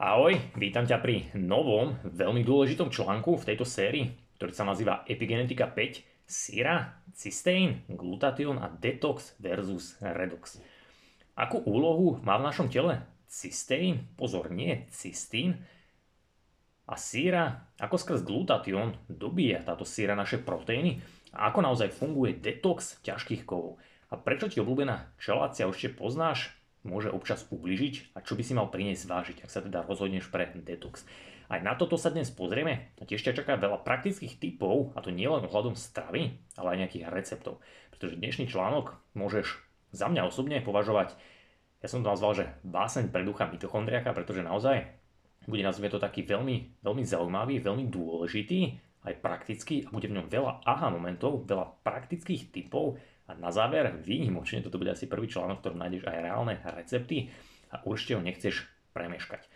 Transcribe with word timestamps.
Ahoj, 0.00 0.32
vítam 0.56 0.88
ťa 0.88 0.96
pri 0.96 1.28
novom, 1.36 1.92
veľmi 2.08 2.40
dôležitom 2.40 2.88
článku 2.88 3.36
v 3.36 3.52
tejto 3.52 3.68
sérii, 3.68 4.08
ktorý 4.40 4.48
sa 4.56 4.64
nazýva 4.64 5.04
Epigenetika 5.04 5.68
5, 5.68 6.24
Syra, 6.24 7.04
cysteín, 7.12 7.84
glutation 7.84 8.56
a 8.64 8.72
detox 8.72 9.36
versus 9.36 10.00
redox. 10.00 10.56
Akú 11.36 11.60
úlohu 11.68 12.16
má 12.24 12.40
v 12.40 12.48
našom 12.48 12.72
tele 12.72 13.04
cysteín? 13.28 14.08
Pozor, 14.16 14.48
nie 14.48 14.88
cystín. 14.88 15.68
A 16.88 16.96
síra, 16.96 17.68
ako 17.76 18.00
skrz 18.00 18.24
glutation 18.24 18.96
dobíja 19.04 19.60
táto 19.60 19.84
síra 19.84 20.16
naše 20.16 20.40
proteíny 20.40 21.04
a 21.36 21.52
ako 21.52 21.60
naozaj 21.60 21.92
funguje 21.92 22.40
detox 22.40 23.04
ťažkých 23.04 23.44
kovov. 23.44 23.76
A 24.08 24.16
prečo 24.16 24.48
ti 24.48 24.64
obľúbená 24.64 25.12
čelácia 25.20 25.68
už 25.68 25.92
poznáš? 25.92 26.56
Môže 26.84 27.12
občas 27.12 27.44
ubližiť 27.52 28.16
a 28.16 28.24
čo 28.24 28.34
by 28.36 28.42
si 28.44 28.52
mal 28.56 28.72
priniesť 28.72 29.04
vážiť, 29.04 29.36
ak 29.44 29.50
sa 29.52 29.60
teda 29.60 29.84
rozhodneš 29.84 30.32
pre 30.32 30.48
detox. 30.54 31.04
Aj 31.50 31.58
na 31.58 31.74
toto 31.74 31.98
sa 31.98 32.14
dnes 32.14 32.30
pozrieme 32.30 32.94
a 32.96 33.02
tiež 33.02 33.26
ťa 33.26 33.42
čaká 33.42 33.58
veľa 33.58 33.82
praktických 33.82 34.38
typov, 34.38 34.94
a 34.94 35.02
to 35.02 35.10
nielen 35.10 35.42
ohľadom 35.50 35.74
stravy, 35.74 36.38
ale 36.54 36.68
aj 36.72 36.80
nejakých 36.86 37.10
receptov. 37.10 37.58
Pretože 37.90 38.22
dnešný 38.22 38.46
článok 38.46 38.94
môžeš 39.18 39.58
za 39.90 40.06
mňa 40.06 40.30
osobne 40.30 40.62
považovať, 40.62 41.18
ja 41.82 41.88
som 41.90 42.06
to 42.06 42.12
nazval, 42.12 42.38
že 42.38 42.54
báseň 42.62 43.10
pre 43.10 43.26
ducha 43.26 43.50
mitochondriaka, 43.50 44.14
pretože 44.14 44.46
naozaj 44.46 45.00
bude 45.48 45.64
nazvime 45.64 45.90
to 45.90 45.98
taký 45.98 46.22
veľmi, 46.22 46.84
veľmi 46.84 47.02
zaujímavý, 47.02 47.58
veľmi 47.64 47.88
dôležitý, 47.88 48.60
aj 49.00 49.18
praktický 49.24 49.88
a 49.88 49.92
bude 49.92 50.06
v 50.06 50.16
ňom 50.20 50.28
veľa 50.28 50.60
aha 50.68 50.92
momentov, 50.92 51.48
veľa 51.48 51.80
praktických 51.80 52.52
typov 52.52 53.00
a 53.30 53.38
na 53.38 53.54
záver, 53.54 53.94
výnimočne, 54.02 54.58
toto 54.58 54.82
bude 54.82 54.90
asi 54.90 55.06
prvý 55.06 55.30
článok, 55.30 55.62
v 55.62 55.62
ktorom 55.62 55.78
nájdeš 55.78 56.02
aj 56.10 56.18
reálne 56.18 56.54
recepty 56.74 57.30
a 57.70 57.78
určite 57.86 58.18
ho 58.18 58.22
nechceš 58.26 58.66
premeškať. 58.90 59.46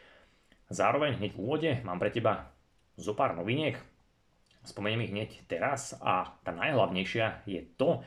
Zároveň 0.70 1.19
hneď 1.19 1.34
v 1.34 1.42
úvode 1.42 1.70
mám 1.83 1.98
pre 1.98 2.14
teba 2.14 2.55
zo 2.94 3.19
pár 3.19 3.34
noviniek, 3.34 3.75
spomeniem 4.62 5.05
ich 5.05 5.12
hneď 5.12 5.31
teraz 5.50 5.98
a 5.98 6.39
tá 6.47 6.55
najhlavnejšia 6.55 7.42
je 7.50 7.66
to, 7.75 8.06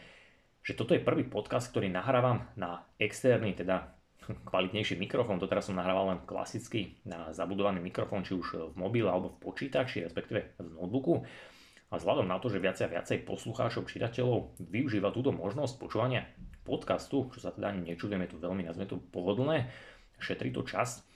že 0.63 0.79
toto 0.79 0.95
je 0.95 1.03
prvý 1.03 1.27
podcast, 1.27 1.67
ktorý 1.71 1.91
nahrávam 1.91 2.47
na 2.55 2.87
externý, 2.99 3.55
teda 3.55 3.91
kvalitnejší 4.27 4.99
mikrofón. 4.99 5.39
Doteraz 5.39 5.71
som 5.71 5.79
nahrával 5.79 6.15
len 6.15 6.19
klasicky 6.27 6.99
na 7.07 7.31
zabudovaný 7.31 7.79
mikrofón, 7.79 8.27
či 8.27 8.35
už 8.35 8.71
v 8.71 8.75
mobile 8.75 9.07
alebo 9.07 9.31
v 9.31 9.47
počítači, 9.47 10.03
respektíve 10.03 10.59
v 10.59 10.67
notebooku. 10.75 11.23
A 11.87 11.95
vzhľadom 11.95 12.27
na 12.27 12.35
to, 12.43 12.51
že 12.51 12.59
viacej 12.59 12.91
a 12.91 12.93
viacej 12.99 13.23
poslucháčov, 13.23 13.87
čitateľov 13.87 14.59
využíva 14.59 15.15
túto 15.15 15.31
možnosť 15.31 15.79
počúvania 15.79 16.27
podcastu, 16.67 17.31
čo 17.31 17.39
sa 17.39 17.55
teda 17.55 17.71
ani 17.71 17.95
nečudujem, 17.95 18.27
je 18.27 18.31
to 18.35 18.43
veľmi, 18.43 18.67
nazvime 18.67 18.91
to 18.91 18.99
pohodlné, 18.99 19.71
šetrí 20.19 20.51
to 20.51 20.67
čas, 20.67 21.07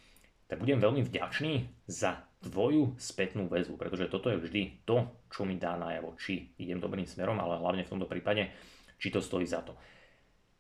tak 0.47 0.63
budem 0.63 0.79
veľmi 0.79 1.03
vďačný 1.03 1.83
za 1.91 2.23
tvoju 2.39 2.95
spätnú 2.95 3.51
väzbu, 3.51 3.75
pretože 3.75 4.07
toto 4.07 4.31
je 4.31 4.39
vždy 4.39 4.87
to, 4.87 5.11
čo 5.27 5.43
mi 5.43 5.59
dá 5.59 5.75
najavo, 5.75 6.15
či 6.15 6.55
idem 6.55 6.79
dobrým 6.79 7.07
smerom, 7.07 7.39
ale 7.39 7.59
hlavne 7.59 7.83
v 7.83 7.91
tomto 7.91 8.07
prípade, 8.07 8.51
či 8.95 9.11
to 9.11 9.19
stojí 9.19 9.43
za 9.43 9.63
to. 9.63 9.75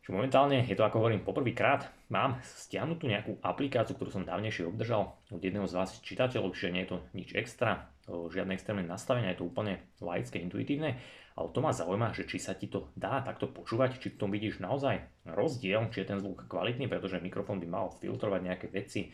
Čiže 0.01 0.17
momentálne 0.17 0.65
je 0.65 0.73
to, 0.73 0.81
ako 0.81 0.97
hovorím, 0.97 1.21
poprvýkrát 1.21 1.93
mám 2.09 2.41
stiahnutú 2.41 3.05
nejakú 3.05 3.37
aplikáciu, 3.45 3.93
ktorú 3.93 4.09
som 4.09 4.25
dávnejšie 4.25 4.65
obdržal 4.65 5.13
od 5.29 5.37
jedného 5.37 5.69
z 5.69 5.77
vás 5.77 6.01
čitateľov, 6.01 6.57
čiže 6.57 6.73
nie 6.73 6.81
je 6.85 6.89
to 6.89 6.97
nič 7.13 7.29
extra, 7.37 7.85
žiadne 8.09 8.57
extrémne 8.57 8.81
nastavenia, 8.81 9.29
je 9.31 9.45
to 9.45 9.49
úplne 9.53 9.77
laické, 10.01 10.41
intuitívne, 10.41 10.97
ale 11.37 11.47
to 11.53 11.61
ma 11.61 11.69
zaujíma, 11.69 12.17
že 12.17 12.25
či 12.25 12.41
sa 12.41 12.57
ti 12.57 12.65
to 12.65 12.89
dá 12.97 13.21
takto 13.21 13.45
počúvať, 13.45 14.01
či 14.01 14.09
v 14.09 14.19
tom 14.19 14.33
vidíš 14.33 14.57
naozaj 14.57 15.05
rozdiel, 15.29 15.93
či 15.93 16.01
je 16.01 16.09
ten 16.09 16.17
zvuk 16.17 16.49
kvalitný, 16.49 16.89
pretože 16.89 17.21
mikrofón 17.21 17.61
by 17.61 17.67
mal 17.69 17.93
filtrovať 18.01 18.41
nejaké 18.41 18.67
veci, 18.73 19.13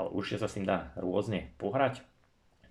ale 0.00 0.08
určite 0.08 0.40
sa 0.40 0.48
s 0.48 0.56
tým 0.56 0.64
dá 0.64 0.96
rôzne 0.96 1.52
pohrať. 1.60 2.00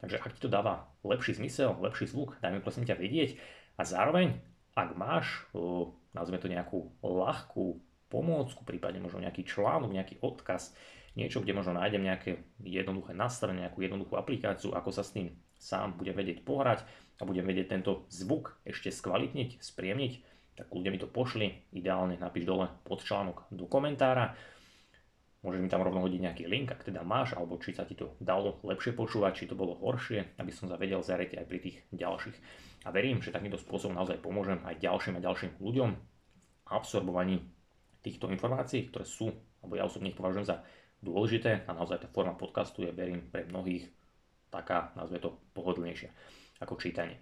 Takže 0.04 0.20
ak 0.20 0.36
ti 0.36 0.42
to 0.44 0.52
dáva 0.52 0.90
lepší 1.06 1.38
zmysel, 1.38 1.80
lepší 1.80 2.12
zvuk, 2.12 2.36
daj 2.44 2.52
mi 2.52 2.60
prosím 2.60 2.84
ťa 2.84 3.00
vedieť. 3.00 3.40
A 3.80 3.88
zároveň, 3.88 4.36
ak 4.76 4.90
máš, 5.00 5.48
nazvime 6.14 6.40
to 6.40 6.50
nejakú 6.50 6.80
ľahkú 7.02 7.82
pomôcku, 8.10 8.62
prípadne 8.62 9.02
možno 9.02 9.22
nejaký 9.26 9.46
článok, 9.46 9.90
nejaký 9.90 10.22
odkaz, 10.22 10.78
niečo, 11.18 11.42
kde 11.42 11.58
možno 11.58 11.78
nájdem 11.78 12.06
nejaké 12.06 12.42
jednoduché 12.62 13.14
nastavenie, 13.18 13.66
nejakú 13.66 13.82
jednoduchú 13.82 14.18
aplikáciu, 14.18 14.74
ako 14.74 14.90
sa 14.94 15.02
s 15.06 15.14
tým 15.14 15.34
sám 15.58 15.96
budem 15.98 16.14
vedieť 16.14 16.44
pohrať 16.44 16.84
a 17.18 17.24
budem 17.24 17.48
vedieť 17.48 17.72
tento 17.72 18.04
zvuk 18.12 18.60
ešte 18.68 18.92
skvalitniť, 18.92 19.64
spriemniť, 19.64 20.14
tak 20.60 20.68
ľudia 20.70 20.92
mi 20.92 21.00
to 21.00 21.08
pošli, 21.08 21.72
ideálne 21.74 22.20
napíš 22.20 22.46
dole 22.46 22.68
pod 22.84 23.02
článok 23.02 23.48
do 23.50 23.66
komentára. 23.66 24.36
Môžeš 25.44 25.60
mi 25.60 25.68
tam 25.68 25.84
rovno 25.84 26.00
hodiť 26.00 26.22
nejaký 26.24 26.44
link, 26.48 26.72
ak 26.72 26.88
teda 26.88 27.04
máš, 27.04 27.36
alebo 27.36 27.60
či 27.60 27.76
sa 27.76 27.84
ti 27.84 28.00
to 28.00 28.16
dalo 28.24 28.64
lepšie 28.64 28.96
počúvať, 28.96 29.44
či 29.44 29.46
to 29.52 29.60
bolo 29.60 29.76
horšie, 29.76 30.40
aby 30.40 30.52
som 30.56 30.72
sa 30.72 30.80
vedel 30.80 31.04
zariť 31.04 31.36
aj 31.36 31.46
pri 31.52 31.60
tých 31.60 31.78
ďalších. 31.92 32.38
A 32.88 32.96
verím, 32.96 33.20
že 33.20 33.36
takýmto 33.36 33.60
spôsobom 33.60 33.92
naozaj 33.92 34.24
pomôžem 34.24 34.64
aj 34.64 34.80
ďalším 34.80 35.20
a 35.20 35.26
ďalším 35.28 35.60
ľuďom 35.60 35.90
v 36.64 36.70
absorbovaní 36.72 37.44
týchto 38.00 38.32
informácií, 38.32 38.88
ktoré 38.88 39.04
sú, 39.04 39.36
alebo 39.60 39.76
ja 39.76 39.84
osobne 39.84 40.16
ich 40.16 40.20
považujem 40.20 40.48
za 40.48 40.64
dôležité 41.04 41.68
a 41.68 41.72
naozaj 41.76 42.04
tá 42.04 42.08
forma 42.08 42.40
podcastu 42.40 42.88
je, 42.88 42.96
verím, 42.96 43.28
pre 43.28 43.44
mnohých 43.44 43.92
taká, 44.48 44.96
nazve 44.96 45.20
to, 45.20 45.36
pohodlnejšia 45.52 46.08
ako 46.64 46.80
čítanie. 46.80 47.20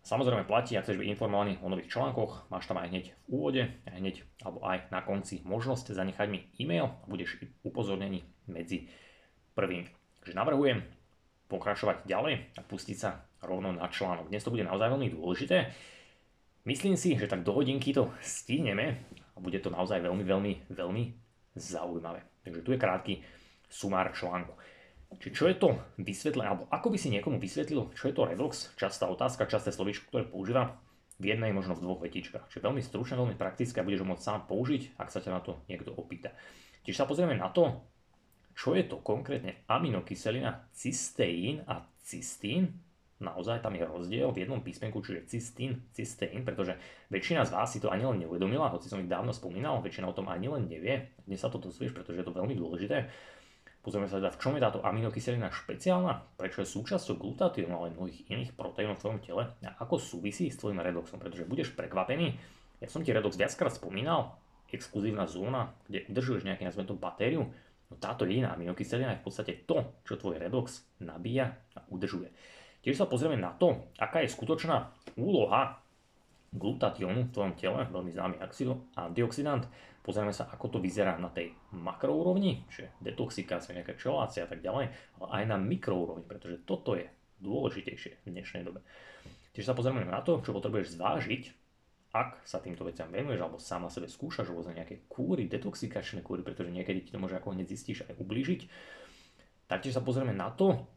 Samozrejme 0.00 0.48
platí, 0.48 0.80
ak 0.80 0.88
chceš 0.88 0.96
byť 0.96 1.12
informovaný 1.12 1.60
o 1.60 1.68
nových 1.68 1.92
článkoch, 1.92 2.48
máš 2.48 2.64
tam 2.64 2.80
aj 2.80 2.88
hneď 2.88 3.04
v 3.12 3.28
úvode, 3.28 3.62
aj 3.84 4.00
hneď 4.00 4.16
alebo 4.40 4.64
aj 4.64 4.88
na 4.88 5.04
konci 5.04 5.44
možnosť 5.44 5.92
zanechať 5.92 6.26
mi 6.32 6.48
e-mail 6.56 6.88
a 6.88 7.04
budeš 7.04 7.36
upozornený 7.60 8.24
medzi 8.48 8.88
prvými. 9.52 9.92
Takže 10.24 10.32
navrhujem 10.32 10.80
pokračovať 11.52 12.08
ďalej 12.08 12.34
a 12.56 12.60
pustiť 12.64 12.96
sa 12.96 13.28
rovno 13.44 13.76
na 13.76 13.92
článok. 13.92 14.32
Dnes 14.32 14.40
to 14.40 14.52
bude 14.52 14.64
naozaj 14.64 14.88
veľmi 14.88 15.08
dôležité. 15.12 15.68
Myslím 16.64 16.96
si, 16.96 17.16
že 17.16 17.28
tak 17.28 17.44
do 17.44 17.52
hodinky 17.56 17.92
to 17.92 18.12
stihneme 18.20 19.04
a 19.32 19.38
bude 19.40 19.60
to 19.60 19.72
naozaj 19.72 20.00
veľmi, 20.00 20.24
veľmi, 20.24 20.52
veľmi 20.72 21.04
zaujímavé. 21.56 22.20
Takže 22.44 22.64
tu 22.64 22.70
je 22.72 22.80
krátky 22.80 23.14
sumár 23.68 24.12
článku. 24.12 24.52
Čiže 25.18 25.34
čo 25.34 25.44
je 25.50 25.56
to 25.58 25.68
vysvetlenie, 25.98 26.46
alebo 26.46 26.64
ako 26.70 26.94
by 26.94 26.98
si 27.00 27.10
niekomu 27.10 27.42
vysvetlil, 27.42 27.90
čo 27.98 28.08
je 28.08 28.14
to 28.14 28.30
redox? 28.30 28.70
Častá 28.78 29.10
otázka, 29.10 29.50
časté 29.50 29.74
slovíčko, 29.74 30.06
ktoré 30.06 30.22
používa 30.22 30.78
v 31.20 31.34
jednej, 31.34 31.50
možno 31.50 31.74
v 31.74 31.84
dvoch 31.84 32.00
vetičkách. 32.00 32.48
Čiže 32.48 32.64
veľmi 32.64 32.80
stručné, 32.80 33.18
veľmi 33.18 33.36
praktické 33.36 33.82
a 33.82 33.86
budeš 33.86 34.06
ho 34.06 34.08
môcť 34.08 34.24
sám 34.24 34.40
použiť, 34.46 34.96
ak 34.96 35.12
sa 35.12 35.20
ťa 35.20 35.30
na 35.34 35.40
to 35.44 35.60
niekto 35.66 35.92
opýta. 35.92 36.32
Čiže 36.86 37.04
sa 37.04 37.08
pozrieme 37.10 37.36
na 37.36 37.52
to, 37.52 37.84
čo 38.56 38.72
je 38.72 38.88
to 38.88 39.02
konkrétne 39.04 39.60
aminokyselina 39.68 40.68
cysteín 40.72 41.60
a 41.68 41.84
cystín. 42.00 42.80
Naozaj 43.20 43.60
tam 43.60 43.76
je 43.76 43.84
rozdiel 43.84 44.32
v 44.32 44.48
jednom 44.48 44.64
písmenku, 44.64 45.04
čiže 45.04 45.28
cystín, 45.28 45.84
cysteín, 45.92 46.40
pretože 46.40 46.80
väčšina 47.12 47.44
z 47.44 47.52
vás 47.52 47.68
si 47.68 47.76
to 47.76 47.92
ani 47.92 48.08
len 48.08 48.24
neuvedomila, 48.24 48.72
hoci 48.72 48.88
som 48.88 48.96
ich 48.96 49.12
dávno 49.12 49.36
spomínal, 49.36 49.84
väčšina 49.84 50.08
o 50.08 50.16
tom 50.16 50.32
ani 50.32 50.48
len 50.48 50.64
nevie. 50.64 51.12
Dnes 51.28 51.36
sa 51.36 51.52
to 51.52 51.60
dozvieš, 51.60 51.92
pretože 51.92 52.16
je 52.16 52.24
to 52.24 52.32
veľmi 52.32 52.56
dôležité. 52.56 53.12
Pozrieme 53.80 54.12
sa 54.12 54.20
teda, 54.20 54.28
v 54.28 54.40
čom 54.44 54.52
je 54.56 54.60
táto 54.60 54.84
aminokyselina 54.84 55.48
špeciálna, 55.48 56.36
prečo 56.36 56.60
je 56.60 56.68
súčasťou 56.68 57.16
glutatiónu, 57.16 57.72
ale 57.72 57.96
mnohých 57.96 58.28
iných 58.28 58.52
proteínov 58.52 59.00
v 59.00 59.02
tvojom 59.08 59.20
tele? 59.24 59.42
A 59.64 59.72
ako 59.80 59.96
súvisí 59.96 60.52
s 60.52 60.60
tvojim 60.60 60.84
redoxom, 60.84 61.16
pretože 61.16 61.48
budeš 61.48 61.72
prekvapený. 61.72 62.36
Ja 62.84 62.92
som 62.92 63.00
ti 63.00 63.16
redox 63.16 63.40
viackrát 63.40 63.72
spomínal, 63.72 64.36
exkluzívna 64.68 65.24
zóna, 65.24 65.72
kde 65.88 66.04
udržuješ 66.12 66.44
nejaký 66.44 66.68
nazvem 66.68 66.92
to 66.92 66.94
batériu, 66.94 67.48
no 67.88 67.94
táto 67.96 68.28
jediná 68.28 68.52
aminokyselina 68.52 69.16
je 69.16 69.20
v 69.20 69.26
podstate 69.26 69.52
to, 69.64 69.96
čo 70.04 70.20
tvoj 70.20 70.36
redox 70.36 70.84
nabíja 71.00 71.56
a 71.72 71.80
udržuje. 71.88 72.28
Tiež 72.84 73.00
sa 73.00 73.08
pozrieme 73.08 73.40
na 73.40 73.56
to, 73.56 73.88
aká 73.96 74.20
je 74.20 74.32
skutočná 74.32 74.92
úloha 75.16 75.80
glutatiónu 76.52 77.28
v 77.28 77.32
tvojom 77.32 77.54
tele, 77.56 77.80
veľmi 77.88 78.10
známy 78.12 78.36
antioxidant, 78.96 79.64
Pozrieme 80.00 80.32
sa, 80.32 80.48
ako 80.48 80.76
to 80.76 80.78
vyzerá 80.80 81.20
na 81.20 81.28
tej 81.28 81.52
makroúrovni, 81.76 82.64
čiže 82.72 82.96
detoxikácia, 83.04 83.76
nejaká 83.76 84.00
čelácia 84.00 84.44
a 84.44 84.48
tak 84.48 84.64
ďalej, 84.64 84.88
ale 85.20 85.26
aj 85.28 85.44
na 85.44 85.56
mikroúrovni, 85.60 86.24
pretože 86.24 86.64
toto 86.64 86.96
je 86.96 87.04
dôležitejšie 87.44 88.24
v 88.24 88.30
dnešnej 88.32 88.64
dobe. 88.64 88.80
Tiež 89.52 89.68
sa 89.68 89.76
pozrieme 89.76 90.08
na 90.08 90.24
to, 90.24 90.40
čo 90.40 90.56
potrebuješ 90.56 90.96
zvážiť, 90.96 91.42
ak 92.10 92.42
sa 92.42 92.58
týmto 92.58 92.82
veciam 92.82 93.06
venuješ 93.06 93.38
alebo 93.38 93.62
sám 93.62 93.86
na 93.86 93.90
sebe 93.92 94.10
skúšaš 94.10 94.50
rôzne 94.50 94.74
nejaké 94.74 95.06
kúry, 95.06 95.46
detoxikačné 95.46 96.26
kúry, 96.26 96.42
pretože 96.42 96.74
niekedy 96.74 97.06
ti 97.06 97.10
to 97.14 97.22
môže 97.22 97.38
ako 97.38 97.54
hneď 97.54 97.70
zistíš 97.70 98.02
aj 98.10 98.18
ublížiť. 98.18 98.60
Taktiež 99.70 99.94
sa 99.94 100.02
pozrieme 100.02 100.34
na 100.34 100.50
to, 100.50 100.90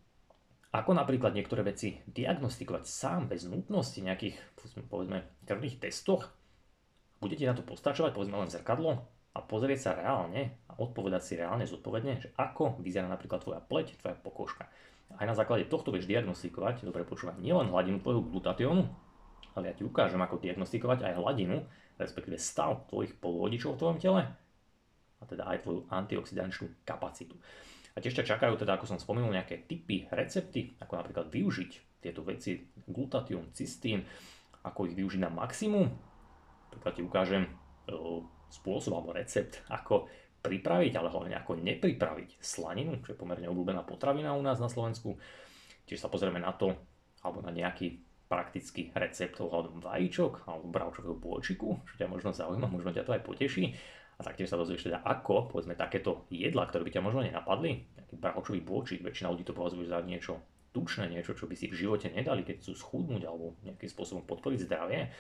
ako 0.74 0.98
napríklad 0.98 1.38
niektoré 1.38 1.62
veci 1.62 2.02
diagnostikovať 2.10 2.84
sám 2.90 3.30
bez 3.30 3.46
nutnosti 3.46 4.02
nejakých, 4.02 4.42
povedzme, 4.90 5.22
krvných 5.46 5.78
testoch, 5.78 6.34
bude 7.24 7.40
ti 7.40 7.48
na 7.48 7.56
to 7.56 7.64
postačovať, 7.64 8.12
povedzme 8.12 8.36
len 8.36 8.52
zrkadlo 8.52 9.00
a 9.34 9.40
pozrieť 9.40 9.80
sa 9.80 9.92
reálne 9.96 10.60
a 10.68 10.76
odpovedať 10.76 11.22
si 11.24 11.34
reálne 11.40 11.64
zodpovedne, 11.64 12.20
že 12.20 12.30
ako 12.36 12.84
vyzerá 12.84 13.08
napríklad 13.08 13.40
tvoja 13.40 13.64
pleť, 13.64 13.98
tvoja 14.04 14.20
pokožka. 14.20 14.68
Aj 15.16 15.26
na 15.26 15.34
základe 15.38 15.72
tohto 15.72 15.96
vieš 15.96 16.10
diagnostikovať, 16.12 16.84
dobre 16.84 17.08
počúvať, 17.08 17.40
nielen 17.40 17.72
hladinu 17.72 18.04
tvojho 18.04 18.22
glutatiónu, 18.28 18.84
ale 19.56 19.72
ja 19.72 19.74
ti 19.74 19.88
ukážem, 19.88 20.20
ako 20.20 20.42
diagnostikovať 20.44 21.08
aj 21.08 21.18
hladinu, 21.18 21.64
respektíve 21.96 22.36
stav 22.42 22.90
tvojich 22.90 23.16
poluvodičov 23.22 23.78
v 23.78 23.80
tvojom 23.80 23.98
tele 24.02 24.22
a 25.22 25.24
teda 25.24 25.48
aj 25.48 25.64
tvoju 25.64 25.88
antioxidančnú 25.88 26.84
kapacitu. 26.84 27.40
A 27.94 28.02
tiež 28.02 28.18
ťa 28.20 28.36
čakajú 28.36 28.58
teda, 28.58 28.76
ako 28.76 28.90
som 28.90 29.00
spomenul, 29.00 29.32
nejaké 29.32 29.70
typy, 29.70 30.10
recepty, 30.12 30.74
ako 30.82 31.00
napríklad 31.00 31.30
využiť 31.30 32.02
tieto 32.04 32.26
veci, 32.26 32.60
glutatión, 32.90 33.54
cystín, 33.56 34.04
ako 34.66 34.90
ich 34.92 34.98
využiť 34.98 35.22
na 35.24 35.32
maximum. 35.32 35.88
Napríklad 36.74 36.94
ti 36.98 37.04
ukážem 37.06 37.44
e, 37.46 37.52
spôsob 38.50 38.98
alebo 38.98 39.14
recept, 39.14 39.62
ako 39.70 40.10
pripraviť, 40.44 40.94
ale 41.00 41.08
hlavne 41.08 41.36
ako 41.40 41.62
nepripraviť 41.62 42.44
slaninu, 42.44 43.00
čo 43.06 43.16
je 43.16 43.22
pomerne 43.22 43.48
obľúbená 43.48 43.86
potravina 43.88 44.36
u 44.36 44.44
nás 44.44 44.60
na 44.60 44.68
Slovensku. 44.68 45.16
Tiež 45.88 46.04
sa 46.04 46.12
pozrieme 46.12 46.42
na 46.42 46.52
to, 46.52 46.76
alebo 47.24 47.40
na 47.40 47.54
nejaký 47.54 48.02
praktický 48.28 48.90
recept 48.98 49.38
ohľadom 49.40 49.80
vajíčok 49.80 50.50
alebo 50.50 50.74
bravčového 50.74 51.16
bôčiku, 51.16 51.80
čo 51.86 51.94
ťa 52.02 52.10
možno 52.10 52.34
zaujíma, 52.34 52.66
možno 52.66 52.90
ťa 52.90 53.06
to 53.06 53.14
aj 53.14 53.22
poteší. 53.24 53.78
A 54.18 54.22
taktiež 54.22 54.50
sa 54.50 54.58
dozvieš 54.58 54.90
teda 54.90 55.02
ako, 55.06 55.54
povedzme, 55.54 55.78
takéto 55.78 56.26
jedla, 56.30 56.66
ktoré 56.70 56.86
by 56.86 56.92
ťa 56.98 57.06
možno 57.06 57.22
nenapadli, 57.26 57.86
nejaký 57.98 58.16
bravčový 58.18 58.62
bôčik, 58.62 59.02
väčšina 59.02 59.30
ľudí 59.30 59.46
to 59.46 59.58
považuje 59.58 59.90
za 59.90 60.02
niečo 60.06 60.42
tučné, 60.74 61.06
niečo, 61.10 61.38
čo 61.38 61.46
by 61.46 61.54
si 61.54 61.70
v 61.70 61.78
živote 61.78 62.10
nedali, 62.10 62.42
keď 62.42 62.62
chcú 62.62 62.74
schudnúť 62.74 63.30
alebo 63.30 63.54
nejakým 63.62 63.90
spôsobom 63.90 64.26
podporiť 64.26 64.66
zdravie, 64.66 65.14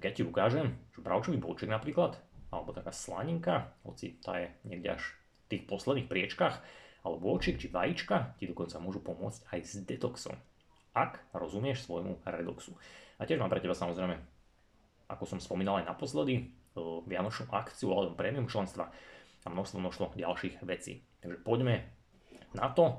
tak 0.00 0.08
ja 0.08 0.16
ti 0.16 0.24
ukážem, 0.24 0.80
že 0.96 1.04
bravčový 1.04 1.36
bôčik 1.36 1.68
napríklad, 1.68 2.16
alebo 2.48 2.72
taká 2.72 2.88
slaninka, 2.88 3.76
hoci 3.84 4.16
tá 4.24 4.40
je 4.40 4.48
niekde 4.64 4.96
až 4.96 5.04
v 5.44 5.56
tých 5.56 5.62
posledných 5.68 6.08
priečkách, 6.08 6.56
alebo 7.04 7.36
bôčik 7.36 7.60
či 7.60 7.68
vajíčka 7.68 8.40
ti 8.40 8.48
dokonca 8.48 8.80
môžu 8.80 9.04
pomôcť 9.04 9.52
aj 9.52 9.60
s 9.60 9.72
detoxom 9.84 10.40
ak 10.94 11.22
rozumieš 11.34 11.86
svojmu 11.86 12.22
redoxu. 12.26 12.74
A 13.20 13.26
tiež 13.28 13.38
mám 13.38 13.52
pre 13.52 13.62
teba 13.62 13.76
samozrejme, 13.76 14.16
ako 15.10 15.24
som 15.26 15.38
spomínal 15.42 15.82
aj 15.82 15.90
naposledy, 15.90 16.50
vianočnú 17.06 17.50
akciu 17.50 17.90
alebo 17.94 18.14
prémium 18.14 18.46
členstva 18.46 18.90
a 19.42 19.48
množstvo, 19.50 19.78
množstvo 19.82 20.06
ďalších 20.18 20.62
vecí. 20.62 21.02
Takže 21.18 21.42
poďme 21.42 21.90
na 22.54 22.70
to 22.70 22.94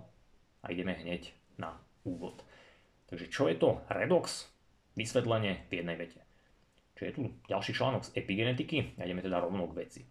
a 0.62 0.72
ideme 0.72 0.96
hneď 0.96 1.32
na 1.58 1.80
úvod. 2.04 2.44
Takže 3.08 3.28
čo 3.32 3.48
je 3.52 3.56
to 3.60 3.84
redox? 3.92 4.48
Vysvetlenie 4.92 5.72
v 5.72 5.84
jednej 5.84 5.96
vete. 5.96 6.21
Čiže 7.02 7.10
je 7.10 7.18
tu 7.18 7.24
ďalší 7.50 7.74
článok 7.74 8.06
z 8.06 8.14
epigenetiky 8.14 9.02
a 9.02 9.10
ideme 9.10 9.26
teda 9.26 9.42
rovno 9.42 9.66
k 9.74 9.82
veci. 9.82 10.02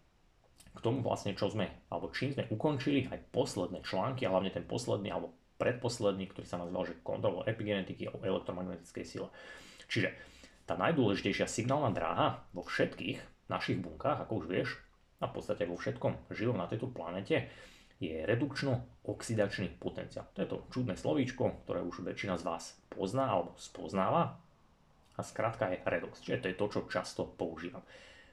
K 0.75 0.79
tomu 0.83 0.99
vlastne, 0.99 1.31
čo 1.39 1.47
sme, 1.47 1.87
alebo 1.87 2.11
čím 2.11 2.35
sme 2.35 2.51
ukončili 2.51 3.07
aj 3.07 3.31
posledné 3.31 3.79
články, 3.79 4.27
a 4.27 4.35
hlavne 4.35 4.51
ten 4.51 4.67
posledný, 4.67 5.07
alebo 5.07 5.31
predposledný, 5.55 6.27
ktorý 6.27 6.43
sa 6.43 6.59
nazval, 6.59 6.91
že 6.91 6.99
kontrola 6.99 7.47
epigenetiky 7.47 8.11
o 8.11 8.19
elektromagnetickej 8.19 9.07
sile. 9.07 9.31
Čiže 9.87 10.11
tá 10.67 10.75
najdôležitejšia 10.75 11.47
signálna 11.47 11.95
dráha 11.95 12.43
vo 12.51 12.67
všetkých 12.67 13.47
našich 13.47 13.79
bunkách, 13.79 14.27
ako 14.27 14.43
už 14.43 14.45
vieš, 14.51 14.69
a 15.23 15.31
v 15.31 15.35
podstate 15.39 15.63
vo 15.63 15.79
všetkom 15.79 16.35
živom 16.35 16.59
na 16.59 16.67
tejto 16.67 16.91
planete, 16.91 17.47
je 18.03 18.27
redukčno-oxidačný 18.27 19.79
potenciál. 19.79 20.27
To 20.35 20.43
je 20.43 20.49
to 20.51 20.57
čudné 20.75 20.99
slovíčko, 20.99 21.63
ktoré 21.63 21.79
už 21.87 22.03
väčšina 22.03 22.35
z 22.35 22.43
vás 22.43 22.75
pozná 22.91 23.31
alebo 23.31 23.55
spoznáva. 23.55 24.43
A 25.21 25.23
skrátka 25.23 25.69
je 25.69 25.77
redox, 25.85 26.17
čiže 26.25 26.41
to 26.41 26.49
je 26.49 26.57
to, 26.57 26.65
čo 26.65 26.79
často 26.89 27.29
používam. 27.29 27.85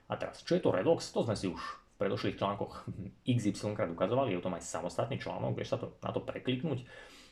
A 0.08 0.16
teraz, 0.16 0.40
čo 0.40 0.56
je 0.56 0.64
to 0.64 0.72
redox? 0.72 1.12
To 1.12 1.20
sme 1.20 1.36
si 1.36 1.52
už 1.52 1.60
v 1.60 1.94
predošlých 2.00 2.40
článkoch 2.40 2.88
XY 3.28 3.76
krát 3.76 3.92
ukazovali, 3.92 4.32
je 4.32 4.40
o 4.40 4.44
tom 4.48 4.56
aj 4.56 4.64
samostatný 4.64 5.20
článok, 5.20 5.52
vieš 5.52 5.76
sa 5.76 5.78
to, 5.84 6.00
na 6.00 6.08
to 6.16 6.24
prekliknúť. 6.24 6.88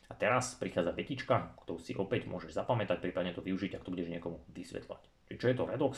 A 0.07 0.15
teraz 0.15 0.61
prichádza 0.61 0.93
vetička, 0.93 1.57
ktorú 1.65 1.81
si 1.81 1.97
opäť 1.97 2.29
môžeš 2.29 2.53
zapamätať, 2.53 3.01
prípadne 3.01 3.33
to 3.33 3.41
využiť, 3.41 3.81
ak 3.81 3.83
to 3.89 3.91
budeš 3.97 4.13
niekomu 4.13 4.45
vysvetľovať. 4.53 5.03
Čiže 5.33 5.41
čo 5.41 5.49
je 5.49 5.57
to 5.57 5.65
redox? 5.65 5.95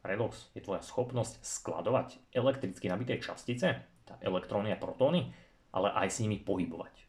Redox 0.00 0.50
je 0.56 0.64
tvoja 0.64 0.80
schopnosť 0.80 1.44
skladovať 1.44 2.32
elektricky 2.32 2.88
nabité 2.88 3.20
častice, 3.20 3.84
tá 4.08 4.14
elektróny 4.24 4.72
a 4.72 4.80
protóny, 4.80 5.36
ale 5.76 5.92
aj 5.92 6.08
s 6.16 6.24
nimi 6.24 6.40
pohybovať. 6.40 7.06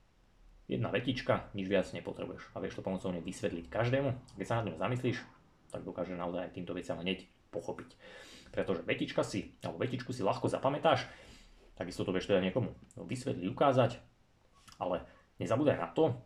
Jedna 0.68 0.92
vetička, 0.92 1.48
nič 1.56 1.72
viac 1.72 1.88
nepotrebuješ 1.96 2.52
a 2.52 2.60
vieš 2.60 2.76
to 2.76 2.84
pomocou 2.84 3.08
nej 3.16 3.24
vysvetliť 3.24 3.72
každému. 3.72 4.36
Keď 4.36 4.46
sa 4.46 4.60
nad 4.60 4.68
ňou 4.68 4.76
zamyslíš, 4.76 5.24
tak 5.72 5.84
dokáže 5.84 6.16
naozaj 6.16 6.50
aj 6.50 6.56
týmto 6.56 6.74
veciam 6.74 7.00
hneď 7.00 7.28
pochopiť. 7.52 7.90
Pretože 8.52 8.84
vetička 8.88 9.22
si, 9.22 9.56
alebo 9.62 9.82
vetičku 9.84 10.12
si 10.16 10.24
ľahko 10.24 10.48
zapamätáš, 10.48 11.06
takisto 11.76 12.08
to 12.08 12.16
vieš 12.16 12.32
teda 12.32 12.42
niekomu 12.42 12.74
vysvetliť, 12.98 13.48
ukázať, 13.52 13.92
ale 14.82 15.06
Nezabúdaj 15.38 15.78
na 15.78 15.90
to, 15.94 16.18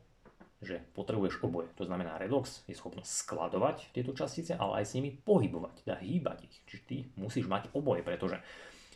že 0.63 0.79
potrebuješ 0.95 1.43
oboje. 1.43 1.67
To 1.75 1.83
znamená, 1.83 2.15
redox 2.15 2.63
je 2.63 2.75
schopnosť 2.77 3.27
skladovať 3.27 3.77
tieto 3.91 4.15
častice, 4.15 4.55
ale 4.55 4.83
aj 4.83 4.85
s 4.87 4.95
nimi 4.95 5.11
pohybovať, 5.11 5.83
teda 5.83 5.99
hýbať 5.99 6.47
ich. 6.47 6.55
Čiže 6.69 6.83
ty 6.87 6.97
musíš 7.19 7.51
mať 7.51 7.75
oboje, 7.75 8.07
pretože 8.07 8.39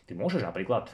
ty 0.08 0.16
môžeš 0.16 0.46
napríklad 0.46 0.88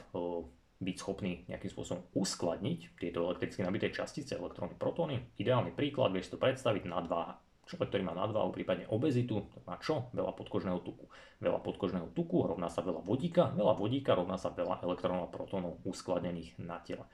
byť 0.82 0.96
schopný 0.98 1.46
nejakým 1.46 1.70
spôsobom 1.70 2.02
uskladniť 2.18 2.98
tieto 2.98 3.22
elektricky 3.30 3.62
nabité 3.62 3.94
častice, 3.94 4.34
elektróny, 4.34 4.74
protóny. 4.74 5.22
Ideálny 5.38 5.70
príklad, 5.70 6.10
vieš 6.10 6.34
to 6.34 6.42
predstaviť 6.42 6.90
nadváha. 6.90 7.38
Človek, 7.62 7.94
ktorý 7.94 8.02
má 8.02 8.14
nadváhu, 8.18 8.50
prípadne 8.50 8.90
obezitu, 8.90 9.46
má 9.64 9.78
čo? 9.78 10.10
Veľa 10.10 10.34
podkožného 10.34 10.82
tuku. 10.82 11.06
Veľa 11.38 11.62
podkožného 11.62 12.10
tuku 12.10 12.42
rovná 12.42 12.66
sa 12.66 12.82
veľa 12.82 13.06
vodíka, 13.06 13.54
veľa 13.54 13.78
vodíka 13.78 14.18
rovná 14.18 14.34
sa 14.34 14.50
veľa 14.50 14.82
elektrónov 14.82 15.30
a 15.30 15.32
protónov 15.32 15.78
uskladnených 15.86 16.58
na 16.58 16.82
tele. 16.82 17.06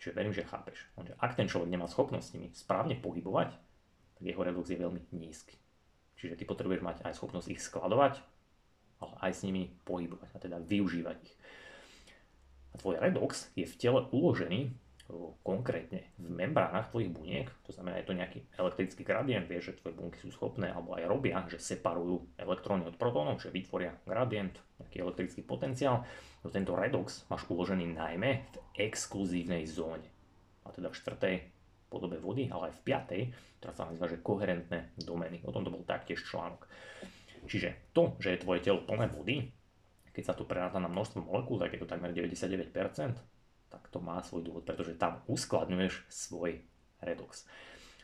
Čiže 0.00 0.16
verím, 0.16 0.32
že 0.32 0.48
chápeš. 0.48 0.80
ak 0.96 1.36
ten 1.36 1.48
človek 1.48 1.68
nemá 1.68 1.88
schopnosť 1.88 2.24
s 2.24 2.34
nimi 2.36 2.48
správne 2.52 2.96
pohybovať, 3.00 3.52
tak 4.16 4.24
jeho 4.24 4.40
redox 4.40 4.72
je 4.72 4.80
veľmi 4.80 5.00
nízky. 5.12 5.56
Čiže 6.16 6.40
ty 6.40 6.44
potrebuješ 6.48 6.80
mať 6.80 6.96
aj 7.04 7.16
schopnosť 7.16 7.48
ich 7.52 7.60
skladovať, 7.60 8.24
ale 9.04 9.14
aj 9.20 9.32
s 9.36 9.44
nimi 9.44 9.76
pohybovať 9.84 10.30
a 10.32 10.38
teda 10.40 10.56
využívať 10.64 11.16
ich. 11.20 11.34
A 12.72 12.80
tvoj 12.80 12.96
redox 13.00 13.52
je 13.52 13.68
v 13.68 13.76
tele 13.76 14.00
uložený 14.08 14.72
konkrétne 15.46 16.10
v 16.18 16.28
membránach 16.34 16.90
tvojich 16.90 17.14
buniek, 17.14 17.46
to 17.62 17.70
znamená, 17.70 18.02
je 18.02 18.08
to 18.10 18.18
nejaký 18.18 18.40
elektrický 18.58 19.06
gradient, 19.06 19.46
vieš, 19.46 19.70
že 19.70 19.78
tvoje 19.78 19.94
bunky 19.94 20.18
sú 20.18 20.34
schopné 20.34 20.66
alebo 20.66 20.98
aj 20.98 21.06
robia, 21.06 21.46
že 21.46 21.62
separujú 21.62 22.26
elektróny 22.34 22.90
od 22.90 22.98
protónov, 22.98 23.38
že 23.38 23.54
vytvoria 23.54 23.94
gradient, 24.02 24.58
nejaký 24.82 24.96
elektrický 25.06 25.46
potenciál. 25.46 26.02
No 26.42 26.50
tento 26.50 26.74
redox 26.74 27.22
máš 27.30 27.46
uložený 27.46 27.94
najmä 27.94 28.30
v 28.50 28.56
exkluzívnej 28.82 29.62
zóne, 29.70 30.10
a 30.66 30.74
teda 30.74 30.90
v 30.90 30.98
štvrtej 30.98 31.36
podobe 31.86 32.18
vody, 32.18 32.50
ale 32.50 32.74
aj 32.74 32.82
v 32.82 32.84
piatej, 32.90 33.22
ktorá 33.62 33.72
sa 33.72 33.86
nazýva, 33.86 34.10
že 34.10 34.18
koherentné 34.18 34.90
domény. 34.98 35.46
O 35.46 35.54
tomto 35.54 35.70
bol 35.70 35.86
taktiež 35.86 36.26
článok. 36.26 36.66
Čiže 37.46 37.94
to, 37.94 38.18
že 38.18 38.34
je 38.34 38.42
tvoje 38.42 38.58
telo 38.58 38.82
plné 38.82 39.06
vody, 39.06 39.54
keď 40.10 40.32
sa 40.32 40.34
to 40.34 40.48
preráta 40.48 40.82
na 40.82 40.90
množstvo 40.90 41.22
molekúl, 41.22 41.62
tak 41.62 41.76
je 41.76 41.80
to 41.84 41.86
takmer 41.86 42.10
99%, 42.10 42.74
tak 42.74 43.35
to 43.96 44.04
má 44.04 44.20
svoj 44.20 44.44
dôvod, 44.44 44.68
pretože 44.68 45.00
tam 45.00 45.24
uskladňuješ 45.24 46.04
svoj 46.12 46.60
redox. 47.00 47.48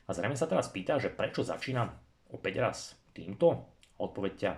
A 0.09 0.17
zrejme 0.17 0.41
sa 0.41 0.49
teraz 0.49 0.73
pýta, 0.73 0.97
že 0.97 1.13
prečo 1.13 1.45
začínam 1.45 1.93
opäť 2.33 2.65
raz 2.65 2.97
týmto? 3.13 3.69
Odpoveď 4.01 4.33
ťa 4.41 4.53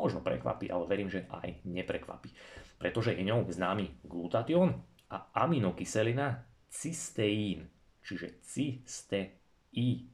možno 0.00 0.24
prekvapí, 0.24 0.72
ale 0.72 0.88
verím, 0.88 1.12
že 1.12 1.28
aj 1.28 1.60
neprekvapí. 1.68 2.32
Pretože 2.80 3.12
je 3.12 3.20
ňou 3.20 3.44
známy 3.44 4.00
glutatión 4.08 4.80
a 5.12 5.28
aminokyselina 5.36 6.48
cysteín, 6.72 7.68
čiže 8.00 8.40
cysteín, 8.40 10.08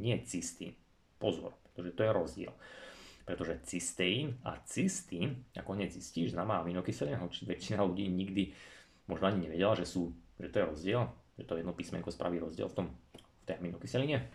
nie 0.00 0.16
cystín. 0.24 0.72
Pozor, 1.20 1.52
pretože 1.68 1.92
to 1.92 2.00
je 2.00 2.10
rozdiel. 2.16 2.52
Pretože 3.28 3.60
cysteín 3.68 4.40
a 4.40 4.56
cystín, 4.64 5.44
ako 5.52 5.76
hneď 5.76 5.92
zistíš, 5.92 6.32
známa 6.32 6.64
aminokyselina, 6.64 7.20
hoci 7.20 7.44
väčšina 7.44 7.84
ľudí 7.84 8.08
nikdy 8.08 8.56
možno 9.08 9.24
ani 9.28 9.48
nevedela, 9.48 9.74
že, 9.74 9.88
sú, 9.88 10.12
že 10.38 10.52
to 10.52 10.62
je 10.62 10.68
rozdiel, 10.68 11.02
že 11.40 11.44
to 11.48 11.56
jedno 11.56 11.72
písmenko 11.72 12.12
spraví 12.12 12.38
rozdiel 12.38 12.68
v, 12.70 12.76
tom, 12.76 12.86
v 13.16 13.44
tej 13.48 13.58
aminokyseline, 13.58 14.28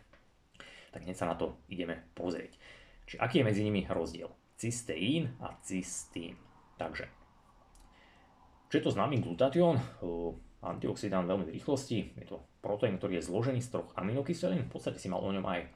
tak 0.91 1.05
hneď 1.05 1.17
sa 1.17 1.29
na 1.29 1.37
to 1.37 1.57
ideme 1.69 2.05
pozrieť. 2.13 2.57
Čiže 3.05 3.21
aký 3.21 3.35
je 3.41 3.47
medzi 3.47 3.61
nimi 3.65 3.81
rozdiel? 3.85 4.29
Cysteín 4.57 5.33
a 5.41 5.57
cystín. 5.65 6.37
Takže, 6.77 7.09
čo 8.69 8.75
je 8.81 8.83
to 8.83 8.93
známy 8.93 9.21
glutatión? 9.21 9.77
Antioxidant 10.63 11.27
veľmi 11.27 11.45
v 11.45 11.55
rýchlosti. 11.59 12.15
Je 12.15 12.25
to 12.25 12.41
proteín, 12.63 12.95
ktorý 12.95 13.19
je 13.19 13.27
zložený 13.27 13.59
z 13.59 13.69
troch 13.75 13.91
aminokyselín. 13.99 14.65
V 14.65 14.79
podstate 14.79 14.97
si 14.97 15.11
mal 15.11 15.19
o 15.19 15.29
ňom 15.29 15.43
aj 15.43 15.67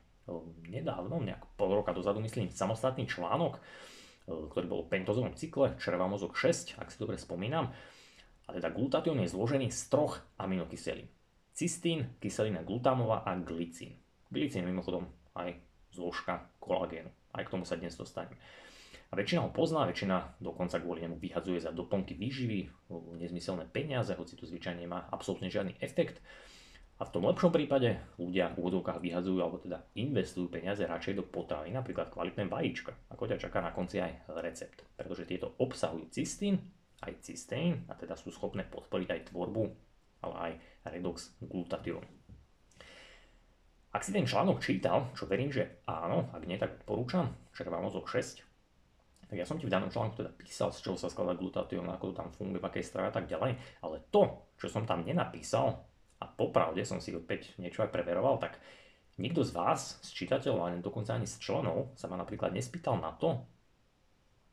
nedávno, 0.71 1.19
nejak 1.19 1.43
pol 1.59 1.75
roka 1.75 1.91
dozadu, 1.91 2.23
myslím, 2.23 2.51
samostatný 2.51 3.07
článok, 3.07 3.59
ktorý 4.27 4.65
bol 4.67 4.79
o 4.83 4.89
pentozovom 4.89 5.35
cykle, 5.35 5.75
červa 5.79 6.07
mozog 6.07 6.35
6, 6.35 6.79
ak 6.79 6.91
si 6.91 6.99
dobre 6.99 7.15
spomínam. 7.19 7.71
A 8.47 8.55
teda 8.55 8.71
glutatión 8.71 9.19
je 9.19 9.27
zložený 9.27 9.67
z 9.69 9.81
troch 9.91 10.23
aminokyselín. 10.39 11.11
Cystín, 11.51 12.15
kyselina 12.23 12.63
glutamová 12.63 13.27
a 13.27 13.35
glicín. 13.35 13.99
Glicín 14.31 14.63
je 14.63 14.71
mimochodom 14.71 15.09
aj 15.35 15.59
zložka 15.91 16.47
kolagénu. 16.63 17.11
Aj 17.35 17.43
k 17.43 17.51
tomu 17.51 17.67
sa 17.67 17.75
dnes 17.75 17.93
dostaneme. 17.93 18.39
A 19.07 19.15
väčšina 19.15 19.47
ho 19.47 19.55
pozná, 19.55 19.87
väčšina 19.87 20.39
dokonca 20.43 20.83
kvôli 20.83 21.07
nemu 21.07 21.15
vyhadzuje 21.15 21.63
za 21.63 21.71
doplnky 21.71 22.19
výživy, 22.19 22.91
nezmyselné 23.23 23.71
peniaze, 23.71 24.11
hoci 24.11 24.35
to 24.35 24.43
zvyčajne 24.43 24.83
nemá 24.83 25.07
absolútne 25.07 25.47
žiadny 25.47 25.79
efekt. 25.79 26.19
A 26.97 27.05
v 27.05 27.13
tom 27.13 27.29
lepšom 27.29 27.53
prípade 27.53 28.01
ľudia 28.17 28.51
v 28.51 28.67
úvodovkách 28.67 28.99
vyhadzujú 28.99 29.39
alebo 29.39 29.61
teda 29.61 29.85
investujú 29.95 30.49
peniaze 30.49 30.81
radšej 30.81 31.13
do 31.13 31.23
potravy, 31.23 31.69
napríklad 31.69 32.09
kvalitné 32.09 32.49
vajíčka, 32.49 32.97
ako 33.13 33.31
ťa 33.31 33.37
čaká 33.37 33.61
na 33.61 33.71
konci 33.71 34.01
aj 34.01 34.27
recept. 34.41 34.81
Pretože 34.97 35.29
tieto 35.29 35.53
obsahujú 35.61 36.09
cystín, 36.09 36.57
aj 37.03 37.13
cysteín 37.21 37.85
a 37.89 37.93
teda 37.93 38.17
sú 38.17 38.33
schopné 38.33 38.65
podporiť 38.65 39.09
aj 39.13 39.25
tvorbu, 39.29 39.63
ale 40.25 40.35
aj 40.37 40.51
redox 40.97 41.37
glutatión. 41.41 42.01
Ak 43.93 44.05
si 44.05 44.13
ten 44.13 44.29
článok 44.29 44.61
čítal, 44.61 45.09
čo 45.17 45.25
verím, 45.25 45.49
že 45.49 45.81
áno, 45.89 46.29
ak 46.29 46.43
nie, 46.45 46.57
tak 46.61 46.85
porúčam, 46.85 47.33
však 47.53 47.69
mám 47.69 47.87
mozog 47.87 48.05
6, 48.05 48.45
tak 49.27 49.35
ja 49.35 49.43
som 49.43 49.59
ti 49.59 49.67
v 49.67 49.73
danom 49.73 49.91
článku 49.91 50.21
teda 50.21 50.31
písal, 50.31 50.71
z 50.71 50.79
čoho 50.85 50.95
sa 50.95 51.11
skladá 51.11 51.35
glutatión, 51.35 51.83
ako 51.89 52.13
to 52.13 52.19
tam 52.23 52.29
funguje, 52.31 52.63
v 52.63 52.67
akej 52.69 52.85
strave 52.85 53.11
a 53.11 53.15
tak 53.15 53.27
ďalej, 53.27 53.59
ale 53.83 54.05
to, 54.07 54.47
čo 54.55 54.71
som 54.71 54.87
tam 54.87 55.03
nenapísal, 55.03 55.83
a 56.17 56.25
popravde 56.25 56.81
som 56.81 56.97
si 56.97 57.13
opäť 57.13 57.53
niečo 57.61 57.85
aj 57.85 57.93
preveroval, 57.93 58.41
tak 58.41 58.57
nikto 59.21 59.45
z 59.45 59.51
vás, 59.53 60.01
z 60.01 60.09
čitateľov, 60.13 60.65
ani 60.65 60.77
dokonca 60.81 61.13
ani 61.13 61.29
z 61.29 61.37
členov, 61.37 61.93
sa 61.93 62.09
ma 62.09 62.17
napríklad 62.17 62.53
nespýtal 62.53 62.97
na 62.97 63.13
to, 63.13 63.45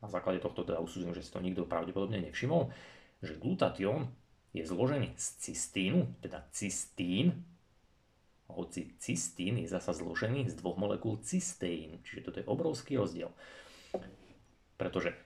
na 0.05 0.13
základe 0.13 0.45
tohto 0.45 0.69
teda 0.69 0.85
usúdim, 0.85 1.17
že 1.17 1.25
si 1.25 1.33
to 1.33 1.41
nikto 1.41 1.65
pravdepodobne 1.65 2.21
nevšimol, 2.21 2.69
že 3.25 3.41
glutatión 3.41 4.13
je 4.53 4.63
zložený 4.69 5.17
z 5.17 5.27
cystínu, 5.41 6.21
teda 6.21 6.45
cystín, 6.53 7.49
hoci 8.53 8.93
cystín 9.01 9.57
je 9.59 9.67
zasa 9.73 9.97
zložený 9.97 10.53
z 10.53 10.55
dvoch 10.61 10.77
molekúl 10.77 11.19
cysteínu, 11.25 12.05
čiže 12.05 12.29
toto 12.29 12.39
je 12.39 12.47
obrovský 12.47 13.01
rozdiel. 13.01 13.33
Pretože 14.77 15.17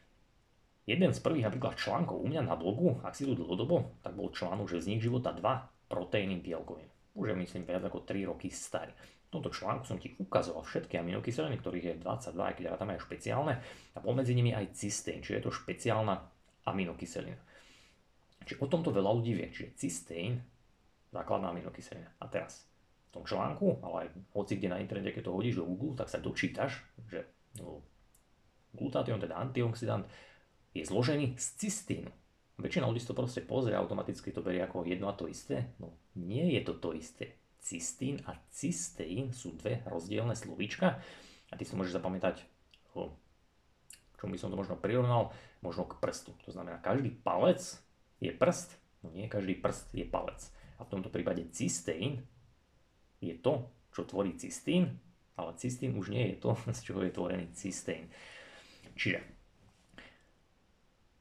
jeden 0.87 1.11
z 1.11 1.21
prvých 1.21 1.51
napríklad 1.51 1.75
článkov 1.75 2.23
u 2.23 2.27
mňa 2.31 2.47
na 2.47 2.55
blogu, 2.55 3.03
ak 3.03 3.19
si 3.19 3.27
tu 3.27 3.35
dlhodobo, 3.35 3.99
tak 4.01 4.15
bol 4.15 4.31
článok, 4.31 4.71
že 4.71 4.79
vznik 4.79 5.03
života 5.03 5.35
2 5.35 5.91
proteíny 5.91 6.39
bielkovín. 6.39 6.89
Už 7.19 7.35
je 7.35 7.37
myslím 7.37 7.67
viac 7.67 7.83
ako 7.83 8.07
3 8.07 8.31
roky 8.31 8.49
starý. 8.49 8.95
V 9.29 9.37
tomto 9.37 9.53
článku 9.53 9.85
som 9.85 10.01
ti 10.01 10.17
ukazoval 10.17 10.65
všetky 10.65 10.97
aminokyseliny, 10.97 11.61
ktorých 11.61 11.85
je 11.85 11.95
22, 12.01 12.49
aj 12.49 12.55
keď 12.57 12.65
tam 12.81 12.89
aj 12.97 13.05
špeciálne, 13.05 13.55
a 13.93 13.99
bol 14.01 14.17
medzi 14.17 14.33
nimi 14.33 14.57
aj 14.57 14.73
cysteín, 14.73 15.21
čiže 15.21 15.37
je 15.37 15.45
to 15.45 15.53
špeciálna 15.53 16.17
aminokyselina. 16.65 17.37
Čiže 18.49 18.65
o 18.65 18.73
tomto 18.73 18.89
veľa 18.89 19.13
ľudí 19.21 19.37
vie, 19.37 19.53
čiže 19.53 19.77
cysteín, 19.77 20.41
základná 21.13 21.53
aminokyselina. 21.53 22.09
A 22.17 22.25
teraz, 22.33 22.65
v 23.13 23.21
tom 23.21 23.25
článku, 23.29 23.85
ale 23.85 24.09
aj 24.09 24.33
hoci 24.33 24.57
kde 24.57 24.73
na 24.73 24.81
internete, 24.81 25.21
keď 25.21 25.29
to 25.29 25.37
hodíš 25.37 25.61
do 25.61 25.69
Google, 25.69 25.93
tak 25.93 26.09
sa 26.09 26.25
dočítaš, 26.25 26.89
že 27.05 27.29
no, 27.61 27.85
glutatión, 28.73 29.21
teda 29.21 29.37
antioxidant, 29.37 30.09
je 30.73 30.89
zložený 30.89 31.37
z 31.37 31.47
cystínu. 31.61 32.09
Väčšina 32.65 32.89
ľudí 32.89 33.05
to 33.05 33.13
proste 33.13 33.45
pozrie 33.45 33.77
automaticky 33.77 34.33
to 34.33 34.41
berie 34.41 34.65
ako 34.65 34.89
jedno 34.89 35.13
a 35.13 35.15
to 35.15 35.29
isté. 35.29 35.77
No 35.77 35.95
nie 36.17 36.57
je 36.57 36.65
to 36.65 36.75
to 36.81 36.97
isté 36.97 37.38
cystín 37.61 38.23
a 38.25 38.37
cysteín 38.51 39.35
sú 39.35 39.55
dve 39.59 39.83
rozdielne 39.85 40.35
slovíčka 40.35 40.99
a 41.49 41.53
ty 41.57 41.65
si 41.65 41.75
môžeš 41.75 41.99
zapamätať, 41.99 42.45
čomu 44.19 44.35
by 44.35 44.39
som 44.39 44.51
to 44.51 44.59
možno 44.59 44.75
prirovnal, 44.75 45.31
možno 45.63 45.87
k 45.87 45.99
prstu. 46.03 46.35
To 46.45 46.51
znamená, 46.51 46.83
každý 46.83 47.15
palec 47.15 47.63
je 48.19 48.35
prst, 48.35 48.75
no 49.07 49.15
nie 49.15 49.31
každý 49.31 49.55
prst 49.55 49.95
je 49.95 50.05
palec. 50.05 50.43
A 50.79 50.87
v 50.87 50.91
tomto 50.91 51.11
prípade 51.11 51.47
cysteín 51.55 52.27
je 53.23 53.35
to, 53.39 53.71
čo 53.95 54.07
tvorí 54.07 54.35
cystín, 54.39 54.99
ale 55.39 55.55
cystín 55.55 55.95
už 55.95 56.11
nie 56.11 56.35
je 56.35 56.37
to, 56.43 56.59
z 56.77 56.81
čoho 56.83 57.07
je 57.07 57.15
tvorený 57.15 57.47
cysteín. 57.55 58.11
Čiže 58.99 59.23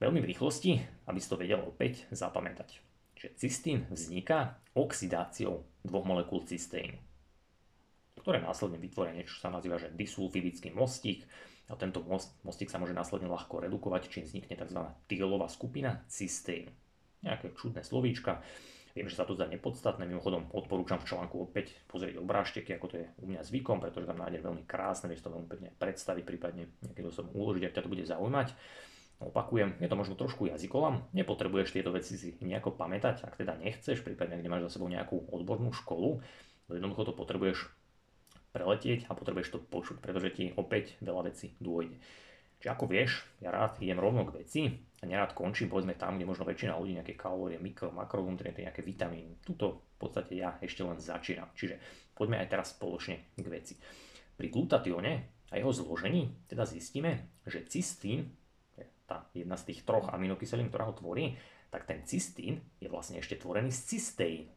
veľmi 0.01 0.21
v 0.21 0.29
rýchlosti, 0.33 0.81
aby 1.05 1.19
si 1.21 1.29
to 1.29 1.37
vedel 1.37 1.61
opäť 1.61 2.09
zapamätať 2.09 2.86
že 3.17 3.33
cystín 3.33 3.89
vzniká 3.89 4.61
oxidáciou 4.77 5.65
dvoch 5.81 6.05
molekúl 6.05 6.45
cysténu, 6.45 6.97
ktoré 8.21 8.37
následne 8.39 8.77
vytvoria 8.77 9.17
niečo, 9.17 9.41
čo 9.41 9.49
sa 9.49 9.53
nazýva 9.53 9.81
že 9.81 9.89
disulfidický 9.89 10.69
mostík 10.71 11.25
a 11.67 11.75
tento 11.75 12.05
most, 12.05 12.37
mostík 12.45 12.69
sa 12.69 12.79
môže 12.79 12.95
následne 12.95 13.27
ľahko 13.27 13.65
redukovať, 13.65 14.07
čím 14.07 14.23
vznikne 14.23 14.55
tzv. 14.55 14.79
tiolová 15.09 15.49
skupina 15.49 16.05
cysténu. 16.07 16.71
Nejaké 17.25 17.51
čudné 17.57 17.81
slovíčka, 17.81 18.45
Viem, 18.97 19.13
že 19.13 19.21
sa 19.21 19.29
to 19.29 19.37
zdá 19.37 19.45
nepodstatné, 19.45 20.09
mimochodom 20.09 20.49
odporúčam 20.57 20.97
v 20.97 21.05
článku 21.05 21.37
opäť 21.37 21.77
pozrieť 21.85 22.17
obrážteky, 22.17 22.73
ako 22.73 22.87
to 22.89 22.95
je 22.97 23.05
u 23.21 23.29
mňa 23.29 23.45
zvykom, 23.45 23.77
pretože 23.77 24.09
tam 24.09 24.17
nájdem 24.17 24.41
veľmi 24.41 24.65
krásne, 24.65 25.05
vieš 25.05 25.21
to 25.21 25.29
veľmi 25.29 25.45
pekne 25.45 25.69
predstaviť, 25.77 26.23
prípadne 26.25 26.65
nejakým 26.81 27.13
som 27.13 27.29
uložiť, 27.29 27.69
ak 27.69 27.75
ťa 27.77 27.83
to 27.85 27.93
bude 27.93 28.01
zaujímať. 28.09 28.57
Opakujem, 29.17 29.81
je 29.81 29.89
to 29.89 29.97
možno 29.97 30.13
trošku 30.13 30.45
jazykolam, 30.45 31.01
nepotrebuješ 31.09 31.73
tieto 31.73 31.89
veci 31.89 32.13
si 32.21 32.37
nejako 32.37 32.77
pamätať, 32.77 33.25
ak 33.25 33.33
teda 33.41 33.57
nechceš, 33.57 34.05
prípadne 34.05 34.37
ak 34.37 34.45
nemáš 34.45 34.69
za 34.69 34.77
sebou 34.77 34.85
nejakú 34.93 35.33
odbornú 35.33 35.73
školu, 35.73 36.21
jednoducho 36.69 37.09
to 37.09 37.13
potrebuješ 37.17 37.65
preletieť 38.53 39.09
a 39.09 39.17
potrebuješ 39.17 39.57
to 39.57 39.59
počuť, 39.61 39.97
pretože 40.05 40.37
ti 40.37 40.53
opäť 40.53 41.01
veľa 41.01 41.33
vecí 41.33 41.57
dôjde. 41.57 41.97
Čiže 42.57 42.73
ako 42.73 42.85
vieš, 42.89 43.21
ja 43.37 43.53
rád 43.53 43.77
idem 43.81 44.01
rovno 44.01 44.25
k 44.25 44.41
veci 44.41 44.61
a 45.01 45.05
nerád 45.05 45.37
končím 45.37 45.69
povedzme 45.69 45.93
tam, 45.93 46.17
kde 46.17 46.25
možno 46.25 46.45
väčšina 46.45 46.73
ľudí 46.73 46.97
nejaké 46.97 47.13
kalórie, 47.13 47.61
mikro, 47.61 47.93
makronutrienty, 47.93 48.65
nejaké 48.65 48.81
vitamíny. 48.81 49.37
Tuto 49.45 49.93
v 49.93 49.97
podstate 50.01 50.33
ja 50.33 50.57
ešte 50.57 50.81
len 50.81 50.97
začínam. 50.97 51.53
Čiže 51.53 51.77
poďme 52.17 52.41
aj 52.41 52.49
teraz 52.49 52.73
spoločne 52.73 53.29
k 53.37 53.45
veci. 53.45 53.77
Pri 54.33 54.49
glutatióne 54.49 55.13
a 55.49 55.53
jeho 55.53 55.69
zložení 55.69 56.33
teda 56.49 56.65
zistíme, 56.65 57.29
že 57.45 57.61
cystín 57.69 58.33
tá 59.07 59.31
jedna 59.31 59.55
z 59.55 59.73
tých 59.73 59.87
troch 59.87 60.11
aminokyselín, 60.11 60.67
ktorá 60.67 60.91
ho 60.91 60.93
tvorí, 60.93 61.39
tak 61.71 61.87
ten 61.87 62.03
cystín 62.03 62.59
je 62.83 62.91
vlastne 62.91 63.23
ešte 63.23 63.39
tvorený 63.39 63.71
z 63.71 63.95
cysteínu. 63.95 64.51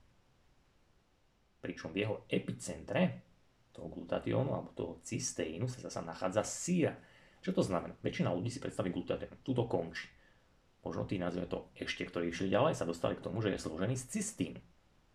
Pričom 1.62 1.94
v 1.94 2.02
jeho 2.02 2.16
epicentre 2.26 3.22
toho 3.70 3.86
glutatiónu 3.86 4.50
alebo 4.50 4.74
toho 4.74 4.98
cysteínu 5.06 5.70
sa 5.70 5.86
zase 5.86 6.02
nachádza 6.02 6.42
síra. 6.42 6.92
Čo 7.40 7.54
to 7.56 7.62
znamená? 7.62 7.94
Väčšina 8.02 8.34
ľudí 8.34 8.50
si 8.50 8.60
predstaví 8.60 8.90
glutatión. 8.90 9.32
Tuto 9.46 9.64
končí. 9.70 10.10
Možno 10.80 11.04
tí 11.04 11.20
nazveme 11.20 11.46
to 11.46 11.68
ešte, 11.76 12.08
ktorí 12.08 12.32
išli 12.32 12.48
ďalej, 12.48 12.72
sa 12.72 12.88
dostali 12.88 13.14
k 13.16 13.24
tomu, 13.24 13.44
že 13.44 13.52
je 13.52 13.60
složený 13.60 13.94
z 14.00 14.18
cystínu. 14.18 14.60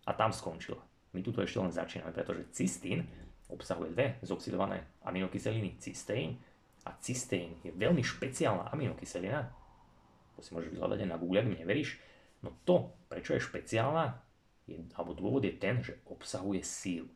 A 0.06 0.14
tam 0.14 0.30
skončila. 0.30 0.78
My 1.10 1.20
tu 1.24 1.34
ešte 1.34 1.58
len 1.58 1.74
začíname, 1.74 2.14
pretože 2.14 2.46
cystín 2.54 3.02
obsahuje 3.50 3.90
dve 3.94 4.06
zoxidované 4.22 4.86
aminokyseliny 5.02 5.78
cysteín 5.82 6.38
a 6.86 6.94
cysteín 7.02 7.58
je 7.66 7.74
veľmi 7.74 8.00
špeciálna 8.00 8.70
aminokyselina, 8.70 9.50
to 10.38 10.40
si 10.44 10.54
môžeš 10.54 10.70
vyhľadať 10.70 11.02
aj 11.02 11.10
na 11.10 11.18
Google, 11.18 11.42
ak 11.42 11.50
mi 11.50 11.58
neveríš, 11.58 11.98
no 12.46 12.54
to, 12.62 12.94
prečo 13.10 13.34
je 13.34 13.42
špeciálna, 13.42 14.22
je, 14.70 14.78
alebo 14.94 15.18
dôvod 15.18 15.42
je 15.42 15.54
ten, 15.58 15.82
že 15.82 15.98
obsahuje 16.06 16.62
síru. 16.62 17.10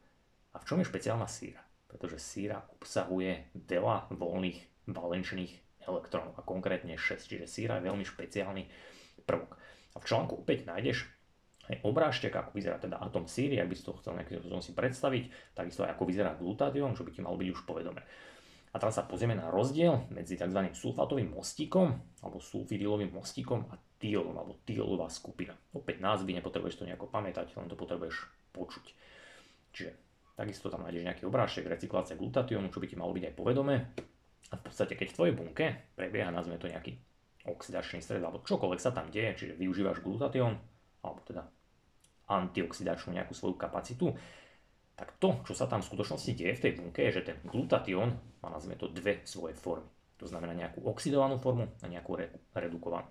A 0.51 0.59
v 0.59 0.67
čom 0.67 0.83
je 0.83 0.91
špeciálna 0.91 1.31
síra? 1.31 1.63
Pretože 1.87 2.19
síra 2.19 2.63
obsahuje 2.75 3.55
veľa 3.55 4.11
voľných 4.15 4.91
valenčných 4.91 5.53
elektrónov 5.87 6.39
a 6.39 6.43
konkrétne 6.43 6.99
6, 6.99 7.31
čiže 7.31 7.47
síra 7.47 7.79
je 7.79 7.87
veľmi 7.87 8.03
špeciálny 8.07 8.67
prvok. 9.27 9.59
A 9.95 9.97
v 9.99 10.07
článku 10.07 10.39
opäť 10.43 10.67
nájdeš 10.67 11.07
aj 11.71 11.87
obrážtek, 11.87 12.35
ako 12.35 12.51
vyzerá 12.55 12.83
teda 12.83 12.99
atom 12.99 13.31
síry, 13.31 13.63
ak 13.63 13.71
by 13.71 13.75
si 13.79 13.87
to 13.87 13.95
chcel 13.99 14.19
nejakým 14.19 14.43
spôsobom 14.43 14.63
si 14.63 14.75
predstaviť, 14.75 15.55
takisto 15.55 15.87
aj 15.87 15.95
ako 15.95 16.03
vyzerá 16.07 16.35
glutatión, 16.35 16.95
čo 16.99 17.07
by 17.07 17.11
ti 17.15 17.23
malo 17.23 17.39
byť 17.39 17.49
už 17.55 17.63
povedomé. 17.63 18.03
A 18.71 18.79
teraz 18.79 18.95
sa 18.95 19.07
pozrieme 19.07 19.35
na 19.35 19.51
rozdiel 19.51 20.07
medzi 20.15 20.39
tzv. 20.39 20.71
sulfátovým 20.71 21.35
mostíkom 21.35 21.91
alebo 22.23 22.39
sulfidylovým 22.39 23.11
mostíkom 23.11 23.67
a 23.67 23.75
tiolom 23.99 24.39
alebo 24.39 24.63
tiolová 24.63 25.11
skupina. 25.11 25.53
Opäť 25.75 25.99
názvy, 25.99 26.39
nepotrebuješ 26.39 26.79
to 26.79 26.87
nejako 26.87 27.11
pamätať, 27.11 27.51
len 27.59 27.67
to 27.67 27.75
potrebuješ 27.75 28.31
počuť. 28.55 28.87
Čiže 29.75 29.91
takisto 30.39 30.71
tam 30.71 30.87
nájdeš 30.87 31.03
nejaký 31.03 31.23
obrážek 31.27 31.67
recyklácie 31.67 32.15
glutatiónu, 32.15 32.71
čo 32.71 32.79
by 32.79 32.87
ti 32.87 32.97
malo 32.97 33.11
byť 33.11 33.25
aj 33.27 33.35
povedomé. 33.35 33.75
A 34.51 34.55
v 34.59 34.63
podstate, 34.63 34.95
keď 34.95 35.13
v 35.13 35.17
tvojej 35.19 35.35
bunke 35.35 35.67
prebieha, 35.99 36.31
nazvime 36.31 36.59
to 36.59 36.71
nejaký 36.71 36.95
oxidačný 37.47 38.03
stres 38.03 38.23
alebo 38.23 38.43
čokoľvek 38.47 38.81
sa 38.81 38.95
tam 38.95 39.11
deje, 39.11 39.35
čiže 39.35 39.59
využívaš 39.59 40.03
glutatión, 40.03 40.59
alebo 41.03 41.21
teda 41.27 41.43
antioxidačnú 42.31 43.19
nejakú 43.19 43.35
svoju 43.35 43.59
kapacitu, 43.59 44.15
tak 45.01 45.17
to, 45.17 45.41
čo 45.49 45.57
sa 45.57 45.65
tam 45.65 45.81
v 45.81 45.89
skutočnosti 45.89 46.37
deje 46.37 46.61
v 46.61 46.65
tej 46.69 46.73
bunke, 46.77 47.01
je, 47.09 47.25
že 47.25 47.33
ten 47.33 47.41
glutatión 47.49 48.21
má 48.45 48.53
nazvime 48.53 48.77
to 48.77 48.93
dve 48.93 49.25
svoje 49.25 49.57
formy. 49.57 49.89
To 50.21 50.29
znamená 50.29 50.53
nejakú 50.53 50.85
oxidovanú 50.85 51.41
formu 51.41 51.73
a 51.81 51.89
nejakú 51.89 52.21
re- 52.21 52.29
redukovanú. 52.53 53.09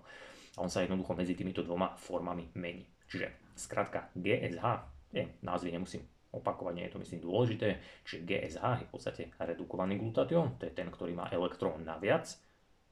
A 0.54 0.58
on 0.62 0.70
sa 0.70 0.86
jednoducho 0.86 1.18
medzi 1.18 1.34
týmito 1.34 1.66
dvoma 1.66 1.98
formami 1.98 2.46
mení. 2.54 2.86
Čiže 3.10 3.58
skratka 3.58 4.14
GSH, 4.14 4.62
je, 5.10 5.26
názvy 5.42 5.74
nemusím 5.74 6.06
opakovať, 6.30 6.72
nie 6.78 6.86
je 6.86 6.94
to 6.94 7.02
myslím 7.02 7.20
dôležité, 7.26 7.68
čiže 8.06 8.22
GSH 8.22 8.64
je 8.78 8.86
v 8.86 8.92
podstate 8.94 9.22
redukovaný 9.42 9.98
glutatión, 9.98 10.54
to 10.62 10.70
je 10.70 10.72
ten, 10.78 10.86
ktorý 10.86 11.18
má 11.18 11.26
elektrón 11.34 11.82
naviac, 11.82 12.30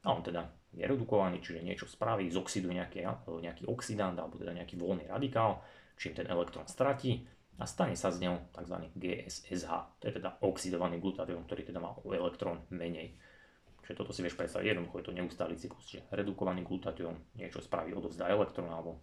a 0.03 0.11
on 0.11 0.27
teda 0.27 0.43
je 0.75 0.83
redukovaný, 0.83 1.39
čiže 1.39 1.63
niečo 1.63 1.87
spraví, 1.87 2.27
zoxiduje 2.35 2.83
nejaký, 2.83 3.07
nejaký 3.23 3.71
oxidant 3.71 4.19
alebo 4.19 4.35
teda 4.43 4.59
nejaký 4.59 4.75
voľný 4.75 5.07
radikál, 5.07 5.63
čím 5.95 6.19
ten 6.19 6.27
elektrón 6.27 6.67
stratí 6.67 7.23
a 7.59 7.67
stane 7.67 7.99
sa 7.99 8.15
z 8.15 8.23
neho 8.23 8.39
tzv. 8.55 8.77
GSSH, 8.95 9.71
to 9.99 10.05
je 10.07 10.15
teda 10.23 10.39
oxidovaný 10.47 11.03
glutatión, 11.03 11.43
ktorý 11.43 11.67
teda 11.67 11.83
má 11.83 11.91
o 11.91 12.15
elektrón 12.15 12.63
menej. 12.71 13.19
Čiže 13.83 13.99
toto 13.99 14.15
si 14.15 14.23
vieš 14.23 14.39
predstaviť, 14.39 14.79
jednoducho 14.79 15.03
je 15.03 15.07
to 15.11 15.17
neustály 15.17 15.55
cyklus, 15.59 15.91
čiže 15.91 16.07
redukovaný 16.15 16.63
glutatión 16.63 17.19
niečo 17.35 17.59
spraví, 17.59 17.91
odovzdá 17.97 18.31
elektrón 18.31 18.71
alebo 18.71 19.03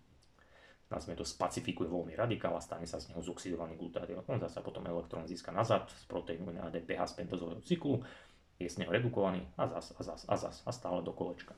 nazvime 0.88 1.18
to 1.18 1.26
spacifikuje 1.26 1.90
voľný 1.90 2.14
radikál 2.16 2.54
a 2.56 2.62
stane 2.62 2.86
sa 2.86 3.02
z 3.02 3.12
neho 3.12 3.20
zoxidovaný 3.20 3.76
glutatión. 3.76 4.24
On 4.30 4.40
zase 4.40 4.62
potom 4.62 4.86
elektrón 4.86 5.26
získa 5.26 5.52
nazad 5.52 5.90
z 5.92 6.06
proteínu 6.06 6.54
na 6.54 6.70
ADPH 6.70 7.12
z 7.12 7.14
pentozového 7.18 7.66
cyklu, 7.66 8.06
je 8.56 8.70
z 8.72 8.80
neho 8.80 8.94
redukovaný 8.94 9.44
a 9.60 9.68
zas 9.68 9.92
a 10.00 10.02
zas 10.06 10.22
a 10.30 10.36
zas 10.40 10.64
a 10.64 10.72
stále 10.72 11.04
do 11.04 11.12
kolečka. 11.12 11.58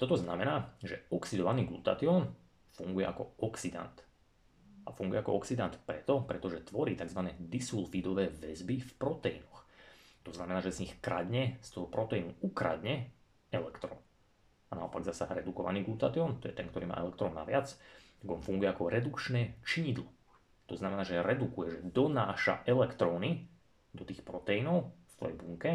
Toto 0.00 0.16
znamená, 0.16 0.72
že 0.80 1.04
oxidovaný 1.12 1.68
glutatión 1.68 2.32
funguje 2.72 3.04
ako 3.04 3.36
oxidant 3.44 3.92
a 4.84 4.92
funguje 4.92 5.20
ako 5.20 5.40
oxidant 5.40 5.74
preto, 5.88 6.22
pretože 6.24 6.68
tvorí 6.68 6.94
tzv. 6.94 7.24
disulfidové 7.40 8.28
väzby 8.28 8.84
v 8.84 8.90
proteínoch. 9.00 9.64
To 10.24 10.30
znamená, 10.32 10.64
že 10.64 10.72
z 10.72 10.88
nich 10.88 10.94
kradne, 11.00 11.60
z 11.60 11.68
toho 11.76 11.88
proteínu 11.88 12.40
ukradne 12.44 13.12
elektrón. 13.52 13.96
A 14.72 14.80
naopak 14.80 15.04
zasa 15.04 15.28
redukovaný 15.28 15.84
glutatión, 15.84 16.40
to 16.40 16.48
je 16.48 16.56
ten, 16.56 16.68
ktorý 16.68 16.88
má 16.88 16.96
elektrón 16.96 17.36
naviac, 17.36 17.68
tak 18.20 18.28
on 18.28 18.40
funguje 18.40 18.68
ako 18.72 18.88
redukčné 18.88 19.60
činidlo. 19.62 20.08
To 20.64 20.74
znamená, 20.80 21.04
že 21.04 21.20
redukuje, 21.20 21.76
že 21.76 21.80
donáša 21.84 22.64
elektróny 22.64 23.44
do 23.92 24.02
tých 24.08 24.24
proteínov 24.24 24.96
v 24.96 25.12
tvojej 25.20 25.36
bunke, 25.36 25.70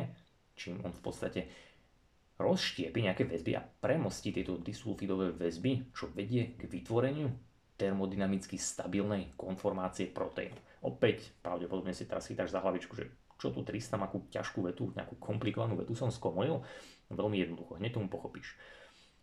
čím 0.57 0.81
on 0.81 0.91
v 0.91 1.01
podstate 1.05 1.41
rozštiepi 2.41 3.05
nejaké 3.05 3.23
väzby 3.29 3.53
a 3.53 3.61
premostí 3.61 4.33
tieto 4.33 4.57
disulfidové 4.57 5.35
väzby, 5.35 5.93
čo 5.93 6.09
vedie 6.09 6.57
k 6.57 6.65
vytvoreniu 6.65 7.29
termodynamicky 7.79 8.59
stabilnej 8.59 9.31
konformácie 9.39 10.11
proteínu. 10.11 10.59
Opäť 10.83 11.31
pravdepodobne 11.39 11.95
si 11.95 12.03
teraz 12.03 12.27
chytáš 12.27 12.51
za 12.51 12.59
hlavičku, 12.59 12.91
že 12.91 13.07
čo 13.39 13.55
tu 13.55 13.63
300 13.63 13.95
akú 14.03 14.27
ťažkú 14.27 14.59
vetu, 14.67 14.91
nejakú 14.91 15.15
komplikovanú 15.15 15.79
vetu 15.79 15.95
som 15.95 16.11
skomolil, 16.11 16.59
veľmi 17.07 17.39
jednoducho, 17.39 17.79
hneď 17.79 17.95
tomu 17.95 18.11
pochopíš. 18.11 18.59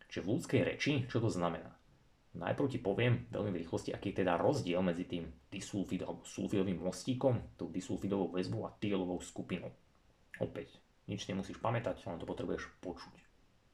Čiže 0.08 0.24
v 0.24 0.30
ľudskej 0.32 0.60
reči, 0.64 1.04
čo 1.04 1.20
to 1.20 1.28
znamená? 1.28 1.76
Najprv 2.36 2.68
ti 2.68 2.78
poviem 2.80 3.28
veľmi 3.32 3.52
v 3.52 3.60
rýchlosti, 3.64 3.92
aký 3.92 4.12
je 4.12 4.24
teda 4.24 4.36
rozdiel 4.40 4.80
medzi 4.84 5.08
tým 5.08 5.28
disulfid 5.48 6.04
alebo 6.04 6.24
sulfidovým 6.24 6.80
mostíkom, 6.80 7.56
tou 7.56 7.68
disulfidovou 7.72 8.32
väzbou 8.32 8.68
a 8.68 8.76
tielovou 8.76 9.20
skupinou. 9.24 9.72
Opäť, 10.40 10.76
nič 11.08 11.24
nemusíš 11.28 11.56
pamätať, 11.60 12.04
len 12.04 12.20
to 12.20 12.28
potrebuješ 12.28 12.68
počuť. 12.84 13.25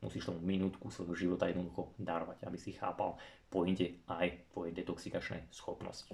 Musíš 0.02 0.26
tomu 0.26 0.42
minútku 0.42 0.90
svojho 0.90 1.14
života 1.14 1.46
jednoducho 1.46 1.94
darovať, 1.96 2.42
aby 2.42 2.58
si 2.58 2.74
chápal 2.74 3.14
pointe 3.46 4.02
aj 4.10 4.50
tvojej 4.50 4.74
detoxikačnej 4.74 5.46
schopnosti. 5.54 6.10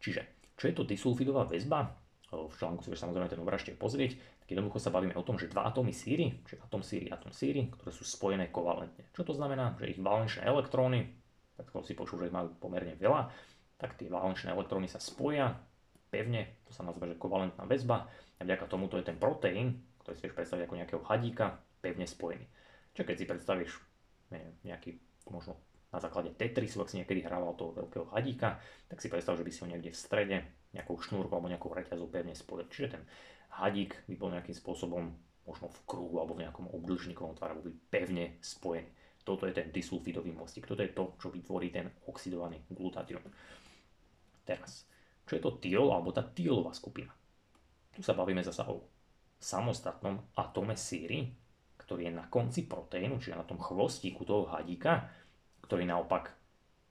Čiže, 0.00 0.52
čo 0.56 0.64
je 0.68 0.74
to 0.74 0.88
disulfidová 0.88 1.44
väzba? 1.44 1.92
V 2.34 2.50
článku 2.50 2.82
si 2.82 2.90
samozrejme 2.90 3.30
ten 3.30 3.38
obraz 3.38 3.62
pozrieť, 3.78 4.18
tak 4.42 4.48
jednoducho 4.50 4.82
sa 4.82 4.90
bavíme 4.90 5.14
o 5.14 5.22
tom, 5.22 5.38
že 5.38 5.46
dva 5.46 5.70
atómy 5.70 5.94
síry, 5.94 6.42
čiže 6.42 6.64
atóm 6.66 6.82
síry, 6.82 7.06
atóm 7.12 7.30
síry, 7.30 7.70
ktoré 7.70 7.94
sú 7.94 8.02
spojené 8.02 8.50
kovalentne. 8.50 9.06
Čo 9.14 9.22
to 9.22 9.32
znamená? 9.36 9.78
Že 9.78 9.94
ich 9.94 10.00
valenčné 10.02 10.42
elektróny, 10.42 11.14
tak 11.54 11.70
si 11.86 11.94
počul, 11.94 12.24
že 12.24 12.32
ich 12.32 12.34
majú 12.34 12.50
pomerne 12.58 12.98
veľa, 12.98 13.30
tak 13.78 13.94
tie 13.94 14.10
valenčné 14.10 14.50
elektróny 14.50 14.90
sa 14.90 14.98
spoja 14.98 15.54
pevne, 16.10 16.58
to 16.66 16.74
sa 16.74 16.82
nazýva, 16.82 17.06
že 17.10 17.20
kovalentná 17.20 17.62
väzba 17.70 18.10
a 18.10 18.40
vďaka 18.42 18.66
tomuto 18.66 18.98
je 18.98 19.06
ten 19.06 19.18
proteín, 19.20 19.78
ktorý 20.02 20.14
si 20.18 20.22
vieš 20.26 20.34
predstaviť 20.34 20.62
ako 20.66 20.78
nejakého 20.78 21.02
hadíka, 21.06 21.46
pevne 21.78 22.06
spojený. 22.08 22.46
Čo 22.94 23.02
keď 23.02 23.16
si 23.18 23.26
predstavíš 23.26 23.72
neviem, 24.30 24.54
nejaký, 24.62 24.96
možno 25.28 25.58
na 25.94 26.02
základe 26.02 26.34
Tetrisu, 26.34 26.82
ak 26.82 26.90
si 26.90 26.98
niekedy 26.98 27.22
hrával 27.22 27.54
toho 27.54 27.70
veľkého 27.74 28.10
hadíka, 28.10 28.58
tak 28.90 28.98
si 28.98 29.06
predstav, 29.06 29.38
že 29.38 29.46
by 29.46 29.50
si 29.54 29.62
ho 29.62 29.70
niekde 29.70 29.94
v 29.94 29.98
strede 29.98 30.36
nejakou 30.74 30.98
šnúrkou 30.98 31.38
alebo 31.38 31.46
nejakou 31.46 31.70
reťazou 31.70 32.10
pevne 32.10 32.34
spojil. 32.34 32.66
Čiže 32.66 32.98
ten 32.98 33.02
hadík 33.62 34.02
by 34.10 34.14
bol 34.18 34.34
nejakým 34.34 34.58
spôsobom 34.58 35.14
možno 35.46 35.70
v 35.70 35.78
kruhu 35.86 36.18
alebo 36.18 36.34
v 36.34 36.42
nejakom 36.42 36.66
obdĺžnikovom 36.66 37.38
tvare 37.38 37.62
by 37.62 37.70
pevne 37.94 38.42
spojený. 38.42 38.90
Toto 39.24 39.48
je 39.48 39.56
ten 39.56 39.72
disulfidový 39.72 40.34
mostík. 40.34 40.68
Toto 40.68 40.84
je 40.84 40.92
to, 40.92 41.16
čo 41.16 41.32
vytvorí 41.32 41.72
ten 41.72 41.88
oxidovaný 42.10 42.60
glutatión. 42.68 43.24
Teraz, 44.44 44.84
čo 45.24 45.38
je 45.38 45.40
to 45.40 45.56
tiol 45.62 45.94
alebo 45.94 46.12
tá 46.12 46.20
tiolová 46.26 46.76
skupina? 46.76 47.08
Tu 47.94 48.04
sa 48.04 48.12
bavíme 48.12 48.44
zasa 48.44 48.68
o 48.68 48.84
samostatnom 49.40 50.34
atome 50.36 50.76
síry, 50.76 51.32
ktorý 51.84 52.08
je 52.08 52.12
na 52.16 52.26
konci 52.32 52.64
proteínu, 52.64 53.20
čiže 53.20 53.36
na 53.36 53.44
tom 53.44 53.60
chvostíku 53.60 54.24
toho 54.24 54.48
hadíka, 54.48 55.12
ktorý 55.60 55.84
naopak 55.84 56.32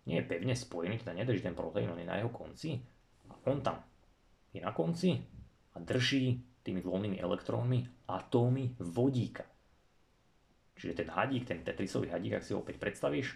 nie 0.06 0.22
je 0.22 0.30
pevne 0.30 0.54
spojený, 0.54 1.02
teda 1.02 1.18
nedrží 1.18 1.42
ten 1.42 1.58
proteín, 1.58 1.90
on 1.90 2.00
je 2.00 2.08
na 2.08 2.22
jeho 2.22 2.30
konci 2.30 2.78
a 3.30 3.34
on 3.50 3.60
tam 3.66 3.82
je 4.54 4.62
na 4.62 4.70
konci 4.70 5.18
a 5.74 5.82
drží 5.82 6.38
tými 6.62 6.80
voľnými 6.80 7.18
elektrónmi 7.18 8.08
atómy 8.08 8.78
vodíka. 8.80 9.44
Čiže 10.78 11.06
ten 11.06 11.10
hadík, 11.10 11.44
ten 11.50 11.66
tetrisový 11.66 12.14
hadík, 12.14 12.38
ak 12.38 12.46
si 12.46 12.54
ho 12.54 12.62
opäť 12.62 12.78
predstavíš, 12.82 13.36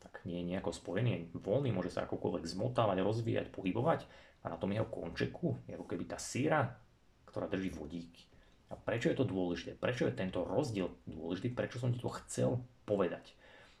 tak 0.00 0.20
nie 0.28 0.44
je 0.44 0.48
nejako 0.52 0.70
spojený, 0.70 1.10
je 1.16 1.20
voľný, 1.40 1.72
môže 1.72 1.88
sa 1.88 2.04
akokoľvek 2.04 2.44
zmotávať, 2.44 3.00
rozvíjať, 3.00 3.46
pohybovať 3.48 4.04
a 4.44 4.52
na 4.52 4.56
tom 4.60 4.68
jeho 4.68 4.84
končeku 4.84 5.64
je 5.64 5.72
ako 5.80 5.88
keby 5.88 6.04
tá 6.04 6.20
síra, 6.20 6.76
ktorá 7.24 7.48
drží 7.48 7.72
vodíky. 7.72 8.33
A 8.74 8.82
prečo 8.82 9.06
je 9.06 9.14
to 9.14 9.22
dôležité? 9.22 9.78
Prečo 9.78 10.10
je 10.10 10.18
tento 10.18 10.42
rozdiel 10.42 10.90
dôležitý? 11.06 11.54
Prečo 11.54 11.78
som 11.78 11.94
ti 11.94 12.02
to 12.02 12.10
chcel 12.26 12.58
povedať? 12.82 13.30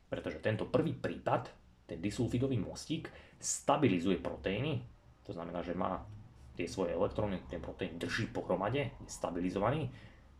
Pretože 0.06 0.38
tento 0.38 0.70
prvý 0.70 0.94
prípad, 0.94 1.50
ten 1.90 1.98
disulfidový 1.98 2.54
mostík, 2.62 3.10
stabilizuje 3.42 4.22
proteíny, 4.22 4.86
to 5.26 5.34
znamená, 5.34 5.66
že 5.66 5.74
má 5.74 5.98
tie 6.54 6.70
svoje 6.70 6.94
elektróny, 6.94 7.42
ten 7.50 7.58
proteín 7.58 7.98
drží 7.98 8.30
pohromade, 8.30 8.94
je 9.02 9.10
stabilizovaný, 9.10 9.90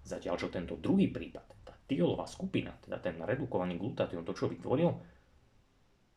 zatiaľ 0.07 0.38
čo 0.38 0.55
tento 0.55 0.79
druhý 0.79 1.11
prípad, 1.11 1.67
tá 1.67 1.75
tiolová 1.90 2.31
skupina, 2.31 2.71
teda 2.79 3.03
ten 3.03 3.19
redukovaný 3.19 3.75
glutatión, 3.75 4.23
to 4.23 4.38
čo 4.38 4.47
vytvoril, 4.47 4.95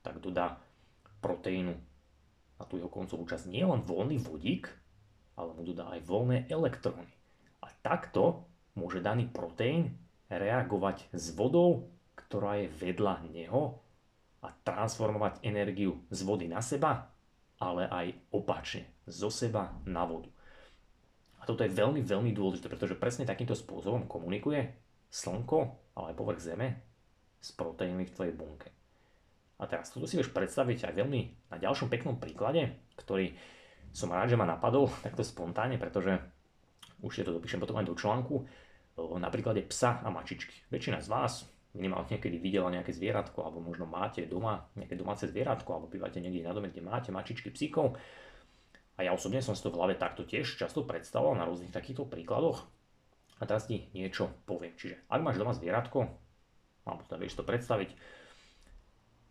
tak 0.05 0.21
dodá 0.21 0.61
proteínu 1.17 1.73
na 2.61 2.63
tú 2.69 2.77
jeho 2.77 2.93
koncovú 2.93 3.25
časť 3.25 3.49
nie 3.49 3.65
len 3.65 3.81
voľný 3.81 4.21
vodík, 4.21 4.69
ale 5.33 5.57
mu 5.57 5.65
dodá 5.65 5.89
aj 5.97 6.05
voľné 6.05 6.45
elektróny. 6.45 7.16
A 7.63 7.67
takto 7.81 8.45
môže 8.77 9.01
daný 9.01 9.29
proteín 9.29 9.97
reagovať 10.29 11.09
s 11.15 11.33
vodou, 11.33 11.89
ktorá 12.13 12.61
je 12.61 12.67
vedľa 12.69 13.13
neho 13.31 13.79
a 14.43 14.53
transformovať 14.63 15.41
energiu 15.41 16.03
z 16.13 16.19
vody 16.21 16.45
na 16.45 16.61
seba, 16.61 17.09
ale 17.57 17.89
aj 17.89 18.13
opačne, 18.29 18.85
zo 19.09 19.33
seba 19.33 19.73
na 19.87 20.05
vodu. 20.05 20.29
A 21.41 21.45
toto 21.47 21.65
je 21.65 21.73
veľmi, 21.73 22.03
veľmi 22.05 22.31
dôležité, 22.35 22.69
pretože 22.69 22.99
presne 22.99 23.25
takýmto 23.25 23.57
spôsobom 23.57 24.05
komunikuje 24.05 24.67
Slnko, 25.07 25.59
ale 25.95 26.13
aj 26.13 26.17
povrch 26.19 26.43
Zeme 26.43 26.67
s 27.39 27.55
proteínmi 27.55 28.05
v 28.05 28.13
tvojej 28.13 28.33
bunke. 28.35 28.69
A 29.57 29.65
teraz 29.65 29.89
toto 29.89 30.05
si 30.05 30.19
vieš 30.21 30.29
predstaviť 30.29 30.91
aj 30.91 30.93
veľmi 30.93 31.21
na 31.49 31.57
ďalšom 31.57 31.89
peknom 31.89 32.21
príklade, 32.21 32.77
ktorý 32.99 33.33
som 33.89 34.13
rád, 34.13 34.29
že 34.29 34.37
ma 34.37 34.45
napadol 34.45 34.91
takto 35.05 35.25
spontánne, 35.25 35.81
pretože 35.81 36.19
už 37.01 37.21
to 37.21 37.31
dopíšem 37.33 37.61
potom 37.61 37.77
aj 37.77 37.85
do 37.85 37.95
článku, 37.95 38.47
na 38.97 39.29
príklade 39.29 39.61
psa 39.69 40.01
a 40.01 40.09
mačičky. 40.09 40.65
Väčšina 40.73 40.97
z 41.05 41.07
vás 41.13 41.45
minimálne 41.77 42.09
niekedy 42.09 42.41
videla 42.41 42.73
nejaké 42.73 42.89
zvieratko, 42.89 43.45
alebo 43.45 43.61
možno 43.61 43.85
máte 43.85 44.25
doma 44.25 44.65
nejaké 44.73 44.97
domáce 44.97 45.29
zvieratko, 45.29 45.69
alebo 45.77 45.93
bývate 45.93 46.17
niekde 46.17 46.41
na 46.41 46.57
dome, 46.57 46.73
kde 46.73 46.81
máte 46.81 47.13
mačičky, 47.13 47.53
psíkov. 47.53 47.93
A 48.97 49.05
ja 49.05 49.13
osobne 49.13 49.45
som 49.45 49.53
si 49.53 49.61
to 49.61 49.69
v 49.69 49.77
hlave 49.77 49.93
takto 49.93 50.25
tiež 50.25 50.57
často 50.57 50.81
predstavoval 50.81 51.37
na 51.37 51.45
rôznych 51.45 51.69
takýchto 51.69 52.09
príkladoch. 52.09 52.65
A 53.37 53.45
teraz 53.45 53.69
ti 53.69 53.85
niečo 53.93 54.33
poviem. 54.49 54.73
Čiže 54.73 55.05
ak 55.05 55.21
máš 55.21 55.37
doma 55.37 55.53
zvieratko, 55.53 56.09
alebo 56.89 57.05
teda 57.05 57.21
vieš 57.21 57.37
to 57.37 57.45
predstaviť, 57.45 57.93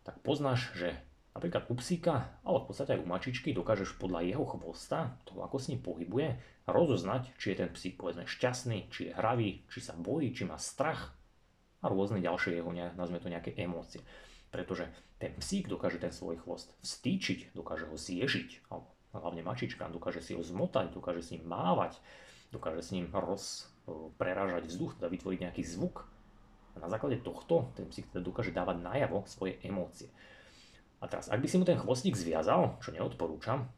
tak 0.06 0.22
poznáš, 0.22 0.70
že 0.78 0.94
Napríklad 1.36 1.68
u 1.68 1.76
psíka, 1.76 2.40
ale 2.48 2.64
v 2.64 2.72
podstate 2.72 2.96
aj 2.96 3.04
u 3.04 3.12
mačičky 3.12 3.52
dokážeš 3.52 4.00
podľa 4.00 4.24
jeho 4.24 4.48
chvosta, 4.56 5.20
toho 5.28 5.44
ako 5.44 5.60
s 5.60 5.68
ním 5.68 5.84
pohybuje, 5.84 6.32
rozoznať, 6.66 7.30
či 7.38 7.54
je 7.54 7.56
ten 7.62 7.70
psík 7.70 7.94
povedzme 7.94 8.26
šťastný, 8.26 8.90
či 8.90 9.10
je 9.10 9.16
hravý, 9.16 9.62
či 9.70 9.78
sa 9.78 9.94
bojí, 9.94 10.34
či 10.34 10.42
má 10.44 10.58
strach 10.58 11.14
a 11.80 11.86
rôzne 11.86 12.18
ďalšie 12.18 12.58
jeho, 12.58 12.70
nazvime 12.98 13.22
to 13.22 13.30
nejaké 13.30 13.54
emócie. 13.54 14.02
Pretože 14.50 14.90
ten 15.22 15.34
psík 15.38 15.70
dokáže 15.70 16.02
ten 16.02 16.10
svoj 16.10 16.42
chvost 16.42 16.74
vstýčiť, 16.82 17.54
dokáže 17.54 17.86
ho 17.86 17.94
zježiť, 17.94 18.70
alebo 18.70 18.90
hlavne 19.14 19.46
mačička, 19.46 19.86
dokáže 19.88 20.20
si 20.20 20.34
ho 20.34 20.42
zmotať, 20.42 20.92
dokáže 20.92 21.22
s 21.22 21.32
ním 21.38 21.46
mávať, 21.46 21.98
dokáže 22.50 22.82
s 22.82 22.92
ním 22.92 23.08
roz, 23.14 23.70
prerážať 24.18 24.66
vzduch, 24.66 24.98
teda 24.98 25.06
vytvoriť 25.06 25.38
nejaký 25.46 25.62
zvuk. 25.62 26.04
A 26.74 26.82
na 26.82 26.90
základe 26.90 27.22
tohto 27.22 27.72
ten 27.78 27.86
psík 27.88 28.10
teda 28.10 28.20
dokáže 28.20 28.50
dávať 28.50 28.82
najavo 28.82 29.24
svoje 29.30 29.56
emócie. 29.62 30.10
A 31.00 31.06
teraz, 31.06 31.30
ak 31.30 31.40
by 31.40 31.48
si 31.48 31.56
mu 31.56 31.64
ten 31.64 31.78
chvostík 31.78 32.18
zviazal, 32.18 32.76
čo 32.82 32.90
neodporúčam, 32.90 33.68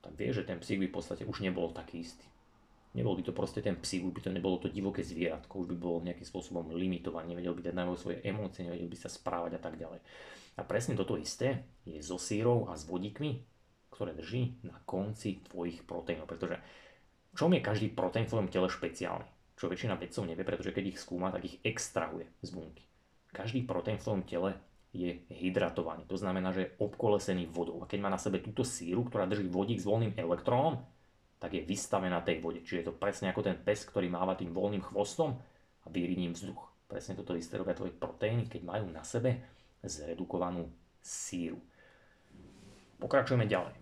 tak 0.00 0.12
vie, 0.16 0.32
že 0.32 0.48
ten 0.48 0.56
psík 0.60 0.80
by 0.80 0.88
v 0.88 0.96
podstate 0.96 1.22
už 1.28 1.44
nebol 1.44 1.70
taký 1.72 2.04
istý. 2.04 2.24
Nebol 2.90 3.14
by 3.14 3.22
to 3.22 3.32
proste 3.36 3.62
ten 3.62 3.78
psík, 3.78 4.02
už 4.02 4.12
by 4.18 4.20
to 4.26 4.30
nebolo 4.34 4.58
to 4.58 4.66
divoké 4.66 5.06
zvieratko, 5.06 5.62
už 5.62 5.68
by 5.70 5.76
bol 5.78 6.02
nejakým 6.02 6.26
spôsobom 6.26 6.74
limitovaný, 6.74 7.38
nevedel 7.38 7.54
by 7.54 7.62
dať 7.70 7.74
na 7.76 7.86
svoje 7.94 8.18
emócie, 8.26 8.66
nevedel 8.66 8.90
by 8.90 8.98
sa 8.98 9.06
správať 9.06 9.56
a 9.56 9.60
tak 9.62 9.78
ďalej. 9.78 10.02
A 10.58 10.66
presne 10.66 10.98
toto 10.98 11.14
isté 11.14 11.62
je 11.86 12.02
so 12.02 12.18
sírou 12.18 12.66
a 12.66 12.74
s 12.74 12.82
vodíkmi, 12.90 13.46
ktoré 13.94 14.10
drží 14.16 14.58
na 14.66 14.74
konci 14.82 15.38
tvojich 15.46 15.86
proteínov, 15.86 16.26
pretože 16.26 16.58
čom 17.38 17.54
je 17.54 17.62
každý 17.62 17.94
proteín 17.94 18.26
v 18.26 18.32
tvojom 18.34 18.50
tele 18.50 18.66
špeciálny? 18.66 19.28
Čo 19.54 19.70
väčšina 19.70 19.94
vedcov 19.94 20.26
nevie, 20.26 20.42
pretože 20.42 20.74
keď 20.74 20.84
ich 20.90 20.98
skúma, 20.98 21.30
tak 21.30 21.46
ich 21.46 21.60
extrahuje 21.62 22.26
z 22.42 22.50
bunky. 22.50 22.82
Každý 23.30 23.62
proteín 23.62 24.00
v 24.00 24.04
tvojom 24.08 24.24
tele 24.26 24.50
je 24.90 25.22
hydratovaný. 25.30 26.02
To 26.10 26.18
znamená, 26.18 26.50
že 26.50 26.60
je 26.66 26.74
obkolesený 26.82 27.46
vodou. 27.46 27.78
A 27.82 27.86
keď 27.86 27.98
má 28.02 28.10
na 28.10 28.18
sebe 28.18 28.42
túto 28.42 28.66
síru, 28.66 29.06
ktorá 29.06 29.26
drží 29.26 29.46
vodík 29.46 29.78
s 29.78 29.86
voľným 29.86 30.18
elektrónom, 30.18 30.82
tak 31.40 31.56
je 31.56 31.62
vystavená 31.64 32.20
tej 32.20 32.42
vode. 32.42 32.60
Čiže 32.66 32.78
je 32.82 32.86
to 32.90 32.98
presne 32.98 33.30
ako 33.30 33.46
ten 33.46 33.56
pes, 33.56 33.86
ktorý 33.86 34.10
máva 34.10 34.34
tým 34.34 34.50
voľným 34.50 34.82
chvostom 34.82 35.38
a 35.82 35.86
víri 35.88 36.18
ním 36.18 36.34
vzduch. 36.34 36.68
Presne 36.90 37.14
toto 37.14 37.38
isté 37.38 37.54
robia 37.54 37.78
tvoje 37.78 37.94
proteíny, 37.94 38.50
keď 38.50 38.66
majú 38.66 38.90
na 38.90 39.06
sebe 39.06 39.40
zredukovanú 39.80 40.68
síru. 41.00 41.56
Pokračujeme 43.00 43.46
ďalej. 43.48 43.72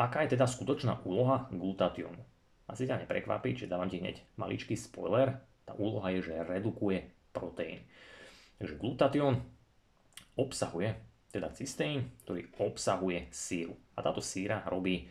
Aká 0.00 0.24
je 0.24 0.38
teda 0.38 0.46
skutočná 0.48 1.02
úloha 1.04 1.50
glutatiónu? 1.52 2.22
Asi 2.70 2.86
ťa 2.86 3.04
neprekvapí, 3.04 3.58
že 3.58 3.68
dávam 3.68 3.90
ti 3.90 4.00
hneď 4.00 4.22
maličký 4.38 4.78
spoiler. 4.78 5.36
Tá 5.66 5.74
úloha 5.76 6.14
je, 6.14 6.30
že 6.30 6.46
redukuje 6.46 7.10
proteín. 7.34 7.84
Takže 8.56 8.80
glutatión 8.80 9.44
obsahuje 10.36 10.94
teda 11.32 11.52
cysteín, 11.52 12.12
ktorý 12.24 12.48
obsahuje 12.62 13.28
síru. 13.34 13.76
A 13.96 14.00
táto 14.00 14.22
síra 14.24 14.64
robí 14.68 15.08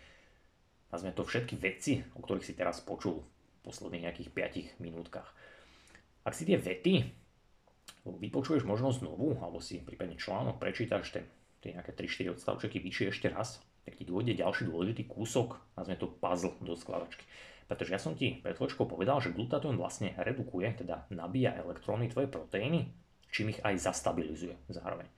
nazvime 0.90 1.14
to 1.14 1.28
všetky 1.28 1.60
veci, 1.60 2.00
o 2.16 2.24
ktorých 2.24 2.46
si 2.46 2.54
teraz 2.56 2.80
počul 2.82 3.20
v 3.20 3.60
posledných 3.66 4.06
nejakých 4.10 4.30
5 4.78 4.82
minútkach. 4.82 5.28
Ak 6.26 6.34
si 6.34 6.48
tie 6.48 6.58
vety 6.58 6.94
vypočuješ 8.06 8.64
možno 8.66 8.94
znovu, 8.94 9.38
alebo 9.42 9.62
si 9.62 9.82
prípadne 9.82 10.18
článok 10.18 10.62
prečítaš 10.62 11.14
ten 11.14 11.26
tie 11.66 11.74
nejaké 11.74 11.98
3-4 11.98 12.38
odstavčeky 12.38 12.78
vyššie 12.78 13.06
ešte 13.10 13.28
raz, 13.34 13.58
tak 13.82 13.98
ti 13.98 14.06
dôjde 14.06 14.38
ďalší 14.38 14.70
dôležitý 14.70 15.10
kúsok, 15.10 15.58
nazvime 15.74 15.98
to 15.98 16.14
puzzle 16.22 16.54
do 16.62 16.78
skladačky. 16.78 17.26
Pretože 17.66 17.98
ja 17.98 17.98
som 17.98 18.14
ti 18.14 18.38
pred 18.38 18.54
chvíľočkou 18.54 18.86
povedal, 18.86 19.18
že 19.18 19.34
glutatión 19.34 19.74
vlastne 19.74 20.14
redukuje, 20.22 20.86
teda 20.86 21.10
nabíja 21.10 21.58
elektróny 21.58 22.14
tvoje 22.14 22.30
proteíny, 22.30 22.94
čím 23.36 23.52
ich 23.52 23.60
aj 23.60 23.76
zastabilizuje 23.84 24.56
zároveň. 24.72 25.12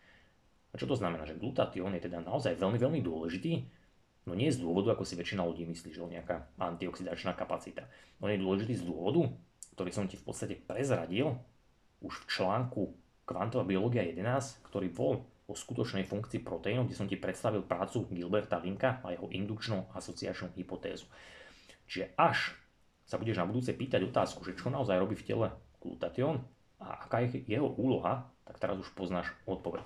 A 0.74 0.76
čo 0.82 0.90
to 0.90 0.98
znamená? 0.98 1.30
Že 1.30 1.38
glutatión 1.38 1.94
je 1.94 2.02
teda 2.02 2.26
naozaj 2.26 2.58
veľmi, 2.58 2.82
veľmi 2.82 3.00
dôležitý, 3.06 3.62
no 4.26 4.34
nie 4.34 4.50
z 4.50 4.58
dôvodu, 4.58 4.98
ako 4.98 5.06
si 5.06 5.14
väčšina 5.14 5.46
ľudí 5.46 5.70
myslí, 5.70 5.94
že 5.94 6.02
je 6.02 6.16
nejaká 6.18 6.50
antioxidačná 6.58 7.38
kapacita. 7.38 7.86
On 8.18 8.34
je 8.34 8.42
dôležitý 8.42 8.82
z 8.82 8.84
dôvodu, 8.90 9.30
ktorý 9.78 9.94
som 9.94 10.10
ti 10.10 10.18
v 10.18 10.26
podstate 10.26 10.58
prezradil 10.58 11.38
už 12.02 12.26
v 12.26 12.26
článku 12.26 12.98
Kvantová 13.30 13.62
biológia 13.62 14.02
11, 14.02 14.66
ktorý 14.66 14.90
bol 14.90 15.22
o 15.48 15.54
skutočnej 15.56 16.04
funkcii 16.04 16.44
proteínov, 16.44 16.90
kde 16.90 16.98
som 16.98 17.08
ti 17.08 17.16
predstavil 17.16 17.64
prácu 17.64 18.10
Gilberta 18.12 18.60
Linka 18.60 19.00
a 19.06 19.16
jeho 19.16 19.32
indukčnú 19.32 19.88
asociačnú 19.96 20.52
hypotézu. 20.58 21.08
Čiže 21.88 22.12
až 22.20 22.58
sa 23.08 23.16
budeš 23.16 23.40
na 23.40 23.48
budúce 23.48 23.72
pýtať 23.72 24.04
otázku, 24.04 24.44
že 24.44 24.60
čo 24.60 24.68
naozaj 24.68 25.00
robí 25.00 25.16
v 25.16 25.24
tele 25.24 25.48
glutatión 25.80 26.44
a 26.78 27.06
aká 27.06 27.26
je 27.26 27.44
jeho 27.46 27.68
úloha, 27.78 28.30
tak 28.46 28.62
teraz 28.62 28.78
už 28.78 28.94
poznáš 28.94 29.34
odpoveď. 29.50 29.86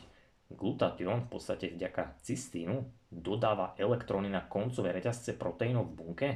Glutatión 0.52 1.24
v 1.26 1.40
podstate 1.40 1.72
vďaka 1.72 2.20
cystínu 2.28 2.84
dodáva 3.08 3.74
elektróny 3.80 4.28
na 4.28 4.44
koncové 4.44 4.92
reťazce 4.92 5.40
proteínov 5.40 5.92
v 5.92 5.96
bunke, 5.96 6.30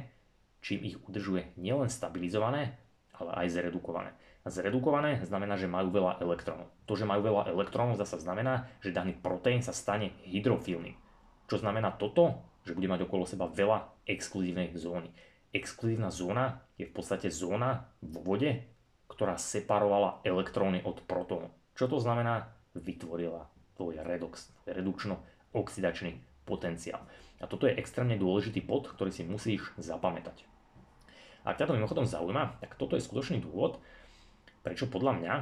čím 0.64 0.88
ich 0.88 0.96
udržuje 1.04 1.56
nielen 1.60 1.92
stabilizované, 1.92 2.80
ale 3.16 3.30
aj 3.44 3.60
zredukované. 3.60 4.10
Zredukované 4.46 5.18
znamená, 5.26 5.58
že 5.58 5.66
majú 5.66 5.90
veľa 5.90 6.22
elektrónov. 6.22 6.70
To, 6.86 6.94
že 6.94 7.02
majú 7.02 7.26
veľa 7.26 7.50
elektrónov, 7.50 7.98
zase 7.98 8.22
znamená, 8.22 8.70
že 8.78 8.94
daný 8.94 9.18
proteín 9.18 9.58
sa 9.58 9.74
stane 9.74 10.14
hydrofilným. 10.22 10.94
Čo 11.50 11.60
znamená 11.60 11.98
toto? 11.98 12.46
Že 12.62 12.78
bude 12.78 12.90
mať 12.90 13.00
okolo 13.06 13.26
seba 13.26 13.50
veľa 13.50 14.06
exkluzívnej 14.06 14.70
zóny. 14.78 15.10
Exkluzívna 15.50 16.14
zóna 16.14 16.62
je 16.78 16.86
v 16.86 16.94
podstate 16.94 17.26
zóna 17.30 17.90
vo 17.98 18.22
vode, 18.22 18.75
ktorá 19.06 19.38
separovala 19.38 20.22
elektróny 20.26 20.82
od 20.82 21.02
protónov. 21.06 21.54
Čo 21.78 21.90
to 21.90 21.98
znamená? 22.02 22.50
Vytvorila 22.76 23.48
tvoj 23.76 24.00
redox, 24.04 24.52
redukčno-oxidačný 24.68 26.20
potenciál. 26.44 27.04
A 27.40 27.44
toto 27.44 27.68
je 27.68 27.76
extrémne 27.76 28.16
dôležitý 28.16 28.64
bod, 28.64 28.88
ktorý 28.88 29.12
si 29.12 29.24
musíš 29.24 29.68
zapamätať. 29.76 30.44
Ak 31.46 31.60
ťa 31.60 31.70
to 31.70 31.76
mimochodom 31.78 32.08
zaujíma, 32.08 32.58
tak 32.58 32.74
toto 32.74 32.98
je 32.98 33.04
skutočný 33.04 33.44
dôvod, 33.44 33.78
prečo 34.66 34.90
podľa 34.90 35.12
mňa 35.22 35.34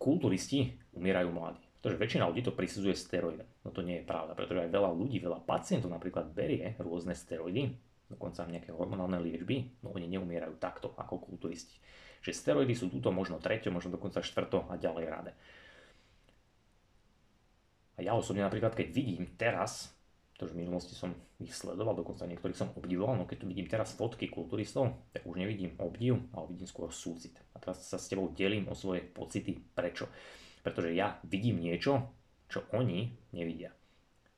kulturisti 0.00 0.72
umierajú 0.96 1.28
mladí. 1.28 1.60
Pretože 1.82 1.98
väčšina 1.98 2.30
ľudí 2.30 2.46
to 2.46 2.54
prisudzuje 2.54 2.94
steroidom. 2.94 3.48
No 3.66 3.74
to 3.74 3.82
nie 3.82 4.00
je 4.00 4.06
pravda, 4.06 4.38
pretože 4.38 4.64
aj 4.64 4.70
veľa 4.70 4.90
ľudí, 4.94 5.18
veľa 5.18 5.42
pacientov 5.42 5.90
napríklad 5.90 6.30
berie 6.30 6.78
rôzne 6.78 7.12
steroidy, 7.12 7.74
dokonca 8.06 8.46
nejaké 8.46 8.70
hormonálne 8.70 9.18
liečby, 9.18 9.82
no 9.82 9.90
oni 9.92 10.06
neumierajú 10.06 10.56
takto 10.62 10.94
ako 10.94 11.26
kulturisti. 11.26 11.74
Že 12.22 12.30
steroidy 12.32 12.74
sú 12.78 12.86
túto 12.88 13.10
možno 13.10 13.42
treťo, 13.42 13.74
možno 13.74 13.94
dokonca 13.94 14.22
štvrto 14.22 14.70
a 14.70 14.78
ďalej 14.78 15.04
rade. 15.10 15.32
A 17.98 18.06
ja 18.06 18.14
osobne 18.14 18.46
napríklad, 18.46 18.72
keď 18.72 18.88
vidím 18.94 19.34
teraz 19.36 19.92
pretože 20.42 20.58
v 20.58 20.66
minulosti 20.66 20.98
som 20.98 21.14
ich 21.38 21.54
sledoval, 21.54 21.94
dokonca 21.94 22.26
niektorých 22.26 22.58
som 22.58 22.74
obdivoval, 22.74 23.14
no 23.14 23.30
keď 23.30 23.44
tu 23.44 23.46
vidím 23.46 23.70
teraz 23.70 23.94
fotky 23.94 24.26
kulturistov, 24.26 25.06
tak 25.14 25.22
už 25.22 25.38
nevidím 25.38 25.78
obdiv, 25.78 26.18
ale 26.34 26.50
vidím 26.50 26.66
skôr 26.66 26.90
súcit. 26.90 27.38
A 27.54 27.62
teraz 27.62 27.86
sa 27.86 27.94
s 27.94 28.10
tebou 28.10 28.26
delím 28.34 28.66
o 28.66 28.74
svoje 28.74 29.06
pocity. 29.06 29.54
Prečo? 29.54 30.10
Pretože 30.66 30.98
ja 30.98 31.22
vidím 31.30 31.62
niečo, 31.62 32.10
čo 32.50 32.66
oni 32.74 33.14
nevidia. 33.30 33.70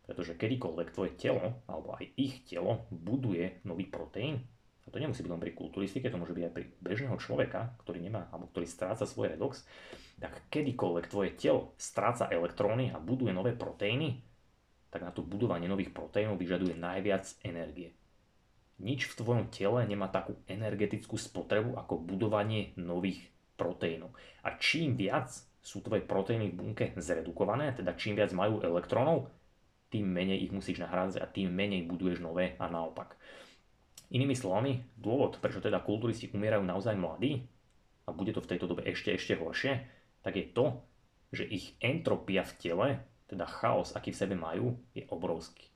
Pretože 0.04 0.36
kedykoľvek 0.36 0.92
tvoje 0.92 1.16
telo, 1.16 1.64
alebo 1.64 1.96
aj 1.96 2.04
ich 2.20 2.44
telo, 2.44 2.84
buduje 2.92 3.64
nový 3.64 3.88
proteín, 3.88 4.44
a 4.84 4.92
to 4.92 5.00
nemusí 5.00 5.24
byť 5.24 5.32
len 5.32 5.40
pri 5.40 5.56
kulturistike, 5.56 6.12
to 6.12 6.20
môže 6.20 6.36
byť 6.36 6.44
aj 6.44 6.52
pri 6.52 6.64
bežného 6.84 7.16
človeka, 7.16 7.72
ktorý 7.80 8.04
nemá, 8.04 8.28
alebo 8.28 8.52
ktorý 8.52 8.68
stráca 8.68 9.08
svoj 9.08 9.32
redox, 9.32 9.64
tak 10.20 10.44
kedykoľvek 10.52 11.06
tvoje 11.08 11.30
telo 11.34 11.72
stráca 11.80 12.28
elektróny 12.28 12.92
a 12.92 13.00
buduje 13.00 13.32
nové 13.32 13.56
proteíny, 13.56 14.20
tak 14.92 15.02
na 15.02 15.10
to 15.10 15.24
budovanie 15.24 15.66
nových 15.66 15.90
proteínov 15.90 16.38
vyžaduje 16.38 16.76
najviac 16.76 17.26
energie. 17.42 17.96
Nič 18.78 19.10
v 19.10 19.16
tvojom 19.22 19.46
tele 19.50 19.82
nemá 19.88 20.10
takú 20.10 20.38
energetickú 20.50 21.16
spotrebu 21.16 21.78
ako 21.80 21.98
budovanie 21.98 22.74
nových 22.76 23.22
proteínov. 23.54 24.12
A 24.42 24.58
čím 24.58 24.98
viac 24.98 25.30
sú 25.64 25.80
tvoje 25.80 26.04
proteíny 26.04 26.52
v 26.52 26.58
bunke 26.60 26.86
zredukované, 27.00 27.72
teda 27.72 27.96
čím 27.96 28.20
viac 28.20 28.34
majú 28.36 28.60
elektrónov, 28.60 29.32
tým 29.88 30.10
menej 30.10 30.44
ich 30.44 30.52
musíš 30.52 30.82
nahrádzať 30.82 31.22
a 31.22 31.30
tým 31.30 31.54
menej 31.54 31.86
buduješ 31.86 32.18
nové 32.18 32.58
a 32.58 32.66
naopak. 32.66 33.14
Inými 34.14 34.38
slovami, 34.38 34.79
dôvod, 34.94 35.42
prečo 35.42 35.59
teda 35.59 35.83
kulturisti 35.83 36.31
umierajú 36.31 36.62
naozaj 36.62 36.94
mladí, 36.94 37.42
a 38.07 38.12
bude 38.12 38.31
to 38.31 38.44
v 38.44 38.50
tejto 38.55 38.70
dobe 38.70 38.87
ešte 38.87 39.11
ešte 39.16 39.35
horšie, 39.35 39.72
tak 40.22 40.38
je 40.38 40.46
to, 40.53 40.66
že 41.35 41.44
ich 41.48 41.74
entropia 41.83 42.46
v 42.46 42.57
tele 42.61 42.88
teda 43.27 43.48
chaos, 43.48 43.96
aký 43.96 44.12
v 44.12 44.20
sebe 44.20 44.37
majú, 44.37 44.77
je 44.92 45.03
obrovský. 45.09 45.66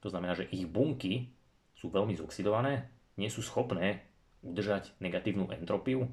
To 0.00 0.08
znamená, 0.08 0.38
že 0.38 0.48
ich 0.54 0.64
bunky 0.64 1.34
sú 1.74 1.90
veľmi 1.90 2.14
zoxidované, 2.14 2.88
nie 3.18 3.28
sú 3.28 3.42
schopné 3.42 4.06
udržať 4.40 4.94
negatívnu 5.02 5.50
entropiu 5.50 6.06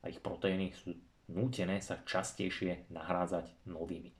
a 0.00 0.08
ich 0.08 0.22
proteíny 0.22 0.72
sú 0.72 0.94
nútené 1.28 1.82
sa 1.82 2.00
častejšie 2.06 2.88
nahrádzať 2.92 3.66
novými. 3.66 4.14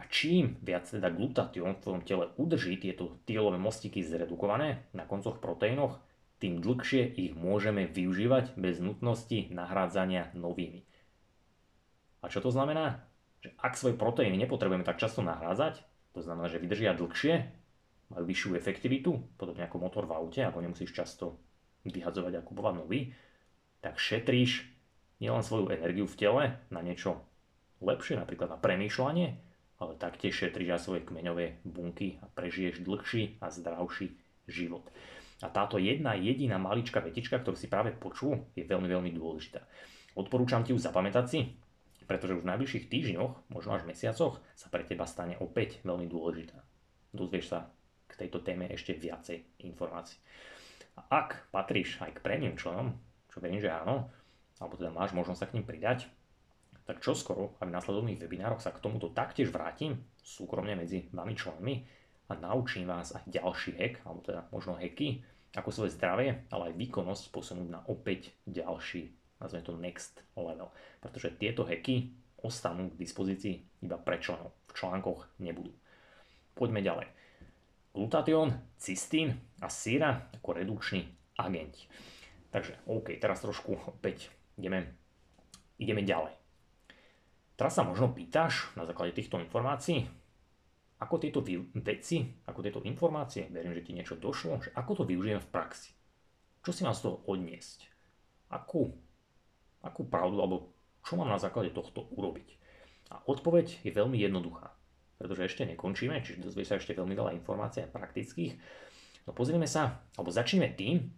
A 0.00 0.08
čím 0.08 0.56
viac 0.64 0.88
teda 0.88 1.12
glutatión 1.12 1.76
v 1.76 1.82
tvojom 1.82 2.02
tele 2.06 2.24
udrží 2.40 2.80
tieto 2.80 3.20
tielové 3.28 3.60
mostiky 3.60 4.00
zredukované 4.00 4.88
na 4.96 5.04
koncoch 5.04 5.38
proteínoch, 5.38 6.00
tým 6.40 6.58
dlhšie 6.58 7.06
ich 7.06 7.38
môžeme 7.38 7.86
využívať 7.86 8.58
bez 8.58 8.82
nutnosti 8.82 9.52
nahrádzania 9.54 10.34
novými. 10.34 10.82
A 12.22 12.26
čo 12.26 12.42
to 12.42 12.50
znamená? 12.50 13.12
že 13.42 13.50
ak 13.58 13.74
svoje 13.74 13.98
proteíny 13.98 14.38
nepotrebujeme 14.38 14.86
tak 14.86 15.02
často 15.02 15.18
nahrádzať, 15.20 15.82
to 16.14 16.22
znamená, 16.22 16.46
že 16.46 16.62
vydržia 16.62 16.94
dlhšie, 16.94 17.34
majú 18.14 18.24
vyššiu 18.30 18.54
efektivitu, 18.54 19.18
podobne 19.34 19.66
ako 19.66 19.82
motor 19.82 20.06
v 20.06 20.14
aute, 20.14 20.40
ako 20.46 20.62
nemusíš 20.62 20.94
často 20.94 21.42
vyhadzovať 21.82 22.38
a 22.38 22.46
kupovať 22.46 22.74
nový, 22.78 23.10
tak 23.82 23.98
šetríš 23.98 24.70
nielen 25.18 25.42
svoju 25.42 25.74
energiu 25.74 26.06
v 26.06 26.14
tele 26.14 26.44
na 26.70 26.80
niečo 26.86 27.18
lepšie, 27.82 28.14
napríklad 28.14 28.54
na 28.54 28.58
premýšľanie, 28.62 29.42
taktiež 29.98 30.34
šetríš 30.34 30.78
aj 30.78 30.82
svoje 30.82 31.02
kmeňové 31.02 31.62
bunky 31.66 32.22
a 32.22 32.26
prežiješ 32.30 32.86
dlhší 32.86 33.42
a 33.42 33.50
zdravší 33.50 34.14
život. 34.46 34.86
A 35.42 35.50
táto 35.50 35.76
jedna 35.82 36.14
jediná 36.14 36.56
maličká 36.56 37.02
vetička, 37.02 37.42
ktorú 37.42 37.58
si 37.58 37.66
práve 37.66 37.90
počul, 37.90 38.46
je 38.54 38.62
veľmi, 38.62 38.86
veľmi 38.86 39.10
dôležitá. 39.10 39.66
Odporúčam 40.14 40.62
ti 40.62 40.70
ju 40.70 40.78
zapamätať 40.78 41.24
si, 41.26 41.40
pretože 42.06 42.38
už 42.38 42.44
v 42.46 42.50
najbližších 42.54 42.86
týždňoch, 42.86 43.50
možno 43.50 43.74
až 43.74 43.82
mesiacoch, 43.88 44.38
sa 44.54 44.66
pre 44.70 44.86
teba 44.86 45.08
stane 45.08 45.34
opäť 45.42 45.82
veľmi 45.82 46.06
dôležitá. 46.06 46.62
Dozvieš 47.10 47.46
sa 47.50 47.58
k 48.06 48.26
tejto 48.26 48.44
téme 48.44 48.70
ešte 48.70 48.94
viacej 48.94 49.66
informácií. 49.66 50.20
A 51.00 51.24
ak 51.24 51.48
patríš 51.48 51.96
aj 52.04 52.20
k 52.20 52.22
premium 52.22 52.54
členom, 52.54 52.94
čo 53.32 53.40
verím, 53.40 53.58
že 53.58 53.72
áno, 53.72 54.12
alebo 54.60 54.76
teda 54.76 54.92
máš 54.92 55.16
možnosť 55.16 55.40
sa 55.40 55.48
k 55.48 55.54
ním 55.56 55.66
pridať, 55.66 56.06
tak 56.86 57.00
čo 57.00 57.14
skoro 57.14 57.56
a 57.58 57.66
v 57.66 57.74
následovných 57.74 58.18
webinároch 58.18 58.62
sa 58.62 58.74
k 58.74 58.82
tomuto 58.82 59.14
taktiež 59.14 59.54
vrátim, 59.54 60.02
súkromne 60.18 60.74
medzi 60.74 61.06
vami 61.14 61.34
členmi 61.36 61.74
a 62.30 62.38
naučím 62.38 62.90
vás 62.90 63.14
aj 63.14 63.28
ďalší 63.28 63.78
hack, 63.78 63.94
alebo 64.02 64.20
teda 64.24 64.46
možno 64.50 64.74
hacky, 64.74 65.22
ako 65.52 65.68
svoje 65.68 65.94
zdravie, 65.94 66.48
ale 66.48 66.72
aj 66.72 66.78
výkonnosť 66.80 67.24
posunúť 67.28 67.68
na 67.68 67.80
opäť 67.86 68.32
ďalší 68.48 69.22
nazveme 69.42 69.66
to 69.66 69.74
next 69.74 70.22
level. 70.38 70.70
Pretože 71.02 71.34
tieto 71.34 71.66
hacky 71.66 72.14
ostanú 72.38 72.94
k 72.94 73.00
dispozícii 73.02 73.82
iba 73.82 73.98
pre 73.98 74.22
členov. 74.22 74.54
V 74.70 74.78
článkoch 74.78 75.26
nebudú. 75.42 75.74
Poďme 76.54 76.78
ďalej. 76.78 77.06
Glutatión, 77.92 78.54
cystín 78.78 79.36
a 79.60 79.68
síra 79.68 80.30
ako 80.38 80.62
redukční 80.62 81.10
agenti. 81.36 81.90
Takže 82.54 82.86
OK, 82.88 83.18
teraz 83.18 83.42
trošku 83.42 83.76
opäť 83.90 84.30
ideme, 84.56 84.96
ideme 85.76 86.06
ďalej. 86.06 86.41
Teraz 87.62 87.78
sa 87.78 87.86
možno 87.86 88.10
pýtaš 88.10 88.74
na 88.74 88.82
základe 88.82 89.14
týchto 89.14 89.38
informácií, 89.38 90.02
ako 90.98 91.14
tieto 91.22 91.38
veci, 91.78 92.26
ako 92.42 92.58
tieto 92.58 92.82
informácie, 92.82 93.46
verím, 93.54 93.70
že 93.70 93.86
ti 93.86 93.94
niečo 93.94 94.18
došlo, 94.18 94.66
že 94.66 94.74
ako 94.74 94.98
to 94.98 95.04
využijem 95.06 95.38
v 95.38 95.46
praxi. 95.46 95.94
Čo 96.66 96.74
si 96.74 96.82
mám 96.82 96.98
z 96.98 97.06
toho 97.06 97.22
odniesť? 97.22 97.86
Akú, 98.50 98.90
akú 99.78 100.02
pravdu, 100.02 100.42
alebo 100.42 100.74
čo 101.06 101.14
mám 101.14 101.30
na 101.30 101.38
základe 101.38 101.70
tohto 101.70 102.10
urobiť? 102.10 102.50
A 103.14 103.22
odpoveď 103.30 103.86
je 103.86 103.94
veľmi 103.94 104.18
jednoduchá, 104.18 104.74
pretože 105.22 105.54
ešte 105.54 105.62
nekončíme, 105.62 106.18
čiže 106.18 106.42
dozvie 106.42 106.66
sa 106.66 106.82
ešte 106.82 106.98
veľmi 106.98 107.14
veľa 107.14 107.30
informácií 107.38 107.86
praktických. 107.86 108.58
No 109.30 109.38
pozrieme 109.38 109.70
sa, 109.70 110.02
alebo 110.18 110.34
začneme 110.34 110.74
tým, 110.74 111.14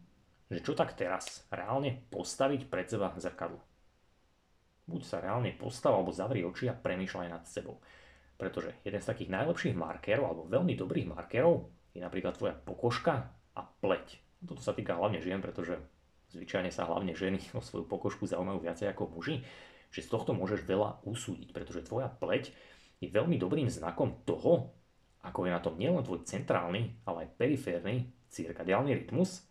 že 0.52 0.60
čo 0.60 0.76
tak 0.76 0.92
teraz 0.92 1.48
reálne 1.48 2.04
postaviť 2.12 2.68
pred 2.68 2.84
seba 2.84 3.16
zrkadlo. 3.16 3.64
Buď 4.84 5.02
sa 5.04 5.20
reálne 5.24 5.52
postav, 5.56 5.96
alebo 5.96 6.12
zavri 6.12 6.44
oči 6.44 6.68
a 6.68 6.76
premýšľaj 6.76 7.28
nad 7.32 7.44
sebou. 7.48 7.80
Pretože 8.36 8.76
jeden 8.84 9.00
z 9.00 9.08
takých 9.08 9.32
najlepších 9.32 9.74
markerov, 9.78 10.28
alebo 10.28 10.50
veľmi 10.50 10.76
dobrých 10.76 11.08
markerov, 11.08 11.72
je 11.94 12.02
napríklad 12.02 12.36
tvoja 12.36 12.54
pokožka 12.58 13.32
a 13.54 13.60
pleť. 13.62 14.20
Toto 14.44 14.60
sa 14.60 14.76
týka 14.76 14.98
hlavne 14.98 15.22
žien, 15.24 15.40
pretože 15.40 15.80
zvyčajne 16.34 16.68
sa 16.68 16.84
hlavne 16.84 17.14
ženy 17.14 17.40
o 17.56 17.62
svoju 17.62 17.86
pokožku 17.86 18.26
zaujímajú 18.26 18.60
viacej 18.60 18.90
ako 18.92 19.14
muži, 19.14 19.46
že 19.94 20.02
z 20.02 20.10
tohto 20.10 20.34
môžeš 20.34 20.66
veľa 20.66 21.06
usúdiť, 21.06 21.54
pretože 21.54 21.86
tvoja 21.86 22.10
pleť 22.10 22.50
je 22.98 23.08
veľmi 23.08 23.38
dobrým 23.38 23.70
znakom 23.70 24.26
toho, 24.26 24.74
ako 25.22 25.46
je 25.46 25.54
na 25.54 25.62
tom 25.62 25.78
nielen 25.78 26.02
tvoj 26.02 26.26
centrálny, 26.26 27.00
ale 27.06 27.24
aj 27.24 27.38
periférny 27.38 28.10
cirkadiálny 28.28 28.92
rytmus, 29.06 29.46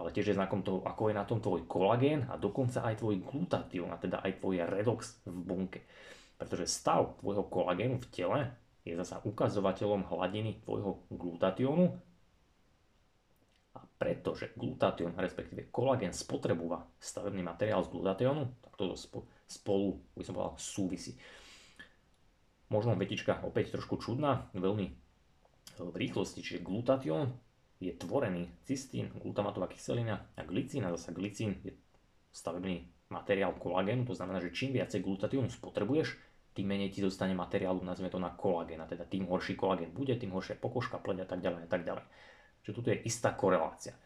ale 0.00 0.08
tiež 0.10 0.32
je 0.32 0.38
znakom 0.38 0.64
toho, 0.64 0.80
ako 0.82 1.12
je 1.12 1.14
na 1.14 1.24
tom 1.28 1.38
tvoj 1.38 1.68
kolagén 1.68 2.24
a 2.32 2.40
dokonca 2.40 2.80
aj 2.82 3.04
tvoj 3.04 3.20
glutatión, 3.20 3.92
a 3.92 4.00
teda 4.00 4.24
aj 4.24 4.40
tvoj 4.40 4.64
redox 4.64 5.20
v 5.28 5.36
bunke. 5.36 5.80
Pretože 6.40 6.66
stav 6.66 7.20
tvojho 7.20 7.46
kolagénu 7.46 8.00
v 8.00 8.08
tele 8.08 8.40
je 8.82 8.98
zasa 8.98 9.22
ukazovateľom 9.22 10.10
hladiny 10.10 10.64
tvojho 10.64 11.06
glutatiónu 11.12 11.86
a 13.72 13.80
pretože 13.96 14.50
glutatión, 14.58 15.14
respektíve 15.14 15.70
kolagén 15.70 16.10
spotrebúva 16.10 16.82
stavebný 16.98 17.46
materiál 17.46 17.86
z 17.86 17.92
glutatiónu, 17.94 18.42
tak 18.58 18.72
toto 18.74 18.98
spolu, 19.46 20.02
by 20.18 20.24
som 20.26 20.34
povedal, 20.34 20.56
súvisí. 20.58 21.14
Možno 22.72 22.96
vetička 22.96 23.44
opäť 23.44 23.76
trošku 23.76 24.00
čudná, 24.00 24.48
veľmi 24.56 24.86
v 25.78 25.96
rýchlosti, 25.96 26.40
čiže 26.40 26.64
glutatión 26.64 27.36
je 27.82 27.92
tvorený 27.98 28.46
cystín, 28.62 29.10
glutamatová 29.18 29.66
kyselina 29.66 30.30
a 30.38 30.46
glicín, 30.46 30.86
a 30.86 30.94
zasa 30.94 31.10
glicín 31.10 31.58
je 31.66 31.74
stavebný 32.30 32.86
materiál 33.10 33.58
kolagénu, 33.58 34.06
to 34.06 34.14
znamená, 34.14 34.38
že 34.38 34.54
čím 34.54 34.78
viacej 34.78 35.02
glutatiónu 35.02 35.50
spotrebuješ, 35.50 36.14
tým 36.52 36.68
menej 36.68 36.92
ti 36.92 37.00
zostane 37.00 37.32
materiálu, 37.32 37.80
nazvime 37.80 38.12
to 38.12 38.20
na 38.20 38.28
kolagén. 38.36 38.80
A 38.80 38.86
teda 38.86 39.08
tým 39.08 39.24
horší 39.24 39.56
kolagén 39.56 39.88
bude, 39.88 40.12
tým 40.20 40.36
horšia 40.36 40.60
pokožka, 40.60 41.00
pleť 41.00 41.24
a 41.24 41.26
tak 41.28 41.40
ďalej 41.40 41.64
a 41.64 41.68
tak 41.68 41.82
ďalej. 41.88 42.04
Čiže 42.62 42.74
tu 42.76 42.80
je 42.92 43.02
istá 43.08 43.32
korelácia. 43.32 43.96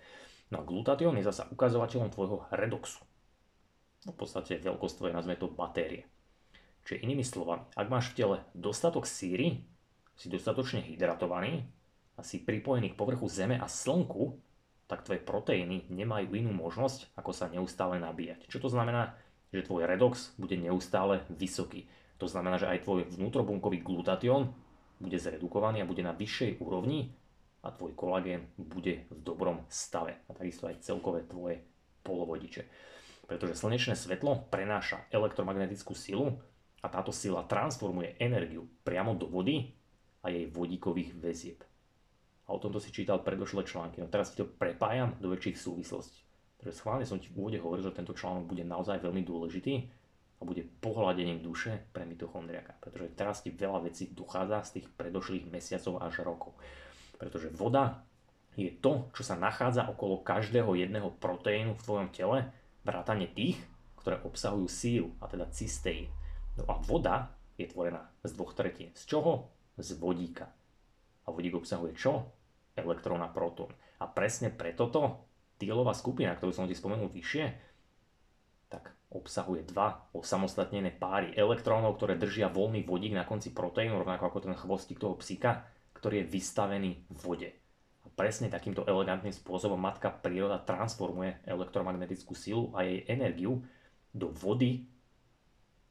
No 0.54 0.62
a 0.62 0.66
glutatión 0.66 1.18
je 1.18 1.26
zasa 1.26 1.50
ukazovateľom 1.50 2.14
tvojho 2.14 2.46
redoxu. 2.54 3.02
No 4.06 4.14
v 4.14 4.18
podstate 4.22 4.62
veľkosť 4.62 4.94
tvojej 5.02 5.14
nazvime 5.18 5.42
to 5.42 5.50
batérie. 5.50 6.06
Čiže 6.86 7.02
inými 7.02 7.26
slovami, 7.26 7.66
ak 7.74 7.90
máš 7.90 8.14
v 8.14 8.22
tele 8.22 8.36
dostatok 8.54 9.10
síry, 9.10 9.66
si 10.14 10.30
dostatočne 10.30 10.86
hydratovaný 10.86 11.66
si 12.24 12.40
pripojený 12.40 12.92
k 12.92 12.98
povrchu 12.98 13.28
Zeme 13.28 13.60
a 13.60 13.68
Slnku, 13.68 14.40
tak 14.86 15.02
tvoje 15.02 15.18
proteíny 15.18 15.90
nemajú 15.90 16.32
inú 16.38 16.54
možnosť, 16.54 17.12
ako 17.18 17.34
sa 17.34 17.50
neustále 17.50 17.98
nabíjať. 17.98 18.46
Čo 18.46 18.62
to 18.62 18.68
znamená? 18.70 19.18
Že 19.50 19.66
tvoj 19.66 19.82
redox 19.84 20.32
bude 20.38 20.54
neustále 20.54 21.26
vysoký. 21.32 21.90
To 22.22 22.30
znamená, 22.30 22.56
že 22.56 22.70
aj 22.70 22.86
tvoj 22.86 23.00
vnútrobunkový 23.12 23.82
glutatión 23.82 24.54
bude 24.96 25.18
zredukovaný 25.20 25.84
a 25.84 25.90
bude 25.90 26.00
na 26.00 26.16
vyššej 26.16 26.62
úrovni 26.62 27.12
a 27.60 27.74
tvoj 27.74 27.92
kolagén 27.98 28.48
bude 28.56 29.10
v 29.10 29.20
dobrom 29.20 29.66
stave. 29.68 30.24
A 30.30 30.32
takisto 30.32 30.70
aj 30.70 30.80
celkové 30.80 31.26
tvoje 31.26 31.60
polovodiče. 32.06 32.64
Pretože 33.26 33.58
slnečné 33.58 33.98
svetlo 33.98 34.46
prenáša 34.48 35.02
elektromagnetickú 35.10 35.92
silu 35.98 36.38
a 36.78 36.86
táto 36.86 37.10
sila 37.10 37.42
transformuje 37.42 38.14
energiu 38.22 38.70
priamo 38.86 39.18
do 39.18 39.26
vody 39.26 39.74
a 40.22 40.30
jej 40.30 40.46
vodíkových 40.46 41.10
väzieb. 41.18 41.58
A 42.46 42.54
o 42.54 42.62
tomto 42.62 42.78
si 42.78 42.94
čítal 42.94 43.26
predošlé 43.26 43.66
články. 43.66 43.98
No 43.98 44.06
teraz 44.06 44.30
ti 44.30 44.38
to 44.38 44.46
prepájam 44.46 45.18
do 45.18 45.34
väčších 45.34 45.58
súvislostí. 45.58 46.22
Pretože 46.56 46.78
schválne 46.78 47.06
som 47.06 47.18
ti 47.18 47.28
v 47.28 47.42
úvode 47.42 47.58
hovoril, 47.58 47.84
že 47.84 47.98
tento 47.98 48.14
článok 48.14 48.46
bude 48.46 48.62
naozaj 48.62 49.02
veľmi 49.02 49.26
dôležitý 49.26 49.74
a 50.36 50.42
bude 50.44 50.62
pohľadením 50.84 51.42
duše 51.42 51.90
pre 51.90 52.06
mitochondriaka. 52.06 52.78
Pretože 52.78 53.12
teraz 53.18 53.42
ti 53.42 53.50
veľa 53.50 53.88
vecí 53.88 54.14
dochádza 54.14 54.62
z 54.62 54.70
tých 54.80 54.86
predošlých 54.94 55.50
mesiacov 55.50 55.98
až 56.00 56.22
rokov. 56.22 56.52
Pretože 57.16 57.50
voda 57.50 58.06
je 58.56 58.72
to, 58.72 59.10
čo 59.12 59.22
sa 59.24 59.36
nachádza 59.36 59.88
okolo 59.90 60.24
každého 60.24 60.76
jedného 60.76 61.12
proteínu 61.20 61.76
v 61.76 61.84
tvojom 61.84 62.08
tele, 62.12 62.38
vrátane 62.86 63.28
tých, 63.28 63.60
ktoré 64.00 64.22
obsahujú 64.22 64.66
síru, 64.70 65.08
a 65.20 65.28
teda 65.28 65.50
cysteín. 65.50 66.08
No 66.56 66.64
a 66.70 66.78
voda 66.80 67.36
je 67.60 67.68
tvorená 67.68 68.08
z 68.24 68.32
dvoch 68.32 68.54
tretín. 68.56 68.92
Z 68.96 69.12
čoho? 69.12 69.52
Z 69.76 69.98
vodíka. 70.00 70.48
A 71.26 71.34
vodík 71.34 71.58
obsahuje 71.58 71.92
čo? 71.98 72.32
Elektrón 72.76 73.24
a 73.24 73.32
protón. 73.32 73.72
A 73.98 74.06
presne 74.06 74.52
preto 74.52 74.92
to 74.92 75.02
Tielová 75.56 75.96
skupina, 75.96 76.36
ktorú 76.36 76.52
som 76.52 76.68
ti 76.68 76.76
spomenul 76.76 77.08
vyššie, 77.08 77.44
tak 78.68 78.92
obsahuje 79.08 79.64
dva 79.64 80.10
osamostatnené 80.12 80.92
páry 80.92 81.32
elektrónov, 81.32 81.96
ktoré 81.96 82.20
držia 82.20 82.52
voľný 82.52 82.84
vodík 82.84 83.16
na 83.16 83.24
konci 83.24 83.56
proteínu, 83.56 83.96
rovnako 83.96 84.28
ako 84.28 84.38
ten 84.44 84.54
chvostík 84.58 85.00
toho 85.00 85.16
psíka, 85.16 85.64
ktorý 85.96 86.22
je 86.22 86.30
vystavený 86.36 86.90
v 87.08 87.18
vode. 87.24 87.48
A 88.04 88.06
presne 88.12 88.52
takýmto 88.52 88.84
elegantným 88.84 89.32
spôsobom 89.32 89.80
matka 89.80 90.12
príroda 90.12 90.60
transformuje 90.60 91.40
elektromagnetickú 91.48 92.36
silu 92.36 92.74
a 92.76 92.84
jej 92.84 93.08
energiu 93.08 93.64
do 94.12 94.28
vody, 94.28 94.84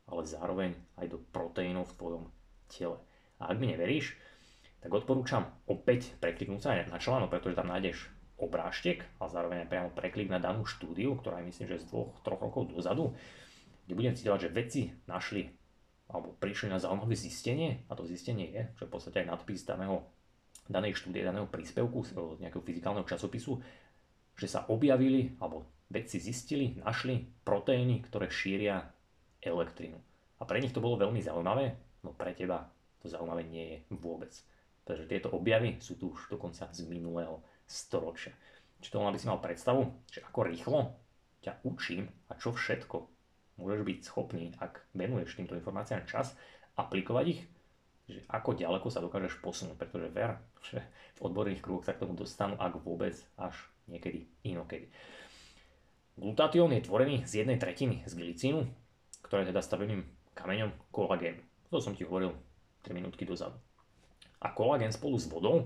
ale 0.06 0.22
zároveň 0.30 0.78
aj 1.02 1.10
do 1.10 1.18
proteínov 1.34 1.90
v 1.90 1.98
tvojom 1.98 2.24
tele. 2.70 3.02
A 3.42 3.50
ak 3.50 3.58
mi 3.58 3.74
neveríš, 3.74 4.14
tak 4.86 4.94
odporúčam 4.94 5.50
opäť 5.66 6.14
prekliknúť 6.22 6.62
sa 6.62 6.78
aj 6.78 6.94
na 6.94 7.02
článok, 7.02 7.34
pretože 7.34 7.58
tam 7.58 7.74
nájdeš 7.74 8.06
obrážtek 8.38 9.02
a 9.18 9.26
zároveň 9.26 9.66
aj 9.66 9.70
priamo 9.74 9.90
preklik 9.90 10.30
na 10.30 10.38
danú 10.38 10.62
štúdiu, 10.62 11.18
ktorá 11.18 11.42
je 11.42 11.50
myslím, 11.50 11.68
že 11.74 11.82
z 11.82 11.90
dvoch, 11.90 12.14
troch 12.22 12.38
rokov 12.38 12.70
dozadu, 12.70 13.18
kde 13.90 13.98
budem 13.98 14.14
citovať, 14.14 14.40
že 14.46 14.54
vedci 14.54 14.82
našli 15.10 15.50
alebo 16.06 16.38
prišli 16.38 16.70
na 16.70 16.78
zaujímavé 16.78 17.18
zistenie 17.18 17.82
a 17.90 17.98
to 17.98 18.06
zistenie 18.06 18.54
je, 18.54 18.62
je 18.78 18.86
v 18.86 18.94
podstate 18.94 19.26
aj 19.26 19.34
nadpis 19.34 19.66
daného, 19.66 20.06
danej 20.70 21.02
štúdie, 21.02 21.26
daného 21.26 21.50
príspevku 21.50 22.06
z 22.06 22.14
nejakého 22.46 22.62
fyzikálneho 22.62 23.10
časopisu, 23.10 23.58
že 24.38 24.46
sa 24.46 24.70
objavili 24.70 25.34
alebo 25.42 25.66
vedci 25.90 26.22
zistili, 26.22 26.78
našli 26.78 27.26
proteíny, 27.42 28.06
ktoré 28.06 28.30
šíria 28.30 28.86
elektrínu. 29.42 29.98
A 30.38 30.46
pre 30.46 30.62
nich 30.62 30.78
to 30.78 30.84
bolo 30.84 31.02
veľmi 31.02 31.26
zaujímavé, 31.26 31.74
no 32.06 32.14
pre 32.14 32.38
teba 32.38 32.70
to 33.02 33.10
zaujímavé 33.10 33.50
nie 33.50 33.66
je 33.66 33.78
vôbec. 33.98 34.30
Pretože 34.86 35.10
tieto 35.10 35.34
objavy 35.34 35.82
sú 35.82 35.98
tu 35.98 36.14
už 36.14 36.30
dokonca 36.30 36.70
z 36.70 36.86
minulého 36.86 37.42
storočia. 37.66 38.38
Čiže 38.80 38.94
to 38.94 39.02
aby 39.02 39.18
si 39.18 39.26
mal 39.26 39.42
predstavu, 39.42 39.82
že 40.06 40.22
ako 40.22 40.40
rýchlo 40.46 40.94
ťa 41.42 41.66
učím 41.66 42.06
a 42.30 42.38
čo 42.38 42.54
všetko 42.54 43.10
môžeš 43.58 43.82
byť 43.82 44.00
schopný, 44.04 44.52
ak 44.60 44.84
venuješ 44.94 45.40
týmto 45.40 45.56
informáciám 45.56 46.04
čas, 46.06 46.36
aplikovať 46.76 47.26
ich, 47.32 47.42
že 48.06 48.22
ako 48.30 48.54
ďaleko 48.54 48.88
sa 48.92 49.02
dokážeš 49.02 49.42
posunúť, 49.42 49.80
pretože 49.80 50.12
ver, 50.12 50.38
že 50.62 50.84
v 51.18 51.20
odborných 51.26 51.64
kruhoch 51.64 51.88
sa 51.88 51.96
k 51.96 52.06
tomu 52.06 52.14
dostanú, 52.14 52.60
ak 52.60 52.78
vôbec 52.84 53.16
až 53.40 53.56
niekedy 53.90 54.30
inokedy. 54.46 54.92
Glutatión 56.16 56.72
je 56.72 56.86
tvorený 56.86 57.28
z 57.28 57.44
jednej 57.44 57.60
tretiny 57.60 58.06
z 58.08 58.14
glicínu, 58.16 58.64
ktorá 59.26 59.44
je 59.44 59.52
teda 59.52 59.62
stavebným 59.64 60.04
kameňom 60.38 60.72
kolagénu. 60.92 61.42
To 61.74 61.82
som 61.82 61.98
ti 61.98 62.08
hovoril 62.08 62.36
3 62.86 62.94
minútky 62.96 63.26
dozadu. 63.26 63.58
A 64.46 64.54
kolagén 64.54 64.94
spolu 64.94 65.18
s 65.18 65.26
vodou 65.26 65.66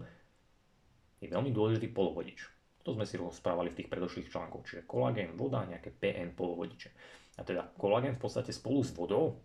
je 1.19 1.27
veľmi 1.27 1.51
dôležitý 1.51 1.91
polovodič. 1.91 2.47
To 2.87 2.95
sme 2.95 3.03
si 3.03 3.19
rozprávali 3.19 3.75
v 3.75 3.83
tých 3.83 3.91
predošlých 3.91 4.31
článkoch, 4.31 4.63
čiže 4.63 4.87
kolagén, 4.87 5.35
voda, 5.35 5.67
nejaké 5.67 5.91
PN 5.91 6.31
polovodiče. 6.31 6.89
A 7.35 7.43
teda 7.43 7.67
kolagén 7.75 8.15
v 8.15 8.23
podstate 8.23 8.55
spolu 8.55 8.79
s 8.79 8.95
vodou, 8.95 9.43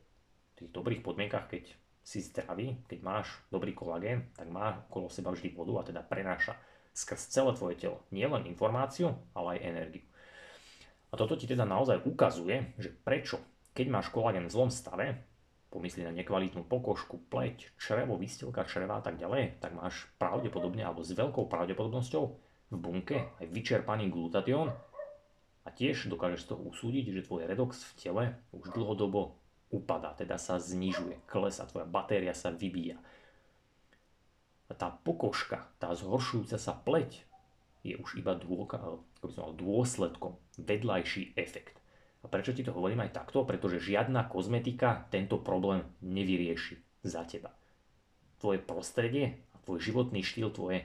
v 0.54 0.62
tých 0.62 0.70
dobrých 0.70 1.02
podmienkach, 1.02 1.50
keď 1.50 1.66
si 2.04 2.22
zdravý, 2.22 2.78
keď 2.86 2.98
máš 3.02 3.26
dobrý 3.50 3.74
kolagén, 3.74 4.30
tak 4.38 4.46
má 4.46 4.86
okolo 4.86 5.10
seba 5.10 5.34
vždy 5.34 5.50
vodu 5.50 5.82
a 5.82 5.86
teda 5.88 6.00
prenáša 6.06 6.54
skrz 6.94 7.32
celé 7.34 7.50
tvoje 7.58 7.74
telo 7.74 8.06
nielen 8.14 8.46
informáciu, 8.46 9.18
ale 9.34 9.58
aj 9.58 9.66
energiu. 9.66 10.04
A 11.10 11.18
toto 11.18 11.34
ti 11.34 11.50
teda 11.50 11.66
naozaj 11.66 12.06
ukazuje, 12.06 12.76
že 12.78 12.94
prečo, 12.94 13.42
keď 13.74 13.86
máš 13.90 14.14
kolagén 14.14 14.46
v 14.46 14.54
zlom 14.54 14.70
stave, 14.70 15.33
pomyslí 15.74 16.06
na 16.06 16.14
nekvalitnú 16.14 16.62
pokožku, 16.70 17.18
pleť, 17.26 17.74
črevo, 17.74 18.14
výstelka 18.14 18.62
čreva 18.62 19.02
a 19.02 19.04
tak 19.04 19.18
ďalej, 19.18 19.58
tak 19.58 19.74
máš 19.74 20.06
pravdepodobne 20.22 20.86
alebo 20.86 21.02
s 21.02 21.10
veľkou 21.10 21.50
pravdepodobnosťou 21.50 22.24
v 22.70 22.76
bunke 22.78 23.34
aj 23.42 23.46
vyčerpaný 23.50 24.14
glutatión 24.14 24.70
a 25.66 25.68
tiež 25.74 26.06
dokážeš 26.06 26.54
toho 26.54 26.62
usúdiť, 26.70 27.10
že 27.10 27.26
tvoj 27.26 27.50
redox 27.50 27.82
v 27.82 27.92
tele 27.98 28.24
už 28.54 28.70
dlhodobo 28.70 29.34
upadá, 29.74 30.14
teda 30.14 30.38
sa 30.38 30.62
znižuje, 30.62 31.26
klesa, 31.26 31.66
tvoja 31.66 31.90
batéria 31.90 32.30
sa 32.30 32.54
vybíja. 32.54 33.02
A 34.70 34.78
tá 34.78 34.94
pokožka, 34.94 35.66
tá 35.82 35.90
zhoršujúca 35.90 36.56
sa 36.56 36.72
pleť 36.78 37.26
je 37.84 38.00
už 38.00 38.16
iba 38.16 38.32
dôka, 38.32 38.80
mal, 38.80 39.52
dôsledkom, 39.52 40.40
vedľajší 40.56 41.36
efekt. 41.36 41.76
A 42.24 42.26
prečo 42.26 42.56
ti 42.56 42.64
to 42.64 42.72
hovorím 42.72 43.04
aj 43.04 43.20
takto? 43.20 43.44
Pretože 43.44 43.84
žiadna 43.84 44.26
kozmetika 44.32 45.04
tento 45.12 45.36
problém 45.36 45.84
nevyrieši 46.00 47.04
za 47.04 47.28
teba. 47.28 47.52
Tvoje 48.40 48.64
prostredie 48.64 49.44
tvoj 49.64 49.80
životný 49.80 50.20
štýl, 50.20 50.52
tvoje, 50.52 50.84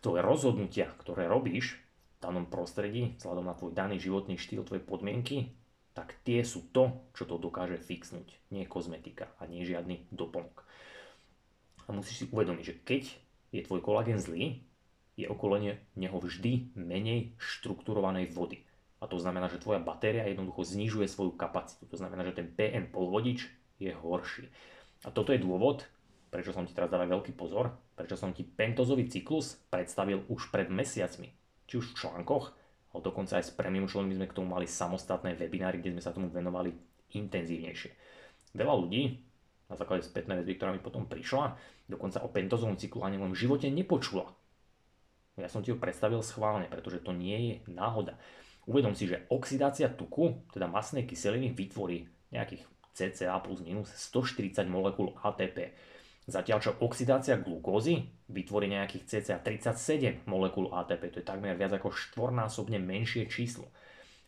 tvoje 0.00 0.20
rozhodnutia, 0.24 0.88
ktoré 0.96 1.28
robíš 1.28 1.76
v 1.76 2.18
danom 2.24 2.48
prostredí, 2.48 3.20
vzhľadom 3.20 3.44
na 3.44 3.54
tvoj 3.54 3.76
daný 3.76 4.00
životný 4.00 4.40
štýl, 4.40 4.64
tvoje 4.64 4.80
podmienky, 4.80 5.52
tak 5.92 6.16
tie 6.24 6.40
sú 6.40 6.72
to, 6.72 7.12
čo 7.12 7.28
to 7.28 7.36
dokáže 7.36 7.76
fixnúť. 7.76 8.32
Nie 8.48 8.64
kozmetika 8.64 9.28
a 9.36 9.44
nie 9.44 9.68
žiadny 9.68 10.08
doplnok. 10.08 10.64
A 11.84 11.92
musíš 11.92 12.24
si 12.24 12.26
uvedomiť, 12.32 12.64
že 12.64 12.78
keď 12.80 13.02
je 13.52 13.60
tvoj 13.68 13.84
kolagén 13.84 14.16
zlý, 14.16 14.64
je 15.12 15.28
okolo 15.28 15.60
neho 15.92 16.16
vždy 16.16 16.72
menej 16.72 17.36
štrukturovanej 17.36 18.32
vody. 18.32 18.64
A 19.02 19.10
to 19.10 19.18
znamená, 19.18 19.50
že 19.50 19.58
tvoja 19.58 19.82
batéria 19.82 20.30
jednoducho 20.30 20.62
znižuje 20.62 21.10
svoju 21.10 21.34
kapacitu. 21.34 21.90
To 21.90 21.98
znamená, 21.98 22.22
že 22.22 22.38
ten 22.38 22.46
PN 22.54 22.94
polvodič 22.94 23.50
je 23.82 23.90
horší. 23.90 24.46
A 25.02 25.10
toto 25.10 25.34
je 25.34 25.42
dôvod, 25.42 25.82
prečo 26.30 26.54
som 26.54 26.62
ti 26.62 26.70
teraz 26.70 26.86
dával 26.86 27.10
veľký 27.10 27.34
pozor, 27.34 27.74
prečo 27.98 28.14
som 28.14 28.30
ti 28.30 28.46
pentozový 28.46 29.10
cyklus 29.10 29.58
predstavil 29.74 30.22
už 30.30 30.54
pred 30.54 30.70
mesiacmi. 30.70 31.34
Či 31.66 31.82
už 31.82 31.86
v 31.90 31.98
článkoch, 31.98 32.54
ale 32.94 33.00
dokonca 33.02 33.42
aj 33.42 33.50
s 33.50 33.52
premium 33.52 33.90
členmi 33.90 34.14
sme 34.14 34.30
k 34.30 34.36
tomu 34.38 34.54
mali 34.54 34.70
samostatné 34.70 35.34
webináry, 35.34 35.82
kde 35.82 35.98
sme 35.98 36.02
sa 36.04 36.14
tomu 36.14 36.30
venovali 36.30 36.70
intenzívnejšie. 37.10 37.90
Veľa 38.54 38.74
ľudí 38.78 39.18
na 39.66 39.74
základe 39.74 40.04
spätnej 40.04 40.38
väzby, 40.38 40.60
ktorá 40.60 40.70
mi 40.76 40.84
potom 40.84 41.08
prišla, 41.08 41.56
dokonca 41.88 42.20
o 42.20 42.28
pentozovom 42.28 42.76
cyklu 42.76 43.02
ani 43.02 43.16
v 43.16 43.32
živote 43.32 43.72
nepočula. 43.72 44.28
Ja 45.40 45.48
som 45.48 45.64
ti 45.64 45.72
ho 45.72 45.80
predstavil 45.80 46.20
schválne, 46.20 46.68
pretože 46.68 47.00
to 47.00 47.16
nie 47.16 47.38
je 47.40 47.54
náhoda. 47.72 48.20
Uvedom 48.62 48.94
si, 48.94 49.10
že 49.10 49.26
oxidácia 49.26 49.90
tuku, 49.90 50.38
teda 50.54 50.70
masnej 50.70 51.02
kyseliny, 51.02 51.50
vytvorí 51.50 52.06
nejakých 52.30 52.62
cca 52.94 53.34
plus 53.42 53.58
minus 53.58 53.90
140 53.90 54.70
molekúl 54.70 55.18
ATP. 55.18 55.74
Zatiaľ 56.30 56.58
čo 56.62 56.70
oxidácia 56.78 57.34
glukózy 57.34 58.06
vytvorí 58.30 58.70
nejakých 58.70 59.18
cca 59.18 59.42
37 59.42 60.22
molekúl 60.30 60.70
ATP, 60.70 61.10
to 61.10 61.18
je 61.18 61.26
takmer 61.26 61.58
viac 61.58 61.74
ako 61.74 61.90
štvornásobne 61.90 62.78
menšie 62.78 63.26
číslo. 63.26 63.66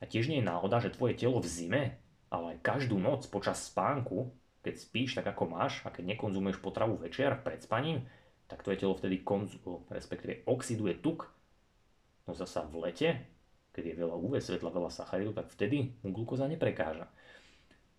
A 0.03 0.11
tiež 0.11 0.27
nie 0.27 0.43
je 0.43 0.49
náhoda, 0.51 0.83
že 0.83 0.91
tvoje 0.91 1.15
telo 1.15 1.39
v 1.39 1.47
zime, 1.47 1.83
ale 2.35 2.59
aj 2.59 2.67
každú 2.67 2.99
noc 2.99 3.31
počas 3.31 3.63
spánku, 3.71 4.35
keď 4.67 4.75
spíš 4.75 5.15
tak 5.15 5.31
ako 5.31 5.47
máš 5.47 5.87
a 5.87 5.95
keď 5.95 6.19
nekonzumuješ 6.19 6.59
potravu 6.59 6.99
večer 6.99 7.39
pred 7.47 7.63
spaním, 7.63 8.03
tak 8.51 8.67
tvoje 8.67 8.83
telo 8.83 8.99
vtedy 8.99 9.23
konzumuje, 9.23 9.87
respektíve 9.95 10.43
oxiduje 10.51 10.99
tuk, 10.99 11.31
no 12.27 12.35
zasa 12.35 12.67
v 12.67 12.91
lete 12.91 13.34
keď 13.75 13.85
je 13.91 14.01
veľa 14.07 14.15
UV 14.15 14.39
svetla, 14.39 14.71
veľa 14.71 14.95
sacharidu, 14.95 15.35
tak 15.35 15.51
vtedy 15.51 15.99
mu 16.07 16.15
glukóza 16.15 16.47
neprekáža. 16.47 17.11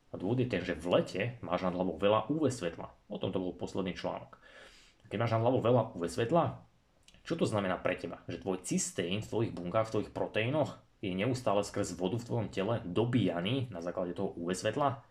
A 0.10 0.14
dôvod 0.16 0.40
je 0.40 0.48
ten, 0.48 0.64
že 0.64 0.80
v 0.80 0.88
lete 0.96 1.22
máš 1.44 1.68
nad 1.68 1.76
hlavou 1.76 2.00
veľa 2.00 2.32
UV 2.32 2.48
svetla. 2.48 2.88
O 3.12 3.20
tom 3.20 3.36
to 3.36 3.44
bol 3.44 3.52
posledný 3.52 3.92
článok. 3.92 4.40
Keď 5.12 5.18
máš 5.20 5.36
nad 5.36 5.44
hlavou 5.44 5.60
veľa 5.60 5.92
UV 6.00 6.08
svetla, 6.08 6.64
čo 7.28 7.36
to 7.36 7.44
znamená 7.44 7.76
pre 7.84 8.00
teba? 8.00 8.24
Že 8.32 8.42
tvoj 8.48 8.58
cysteín 8.64 9.20
v 9.20 9.28
tvojich 9.28 9.52
bunkách, 9.52 9.92
v 9.92 9.94
tvojich 10.00 10.12
proteínoch 10.16 10.80
je 11.04 11.12
neustále 11.12 11.60
skrz 11.62 12.00
vodu 12.00 12.16
v 12.16 12.28
tvojom 12.32 12.48
tele 12.48 12.80
dobíjaný 12.88 13.68
na 13.70 13.84
základe 13.84 14.16
toho 14.16 14.32
UV 14.40 14.56
svetla 14.56 15.04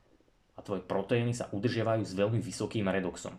a 0.54 0.60
tvoje 0.62 0.80
proteíny 0.86 1.36
sa 1.36 1.50
udržiavajú 1.52 2.02
s 2.06 2.16
veľmi 2.16 2.40
vysokým 2.40 2.88
redoxom. 2.88 3.36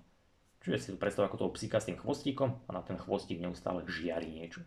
Čiže 0.61 0.77
si 0.77 0.89
to 0.93 1.01
predstav 1.01 1.29
ako 1.29 1.45
toho 1.45 1.51
psíka 1.55 1.77
s 1.81 1.87
tým 1.87 1.97
chvostíkom 1.97 2.65
a 2.65 2.71
na 2.73 2.81
ten 2.81 2.99
chvostík 2.99 3.39
neustále 3.39 3.85
žiari 3.87 4.27
niečo. 4.27 4.61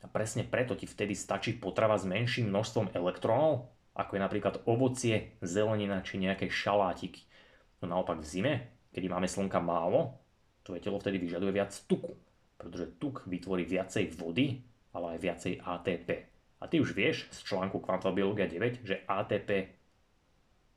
A 0.00 0.06
presne 0.08 0.48
preto 0.48 0.72
ti 0.72 0.88
vtedy 0.88 1.12
stačí 1.12 1.56
potrava 1.56 2.00
s 2.00 2.08
menším 2.08 2.48
množstvom 2.48 2.96
elektrónov, 2.96 3.68
ako 3.92 4.16
je 4.16 4.24
napríklad 4.24 4.54
ovocie, 4.64 5.36
zelenina 5.44 6.00
či 6.00 6.16
nejaké 6.16 6.48
šalátiky. 6.48 7.20
No 7.84 7.92
naopak 7.92 8.24
v 8.24 8.28
zime, 8.28 8.54
keď 8.96 9.12
máme 9.12 9.28
slnka 9.28 9.60
málo, 9.60 10.16
tvoje 10.64 10.80
telo 10.80 10.96
vtedy 10.96 11.20
vyžaduje 11.20 11.52
viac 11.52 11.72
tuku, 11.84 12.16
pretože 12.56 12.96
tuk 12.96 13.28
vytvorí 13.28 13.68
viacej 13.68 14.16
vody, 14.16 14.64
ale 14.96 15.16
aj 15.16 15.18
viacej 15.20 15.52
ATP. 15.60 16.08
A 16.60 16.68
ty 16.68 16.80
už 16.80 16.92
vieš 16.96 17.28
z 17.32 17.44
článku 17.44 17.80
Kvantová 17.80 18.12
biológia 18.16 18.48
9, 18.48 18.84
že 18.84 19.04
ATP 19.04 19.80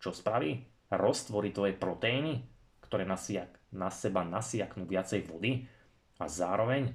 čo 0.03 0.11
spraví? 0.11 0.59
Roztvorí 0.91 1.55
tvoje 1.55 1.79
proteíny, 1.79 2.43
ktoré 2.83 3.07
na 3.07 3.87
seba 3.87 4.21
nasiaknú 4.27 4.83
viacej 4.83 5.23
vody 5.31 5.63
a 6.19 6.27
zároveň 6.27 6.91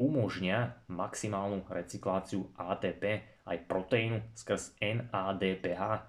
umožňa 0.00 0.88
maximálnu 0.88 1.68
recykláciu 1.68 2.48
ATP 2.56 3.20
aj 3.44 3.56
proteínu 3.68 4.24
skrz 4.32 4.80
NADPH, 4.80 6.08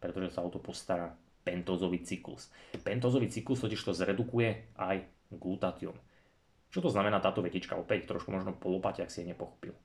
pretože 0.00 0.32
sa 0.32 0.40
o 0.40 0.48
to 0.48 0.56
postará 0.56 1.12
pentozový 1.44 2.00
cyklus. 2.00 2.48
Pentozový 2.80 3.28
cyklus 3.28 3.60
totiž 3.60 3.78
to 3.78 3.92
zredukuje 3.92 4.72
aj 4.80 5.04
glutatión. 5.30 5.94
Čo 6.72 6.88
to 6.88 6.90
znamená 6.90 7.20
táto 7.20 7.44
vetička? 7.44 7.78
Opäť 7.78 8.08
trošku 8.08 8.32
možno 8.32 8.56
polopať, 8.56 9.06
ak 9.06 9.12
si 9.12 9.22
je 9.22 9.30
nepochopil. 9.30 9.76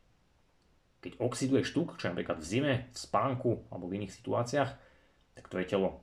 Keď 1.02 1.20
oxiduješ 1.20 1.74
tuk, 1.76 1.98
čo 2.00 2.08
je 2.08 2.12
napríklad 2.14 2.40
v 2.40 2.46
zime, 2.48 2.74
v 2.94 2.98
spánku 2.98 3.68
alebo 3.70 3.90
v 3.90 4.02
iných 4.02 4.16
situáciách, 4.16 4.72
tak 5.38 5.46
tvoje 5.50 5.66
telo 5.68 6.02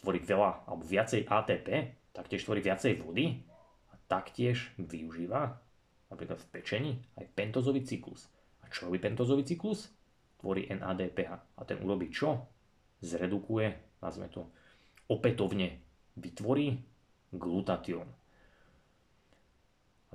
tvorí 0.00 0.22
veľa 0.22 0.68
alebo 0.70 0.82
viacej 0.86 1.26
ATP, 1.26 1.68
taktiež 2.14 2.46
tvorí 2.46 2.62
viacej 2.62 3.02
vody 3.02 3.42
a 3.90 3.94
taktiež 4.06 4.70
využíva 4.78 5.65
napríklad 6.10 6.38
v 6.38 6.50
pečení, 6.50 6.92
aj 7.18 7.26
pentozový 7.34 7.82
cyklus. 7.82 8.30
A 8.62 8.70
čo 8.70 8.86
robí 8.90 8.98
pentozový 8.98 9.42
cyklus? 9.46 9.90
Tvorí 10.38 10.68
NADPH. 10.70 11.58
A 11.58 11.62
ten 11.64 11.78
urobí 11.82 12.10
čo? 12.10 12.46
Zredukuje, 13.02 13.98
nazme 14.00 14.26
to, 14.30 14.48
opätovne 15.10 15.78
vytvorí 16.16 16.80
glutatión. 17.34 18.08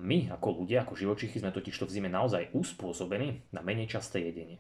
My 0.02 0.32
ako 0.34 0.64
ľudia, 0.64 0.82
ako 0.82 0.98
živočichy 0.98 1.38
sme 1.38 1.54
totiž 1.54 1.78
to 1.78 1.86
v 1.86 1.94
zime 1.94 2.10
naozaj 2.10 2.50
uspôsobení 2.58 3.54
na 3.54 3.62
menej 3.62 3.92
časté 3.92 4.24
jedenie. 4.26 4.58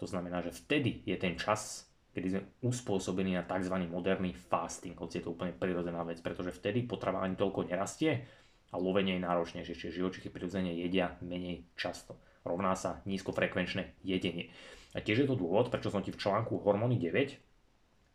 To 0.00 0.08
znamená, 0.08 0.40
že 0.40 0.56
vtedy 0.56 1.04
je 1.04 1.16
ten 1.20 1.36
čas, 1.36 1.84
kedy 2.16 2.26
sme 2.32 2.42
uspôsobení 2.64 3.36
na 3.36 3.44
tzv. 3.44 3.76
moderný 3.84 4.32
fasting, 4.32 4.96
hoci 4.96 5.20
je 5.20 5.28
to 5.28 5.36
úplne 5.36 5.52
prirodzená 5.52 6.00
vec, 6.08 6.24
pretože 6.24 6.56
vtedy 6.56 6.88
potrava 6.88 7.20
ani 7.20 7.36
toľko 7.36 7.68
nerastie 7.68 8.24
a 8.70 8.78
lovenie 8.78 9.18
je 9.18 9.26
náročnejšie, 9.26 9.74
čiže 9.74 9.98
živočichy 9.98 10.30
prirodzene 10.30 10.70
jedia 10.74 11.18
menej 11.20 11.66
často. 11.74 12.16
Rovná 12.46 12.72
sa 12.78 13.02
nízkofrekvenčné 13.04 14.00
jedenie. 14.06 14.54
A 14.94 15.02
tiež 15.02 15.22
je 15.22 15.28
to 15.28 15.38
dôvod, 15.38 15.68
prečo 15.70 15.92
som 15.92 16.02
ti 16.02 16.10
v 16.10 16.18
článku 16.18 16.62
Hormóny 16.62 16.98
9 16.98 17.38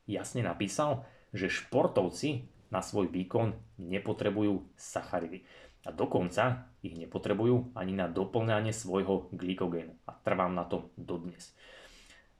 jasne 0.09 0.41
napísal, 0.41 1.05
že 1.35 1.51
športovci 1.51 2.47
na 2.73 2.81
svoj 2.81 3.11
výkon 3.11 3.55
nepotrebujú 3.77 4.65
sacharidy. 4.75 5.45
A 5.85 5.93
dokonca 5.93 6.73
ich 6.81 6.97
nepotrebujú 6.97 7.77
ani 7.77 7.93
na 7.93 8.09
doplňanie 8.09 8.73
svojho 8.73 9.29
glykogénu. 9.29 9.93
A 10.09 10.17
trvám 10.17 10.57
na 10.57 10.65
tom 10.65 10.89
dodnes. 10.97 11.53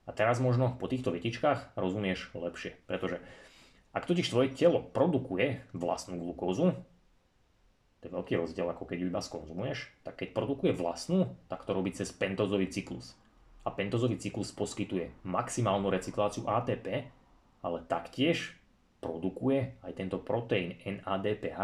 A 0.05 0.13
teraz 0.13 0.41
možno 0.41 0.73
po 0.77 0.89
týchto 0.89 1.13
vetičkách 1.13 1.77
rozumieš 1.77 2.33
lepšie, 2.33 2.77
pretože 2.89 3.21
ak 3.93 4.05
totiž 4.05 4.27
tvoje 4.27 4.49
telo 4.53 4.81
produkuje 4.81 5.65
vlastnú 5.73 6.19
glukózu, 6.19 6.77
to 8.05 8.13
je 8.13 8.17
veľký 8.21 8.37
rozdiel, 8.37 8.69
ako 8.69 8.85
keď 8.85 8.97
ju 9.01 9.07
iba 9.09 9.17
skonzumuješ. 9.17 9.89
Tak 10.05 10.21
keď 10.21 10.37
produkuje 10.37 10.77
vlastnú, 10.77 11.33
tak 11.49 11.65
to 11.65 11.73
robí 11.73 11.89
cez 11.89 12.13
pentozový 12.13 12.69
cyklus. 12.69 13.17
A 13.65 13.73
pentozový 13.73 14.21
cyklus 14.21 14.53
poskytuje 14.53 15.09
maximálnu 15.25 15.89
recykláciu 15.89 16.45
ATP, 16.45 17.09
ale 17.65 17.77
taktiež 17.89 18.53
produkuje 19.01 19.81
aj 19.81 19.97
tento 19.97 20.21
proteín 20.21 20.77
NADPH 20.85 21.59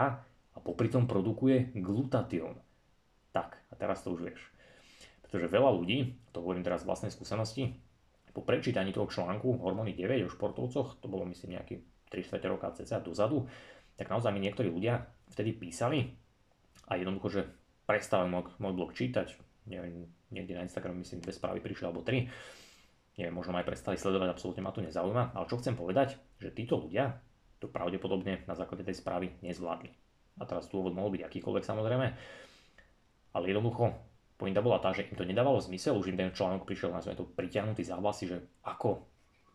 a 0.49 0.57
popri 0.57 0.89
tom 0.89 1.05
produkuje 1.05 1.77
glutatión. 1.77 2.57
Tak, 3.29 3.61
a 3.69 3.73
teraz 3.77 4.01
to 4.01 4.17
už 4.17 4.33
vieš. 4.33 4.41
Pretože 5.21 5.45
veľa 5.45 5.69
ľudí, 5.77 6.17
to 6.33 6.41
hovorím 6.41 6.65
teraz 6.65 6.81
z 6.81 6.89
vlastnej 6.89 7.13
skúsenosti, 7.13 7.77
po 8.33 8.41
prečítaní 8.41 8.89
toho 8.89 9.05
článku 9.05 9.61
Hormóny 9.61 9.93
9 9.93 10.25
o 10.25 10.33
športovcoch, 10.33 10.97
to 10.97 11.05
bolo 11.05 11.29
myslím 11.29 11.53
nejaký 11.53 11.85
3 12.09 12.17
4 12.17 12.49
roka 12.49 12.73
cca 12.73 12.97
dozadu, 12.97 13.45
tak 13.93 14.09
naozaj 14.09 14.33
mi 14.33 14.41
niektorí 14.41 14.73
ľudia 14.73 15.05
vtedy 15.29 15.53
písali, 15.53 16.20
a 16.91 16.99
jednoducho, 16.99 17.27
že 17.31 17.41
prestávam 17.87 18.27
môj, 18.27 18.51
môj 18.59 18.73
blog 18.75 18.91
čítať, 18.91 19.31
neviem, 19.71 20.11
niekde 20.27 20.59
na 20.59 20.67
Instagram 20.67 20.99
myslím 20.99 21.23
dve 21.23 21.31
správy 21.31 21.63
prišli 21.63 21.87
alebo 21.87 22.03
tri, 22.03 22.27
neviem, 23.15 23.31
možno 23.31 23.55
aj 23.55 23.63
prestali 23.63 23.95
sledovať, 23.95 24.27
absolútne 24.27 24.59
ma 24.59 24.75
to 24.75 24.83
nezaujíma, 24.83 25.31
ale 25.31 25.47
čo 25.47 25.59
chcem 25.63 25.79
povedať, 25.79 26.19
že 26.43 26.51
títo 26.51 26.83
ľudia 26.83 27.15
to 27.63 27.71
pravdepodobne 27.71 28.43
na 28.43 28.55
základe 28.57 28.83
tej 28.83 28.99
správy 28.99 29.31
nezvládli. 29.39 29.87
A 30.39 30.43
teraz 30.43 30.67
dôvod 30.67 30.91
mohol 30.91 31.15
byť 31.15 31.23
akýkoľvek 31.23 31.63
samozrejme, 31.63 32.07
ale 33.31 33.43
jednoducho 33.47 33.95
pointa 34.35 34.59
bola 34.65 34.81
tá, 34.81 34.89
že 34.91 35.05
im 35.05 35.15
to 35.15 35.23
nedávalo 35.23 35.61
zmysel, 35.61 35.95
už 35.95 36.11
im 36.11 36.17
ten 36.17 36.33
článok 36.33 36.65
prišiel 36.65 36.89
na 36.89 36.99
to 36.99 37.29
pritiahnutý 37.29 37.85
za 37.85 38.01
vlasy, 38.01 38.25
že 38.25 38.37
ako, 38.65 39.05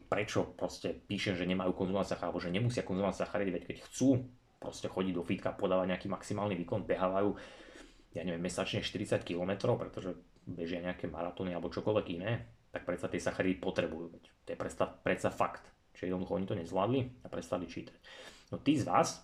prečo 0.06 0.54
proste 0.54 0.94
píšem, 0.94 1.34
že 1.34 1.42
nemajú 1.50 1.74
konzumovať 1.74 2.14
sacharidy, 2.14 2.30
alebo 2.30 2.44
že 2.46 2.54
nemusia 2.54 2.86
konzumovať 2.86 3.26
sacharidy, 3.26 3.50
veď 3.50 3.62
keď 3.66 3.76
chcú 3.90 4.22
proste 4.66 4.90
chodiť 4.90 5.14
do 5.14 5.22
fitka, 5.22 5.54
podávať 5.54 5.94
nejaký 5.94 6.10
maximálny 6.10 6.58
výkon, 6.58 6.82
behávajú 6.82 7.30
ja 8.16 8.24
neviem, 8.24 8.40
mesačne 8.40 8.80
40 8.80 9.20
km, 9.20 9.76
pretože 9.76 10.16
bežia 10.48 10.80
nejaké 10.80 11.04
maratóny 11.04 11.52
alebo 11.52 11.68
čokoľvek 11.68 12.06
iné, 12.16 12.48
tak 12.72 12.88
predsa 12.88 13.12
tie 13.12 13.20
sacharidy 13.20 13.60
potrebujú. 13.60 14.08
To 14.16 14.48
je 14.48 14.56
predsa, 14.56 14.88
predsa 14.88 15.28
fakt. 15.28 15.68
Čiže 15.92 16.12
jednoducho 16.12 16.32
oni 16.36 16.48
to 16.48 16.56
nezvládli 16.56 17.00
a 17.24 17.26
prestali 17.28 17.68
čítať. 17.68 17.96
No 18.52 18.60
tí 18.60 18.76
z 18.80 18.88
vás, 18.88 19.20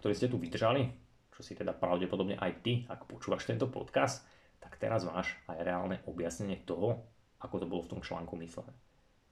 ktorí 0.00 0.12
ste 0.12 0.28
tu 0.28 0.36
vydržali, 0.36 0.88
čo 1.32 1.40
si 1.40 1.56
teda 1.56 1.72
pravdepodobne 1.72 2.36
aj 2.36 2.52
ty, 2.60 2.84
ak 2.88 3.08
počúvaš 3.08 3.48
tento 3.48 3.68
podcast, 3.68 4.24
tak 4.60 4.76
teraz 4.76 5.08
máš 5.08 5.36
aj 5.48 5.64
reálne 5.64 5.96
objasnenie 6.04 6.60
toho, 6.68 7.04
ako 7.40 7.64
to 7.64 7.66
bolo 7.68 7.84
v 7.84 7.96
tom 7.96 8.00
článku 8.04 8.36
myslené. 8.36 8.72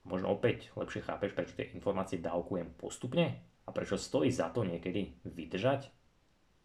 Možno 0.05 0.33
opäť 0.33 0.73
lepšie 0.73 1.05
chápeš, 1.05 1.37
prečo 1.37 1.53
tie 1.53 1.69
informácie 1.77 2.17
dávkujem 2.17 2.73
postupne 2.77 3.48
a 3.69 3.73
prečo 3.73 4.01
stojí 4.01 4.33
za 4.33 4.49
to 4.49 4.65
niekedy 4.65 5.21
vydržať 5.21 5.93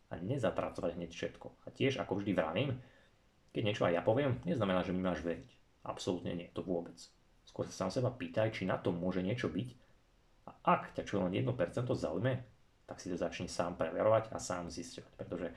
a 0.09 0.17
nezapracovať 0.17 0.97
hneď 0.97 1.13
všetko. 1.13 1.47
A 1.65 1.69
tiež, 1.69 2.01
ako 2.01 2.25
vždy 2.25 2.33
vravím, 2.33 2.81
keď 3.53 3.63
niečo 3.63 3.85
aj 3.85 4.01
ja 4.01 4.03
poviem, 4.03 4.41
neznamená, 4.49 4.81
že 4.81 4.97
mi 4.97 5.05
máš 5.05 5.21
veriť. 5.21 5.53
Absolútne 5.85 6.33
nie, 6.33 6.49
to 6.57 6.65
vôbec. 6.65 6.97
Skôr 7.45 7.69
sa 7.69 7.85
sám 7.85 8.01
seba 8.01 8.09
pýtaj, 8.09 8.57
či 8.57 8.65
na 8.65 8.81
to 8.81 8.89
môže 8.89 9.21
niečo 9.21 9.53
byť 9.53 9.69
a 10.49 10.51
ak 10.65 10.97
ťa 10.97 11.05
čo 11.05 11.21
len 11.21 11.33
1% 11.33 11.53
zaujme, 11.85 12.33
tak 12.85 12.97
si 13.01 13.09
to 13.09 13.17
začni 13.17 13.49
sám 13.49 13.77
preverovať 13.77 14.33
a 14.33 14.41
sám 14.41 14.69
zisťovať, 14.69 15.13
pretože 15.17 15.49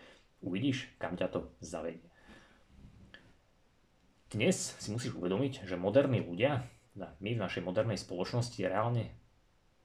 uvidíš, 0.44 0.92
kam 1.00 1.16
ťa 1.16 1.28
to 1.32 1.40
zavedie. 1.60 2.08
Dnes 4.28 4.76
si 4.76 4.92
musíš 4.92 5.16
uvedomiť, 5.16 5.64
že 5.64 5.80
moderní 5.80 6.20
ľudia, 6.20 6.68
teda 6.92 7.16
my 7.24 7.30
v 7.36 7.44
našej 7.48 7.64
modernej 7.64 7.96
spoločnosti 7.96 8.60
reálne, 8.60 9.16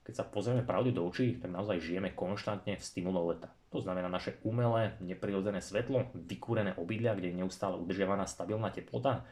keď 0.02 0.14
sa 0.18 0.24
pozrieme 0.26 0.66
pravde 0.66 0.90
do 0.90 1.06
očí, 1.06 1.38
tak 1.38 1.54
naozaj 1.54 1.78
žijeme 1.78 2.10
konštantne 2.10 2.74
v 2.74 2.82
stimule 2.82 3.22
leta. 3.22 3.54
To 3.70 3.78
znamená 3.78 4.10
naše 4.10 4.36
umelé, 4.42 4.98
neprirodzené 4.98 5.62
svetlo, 5.62 6.10
vykúrené 6.12 6.74
obydlia, 6.74 7.14
kde 7.14 7.30
je 7.32 7.38
neustále 7.40 7.78
udržiavaná 7.78 8.26
stabilná 8.26 8.74
teplota, 8.74 9.24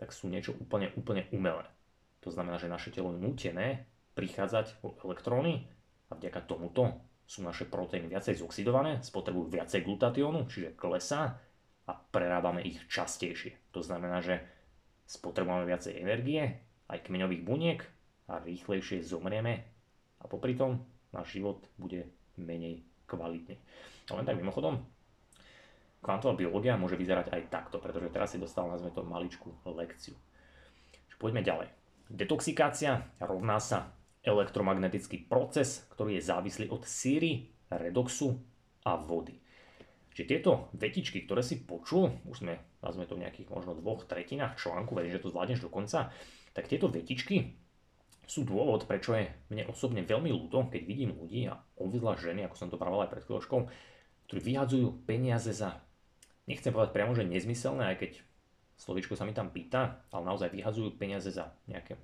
tak 0.00 0.16
sú 0.16 0.32
niečo 0.32 0.56
úplne, 0.56 0.90
úplne 0.96 1.28
umelé. 1.36 1.68
To 2.24 2.32
znamená, 2.32 2.56
že 2.56 2.72
naše 2.72 2.88
telo 2.88 3.12
je 3.12 3.20
nutené 3.20 3.84
prichádzať 4.16 4.80
o 4.80 4.96
elektróny 5.04 5.68
a 6.08 6.16
vďaka 6.16 6.48
tomuto 6.48 7.04
sú 7.28 7.46
naše 7.46 7.68
proteíny 7.68 8.10
viacej 8.10 8.40
zoxidované, 8.42 9.04
spotrebujú 9.04 9.52
viacej 9.52 9.86
glutatiónu, 9.86 10.50
čiže 10.50 10.74
klesá 10.74 11.38
a 11.86 11.92
prerábame 11.94 12.64
ich 12.66 12.82
častejšie. 12.90 13.70
To 13.70 13.84
znamená, 13.84 14.18
že 14.18 14.42
spotrebujeme 15.06 15.68
viacej 15.68 15.94
energie, 16.00 16.42
aj 16.90 17.06
kmeňových 17.06 17.42
buniek 17.46 17.80
a 18.26 18.42
rýchlejšie 18.42 19.06
zomrieme 19.06 19.79
a 20.20 20.24
popri 20.28 20.54
tom 20.54 20.84
náš 21.10 21.36
život 21.36 21.64
bude 21.80 22.06
menej 22.38 22.84
kvalitný. 23.08 23.58
A 24.12 24.20
len 24.20 24.24
tak 24.28 24.38
mimochodom, 24.38 24.80
kvantová 26.00 26.38
biológia 26.38 26.78
môže 26.78 26.94
vyzerať 26.94 27.34
aj 27.34 27.42
takto, 27.50 27.82
pretože 27.82 28.12
teraz 28.12 28.32
si 28.32 28.38
dostal, 28.38 28.70
nazme 28.70 28.94
to, 28.94 29.02
maličku 29.02 29.50
lekciu. 29.66 30.14
Poďme 31.20 31.44
ďalej. 31.44 31.68
Detoxikácia 32.08 33.12
rovná 33.20 33.60
sa 33.60 33.92
elektromagnetický 34.24 35.28
proces, 35.28 35.84
ktorý 35.92 36.16
je 36.16 36.24
závislý 36.24 36.66
od 36.72 36.88
síry, 36.88 37.52
redoxu 37.68 38.40
a 38.88 38.96
vody. 38.96 39.36
Čiže 40.16 40.26
tieto 40.26 40.72
vetičky, 40.72 41.28
ktoré 41.28 41.44
si 41.44 41.60
počul, 41.60 42.08
už 42.24 42.40
sme, 42.40 42.56
nazvime 42.80 43.06
to 43.06 43.16
v 43.20 43.22
nejakých 43.28 43.48
možno 43.52 43.76
dvoch 43.76 44.08
tretinách 44.08 44.56
článku, 44.56 44.96
verím, 44.96 45.12
že 45.12 45.22
to 45.22 45.28
zvládneš 45.28 45.60
do 45.60 45.70
konca, 45.70 46.08
tak 46.56 46.66
tieto 46.66 46.88
vetičky 46.88 47.52
sú 48.30 48.46
dôvod, 48.46 48.86
prečo 48.86 49.18
je 49.18 49.26
mne 49.50 49.66
osobne 49.66 50.06
veľmi 50.06 50.30
ľúto, 50.30 50.70
keď 50.70 50.82
vidím 50.86 51.18
ľudí 51.18 51.50
a 51.50 51.58
obvizla 51.74 52.14
ženy, 52.14 52.46
ako 52.46 52.54
som 52.54 52.70
to 52.70 52.78
pravil 52.78 53.02
aj 53.02 53.10
pred 53.10 53.26
chvíľočkou, 53.26 53.66
ktorí 54.30 54.40
vyhadzujú 54.46 55.02
peniaze 55.02 55.50
za, 55.50 55.82
nechcem 56.46 56.70
povedať 56.70 56.94
priamo, 56.94 57.18
že 57.18 57.26
nezmyselné, 57.26 57.90
aj 57.90 57.96
keď 57.98 58.12
slovičko 58.78 59.18
sa 59.18 59.26
mi 59.26 59.34
tam 59.34 59.50
pýta, 59.50 60.06
ale 60.14 60.22
naozaj 60.30 60.54
vyhadzujú 60.54 60.94
peniaze 60.94 61.34
za 61.34 61.50
nejaké 61.66 61.98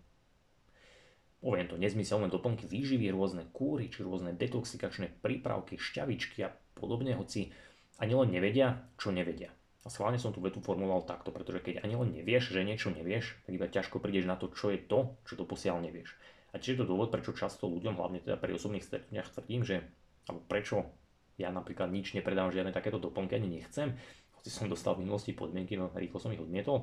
poviem 1.46 1.70
to, 1.70 1.78
nezmyselné 1.78 2.26
doplnky 2.26 2.66
výživy, 2.66 3.06
rôzne 3.14 3.46
kúry, 3.54 3.86
či 3.86 4.02
rôzne 4.02 4.34
detoxikačné 4.34 5.22
prípravky, 5.22 5.78
šťavičky 5.78 6.42
a 6.42 6.50
podobne, 6.74 7.14
hoci 7.14 7.54
ani 8.02 8.18
len 8.18 8.34
nevedia, 8.34 8.82
čo 8.98 9.14
nevedia. 9.14 9.54
A 9.86 9.92
schválne 9.92 10.18
som 10.18 10.34
tú 10.34 10.42
vetu 10.42 10.58
formuloval 10.58 11.06
takto, 11.06 11.30
pretože 11.30 11.62
keď 11.62 11.86
ani 11.86 11.94
len 11.94 12.10
nevieš, 12.10 12.50
že 12.50 12.66
niečo 12.66 12.90
nevieš, 12.90 13.38
tak 13.46 13.54
iba 13.54 13.70
ťažko 13.70 14.02
prídeš 14.02 14.26
na 14.26 14.34
to, 14.34 14.50
čo 14.50 14.74
je 14.74 14.82
to, 14.82 15.14
čo 15.22 15.38
to 15.38 15.46
posiaľ 15.46 15.78
nevieš. 15.78 16.18
A 16.50 16.58
čiže 16.58 16.74
je 16.74 16.80
to 16.82 16.90
dôvod, 16.90 17.14
prečo 17.14 17.30
často 17.30 17.70
ľuďom, 17.70 17.94
hlavne 17.94 18.18
teda 18.18 18.34
pri 18.34 18.58
osobných 18.58 18.82
stretnutiach 18.82 19.30
tvrdím, 19.30 19.62
že 19.62 19.86
alebo 20.26 20.42
prečo 20.42 20.90
ja 21.38 21.54
napríklad 21.54 21.94
nič 21.94 22.18
nepredávam, 22.18 22.50
žiadne 22.50 22.74
takéto 22.74 22.98
doplnky 22.98 23.38
ani 23.38 23.62
nechcem, 23.62 23.94
hoci 24.34 24.50
som 24.50 24.66
dostal 24.66 24.98
v 24.98 25.06
minulosti 25.06 25.30
podmienky, 25.30 25.78
no 25.78 25.94
rýchlo 25.94 26.18
som 26.18 26.34
ich 26.34 26.42
odmietol, 26.42 26.82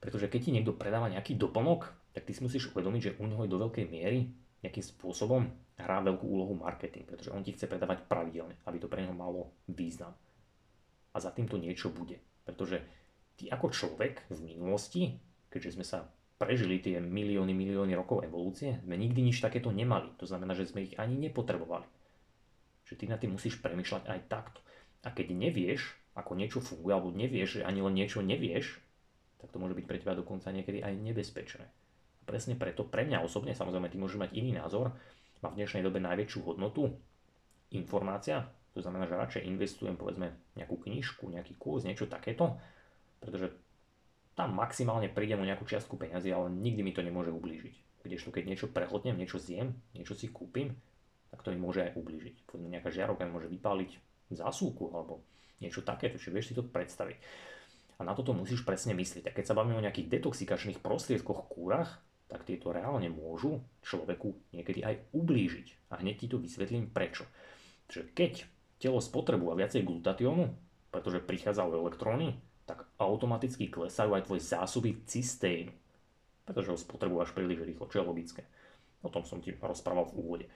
pretože 0.00 0.32
keď 0.32 0.40
ti 0.40 0.50
niekto 0.56 0.72
predáva 0.72 1.12
nejaký 1.12 1.36
doplnok, 1.36 1.92
tak 2.16 2.24
ty 2.24 2.32
si 2.32 2.40
musíš 2.40 2.72
uvedomiť, 2.72 3.00
že 3.02 3.14
u 3.20 3.28
neho 3.28 3.44
je 3.44 3.52
do 3.52 3.60
veľkej 3.60 3.84
miery 3.92 4.32
nejakým 4.64 4.84
spôsobom 4.84 5.52
hrá 5.76 6.00
veľkú 6.00 6.24
úlohu 6.24 6.56
marketing, 6.56 7.04
pretože 7.04 7.28
on 7.28 7.44
ti 7.44 7.52
chce 7.52 7.68
predávať 7.68 8.08
pravidelne, 8.08 8.56
aby 8.64 8.80
to 8.80 8.88
pre 8.88 9.04
neho 9.04 9.12
malo 9.12 9.52
význam. 9.68 10.16
A 11.16 11.24
za 11.24 11.32
týmto 11.32 11.56
niečo 11.56 11.88
bude. 11.88 12.20
Pretože 12.44 12.84
ty 13.40 13.48
ako 13.48 13.72
človek 13.72 14.28
v 14.28 14.38
minulosti, 14.44 15.16
keďže 15.48 15.80
sme 15.80 15.84
sa 15.88 16.04
prežili 16.36 16.84
tie 16.84 17.00
milióny, 17.00 17.56
milióny 17.56 17.96
rokov 17.96 18.20
evolúcie, 18.28 18.76
sme 18.84 19.00
nikdy 19.00 19.24
nič 19.24 19.40
takéto 19.40 19.72
nemali. 19.72 20.12
To 20.20 20.28
znamená, 20.28 20.52
že 20.52 20.68
sme 20.68 20.84
ich 20.84 20.94
ani 21.00 21.16
nepotrebovali. 21.16 21.88
Že 22.84 22.94
ty 23.00 23.04
na 23.08 23.16
tým 23.16 23.32
musíš 23.32 23.56
premyšľať 23.64 24.04
aj 24.12 24.20
takto. 24.28 24.60
A 25.00 25.08
keď 25.08 25.32
nevieš, 25.32 25.96
ako 26.12 26.36
niečo 26.36 26.60
funguje, 26.60 26.92
alebo 26.92 27.08
nevieš, 27.16 27.60
že 27.60 27.64
ani 27.64 27.80
len 27.80 27.96
niečo 27.96 28.20
nevieš, 28.20 28.76
tak 29.40 29.48
to 29.48 29.56
môže 29.56 29.72
byť 29.72 29.86
pre 29.88 29.96
teba 29.96 30.12
dokonca 30.12 30.52
niekedy 30.52 30.84
aj 30.84 30.92
nebezpečné 31.00 31.66
presne 32.26 32.58
preto, 32.58 32.82
pre 32.82 33.06
mňa 33.06 33.22
osobne, 33.22 33.54
samozrejme 33.54 33.86
ty 33.86 33.96
môžeš 33.96 34.18
mať 34.18 34.30
iný 34.34 34.58
názor, 34.58 34.90
má 35.40 35.48
v 35.54 35.62
dnešnej 35.62 35.86
dobe 35.86 36.02
najväčšiu 36.02 36.42
hodnotu 36.42 36.90
informácia, 37.70 38.50
to 38.76 38.84
znamená, 38.84 39.08
že 39.08 39.16
radšej 39.16 39.48
investujem 39.48 39.96
povedzme 39.96 40.36
nejakú 40.52 40.76
knižku, 40.76 41.32
nejaký 41.32 41.56
kurz, 41.56 41.88
niečo 41.88 42.04
takéto, 42.04 42.60
pretože 43.24 43.56
tam 44.36 44.52
maximálne 44.52 45.08
prídem 45.08 45.40
o 45.40 45.48
nejakú 45.48 45.64
čiastku 45.64 45.96
peňazí, 45.96 46.28
ale 46.28 46.52
nikdy 46.52 46.84
mi 46.84 46.92
to 46.92 47.00
nemôže 47.00 47.32
ublížiť. 47.32 48.04
Kdežto 48.04 48.28
keď 48.28 48.44
niečo 48.44 48.68
prehltnem, 48.68 49.16
niečo 49.16 49.40
zjem, 49.40 49.72
niečo 49.96 50.12
si 50.12 50.28
kúpim, 50.28 50.76
tak 51.32 51.40
to 51.40 51.56
mi 51.56 51.58
môže 51.58 51.88
aj 51.88 51.96
ublížiť. 51.96 52.44
Povedzme 52.44 52.68
nejaká 52.68 52.92
žiarovka 52.92 53.24
mi 53.24 53.32
môže 53.32 53.48
vypáliť 53.48 53.90
zásuvku 54.36 54.92
alebo 54.92 55.24
niečo 55.64 55.80
takéto, 55.80 56.20
čiže 56.20 56.34
vieš 56.36 56.46
si 56.52 56.54
to 56.54 56.62
predstaviť. 56.62 57.16
A 57.96 58.04
na 58.04 58.12
toto 58.12 58.36
musíš 58.36 58.60
presne 58.60 58.92
myslieť. 58.92 59.32
A 59.32 59.34
keď 59.34 59.44
sa 59.48 59.56
bavíme 59.56 59.80
o 59.80 59.84
nejakých 59.84 60.20
detoxikačných 60.20 60.84
prostriedkoch, 60.84 61.48
kúrach, 61.48 62.04
tak 62.28 62.44
tieto 62.44 62.76
reálne 62.76 63.08
môžu 63.08 63.64
človeku 63.80 64.52
niekedy 64.52 64.84
aj 64.84 65.16
ublížiť. 65.16 65.88
A 65.96 66.04
hneď 66.04 66.14
ti 66.20 66.26
to 66.28 66.36
vysvetlím 66.36 66.92
prečo. 66.92 67.24
Čiže 67.88 68.04
keď 68.12 68.32
telo 68.76 69.00
spotrebuje 69.00 69.52
viacej 69.56 69.82
glutatiónu, 69.84 70.52
pretože 70.92 71.24
prichádzajú 71.24 71.70
elektróny, 71.76 72.36
tak 72.66 72.88
automaticky 72.98 73.70
klesajú 73.70 74.16
aj 74.16 74.26
tvoje 74.26 74.42
zásoby 74.42 74.98
cysténu, 75.06 75.70
pretože 76.48 76.74
ho 76.74 76.78
spotrebuješ 76.78 77.30
príliš 77.32 77.62
rýchlo, 77.62 77.86
čo 77.86 78.02
je 78.02 78.08
logické. 78.08 78.42
O 79.06 79.12
tom 79.12 79.22
som 79.22 79.38
ti 79.38 79.54
rozprával 79.54 80.10
v 80.10 80.16
úvode. 80.18 80.46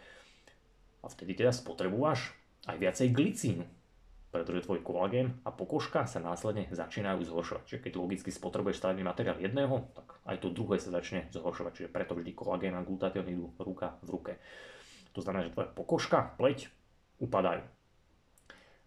A 1.00 1.06
vtedy 1.06 1.38
teda 1.38 1.54
spotrebuješ 1.54 2.34
aj 2.66 2.76
viacej 2.76 3.08
glicínu, 3.14 3.64
pretože 4.30 4.62
tvoj 4.66 4.82
kolagén 4.86 5.42
a 5.42 5.50
pokožka 5.50 6.06
sa 6.06 6.22
následne 6.22 6.70
začínajú 6.70 7.26
zhoršovať. 7.26 7.62
Čiže 7.66 7.82
keď 7.82 7.92
logicky 7.98 8.30
spotrebuješ 8.30 8.78
stavebný 8.78 9.02
materiál 9.02 9.42
jedného, 9.42 9.90
tak 9.94 10.22
aj 10.26 10.36
to 10.38 10.54
druhé 10.54 10.78
sa 10.78 10.94
začne 10.94 11.26
zhoršovať. 11.34 11.72
Čiže 11.82 11.90
preto 11.90 12.14
vždy 12.14 12.30
kolagén 12.30 12.74
a 12.78 12.86
glutatión 12.86 13.26
idú 13.26 13.50
ruka 13.58 13.98
v 14.06 14.08
ruke. 14.14 14.32
To 15.14 15.20
znamená, 15.22 15.50
že 15.50 15.54
tvoja 15.54 15.68
pokožka, 15.74 16.38
pleť 16.38 16.70
upadajú. 17.18 17.66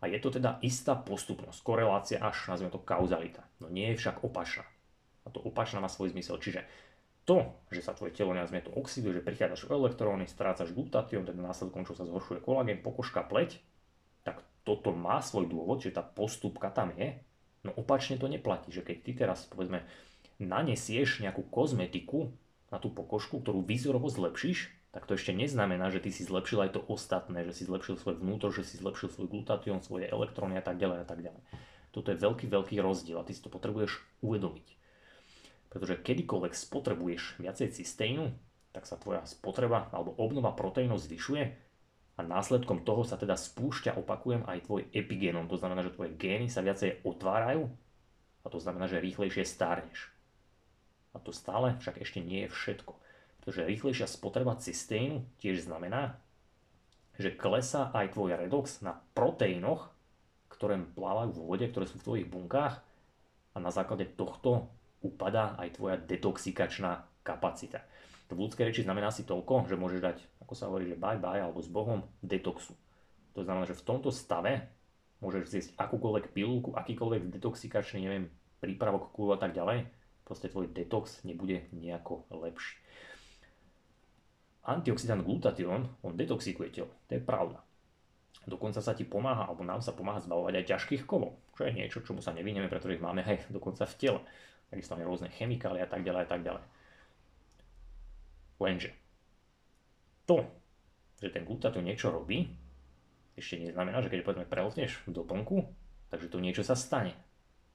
A 0.03 0.11
je 0.11 0.19
to 0.19 0.35
teda 0.35 0.59
istá 0.59 0.99
postupnosť, 0.99 1.63
korelácia 1.63 2.19
až, 2.19 2.51
nazvime 2.51 2.75
to 2.75 2.83
kauzalita. 2.83 3.47
No 3.63 3.71
nie 3.71 3.95
je 3.95 4.03
však 4.03 4.19
opačná. 4.19 4.67
A 5.23 5.31
to 5.31 5.39
opačná 5.39 5.79
má 5.79 5.87
svoj 5.87 6.11
zmysel. 6.11 6.35
Čiže 6.43 6.67
to, 7.23 7.55
že 7.71 7.79
sa 7.79 7.95
tvoje 7.95 8.11
telo 8.11 8.35
nazvime 8.35 8.67
to 8.67 8.75
oxiduje, 8.75 9.23
že 9.23 9.23
prichádzaš 9.23 9.71
o 9.71 9.79
elektróny, 9.79 10.27
strácaš 10.27 10.75
glutatión, 10.75 11.23
teda 11.23 11.39
následkom, 11.39 11.87
čo 11.87 11.95
sa 11.95 12.03
zhoršuje 12.03 12.43
kolagén, 12.43 12.83
pokožka, 12.83 13.23
pleť, 13.23 13.63
toto 14.63 14.95
má 14.95 15.19
svoj 15.19 15.51
dôvod, 15.51 15.83
že 15.83 15.91
tá 15.91 15.99
postupka 15.99 16.71
tam 16.71 16.95
je, 16.95 17.19
no 17.67 17.75
opačne 17.75 18.15
to 18.15 18.31
neplatí, 18.31 18.71
že 18.71 18.83
keď 18.83 18.97
ty 19.03 19.11
teraz 19.11 19.43
povedzme 19.51 19.83
nanesieš 20.39 21.19
nejakú 21.19 21.43
kozmetiku 21.51 22.31
na 22.71 22.79
tú 22.79 22.89
pokožku, 22.89 23.43
ktorú 23.43 23.61
výzorovo 23.61 24.07
zlepšíš, 24.07 24.71
tak 24.93 25.09
to 25.09 25.17
ešte 25.17 25.33
neznamená, 25.33 25.89
že 25.89 26.05
ty 26.05 26.13
si 26.13 26.21
zlepšil 26.21 26.69
aj 26.69 26.77
to 26.77 26.81
ostatné, 26.85 27.41
že 27.49 27.57
si 27.57 27.63
zlepšil 27.65 27.97
svoj 27.97 28.21
vnútor, 28.21 28.53
že 28.53 28.61
si 28.61 28.77
zlepšil 28.77 29.09
svoj 29.09 29.25
glutatión, 29.25 29.81
svoje 29.81 30.05
elektróny 30.05 30.61
a 30.61 30.63
tak 30.63 30.77
ďalej 30.77 31.01
a 31.01 31.07
tak 31.09 31.25
ďalej. 31.25 31.41
Toto 31.89 32.13
je 32.13 32.21
veľký, 32.21 32.45
veľký 32.45 32.77
rozdiel 32.77 33.17
a 33.17 33.25
ty 33.25 33.33
si 33.33 33.41
to 33.41 33.49
potrebuješ 33.49 33.97
uvedomiť. 34.21 34.67
Pretože 35.73 35.97
kedykoľvek 35.97 36.53
spotrebuješ 36.53 37.41
viacej 37.41 37.73
cysténu, 37.73 38.29
tak 38.69 38.85
sa 38.85 38.97
tvoja 39.01 39.25
spotreba 39.25 39.89
alebo 39.89 40.13
obnova 40.17 40.53
proteínov 40.53 41.01
zvyšuje 41.01 41.73
A 42.13 42.21
následkom 42.21 42.85
toho 42.85 43.01
sa 43.01 43.17
teda 43.17 43.33
spúšťa, 43.33 43.97
opakujem, 43.97 44.45
aj 44.45 44.69
tvoj 44.69 44.85
epigénom. 44.93 45.49
To 45.49 45.57
znamená, 45.57 45.81
že 45.81 45.97
tvoje 45.97 46.13
gény 46.13 46.45
sa 46.45 46.61
viacej 46.61 47.01
otvárajú 47.01 47.65
a 48.45 48.47
to 48.53 48.61
znamená, 48.61 48.85
že 48.85 49.01
rýchlejšie 49.01 49.41
stárneš. 49.41 50.13
A 51.13 51.17
to 51.17 51.33
stále 51.33 51.73
však 51.81 51.97
ešte 52.05 52.21
nie 52.21 52.45
je 52.45 52.53
všetko. 52.53 52.93
Pretože 53.43 53.67
rýchlejšia 53.67 54.07
spotreba 54.07 54.55
cysténu 54.55 55.27
tiež 55.43 55.67
znamená, 55.67 56.15
že 57.19 57.35
klesá 57.35 57.91
aj 57.91 58.15
tvoj 58.15 58.39
redox 58.39 58.79
na 58.79 59.03
proteínoch, 59.11 59.91
ktoré 60.47 60.79
plávajú 60.79 61.35
vo 61.35 61.51
vode, 61.51 61.67
ktoré 61.67 61.83
sú 61.83 61.99
v 61.99 62.07
tvojich 62.07 62.27
bunkách 62.31 62.79
a 63.51 63.57
na 63.59 63.67
základe 63.67 64.07
tohto 64.15 64.71
upadá 65.03 65.59
aj 65.59 65.75
tvoja 65.75 65.99
detoxikačná 65.99 67.03
kapacita. 67.19 67.83
To 68.31 68.39
v 68.39 68.47
ľudskej 68.47 68.71
reči 68.71 68.87
znamená 68.87 69.11
si 69.11 69.27
toľko, 69.27 69.67
že 69.67 69.75
môžeš 69.75 69.99
dať, 69.99 70.17
ako 70.39 70.53
sa 70.55 70.71
hovorí, 70.71 70.87
že 70.87 70.95
bye 70.95 71.19
bye 71.19 71.43
alebo 71.43 71.59
s 71.59 71.67
Bohom 71.67 72.07
detoxu. 72.23 72.71
To 73.35 73.43
znamená, 73.43 73.67
že 73.67 73.75
v 73.75 73.83
tomto 73.83 74.07
stave 74.07 74.71
môžeš 75.19 75.43
zjesť 75.51 75.69
akúkoľvek 75.75 76.31
pilulku, 76.31 76.71
akýkoľvek 76.71 77.27
detoxikačný, 77.27 78.07
neviem, 78.07 78.31
prípravok, 78.63 79.11
kúru 79.11 79.35
a 79.35 79.39
tak 79.41 79.51
ďalej, 79.51 79.91
proste 80.23 80.47
tvoj 80.47 80.71
detox 80.71 81.27
nebude 81.27 81.67
nejako 81.75 82.23
lepší. 82.31 82.79
Antioxidant 84.63 85.19
glutatión, 85.27 85.91
on 86.07 86.15
detoxikuje 86.15 86.71
telo, 86.71 86.91
to 87.11 87.19
je 87.19 87.21
pravda. 87.23 87.59
Dokonca 88.47 88.79
sa 88.79 88.95
ti 88.95 89.03
pomáha, 89.03 89.47
alebo 89.47 89.67
nám 89.67 89.83
sa 89.83 89.91
pomáha 89.91 90.23
zbavovať 90.23 90.63
aj 90.63 90.69
ťažkých 90.71 91.03
kovov, 91.03 91.35
čo 91.55 91.67
je 91.67 91.75
niečo, 91.75 92.03
čomu 92.03 92.23
sa 92.23 92.31
nevynieme, 92.31 92.71
pretože 92.71 92.95
ich 92.95 93.03
máme 93.03 93.23
aj 93.23 93.51
dokonca 93.51 93.83
v 93.83 93.95
tele. 93.99 94.19
Takisto 94.71 94.95
aj 94.95 95.03
rôzne 95.03 95.29
chemikálie 95.35 95.83
a 95.83 95.87
tak 95.87 96.03
ďalej 96.07 96.21
a 96.23 96.29
tak 96.31 96.41
ďalej. 96.47 96.63
Lenže 98.63 98.89
to, 100.23 100.47
že 101.19 101.31
ten 101.31 101.43
glutatión 101.43 101.83
niečo 101.83 102.11
robí, 102.11 102.47
ešte 103.35 103.59
neznamená, 103.59 103.99
že 103.99 104.11
keď 104.11 104.23
povedzme 104.23 104.47
prehltneš 104.47 105.03
v 105.03 105.11
doplnku, 105.11 105.67
takže 106.07 106.31
to 106.31 106.39
niečo 106.39 106.63
sa 106.63 106.79
stane. 106.79 107.15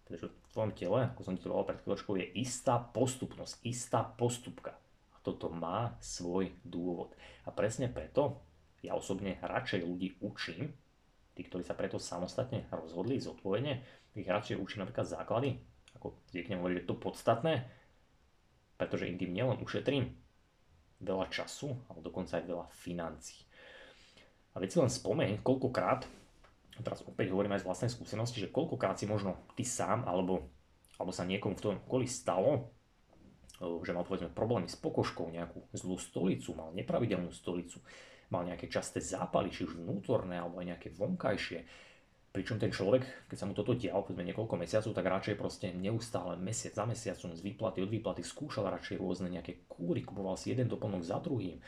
Pretože 0.09 0.33
v 0.33 0.53
tvojom 0.57 0.73
tele, 0.73 1.13
ako 1.13 1.21
som 1.21 1.37
ti 1.37 1.45
to 1.45 1.53
pred 1.53 1.81
chvíľočkou, 1.85 2.17
je 2.17 2.27
istá 2.41 2.81
postupnosť, 2.81 3.61
istá 3.69 4.01
postupka 4.01 4.73
toto 5.29 5.53
má 5.53 5.93
svoj 6.01 6.49
dôvod. 6.65 7.13
A 7.45 7.53
presne 7.53 7.93
preto 7.93 8.41
ja 8.81 8.97
osobne 8.97 9.37
radšej 9.45 9.85
ľudí 9.85 10.17
učím, 10.25 10.73
tí, 11.37 11.45
ktorí 11.45 11.61
sa 11.61 11.77
preto 11.77 12.01
samostatne 12.01 12.65
rozhodli 12.73 13.21
zodpovedne, 13.21 13.85
ich 14.17 14.27
radšej 14.27 14.59
učím 14.59 14.83
napríklad 14.83 15.07
základy, 15.07 15.61
ako 15.95 16.17
zvyknem 16.33 16.59
hovoriť, 16.59 16.77
že 16.83 16.89
to 16.89 16.97
podstatné, 16.99 17.55
pretože 18.75 19.07
im 19.07 19.21
tým 19.21 19.35
nielen 19.35 19.63
ušetrím 19.63 20.11
veľa 20.99 21.31
času, 21.31 21.79
ale 21.87 22.03
dokonca 22.03 22.39
aj 22.41 22.45
veľa 22.49 22.67
financií. 22.75 23.47
A 24.55 24.59
veď 24.59 24.69
si 24.75 24.79
len 24.83 24.91
spomeň, 24.91 25.31
koľkokrát, 25.47 26.09
teraz 26.83 27.07
opäť 27.07 27.31
hovorím 27.31 27.55
aj 27.55 27.63
z 27.63 27.69
vlastnej 27.71 27.91
skúsenosti, 27.95 28.43
že 28.43 28.51
koľkokrát 28.51 28.99
si 28.99 29.07
možno 29.07 29.39
ty 29.55 29.63
sám 29.63 30.03
alebo, 30.03 30.51
alebo 30.99 31.15
sa 31.15 31.23
niekomu 31.23 31.55
v 31.55 31.63
tom 31.63 31.79
okolí 31.87 32.11
stalo, 32.11 32.75
že 33.59 33.91
mal 33.91 34.07
povedzme 34.07 34.31
problémy 34.31 34.71
s 34.71 34.79
pokožkou, 34.79 35.35
nejakú 35.35 35.67
zlú 35.75 35.99
stolicu, 35.99 36.55
mal 36.55 36.71
nepravidelnú 36.75 37.35
stolicu, 37.35 37.83
mal 38.31 38.47
nejaké 38.47 38.71
časté 38.71 39.03
zápaly, 39.03 39.51
či 39.51 39.67
už 39.67 39.83
vnútorné 39.83 40.39
alebo 40.39 40.63
aj 40.63 40.77
nejaké 40.77 40.89
vonkajšie. 40.95 41.67
Pričom 42.29 42.61
ten 42.61 42.69
človek, 42.71 43.27
keď 43.27 43.37
sa 43.41 43.49
mu 43.49 43.57
toto 43.57 43.73
dialo, 43.73 44.05
povedzme 44.05 44.23
niekoľko 44.31 44.55
mesiacov, 44.61 44.93
tak 44.93 45.11
radšej 45.11 45.35
proste 45.41 45.67
neustále 45.73 46.37
mesiac 46.37 46.77
za 46.77 46.85
mesiacom 46.85 47.33
z 47.35 47.41
výplaty 47.41 47.83
od 47.83 47.91
výplaty 47.91 48.23
skúšal 48.23 48.69
radšej 48.69 49.01
rôzne 49.01 49.33
nejaké 49.33 49.65
kúry, 49.67 50.05
kupoval 50.05 50.37
si 50.37 50.53
jeden 50.53 50.69
doplnok 50.69 51.03
za 51.03 51.19
druhým, 51.25 51.59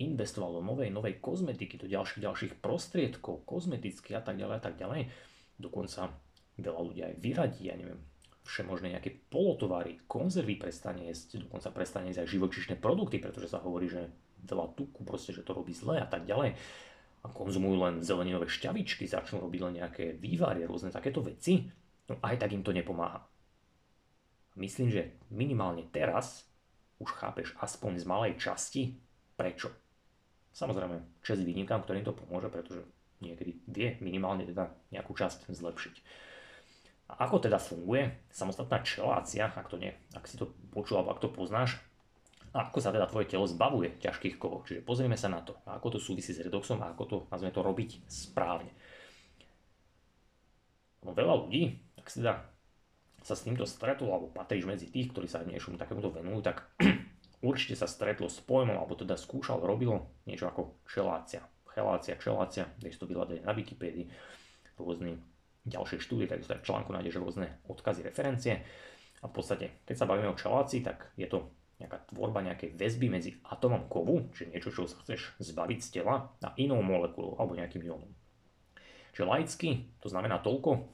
investoval 0.00 0.58
do 0.58 0.62
novej, 0.64 0.88
novej 0.90 1.20
kozmetiky, 1.20 1.76
do 1.76 1.86
ďalších, 1.86 2.24
ďalších 2.24 2.52
prostriedkov, 2.58 3.44
kozmetických 3.44 4.18
a 4.18 4.22
tak 4.24 4.40
ďalej 4.40 4.56
a 4.58 4.62
tak 4.64 4.74
ďalej. 4.80 5.12
Dokonca 5.60 6.08
veľa 6.56 6.80
ľudí 6.82 7.00
aj 7.04 7.14
vyradí, 7.20 7.62
ja 7.68 7.76
neviem, 7.76 8.00
všemožné 8.48 8.96
nejaké 8.96 9.12
polotovary, 9.28 10.00
konzervy 10.08 10.56
prestane 10.56 11.12
jesť, 11.12 11.44
dokonca 11.44 11.68
prestane 11.68 12.08
jesť 12.08 12.24
aj 12.24 12.32
živočišné 12.32 12.74
produkty, 12.80 13.20
pretože 13.20 13.52
sa 13.52 13.60
hovorí, 13.60 13.92
že 13.92 14.08
veľa 14.48 14.72
tuku, 14.72 15.04
proste, 15.04 15.36
že 15.36 15.44
to 15.44 15.52
robí 15.52 15.76
zle 15.76 16.00
a 16.00 16.08
tak 16.08 16.24
ďalej. 16.24 16.56
A 17.22 17.26
konzumujú 17.28 17.76
len 17.76 17.94
zeleninové 18.00 18.48
šťavičky, 18.48 19.04
začnú 19.04 19.44
robiť 19.44 19.60
len 19.68 19.74
nejaké 19.84 20.16
vývary, 20.16 20.64
rôzne 20.64 20.88
takéto 20.88 21.20
veci, 21.20 21.68
no 22.08 22.16
aj 22.24 22.40
tak 22.40 22.56
im 22.56 22.64
to 22.64 22.72
nepomáha. 22.72 23.28
Myslím, 24.56 24.88
že 24.90 25.20
minimálne 25.28 25.84
teraz 25.92 26.48
už 26.98 27.14
chápeš 27.14 27.54
aspoň 27.60 28.00
z 28.00 28.04
malej 28.08 28.32
časti, 28.40 28.96
prečo. 29.38 29.70
Samozrejme, 30.56 31.22
čest 31.22 31.46
výnimkám, 31.46 31.86
ktorým 31.86 32.02
to 32.02 32.16
pomôže, 32.16 32.50
pretože 32.50 32.82
niekedy 33.22 33.62
vie 33.70 33.88
minimálne 34.02 34.42
teda 34.42 34.74
nejakú 34.90 35.14
časť 35.14 35.46
zlepšiť. 35.46 35.94
Ako 37.08 37.40
teda 37.40 37.56
funguje 37.56 38.12
samostatná 38.28 38.84
čelácia, 38.84 39.48
ak, 39.48 39.72
to 39.72 39.80
nie, 39.80 39.96
ak 40.12 40.28
si 40.28 40.36
to 40.36 40.52
počul 40.68 41.00
alebo 41.00 41.16
ak 41.16 41.22
to 41.24 41.32
poznáš, 41.32 41.80
a 42.52 42.68
ako 42.68 42.80
sa 42.80 42.92
teda 42.92 43.08
tvoje 43.08 43.28
telo 43.28 43.44
zbavuje 43.44 44.00
ťažkých 44.00 44.40
kovov. 44.40 44.64
Čiže 44.64 44.84
pozrieme 44.84 45.16
sa 45.16 45.28
na 45.28 45.44
to, 45.44 45.56
ako 45.68 45.96
to 45.96 45.98
súvisí 46.00 46.32
s 46.32 46.40
redoxom 46.40 46.80
a 46.80 46.92
ako 46.92 47.04
to, 47.04 47.16
nazveme 47.28 47.52
to, 47.52 47.60
robiť 47.60 47.90
správne. 48.08 48.72
No, 51.04 51.12
veľa 51.12 51.44
ľudí, 51.44 51.76
ak 52.00 52.08
si 52.08 52.24
teda 52.24 52.44
sa 53.22 53.34
s 53.36 53.44
týmto 53.44 53.68
stretol, 53.68 54.08
alebo 54.08 54.32
patríš 54.32 54.64
medzi 54.64 54.88
tých, 54.88 55.12
ktorí 55.12 55.28
sa 55.28 55.44
niečomu 55.44 55.76
takémuto 55.76 56.08
venujú, 56.08 56.40
tak 56.40 56.72
určite 57.48 57.76
sa 57.76 57.84
stretlo 57.84 58.32
s 58.32 58.40
pojmom, 58.40 58.80
alebo 58.80 58.96
teda 58.96 59.14
skúšal, 59.14 59.60
robilo 59.60 60.08
niečo 60.24 60.48
ako 60.48 60.80
čelácia. 60.88 61.44
Chelácia, 61.68 62.16
čelácia, 62.16 62.64
vieš 62.80 62.98
to 62.98 63.06
vyhľadať 63.06 63.44
na 63.44 63.52
Wikipédii, 63.52 64.08
rôzny 64.80 65.20
ďalšie 65.68 66.00
štúdie, 66.00 66.26
takisto 66.26 66.56
v 66.56 66.66
článku 66.66 66.90
nájdeš 66.90 67.20
rôzne 67.20 67.60
odkazy, 67.68 68.02
referencie. 68.02 68.64
A 69.20 69.26
v 69.26 69.32
podstate, 69.34 69.82
keď 69.84 69.96
sa 69.98 70.08
bavíme 70.08 70.30
o 70.30 70.38
čelácii, 70.38 70.80
tak 70.80 71.12
je 71.18 71.26
to 71.26 71.52
nejaká 71.78 72.02
tvorba 72.10 72.42
nejakej 72.42 72.74
väzby 72.74 73.06
medzi 73.06 73.38
atomom 73.46 73.86
kovu, 73.86 74.30
čiže 74.34 74.50
niečo, 74.50 74.70
čo 74.74 74.90
sa 74.90 74.98
chceš 75.06 75.38
zbaviť 75.38 75.78
z 75.78 75.88
tela, 76.00 76.34
a 76.42 76.50
inou 76.58 76.82
molekulou 76.82 77.38
alebo 77.38 77.54
nejakým 77.54 77.86
iónom. 77.86 78.10
Čiže 79.14 79.24
laicky 79.26 79.68
to 80.02 80.10
znamená 80.10 80.42
toľko, 80.42 80.90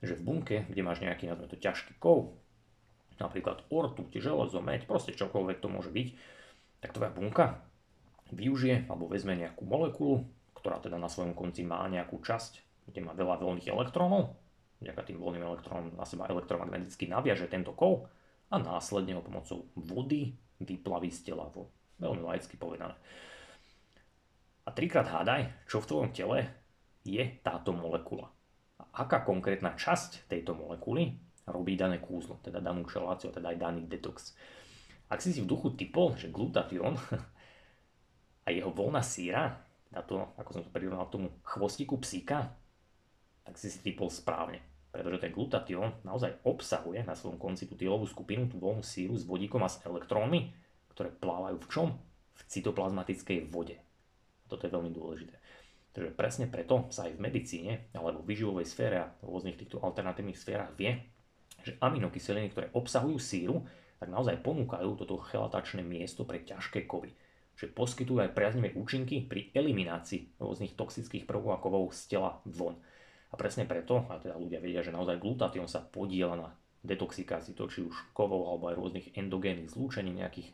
že 0.00 0.16
v 0.16 0.24
bunke, 0.24 0.56
kde 0.68 0.82
máš 0.84 1.04
nejaký, 1.04 1.28
nazvime 1.28 1.52
to, 1.52 1.60
ťažký 1.60 2.00
kov, 2.00 2.38
napríklad 3.20 3.66
ortuť, 3.68 4.14
železo, 4.16 4.62
meď, 4.62 4.86
proste 4.88 5.12
čokoľvek 5.12 5.58
to 5.60 5.68
môže 5.68 5.90
byť, 5.90 6.08
tak 6.80 6.94
tvoja 6.94 7.10
bunka 7.12 7.46
využije 8.30 8.86
alebo 8.88 9.10
vezme 9.10 9.34
nejakú 9.34 9.66
molekulu, 9.66 10.24
ktorá 10.56 10.78
teda 10.80 10.96
na 10.96 11.10
svojom 11.10 11.34
konci 11.34 11.66
má 11.66 11.82
nejakú 11.90 12.20
časť 12.22 12.67
kde 12.88 13.00
má 13.04 13.12
veľa 13.12 13.36
voľných 13.38 13.68
elektrónov, 13.68 14.34
vďaka 14.80 15.02
tým 15.04 15.18
voľným 15.20 15.44
elektrónom 15.44 15.92
na 15.94 16.08
seba 16.08 16.26
elektromagneticky 16.30 17.06
naviaže 17.10 17.50
tento 17.50 17.76
kov 17.76 18.08
a 18.48 18.56
následne 18.56 19.18
ho 19.18 19.22
pomocou 19.22 19.68
vody 19.76 20.32
vyplaví 20.58 21.12
z 21.12 21.30
tela. 21.32 21.52
Veľmi 21.98 22.22
laicky 22.24 22.56
povedané. 22.56 22.94
A 24.64 24.72
trikrát 24.72 25.08
hádaj, 25.08 25.48
čo 25.64 25.80
v 25.80 25.88
tvojom 25.88 26.10
tele 26.12 26.44
je 27.04 27.24
táto 27.40 27.72
molekula. 27.72 28.28
A 28.78 29.04
aká 29.04 29.24
konkrétna 29.24 29.74
časť 29.74 30.28
tejto 30.28 30.52
molekuly 30.54 31.16
robí 31.48 31.74
dané 31.74 31.98
kúzlo, 31.98 32.36
teda 32.44 32.60
danú 32.60 32.84
čeláciu, 32.84 33.32
teda 33.32 33.56
aj 33.56 33.58
daný 33.58 33.80
detox. 33.88 34.36
Ak 35.08 35.24
si 35.24 35.32
si 35.32 35.40
v 35.40 35.48
duchu 35.48 35.72
typol, 35.72 36.12
že 36.20 36.28
glutatión 36.28 37.00
a 38.46 38.48
jeho 38.52 38.68
voľná 38.68 39.00
síra, 39.00 39.56
na 39.88 40.04
to, 40.04 40.20
ako 40.36 40.50
som 40.52 40.62
to 40.68 40.70
prirovnal 40.70 41.08
tomu 41.08 41.32
chvostiku 41.48 41.96
psíka, 42.04 42.52
tak 43.48 43.56
si 43.56 43.72
typol 43.80 44.12
správne. 44.12 44.60
Pretože 44.92 45.24
ten 45.24 45.32
glutatión 45.32 45.96
naozaj 46.04 46.44
obsahuje 46.44 47.00
na 47.08 47.16
svojom 47.16 47.40
konci 47.40 47.64
tú 47.64 47.80
tielovú 47.80 48.04
skupinu, 48.04 48.44
tú 48.44 48.60
voľnú 48.60 48.84
síru 48.84 49.16
s 49.16 49.24
vodíkom 49.24 49.64
a 49.64 49.72
s 49.72 49.80
elektrónmi, 49.88 50.52
ktoré 50.92 51.08
plávajú 51.08 51.56
v 51.64 51.70
čom? 51.72 51.88
V 52.36 52.42
cytoplazmatickej 52.44 53.48
vode. 53.48 53.80
Toto 54.48 54.68
je 54.68 54.72
veľmi 54.72 54.92
dôležité. 54.92 55.36
Takže 55.96 56.12
presne 56.14 56.46
preto 56.46 56.86
sa 56.92 57.08
aj 57.08 57.16
v 57.16 57.24
medicíne 57.24 57.72
alebo 57.96 58.22
v 58.22 58.30
výživovej 58.30 58.66
sfére 58.68 58.96
a 59.00 59.10
v 59.18 59.32
rôznych 59.32 59.58
týchto 59.58 59.82
alternatívnych 59.82 60.38
sférach 60.38 60.70
vie, 60.76 60.94
že 61.66 61.74
aminokyseliny, 61.82 62.54
ktoré 62.54 62.70
obsahujú 62.70 63.18
síru, 63.18 63.66
tak 63.98 64.06
naozaj 64.06 64.38
ponúkajú 64.46 64.94
toto 64.94 65.18
chelatačné 65.18 65.82
miesto 65.82 66.22
pre 66.22 66.46
ťažké 66.46 66.86
kovy. 66.86 67.10
Že 67.58 67.74
poskytujú 67.74 68.22
aj 68.22 68.30
priaznivé 68.30 68.70
účinky 68.78 69.26
pri 69.26 69.50
eliminácii 69.50 70.38
rôznych 70.38 70.78
toxických 70.78 71.26
prvkov 71.26 71.50
a 71.50 71.58
kovov 71.58 71.90
z 71.90 72.14
tela 72.14 72.38
von. 72.46 72.78
A 73.28 73.34
presne 73.36 73.68
preto, 73.68 74.08
a 74.08 74.16
teda 74.16 74.40
ľudia 74.40 74.60
vedia, 74.62 74.80
že 74.80 74.94
naozaj 74.94 75.20
glutatión 75.20 75.68
sa 75.68 75.84
podiela 75.84 76.34
na 76.34 76.48
detoxikácii 76.80 77.52
to, 77.52 77.68
či 77.68 77.84
už 77.84 78.16
kovov 78.16 78.48
alebo 78.48 78.72
aj 78.72 78.78
rôznych 78.78 79.06
endogénnych 79.18 79.68
zlúčení, 79.68 80.16
nejakých 80.16 80.48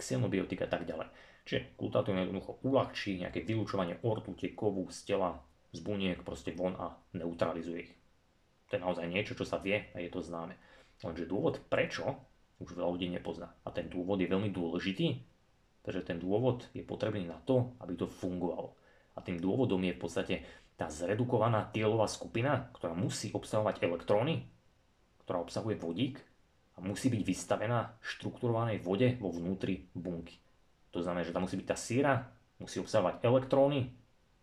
xenobiotik 0.00 0.64
a 0.64 0.68
tak 0.70 0.88
ďalej. 0.88 1.12
Čiže 1.46 1.78
glutatión 1.78 2.18
jednoducho 2.18 2.58
uľahčí 2.64 3.20
nejaké 3.20 3.44
vylúčovanie 3.44 4.00
ortute, 4.02 4.50
kovu 4.56 4.88
z 4.90 5.14
tela, 5.14 5.38
z 5.70 5.78
buniek 5.84 6.18
proste 6.24 6.56
von 6.56 6.74
a 6.74 6.96
neutralizuje 7.14 7.78
ich. 7.84 7.92
To 8.72 8.80
je 8.80 8.82
naozaj 8.82 9.06
niečo, 9.06 9.38
čo 9.38 9.46
sa 9.46 9.62
vie 9.62 9.92
a 9.94 10.02
je 10.02 10.10
to 10.10 10.24
známe. 10.24 10.58
Lenže 11.04 11.28
dôvod 11.28 11.62
prečo 11.70 12.18
už 12.58 12.74
veľa 12.74 12.90
ľudí 12.96 13.06
nepozná. 13.12 13.52
A 13.62 13.70
ten 13.70 13.86
dôvod 13.86 14.18
je 14.18 14.32
veľmi 14.32 14.50
dôležitý, 14.50 15.22
pretože 15.84 16.08
ten 16.08 16.18
dôvod 16.18 16.66
je 16.72 16.82
potrebný 16.82 17.28
na 17.28 17.38
to, 17.44 17.76
aby 17.84 17.94
to 17.94 18.10
fungovalo. 18.10 18.74
A 19.14 19.22
tým 19.22 19.38
dôvodom 19.38 19.80
je 19.86 19.94
v 19.94 20.02
podstate 20.02 20.34
tá 20.76 20.92
zredukovaná 20.92 21.72
tielová 21.72 22.04
skupina, 22.04 22.68
ktorá 22.76 22.92
musí 22.92 23.32
obsahovať 23.32 23.80
elektróny, 23.80 24.44
ktorá 25.24 25.40
obsahuje 25.40 25.80
vodík 25.80 26.20
a 26.76 26.84
musí 26.84 27.08
byť 27.08 27.22
vystavená 27.24 27.96
štrukturovanej 28.04 28.84
vode 28.84 29.16
vo 29.16 29.32
vnútri 29.32 29.88
bunky. 29.96 30.36
To 30.92 31.00
znamená, 31.00 31.24
že 31.24 31.32
tam 31.32 31.48
musí 31.48 31.56
byť 31.56 31.68
tá 31.68 31.76
síra, 31.76 32.12
musí 32.60 32.76
obsahovať 32.80 33.24
elektróny 33.24 33.88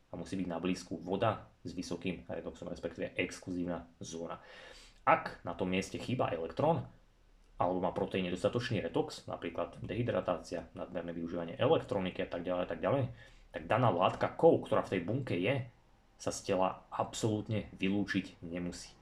a 0.09 0.13
musí 0.17 0.34
byť 0.38 0.47
na 0.49 0.57
blízku 0.57 0.97
voda 0.97 1.45
s 1.61 1.73
vysokým 1.73 2.25
redoxom, 2.25 2.69
respektíve 2.69 3.13
exkluzívna 3.13 3.86
zóna. 4.01 4.41
Ak 5.05 5.41
na 5.45 5.53
tom 5.53 5.69
mieste 5.69 6.01
chýba 6.01 6.34
elektrón, 6.34 6.81
alebo 7.61 7.79
má 7.79 7.93
proteín 7.93 8.25
nedostatočný 8.25 8.81
redox, 8.81 9.29
napríklad 9.29 9.77
dehydratácia, 9.86 10.65
nadmerné 10.73 11.13
využívanie 11.13 11.55
elektroniky 11.61 12.25
a 12.25 12.29
tak 12.29 12.41
ďalej, 12.41 12.65
tak 12.65 12.81
ďalej, 12.81 13.03
tak 13.53 13.63
daná 13.69 13.93
látka 13.93 14.34
kov, 14.34 14.65
ktorá 14.65 14.81
v 14.81 14.97
tej 14.97 15.01
bunke 15.05 15.38
je, 15.38 15.61
sa 16.24 16.32
z 16.32 16.55
tela 16.55 16.88
absolútne 16.88 17.67
vylúčiť 17.76 18.47
nemusí. 18.47 18.95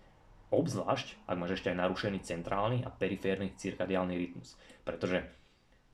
Obzvlášť, 0.49 1.29
ak 1.29 1.37
máš 1.37 1.61
ešte 1.61 1.69
aj 1.69 1.77
narušený 1.85 2.25
centrálny 2.25 2.81
a 2.81 2.89
periférny 2.89 3.53
cirkadiálny 3.53 4.17
rytmus. 4.17 4.57
Pretože 4.81 5.29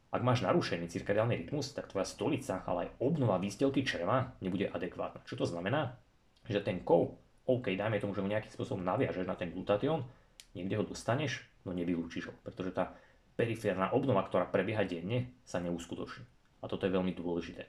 ak 0.07 0.23
máš 0.23 0.47
narušený 0.47 0.87
cirkadiálny 0.87 1.35
rytmus, 1.43 1.75
tak 1.75 1.91
tvoja 1.91 2.07
stolica, 2.07 2.63
ale 2.63 2.87
aj 2.87 3.03
obnova 3.03 3.35
výstelky 3.43 3.83
čreva 3.83 4.39
nebude 4.39 4.71
adekvátna. 4.71 5.27
Čo 5.27 5.43
to 5.43 5.45
znamená? 5.51 5.99
Že 6.47 6.63
ten 6.63 6.79
kov, 6.87 7.19
OK, 7.43 7.75
dajme 7.75 7.99
tomu, 7.99 8.15
že 8.15 8.23
ho 8.23 8.31
nejakým 8.31 8.55
spôsobom 8.55 8.87
naviažeš 8.87 9.27
na 9.27 9.35
ten 9.35 9.51
glutatión, 9.51 10.07
niekde 10.55 10.79
ho 10.79 10.87
dostaneš, 10.87 11.43
no 11.67 11.75
nevylúčiš 11.75 12.31
ho, 12.31 12.33
pretože 12.39 12.71
tá 12.71 12.95
periférna 13.35 13.91
obnova, 13.91 14.23
ktorá 14.23 14.47
prebieha 14.47 14.87
denne, 14.87 15.35
sa 15.43 15.59
neuskutoční. 15.59 16.23
A 16.63 16.71
toto 16.71 16.87
je 16.87 16.95
veľmi 16.95 17.11
dôležité. 17.11 17.67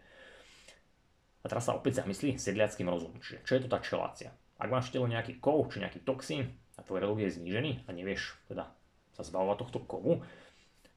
Teraz 1.48 1.66
sa 1.66 1.74
opäť 1.74 2.04
zamyslí 2.04 2.36
sedliackým 2.36 2.86
rozumom. 2.86 3.18
Čiže 3.18 3.42
čo 3.42 3.52
je 3.56 3.62
to 3.64 3.68
tá 3.72 3.80
čelácia? 3.80 4.30
Ak 4.60 4.68
máš 4.68 4.92
v 4.92 5.00
tele 5.00 5.08
nejaký 5.08 5.40
kov 5.40 5.72
či 5.72 5.80
nejaký 5.80 6.04
toxín, 6.04 6.52
a 6.78 6.86
tvoj 6.86 7.02
relóg 7.02 7.18
je 7.24 7.34
znížený 7.34 7.88
a 7.88 7.90
nevieš 7.90 8.38
teda 8.46 8.70
sa 9.16 9.22
zbavovať 9.26 9.56
tohto 9.66 9.78
kovu, 9.82 10.22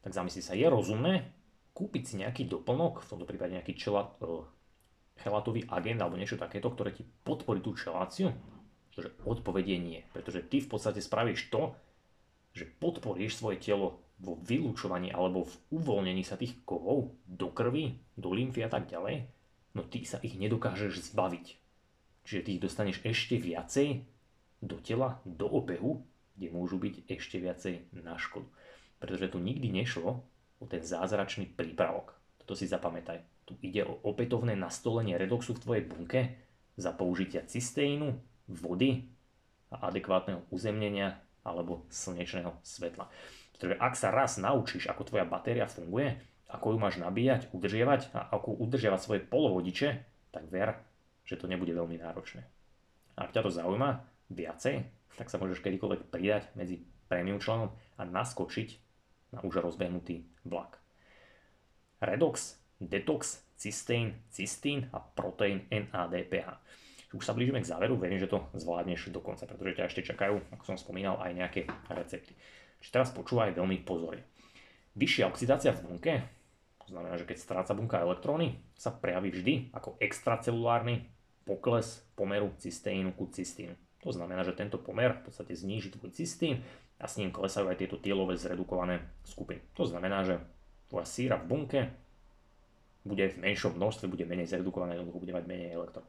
tak 0.05 0.13
zamyslí 0.13 0.41
sa, 0.45 0.53
je 0.53 0.67
rozumné 0.69 1.33
kúpiť 1.73 2.03
si 2.05 2.15
nejaký 2.21 2.45
doplnok, 2.45 3.01
v 3.01 3.09
tomto 3.09 3.25
prípade 3.25 3.57
nejaký 3.57 3.73
čela, 3.73 4.13
uh, 4.21 4.45
chelatový 5.17 5.65
agent 5.71 5.99
alebo 6.01 6.19
niečo 6.19 6.37
takéto, 6.37 6.69
ktoré 6.69 6.93
ti 6.93 7.07
podporí 7.25 7.63
tú 7.63 7.73
čeláciu? 7.73 8.29
Pretože 8.91 9.15
odpovedie 9.23 9.79
nie. 9.79 10.03
Pretože 10.11 10.43
ty 10.45 10.59
v 10.59 10.69
podstate 10.69 10.99
spravíš 10.99 11.47
to, 11.47 11.73
že 12.51 12.67
podporíš 12.67 13.39
svoje 13.39 13.63
telo 13.63 14.03
vo 14.19 14.37
vylúčovaní 14.43 15.09
alebo 15.09 15.47
v 15.47 15.55
uvoľnení 15.81 16.21
sa 16.21 16.35
tých 16.35 16.59
kovov 16.67 17.15
do 17.25 17.49
krvi, 17.49 17.97
do 18.19 18.35
lymfy 18.35 18.67
a 18.67 18.69
tak 18.69 18.91
ďalej, 18.91 19.25
no 19.75 19.81
ty 19.85 20.03
sa 20.03 20.19
ich 20.23 20.35
nedokážeš 20.35 21.11
zbaviť. 21.13 21.45
Čiže 22.27 22.41
ty 22.45 22.49
ich 22.57 22.63
dostaneš 22.63 23.01
ešte 23.01 23.35
viacej 23.41 24.05
do 24.61 24.77
tela, 24.77 25.19
do 25.25 25.49
obehu, 25.49 26.05
kde 26.37 26.47
môžu 26.53 26.77
byť 26.77 27.09
ešte 27.09 27.41
viacej 27.41 27.93
na 27.97 28.15
škodu. 28.15 28.47
Pretože 29.01 29.33
tu 29.33 29.41
nikdy 29.41 29.73
nešlo 29.73 30.21
o 30.61 30.65
ten 30.69 30.85
zázračný 30.85 31.49
prípravok. 31.49 32.13
Toto 32.37 32.53
si 32.53 32.69
zapamätaj. 32.69 33.25
Tu 33.49 33.57
ide 33.65 33.81
o 33.89 33.97
opätovné 34.05 34.53
nastolenie 34.53 35.17
redoxu 35.17 35.57
v 35.57 35.63
tvojej 35.65 35.83
bunke 35.89 36.21
za 36.77 36.93
použitia 36.93 37.41
cysteínu, 37.41 38.13
vody 38.47 39.09
a 39.73 39.89
adekvátneho 39.89 40.45
uzemnenia 40.53 41.17
alebo 41.41 41.89
slnečného 41.89 42.53
svetla. 42.61 43.09
Pretože 43.57 43.75
ak 43.81 43.93
sa 43.97 44.13
raz 44.13 44.37
naučíš, 44.37 44.89
ako 44.89 45.09
tvoja 45.09 45.25
batéria 45.25 45.65
funguje, 45.65 46.21
ako 46.51 46.75
ju 46.75 46.77
máš 46.77 46.99
nabíjať, 46.99 47.51
udržiavať 47.55 48.11
a 48.11 48.27
ako 48.35 48.59
udržiavať 48.59 48.99
svoje 48.99 49.21
polovodiče, 49.23 49.89
tak 50.35 50.43
ver, 50.51 50.75
že 51.23 51.39
to 51.39 51.47
nebude 51.47 51.71
veľmi 51.71 51.95
náročné. 51.99 52.43
Ak 53.15 53.31
ťa 53.31 53.47
to 53.47 53.51
zaujíma, 53.51 54.03
viacej, 54.31 54.87
tak 55.19 55.27
sa 55.27 55.39
môžeš 55.39 55.59
kedykoľvek 55.59 56.07
pridať 56.07 56.47
medzi 56.55 56.79
premium 57.11 57.43
členom 57.43 57.75
a 57.99 58.07
naskočiť 58.07 58.79
na 59.35 59.43
už 59.43 59.59
rozbehnutý 59.59 60.23
vlak. 60.47 60.79
Redox, 61.99 62.57
detox, 62.79 63.43
cysteín, 63.59 64.17
cystín 64.31 64.89
a 64.95 65.03
proteín 65.03 65.67
NADPH. 65.69 66.57
Už 67.11 67.27
sa 67.27 67.35
blížime 67.35 67.59
k 67.59 67.67
záveru, 67.67 67.99
verím, 67.99 68.23
že 68.23 68.31
to 68.31 68.39
zvládneš 68.55 69.11
do 69.11 69.19
konca, 69.19 69.43
pretože 69.43 69.75
ťa 69.75 69.87
ešte 69.91 70.01
čakajú, 70.15 70.39
ako 70.55 70.63
som 70.63 70.79
spomínal, 70.79 71.19
aj 71.19 71.35
nejaké 71.35 71.61
recepty. 71.91 72.31
Čiže 72.79 72.91
teraz 72.95 73.09
počúvaj 73.11 73.51
veľmi 73.51 73.83
pozorne. 73.83 74.23
Vyššia 74.95 75.27
oxidácia 75.27 75.75
v 75.75 75.83
bunke, 75.85 76.13
znamená, 76.91 77.15
že 77.15 77.23
keď 77.25 77.37
stráca 77.39 77.71
bunka 77.71 78.03
elektróny, 78.03 78.59
sa 78.75 78.91
prejaví 78.91 79.31
vždy 79.31 79.53
ako 79.71 79.95
extracelulárny 80.03 81.07
pokles 81.47 82.03
pomeru 82.13 82.51
cysteínu 82.59 83.15
ku 83.15 83.31
cystínu. 83.31 83.73
To 84.03 84.11
znamená, 84.11 84.43
že 84.43 84.57
tento 84.57 84.81
pomer 84.81 85.15
v 85.15 85.29
podstate 85.29 85.55
zníži 85.55 85.93
tvoj 85.93 86.11
cystín 86.11 86.61
a 86.97 87.05
s 87.05 87.17
ním 87.17 87.33
klesajú 87.33 87.69
aj 87.69 87.79
tieto 87.81 87.97
tielové 87.97 88.37
zredukované 88.37 89.01
skupiny. 89.25 89.61
To 89.77 89.85
znamená, 89.87 90.25
že 90.25 90.41
tvoja 90.89 91.07
síra 91.07 91.37
v 91.39 91.47
bunke 91.47 91.81
bude 93.01 93.25
v 93.33 93.41
menšom 93.41 93.73
množstve, 93.77 94.11
bude 94.11 94.25
menej 94.29 94.49
zredukované, 94.49 94.97
jednoducho 94.97 95.21
bude 95.21 95.33
mať 95.33 95.45
menej 95.49 95.73
elektrón. 95.73 96.05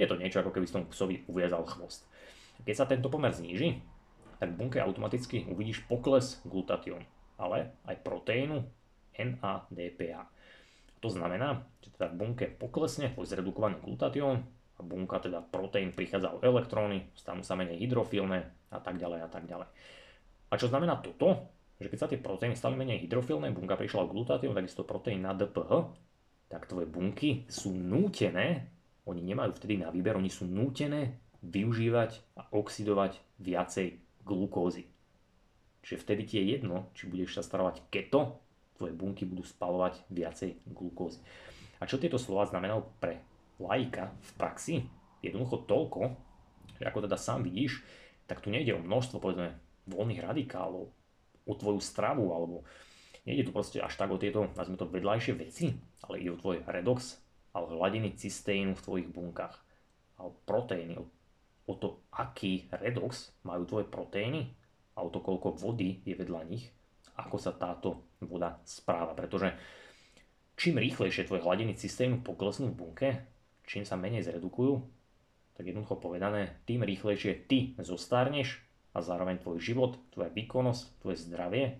Je 0.00 0.08
to 0.08 0.16
niečo, 0.16 0.40
ako 0.40 0.52
keby 0.56 0.64
som 0.64 0.88
psovi 0.88 1.28
uviazal 1.28 1.68
chvost. 1.68 2.08
Keď 2.64 2.74
sa 2.76 2.88
tento 2.88 3.12
pomer 3.12 3.32
zníži, 3.32 3.80
tak 4.40 4.56
v 4.56 4.58
bunke 4.64 4.80
automaticky 4.80 5.44
uvidíš 5.52 5.84
pokles 5.84 6.40
glutatión, 6.48 7.04
ale 7.36 7.76
aj 7.84 8.00
proteínu 8.00 8.64
NADPH. 9.20 10.18
To 11.00 11.08
znamená, 11.08 11.64
že 11.80 11.92
teda 11.96 12.12
v 12.12 12.16
bunke 12.16 12.44
poklesne 12.48 13.12
tvoj 13.12 13.28
zredukovaný 13.28 13.80
glutatión, 13.80 14.44
a 14.80 14.82
bunka, 14.82 15.20
teda 15.20 15.44
proteín, 15.44 15.92
prichádza 15.92 16.32
o 16.32 16.40
elektróny, 16.40 17.12
stanú 17.12 17.44
sa 17.44 17.52
menej 17.52 17.84
hydrofilné 17.84 18.48
a 18.72 18.80
tak 18.80 18.96
ďalej 18.96 19.20
a 19.20 19.28
tak 19.28 19.44
ďalej. 19.44 19.68
A 20.48 20.54
čo 20.56 20.72
znamená 20.72 20.96
toto? 21.04 21.52
Že 21.80 21.88
keď 21.92 21.98
sa 22.00 22.08
tie 22.08 22.20
proteíny 22.20 22.56
stali 22.56 22.80
menej 22.80 23.04
hydrofilné, 23.04 23.52
bunka 23.52 23.76
prišla 23.76 24.08
o 24.08 24.12
glutatión, 24.12 24.56
takisto 24.56 24.88
proteín 24.88 25.24
na 25.24 25.36
DPH, 25.36 25.92
tak 26.48 26.66
tvoje 26.66 26.88
bunky 26.88 27.44
sú 27.46 27.76
nútené, 27.76 28.72
oni 29.04 29.20
nemajú 29.20 29.56
vtedy 29.56 29.80
na 29.80 29.92
výber, 29.92 30.16
oni 30.16 30.32
sú 30.32 30.48
nútené 30.48 31.20
využívať 31.40 32.36
a 32.36 32.48
oxidovať 32.52 33.20
viacej 33.40 34.00
glukózy. 34.24 34.88
Čiže 35.80 36.00
vtedy 36.04 36.22
ti 36.28 36.34
je 36.36 36.44
jedno, 36.56 36.92
či 36.92 37.08
budeš 37.08 37.40
sa 37.40 37.42
starovať 37.44 37.88
keto, 37.88 38.36
tvoje 38.80 38.96
bunky 38.96 39.28
budú 39.28 39.44
spalovať 39.44 40.08
viacej 40.08 40.72
glukózy. 40.72 41.20
A 41.80 41.84
čo 41.84 42.00
tieto 42.00 42.16
slova 42.16 42.48
znamenajú 42.48 42.80
pre 42.96 43.20
laika 43.60 44.16
v 44.16 44.30
praxi 44.40 44.74
jednoducho 45.20 45.68
toľko, 45.68 46.16
že 46.80 46.88
ako 46.88 47.04
teda 47.04 47.20
sám 47.20 47.44
vidíš, 47.44 47.84
tak 48.24 48.40
tu 48.40 48.48
nejde 48.48 48.72
o 48.72 48.80
množstvo 48.80 49.20
povedzme 49.20 49.52
voľných 49.84 50.24
radikálov, 50.24 50.88
o 51.44 51.52
tvoju 51.56 51.80
stravu, 51.82 52.32
alebo 52.32 52.64
nejde 53.28 53.48
tu 53.48 53.52
proste 53.52 53.84
až 53.84 53.92
tak 54.00 54.08
o 54.08 54.16
tieto, 54.16 54.48
nazvime 54.56 54.80
to, 54.80 54.88
vedľajšie 54.88 55.34
veci, 55.36 55.76
ale 56.08 56.24
ide 56.24 56.32
o 56.32 56.40
tvoj 56.40 56.64
redox, 56.64 57.20
alebo 57.52 57.76
hladiny 57.76 58.16
cysteínu 58.16 58.72
v 58.78 58.84
tvojich 58.86 59.08
bunkách, 59.10 59.56
alebo 60.16 60.36
proteíny, 60.46 60.94
o, 60.96 61.04
o 61.68 61.74
to, 61.76 62.00
aký 62.14 62.70
redox 62.72 63.34
majú 63.44 63.66
tvoje 63.66 63.86
proteíny 63.90 64.54
a 64.94 65.04
o 65.04 65.12
to, 65.12 65.20
koľko 65.20 65.58
vody 65.58 66.00
je 66.06 66.14
vedľa 66.16 66.40
nich, 66.48 66.70
ako 67.20 67.36
sa 67.36 67.52
táto 67.52 68.08
voda 68.24 68.60
správa. 68.64 69.12
Pretože 69.12 69.52
čím 70.56 70.80
rýchlejšie 70.80 71.28
tvoje 71.28 71.44
hladiny 71.44 71.76
cysteínu 71.76 72.24
poklesnú 72.24 72.72
v 72.72 72.78
bunke, 72.78 73.08
čím 73.68 73.84
sa 73.84 74.00
menej 74.00 74.24
zredukujú, 74.26 74.80
tak 75.56 75.68
jednoducho 75.68 76.00
povedané, 76.00 76.56
tým 76.64 76.80
rýchlejšie 76.80 77.44
ty 77.44 77.76
zostarneš 77.76 78.64
a 78.96 79.04
zároveň 79.04 79.38
tvoj 79.38 79.60
život, 79.60 80.00
tvoja 80.10 80.32
výkonnosť, 80.32 80.82
tvoje 81.04 81.16
zdravie 81.20 81.78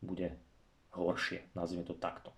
bude 0.00 0.38
horšie, 0.94 1.42
nazvime 1.58 1.82
to 1.82 1.98
takto. 1.98 2.30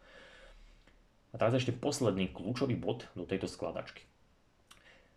A 1.30 1.38
teraz 1.38 1.60
ešte 1.60 1.76
posledný 1.76 2.32
kľúčový 2.32 2.74
bod 2.80 3.04
do 3.12 3.28
tejto 3.28 3.44
skladačky. 3.44 4.08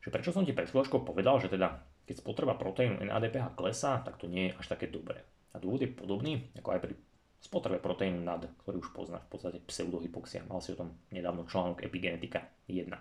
Že 0.03 0.11
prečo 0.11 0.35
som 0.35 0.43
ti 0.43 0.51
pred 0.51 0.67
chvíľočkou 0.67 1.07
povedal, 1.07 1.39
že 1.39 1.47
teda 1.47 1.79
keď 2.03 2.15
spotreba 2.19 2.57
proteínu 2.57 3.05
NADPH 3.05 3.55
klesá, 3.55 4.01
tak 4.03 4.17
to 4.19 4.25
nie 4.27 4.51
je 4.51 4.57
až 4.57 4.65
také 4.75 4.89
dobré. 4.89 5.23
A 5.53 5.55
dôvod 5.57 5.81
je 5.81 5.89
podobný, 5.89 6.49
ako 6.57 6.69
aj 6.75 6.81
pri 6.85 6.93
spotrebe 7.39 7.79
proteínu 7.79 8.19
NAD, 8.19 8.51
ktorý 8.61 8.83
už 8.83 8.91
poznáš, 8.91 9.23
v 9.25 9.31
podstate 9.31 9.57
pseudohypoxia. 9.63 10.45
Mal 10.45 10.59
si 10.59 10.75
o 10.75 10.79
tom 10.79 10.93
nedávno 11.09 11.47
článok 11.47 11.81
Epigenetika 11.81 12.45
1. 12.67 12.91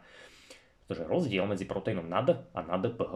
Pretože 0.87 1.05
rozdiel 1.11 1.45
medzi 1.45 1.67
proteínom 1.67 2.07
NAD 2.07 2.55
a 2.55 2.61
NADPH 2.65 3.15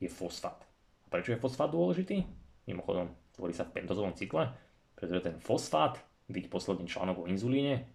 je 0.00 0.08
fosfát. 0.08 0.62
A 1.04 1.06
prečo 1.10 1.34
je 1.34 1.42
fosfát 1.42 1.68
dôležitý? 1.68 2.24
Mimochodom, 2.70 3.12
tvorí 3.34 3.52
sa 3.52 3.66
v 3.66 3.82
pentozovom 3.82 4.14
cykle, 4.14 4.54
pretože 4.94 5.26
ten 5.26 5.36
fosfát, 5.42 5.98
vidť 6.30 6.46
posledný 6.46 6.86
článok 6.86 7.26
o 7.26 7.28
inzulíne, 7.28 7.90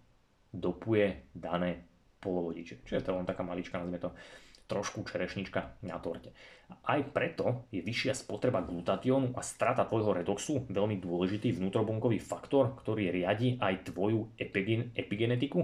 dopuje 0.52 1.32
dané 1.32 1.88
polovodiče. 2.20 2.84
Čiže 2.84 3.02
to 3.02 3.10
je 3.12 3.18
len 3.18 3.28
taká 3.28 3.40
malička, 3.40 3.80
nazvime 3.80 3.98
to 3.98 4.12
trošku 4.66 5.06
čerešnička 5.06 5.82
na 5.86 5.96
torte. 6.02 6.34
Aj 6.82 6.98
preto 7.14 7.70
je 7.70 7.78
vyššia 7.82 8.18
spotreba 8.18 8.62
glutatiónu 8.62 9.34
a 9.38 9.42
strata 9.42 9.86
tvojho 9.86 10.10
redoxu 10.14 10.66
veľmi 10.66 10.98
dôležitý 10.98 11.54
vnútrobunkový 11.54 12.18
faktor, 12.18 12.74
ktorý 12.82 13.14
riadi 13.14 13.58
aj 13.62 13.94
tvoju 13.94 14.34
epigen- 14.38 14.90
epigenetiku, 14.98 15.62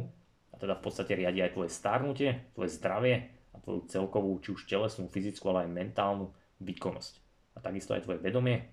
a 0.52 0.54
teda 0.54 0.78
v 0.78 0.82
podstate 0.86 1.18
riadi 1.18 1.42
aj 1.42 1.58
tvoje 1.58 1.70
starnutie, 1.74 2.54
tvoje 2.54 2.70
zdravie 2.78 3.14
a 3.52 3.56
tvoju 3.58 3.90
celkovú, 3.90 4.38
či 4.38 4.54
už 4.54 4.70
telesnú, 4.70 5.10
fyzickú, 5.10 5.50
ale 5.50 5.66
aj 5.66 5.74
mentálnu 5.74 6.30
výkonnosť. 6.62 7.14
A 7.56 7.58
takisto 7.60 7.98
aj 7.98 8.06
tvoje 8.06 8.22
vedomie, 8.22 8.70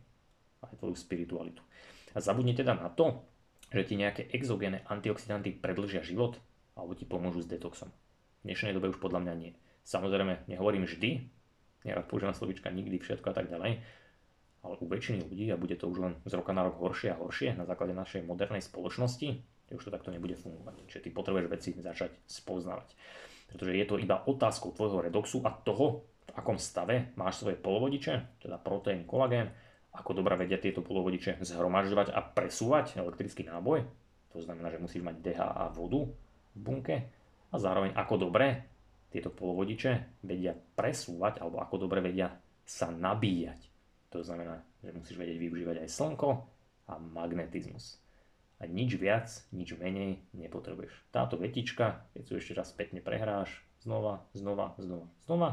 aj 0.62 0.78
tvoju 0.78 0.96
spiritualitu. 0.96 1.66
A 2.14 2.22
zabudni 2.22 2.54
teda 2.54 2.78
na 2.78 2.94
to, 2.94 3.26
že 3.70 3.86
ti 3.86 3.94
nejaké 3.98 4.30
exogénne 4.34 4.82
antioxidanty 4.90 5.54
predlžia 5.54 6.02
život 6.02 6.38
alebo 6.74 6.98
ti 6.98 7.06
pomôžu 7.06 7.46
s 7.46 7.52
detoxom. 7.52 7.92
V 8.42 8.44
dnešnej 8.48 8.74
dobe 8.74 8.90
už 8.90 9.04
podľa 9.04 9.30
mňa 9.30 9.34
nie. 9.36 9.52
Samozrejme, 9.90 10.46
nehovorím 10.46 10.86
vždy, 10.86 11.26
nerad 11.82 12.06
používam 12.06 12.38
slovička 12.38 12.70
nikdy, 12.70 13.02
všetko 13.02 13.34
a 13.34 13.36
tak 13.36 13.50
ďalej, 13.50 13.82
ale 14.62 14.74
u 14.78 14.86
väčšiny 14.86 15.26
ľudí, 15.26 15.50
a 15.50 15.58
bude 15.58 15.74
to 15.74 15.90
už 15.90 15.98
len 15.98 16.14
z 16.30 16.34
roka 16.38 16.54
na 16.54 16.62
rok 16.62 16.78
horšie 16.78 17.10
a 17.10 17.18
horšie 17.18 17.58
na 17.58 17.66
základe 17.66 17.98
našej 17.98 18.22
modernej 18.22 18.62
spoločnosti, 18.62 19.42
už 19.74 19.86
to 19.86 19.94
takto 19.94 20.14
nebude 20.14 20.38
fungovať. 20.38 20.86
Čiže 20.90 21.04
ty 21.06 21.10
potrebuješ 21.10 21.48
veci 21.50 21.70
začať 21.74 22.12
spoznávať. 22.30 22.94
Pretože 23.50 23.74
je 23.74 23.86
to 23.90 23.98
iba 23.98 24.22
otázkou 24.30 24.78
tvojho 24.78 25.10
redoxu 25.10 25.42
a 25.42 25.54
toho, 25.54 26.06
v 26.30 26.34
akom 26.38 26.62
stave 26.62 27.10
máš 27.18 27.42
svoje 27.42 27.58
polovodiče, 27.58 28.46
teda 28.46 28.62
proteín, 28.62 29.10
kolagén, 29.10 29.50
ako 29.90 30.22
dobre 30.22 30.38
vedia 30.38 30.62
tieto 30.62 30.86
polovodiče 30.86 31.42
zhromažďovať 31.42 32.14
a 32.14 32.22
presúvať 32.22 33.02
elektrický 33.02 33.50
náboj. 33.50 33.90
To 34.38 34.38
znamená, 34.38 34.70
že 34.70 34.78
musíš 34.78 35.02
mať 35.02 35.18
DHA 35.18 35.74
vodu 35.74 36.06
v 36.54 36.60
bunke 36.62 36.96
a 37.50 37.56
zároveň 37.58 37.98
ako 37.98 38.30
dobre 38.30 38.69
tieto 39.10 39.34
polovodiče 39.34 40.22
vedia 40.26 40.54
presúvať 40.54 41.42
alebo 41.42 41.62
ako 41.62 41.76
dobre 41.90 42.00
vedia 42.06 42.30
sa 42.66 42.94
nabíjať. 42.94 43.60
To 44.14 44.22
znamená, 44.22 44.62
že 44.82 44.94
musíš 44.94 45.18
vedieť 45.18 45.38
využívať 45.38 45.76
aj 45.86 45.90
slnko 45.90 46.30
a 46.90 46.94
magnetizmus. 46.98 48.02
A 48.60 48.68
nič 48.68 49.00
viac, 49.00 49.30
nič 49.56 49.74
menej 49.78 50.22
nepotrebuješ. 50.36 50.92
Táto 51.10 51.40
vetička, 51.40 52.10
keď 52.14 52.22
si 52.26 52.32
ešte 52.38 52.58
raz 52.58 52.70
spätne 52.70 53.00
prehráš, 53.00 53.64
znova, 53.82 54.28
znova, 54.36 54.76
znova, 54.78 55.08
znova, 55.24 55.50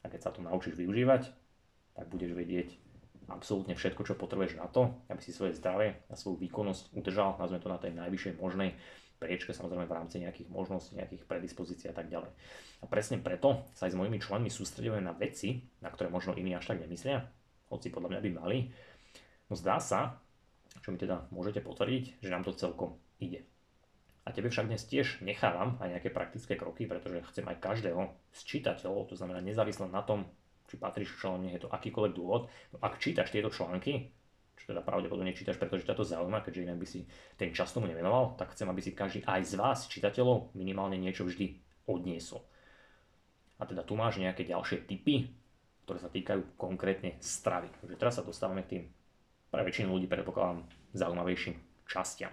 a 0.00 0.06
keď 0.06 0.20
sa 0.22 0.30
to 0.30 0.40
naučíš 0.44 0.78
využívať, 0.78 1.26
tak 1.98 2.06
budeš 2.06 2.32
vedieť 2.38 2.68
absolútne 3.26 3.74
všetko, 3.74 4.06
čo 4.06 4.14
potrebuješ 4.14 4.62
na 4.62 4.70
to, 4.70 4.94
aby 5.10 5.18
si 5.18 5.34
svoje 5.34 5.58
zdravie 5.58 5.98
a 6.06 6.14
svoju 6.14 6.38
výkonnosť 6.46 6.94
udržal, 6.94 7.34
nazveme 7.34 7.62
to 7.62 7.72
na 7.74 7.80
tej 7.82 7.92
najvyššej 7.98 8.34
možnej 8.38 8.78
priečke, 9.16 9.50
samozrejme 9.56 9.88
v 9.88 9.96
rámci 9.96 10.20
nejakých 10.20 10.48
možností, 10.52 10.96
nejakých 10.96 11.24
predispozícií 11.24 11.88
a 11.90 11.96
tak 11.96 12.12
ďalej. 12.12 12.30
A 12.80 12.84
presne 12.86 13.16
preto 13.20 13.66
sa 13.72 13.88
aj 13.88 13.96
s 13.96 13.98
mojimi 13.98 14.20
členmi 14.20 14.52
sústredujeme 14.52 15.00
na 15.00 15.16
veci, 15.16 15.64
na 15.80 15.88
ktoré 15.88 16.12
možno 16.12 16.36
iní 16.36 16.52
až 16.52 16.72
tak 16.72 16.84
nemyslia, 16.84 17.24
hoci 17.72 17.88
podľa 17.90 18.16
mňa 18.16 18.20
by 18.22 18.30
mali. 18.36 18.58
No 19.48 19.54
zdá 19.56 19.80
sa, 19.80 20.20
čo 20.84 20.92
mi 20.92 20.98
teda 21.00 21.26
môžete 21.32 21.64
potvrdiť, 21.64 22.20
že 22.20 22.32
nám 22.32 22.44
to 22.44 22.52
celkom 22.54 23.00
ide. 23.18 23.48
A 24.26 24.34
tebe 24.34 24.50
však 24.50 24.66
dnes 24.66 24.82
tiež 24.82 25.22
nechávam 25.22 25.78
aj 25.78 25.96
nejaké 25.96 26.10
praktické 26.10 26.58
kroky, 26.58 26.90
pretože 26.90 27.22
chcem 27.30 27.46
aj 27.46 27.62
každého 27.62 28.10
z 28.34 28.40
čitateľov, 28.42 29.06
to 29.06 29.14
znamená 29.14 29.38
nezávisle 29.38 29.86
na 29.86 30.02
tom, 30.02 30.26
či 30.66 30.82
patríš 30.82 31.14
členom, 31.14 31.46
je 31.46 31.62
to 31.62 31.70
akýkoľvek 31.70 32.12
dôvod, 32.12 32.50
no 32.74 32.76
ak 32.82 32.98
čítaš 32.98 33.30
tieto 33.30 33.54
články, 33.54 34.10
čo 34.56 34.72
teda 34.72 34.80
pravdepodobne 34.80 35.36
čítaš, 35.36 35.60
pretože 35.60 35.84
ťa 35.84 35.94
to 35.96 36.04
zaujíma, 36.04 36.40
keďže 36.40 36.64
inak 36.64 36.80
by 36.80 36.86
si 36.88 37.04
ten 37.36 37.52
čas 37.52 37.70
tomu 37.76 37.86
nevenoval, 37.86 38.34
tak 38.40 38.56
chcem, 38.56 38.66
aby 38.66 38.80
si 38.80 38.96
každý 38.96 39.20
aj 39.28 39.44
z 39.44 39.54
vás, 39.60 39.78
čitateľov, 39.86 40.56
minimálne 40.56 40.96
niečo 40.96 41.28
vždy 41.28 41.60
odniesol. 41.86 42.42
A 43.60 43.64
teda 43.68 43.84
tu 43.84 43.96
máš 43.96 44.20
nejaké 44.20 44.44
ďalšie 44.48 44.88
typy, 44.88 45.32
ktoré 45.84 45.98
sa 46.00 46.10
týkajú 46.10 46.58
konkrétne 46.58 47.16
stravy. 47.22 47.70
Takže 47.84 47.96
teraz 47.96 48.18
sa 48.18 48.26
dostávame 48.26 48.66
k 48.66 48.70
tým 48.76 48.82
pre 49.52 49.62
väčšinu 49.62 49.94
ľudí 49.94 50.10
predpokladám 50.10 50.66
zaujímavejším 50.92 51.54
častiam. 51.86 52.32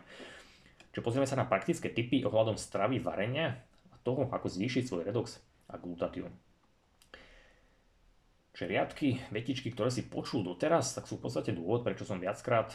Čiže 0.92 1.06
pozrieme 1.06 1.30
sa 1.30 1.40
na 1.40 1.48
praktické 1.48 1.94
typy 1.94 2.26
ohľadom 2.26 2.58
stravy 2.58 3.00
varenia 3.00 3.62
a 3.94 3.96
toho, 4.02 4.28
ako 4.30 4.50
zvýšiť 4.50 4.84
svoj 4.90 5.08
redox 5.08 5.40
a 5.70 5.78
glutatión. 5.78 6.34
Čiže 8.54 8.70
riadky, 8.70 9.18
vetičky, 9.34 9.74
ktoré 9.74 9.90
si 9.90 10.06
počul 10.06 10.46
doteraz, 10.46 10.94
tak 10.94 11.10
sú 11.10 11.18
v 11.18 11.26
podstate 11.26 11.58
dôvod, 11.58 11.82
prečo 11.82 12.06
som 12.06 12.22
viackrát 12.22 12.70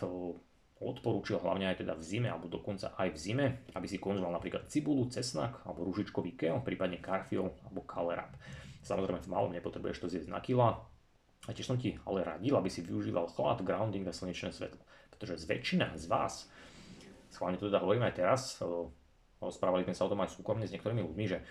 odporúčil 0.79 1.39
hlavne 1.39 1.71
aj 1.71 1.87
teda 1.87 1.95
v 1.95 2.03
zime 2.03 2.29
alebo 2.31 2.51
dokonca 2.51 2.95
aj 2.99 3.15
v 3.15 3.19
zime, 3.19 3.47
aby 3.75 3.87
si 3.87 4.03
konzumoval 4.03 4.39
napríklad 4.39 4.67
cibulu, 4.71 5.07
cesnak 5.11 5.63
alebo 5.67 5.87
ružičkový 5.87 6.35
keo, 6.39 6.63
prípadne 6.63 6.99
karfiol 6.99 7.51
alebo 7.67 7.87
kalerab. 7.87 8.35
Samozrejme 8.83 9.23
v 9.23 9.31
malom 9.31 9.55
nepotrebuješ 9.55 9.99
to 10.03 10.11
zjesť 10.11 10.31
na 10.31 10.43
kila. 10.43 10.83
A 11.47 11.55
tiež 11.55 11.71
som 11.71 11.79
ti 11.79 11.95
ale 12.07 12.27
radil, 12.27 12.55
aby 12.59 12.71
si 12.71 12.83
využíval 12.83 13.31
chlad, 13.31 13.63
grounding 13.63 14.07
a 14.07 14.15
slnečné 14.15 14.51
svetlo. 14.51 14.83
Pretože 15.15 15.43
z 15.43 15.45
väčšina 15.47 15.95
z 15.95 16.11
vás, 16.11 16.51
schválne 17.31 17.59
to 17.59 17.71
teda 17.71 17.83
hovorím 17.83 18.07
aj 18.07 18.15
teraz, 18.19 18.43
rozprávali 19.39 19.87
sme 19.87 19.95
sa 19.95 20.07
o 20.07 20.11
tom 20.11 20.23
aj 20.23 20.35
súkromne 20.35 20.67
s 20.67 20.75
niektorými 20.75 21.03
ľuďmi, 21.03 21.25
že 21.27 21.43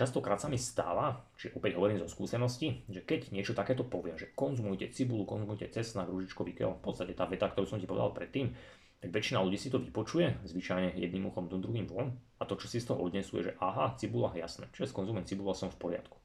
častokrát 0.00 0.40
sa 0.40 0.48
mi 0.48 0.56
stáva, 0.56 1.28
či 1.36 1.52
opäť 1.52 1.76
hovorím 1.76 2.00
zo 2.00 2.08
skúsenosti, 2.08 2.88
že 2.88 3.04
keď 3.04 3.36
niečo 3.36 3.52
takéto 3.52 3.84
poviem, 3.84 4.16
že 4.16 4.32
konzumujte 4.32 4.88
cibulu, 4.96 5.28
konzumujte 5.28 5.68
cesnak, 5.68 6.08
ružičkový 6.08 6.56
keo, 6.56 6.80
v 6.80 6.84
podstate 6.88 7.12
tá 7.12 7.28
veta, 7.28 7.52
ktorú 7.52 7.68
som 7.68 7.76
ti 7.76 7.84
povedal 7.84 8.16
predtým, 8.16 8.56
tak 9.04 9.12
väčšina 9.12 9.44
ľudí 9.44 9.60
si 9.60 9.68
to 9.68 9.76
vypočuje, 9.76 10.40
zvyčajne 10.48 10.96
jedným 10.96 11.28
uchom 11.28 11.52
do 11.52 11.60
druhým 11.60 11.84
von 11.84 12.16
a 12.40 12.48
to, 12.48 12.56
čo 12.56 12.68
si 12.68 12.80
z 12.80 12.88
toho 12.88 13.04
odnesú, 13.04 13.40
je, 13.40 13.52
že 13.52 13.56
aha, 13.60 13.96
cibula, 14.00 14.32
jasné, 14.32 14.68
čiže 14.72 14.92
skonzumujem 14.92 15.28
cibula, 15.28 15.52
som 15.52 15.68
v 15.68 15.76
poriadku 15.76 16.20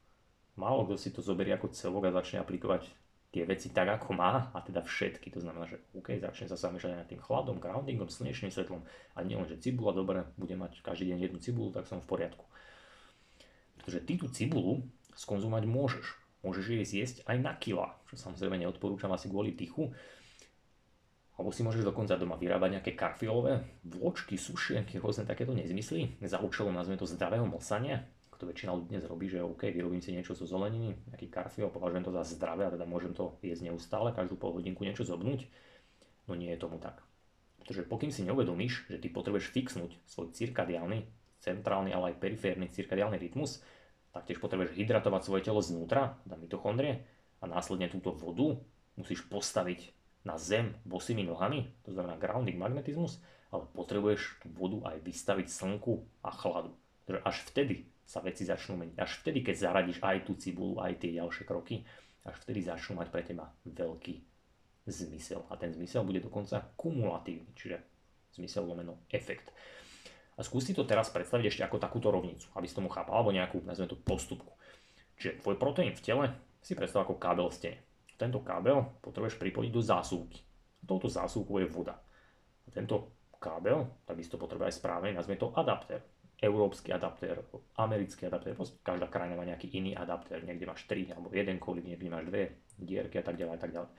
málo 0.56 0.88
kto 0.88 0.96
si 0.96 1.10
to 1.12 1.20
zoberie 1.20 1.54
ako 1.56 1.72
celok 1.76 2.10
a 2.10 2.16
začne 2.16 2.40
aplikovať 2.42 2.88
tie 3.36 3.44
veci 3.44 3.68
tak, 3.76 4.00
ako 4.00 4.16
má, 4.16 4.56
a 4.56 4.64
teda 4.64 4.80
všetky. 4.80 5.28
To 5.36 5.44
znamená, 5.44 5.68
že 5.68 5.84
OK, 5.92 6.16
začne 6.24 6.48
sa 6.48 6.56
zamýšľať 6.56 6.96
nad 6.96 7.08
tým 7.12 7.20
chladom, 7.20 7.60
groundingom, 7.60 8.08
slnečným 8.08 8.48
svetlom 8.48 8.80
a 9.12 9.20
nie 9.28 9.36
len, 9.36 9.44
že 9.44 9.60
cibula, 9.60 9.92
dobre, 9.92 10.24
budem 10.40 10.64
mať 10.64 10.80
každý 10.80 11.12
deň 11.12 11.20
jednu 11.28 11.40
cibulu, 11.44 11.68
tak 11.76 11.84
som 11.84 12.00
v 12.00 12.08
poriadku. 12.08 12.48
Pretože 13.86 14.02
ty 14.02 14.18
tú 14.18 14.26
cibulu 14.34 14.82
skonzumovať 15.14 15.70
môžeš. 15.70 16.06
Môžeš 16.42 16.66
jej 16.66 16.86
zjesť 16.86 17.18
aj 17.30 17.38
na 17.38 17.54
kila, 17.54 17.94
čo 18.10 18.18
samozrejme 18.18 18.58
neodporúčam 18.58 19.14
asi 19.14 19.30
kvôli 19.30 19.54
tichu. 19.54 19.94
Alebo 21.38 21.54
si 21.54 21.62
môžeš 21.62 21.86
dokonca 21.86 22.18
doma 22.18 22.34
vyrábať 22.34 22.82
nejaké 22.82 22.92
karfiolové 22.98 23.62
vločky, 23.86 24.42
sušienky, 24.42 24.98
rôzne 24.98 25.30
takéto 25.30 25.54
nezmysly 25.54 26.18
za 26.26 26.42
účelom, 26.42 26.74
nazvime 26.74 26.98
to 26.98 27.06
zdravého 27.06 27.46
mlsania, 27.46 28.08
to 28.36 28.54
väčšina 28.54 28.76
ľudí 28.76 28.92
dnes 28.92 29.08
robí, 29.08 29.32
že 29.32 29.40
OK, 29.40 29.72
vyrobím 29.72 30.04
si 30.04 30.12
niečo 30.12 30.36
zo 30.36 30.44
zeleniny, 30.44 30.96
nejaký 31.08 31.32
karfiol, 31.32 31.72
považujem 31.72 32.04
to 32.04 32.12
za 32.12 32.24
zdravé 32.36 32.68
a 32.68 32.74
teda 32.76 32.84
môžem 32.84 33.16
to 33.16 33.40
jesť 33.40 33.72
neustále, 33.72 34.12
každú 34.12 34.36
pol 34.36 34.54
hodinku 34.60 34.84
niečo 34.84 35.08
zobnúť. 35.08 35.48
No 36.28 36.36
nie 36.36 36.52
je 36.52 36.60
tomu 36.60 36.78
tak. 36.78 37.00
Pretože 37.64 37.88
pokým 37.88 38.12
si 38.12 38.28
neuvedomíš, 38.28 38.92
že 38.92 39.00
ty 39.00 39.08
potrebuješ 39.08 39.50
fixnúť 39.56 39.98
svoj 40.06 40.36
cirkadiálny, 40.36 41.08
centrálny, 41.46 41.94
ale 41.94 42.14
aj 42.14 42.22
periférny 42.22 42.74
cirkadiálny 42.74 43.22
rytmus, 43.22 43.62
tak 44.10 44.26
tiež 44.26 44.42
potrebuješ 44.42 44.74
hydratovať 44.74 45.22
svoje 45.22 45.42
telo 45.46 45.62
znútra, 45.62 46.18
na 46.26 46.34
mitochondrie, 46.34 47.06
a 47.44 47.46
následne 47.46 47.92
túto 47.92 48.16
vodu 48.16 48.58
musíš 48.98 49.22
postaviť 49.30 49.94
na 50.26 50.42
zem 50.42 50.74
bosými 50.88 51.22
nohami, 51.22 51.70
to 51.86 51.94
znamená 51.94 52.18
grounding 52.18 52.58
magnetizmus, 52.58 53.22
ale 53.54 53.70
potrebuješ 53.78 54.42
tú 54.42 54.50
vodu 54.50 54.90
aj 54.90 55.06
vystaviť 55.06 55.48
slnku 55.48 56.02
a 56.26 56.34
chladu. 56.34 56.74
Takže 57.06 57.22
až 57.22 57.38
vtedy 57.46 57.76
sa 58.06 58.26
veci 58.26 58.42
začnú 58.46 58.82
meniť. 58.82 58.98
Až 58.98 59.22
vtedy, 59.22 59.46
keď 59.46 59.56
zaradíš 59.70 60.02
aj 60.02 60.26
tú 60.26 60.34
cibulu, 60.34 60.82
aj 60.82 60.98
tie 60.98 61.22
ďalšie 61.22 61.46
kroky, 61.46 61.86
až 62.26 62.36
vtedy 62.42 62.66
začnú 62.66 62.98
mať 62.98 63.08
pre 63.14 63.22
teba 63.22 63.54
veľký 63.70 64.16
zmysel. 64.90 65.46
A 65.50 65.58
ten 65.62 65.70
zmysel 65.70 66.02
bude 66.02 66.22
dokonca 66.22 66.74
kumulatívny, 66.74 67.54
čiže 67.54 67.78
zmysel 68.34 68.66
lomeno 68.66 68.98
efekt. 69.14 69.54
A 70.36 70.44
skúsi 70.44 70.76
to 70.76 70.84
teraz 70.84 71.08
predstaviť 71.12 71.46
ešte 71.48 71.64
ako 71.64 71.80
takúto 71.80 72.12
rovnicu, 72.12 72.52
aby 72.60 72.68
si 72.68 72.76
tomu 72.76 72.92
chápal, 72.92 73.16
alebo 73.16 73.32
nejakú, 73.32 73.64
nazveme 73.64 73.88
to 73.88 74.00
postupku. 74.00 74.52
Čiže 75.16 75.40
tvoj 75.40 75.56
proteín 75.56 75.96
v 75.96 76.04
tele 76.04 76.26
si 76.60 76.76
predstav 76.76 77.08
ako 77.08 77.16
kábel 77.16 77.48
v 77.48 77.56
stene. 77.56 77.80
Tento 78.20 78.44
kábel 78.44 79.00
potrebuješ 79.00 79.40
pripojiť 79.40 79.72
do 79.72 79.82
zásuvky. 79.84 80.40
A 80.80 80.84
touto 80.84 81.08
zásuvkou 81.08 81.64
je 81.64 81.68
voda. 81.72 81.96
A 82.68 82.70
tento 82.72 83.16
kábel 83.40 84.04
takisto 84.04 84.36
potrebuje 84.36 84.72
aj 84.72 84.76
správne, 84.80 85.16
nazveme 85.16 85.40
to 85.40 85.56
adapter 85.56 86.04
európsky 86.42 86.92
adaptér, 86.92 87.40
americký 87.80 88.28
adaptér, 88.28 88.60
každá 88.84 89.08
krajina 89.08 89.40
má 89.40 89.48
nejaký 89.48 89.72
iný 89.72 89.96
adaptér, 89.96 90.44
niekde 90.44 90.68
máš 90.68 90.84
3 90.88 91.16
alebo 91.16 91.32
jeden 91.32 91.58
kolík, 91.60 91.88
niekde 91.88 92.12
máš 92.12 92.28
dve 92.28 92.60
dierky 92.76 93.20
a 93.20 93.24
tak 93.24 93.40
ďalej 93.40 93.56
a 93.56 93.62
tak 93.62 93.72
ďalej. 93.72 93.90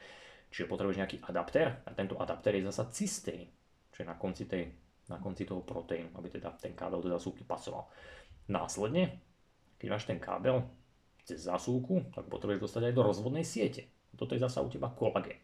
Čiže 0.52 0.70
potrebuješ 0.70 1.00
nejaký 1.00 1.16
adaptér 1.24 1.80
a 1.82 1.90
tento 1.96 2.20
adaptér 2.20 2.60
je 2.60 2.68
zasa 2.68 2.84
cysteín, 2.92 3.48
čo 3.90 4.04
je 4.04 4.06
na 4.06 4.16
konci, 4.20 4.44
tej, 4.44 4.68
na 5.06 5.22
konci 5.22 5.46
toho 5.46 5.62
proteínu, 5.62 6.14
aby 6.18 6.28
teda 6.30 6.54
ten 6.58 6.74
kábel 6.74 6.98
do 6.98 7.10
zasúky 7.10 7.46
pasoval. 7.46 7.86
Následne, 8.50 9.22
keď 9.78 9.86
máš 9.90 10.04
ten 10.06 10.18
kábel 10.18 10.66
cez 11.26 11.46
zasúku, 11.46 12.06
tak 12.14 12.30
potrebuješ 12.30 12.70
dostať 12.70 12.82
aj 12.90 12.94
do 12.94 13.02
rozvodnej 13.02 13.46
siete. 13.46 13.90
Toto 14.14 14.32
je 14.32 14.42
zasa 14.42 14.62
u 14.62 14.70
teba 14.70 14.90
kolagén. 14.94 15.42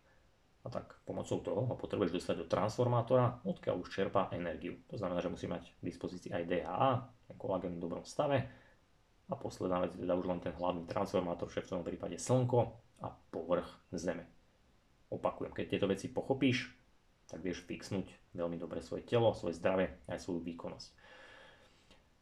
A 0.62 0.70
tak 0.70 1.02
pomocou 1.02 1.42
toho 1.42 1.66
ho 1.66 1.74
potrebuješ 1.74 2.22
dostať 2.22 2.36
do 2.42 2.46
transformátora, 2.46 3.42
odkiaľ 3.42 3.82
už 3.82 3.90
čerpá 3.90 4.30
energiu. 4.30 4.78
To 4.94 4.96
znamená, 4.96 5.18
že 5.18 5.28
musí 5.34 5.50
mať 5.50 5.74
k 5.74 5.82
dispozícii 5.82 6.30
aj 6.30 6.46
DHA, 6.46 6.90
kolagén 7.34 7.74
v 7.76 7.82
dobrom 7.82 8.06
stave. 8.06 8.46
A 9.26 9.34
posledná 9.34 9.82
vec 9.82 9.94
je 9.98 10.02
teda 10.06 10.14
už 10.14 10.30
len 10.30 10.38
ten 10.38 10.54
hlavný 10.54 10.86
transformátor, 10.86 11.50
v 11.50 11.66
tom 11.66 11.82
prípade 11.82 12.14
slnko 12.14 12.58
a 13.02 13.10
povrch 13.10 13.66
Zeme. 13.90 14.28
Opakujem, 15.10 15.52
keď 15.52 15.66
tieto 15.66 15.86
veci 15.90 16.06
pochopíš, 16.08 16.81
tak 17.32 17.40
vieš 17.40 17.64
fixnúť 17.64 18.12
veľmi 18.36 18.60
dobre 18.60 18.84
svoje 18.84 19.08
telo, 19.08 19.32
svoje 19.32 19.56
zdravie 19.56 19.88
aj 20.12 20.20
svoju 20.20 20.44
výkonnosť. 20.44 20.88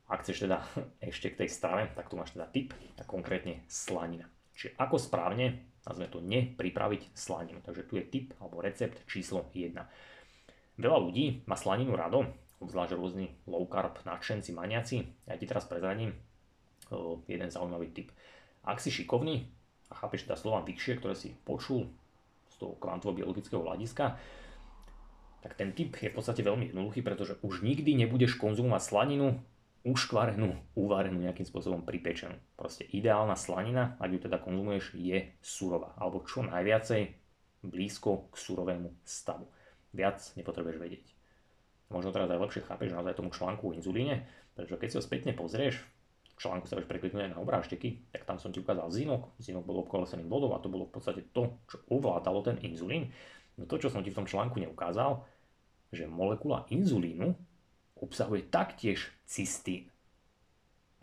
Ak 0.07 0.23
chceš 0.23 0.47
teda 0.47 0.63
ešte 1.11 1.35
k 1.35 1.45
tej 1.45 1.51
strave, 1.51 1.91
tak 1.99 2.07
tu 2.07 2.15
máš 2.15 2.39
teda 2.39 2.47
tip 2.47 2.71
a 2.95 3.03
konkrétne 3.03 3.67
slanina. 3.67 4.31
Čiže 4.55 4.79
ako 4.79 4.97
správne, 5.03 5.75
nazveme 5.83 6.13
to 6.15 6.23
nepripraviť 6.23 7.11
slaninu. 7.11 7.59
Takže 7.67 7.87
tu 7.91 7.99
je 7.99 8.05
tip 8.07 8.39
alebo 8.39 8.63
recept 8.63 9.03
číslo 9.11 9.51
1. 9.51 9.75
Veľa 10.79 10.99
ľudí 11.03 11.43
má 11.51 11.59
slaninu 11.59 11.99
rado, 11.99 12.31
obzvlášť 12.63 12.95
rôzni 12.95 13.35
low 13.51 13.67
carb 13.67 13.99
nadšenci, 14.05 14.53
maniaci. 14.55 15.03
Ja 15.27 15.35
ti 15.35 15.49
teraz 15.49 15.67
prezradím 15.67 16.15
jeden 17.27 17.49
zaujímavý 17.49 17.91
tip. 17.91 18.09
Ak 18.63 18.79
si 18.79 18.93
šikovný 18.93 19.49
a 19.89 19.97
chápeš 19.97 20.29
teda 20.29 20.37
slova 20.37 20.61
vyššie, 20.63 21.01
ktoré 21.01 21.15
si 21.17 21.33
počul 21.47 21.89
z 22.53 22.55
toho 22.61 22.77
kvantovo-biologického 22.77 23.65
hľadiska, 23.65 24.21
tak 25.41 25.57
ten 25.57 25.73
tip 25.73 25.97
je 25.97 26.13
v 26.13 26.17
podstate 26.17 26.45
veľmi 26.45 26.71
jednoduchý, 26.73 27.01
pretože 27.01 27.41
už 27.41 27.65
nikdy 27.65 27.97
nebudeš 27.97 28.37
konzumovať 28.37 28.83
slaninu 28.85 29.41
uškvarenú, 29.81 30.77
uvarenú 30.77 31.25
nejakým 31.25 31.49
spôsobom 31.49 31.89
pripečenú. 31.89 32.37
Proste 32.53 32.85
ideálna 32.93 33.33
slanina, 33.33 33.97
ak 33.97 34.13
ju 34.13 34.21
teda 34.29 34.37
konzumuješ, 34.37 34.93
je 34.93 35.33
surová. 35.41 35.97
Alebo 35.97 36.21
čo 36.29 36.45
najviacej 36.45 37.17
blízko 37.65 38.29
k 38.29 38.35
surovému 38.37 38.93
stavu. 39.05 39.49
Viac 39.97 40.21
nepotrebuješ 40.37 40.79
vedieť. 40.81 41.07
Možno 41.91 42.15
teraz 42.15 42.31
aj 42.31 42.39
lepšie 42.39 42.63
chápeš 42.69 42.95
naozaj 42.95 43.19
tomu 43.19 43.35
článku 43.35 43.73
o 43.73 43.75
inzulíne, 43.75 44.29
pretože 44.55 44.79
keď 44.79 44.89
si 44.93 44.97
ho 45.01 45.03
spätne 45.03 45.33
pozrieš, 45.35 45.83
článku 46.39 46.65
sa 46.65 46.79
vieš 46.79 46.89
prekliknúť 46.89 47.35
na 47.35 47.41
obrážteky, 47.43 48.09
tak 48.15 48.25
tam 48.25 48.41
som 48.41 48.49
ti 48.55 48.63
ukázal 48.63 48.89
zinok. 48.89 49.37
Zinok 49.43 49.67
bol 49.67 49.85
obkolesený 49.85 50.25
vodou 50.25 50.57
a 50.57 50.63
to 50.63 50.73
bolo 50.73 50.89
v 50.89 50.95
podstate 50.97 51.23
to, 51.37 51.61
čo 51.69 51.83
ovládalo 51.93 52.41
ten 52.47 52.57
inzulín. 52.65 53.13
No 53.61 53.69
to, 53.69 53.77
čo 53.77 53.93
som 53.93 54.01
ti 54.01 54.09
v 54.09 54.25
tom 54.25 54.27
článku 54.27 54.57
neukázal, 54.57 55.21
že 55.93 56.09
molekula 56.09 56.65
inzulínu 56.73 57.37
obsahuje 58.01 58.49
taktiež 58.49 59.13
cystín. 59.29 59.93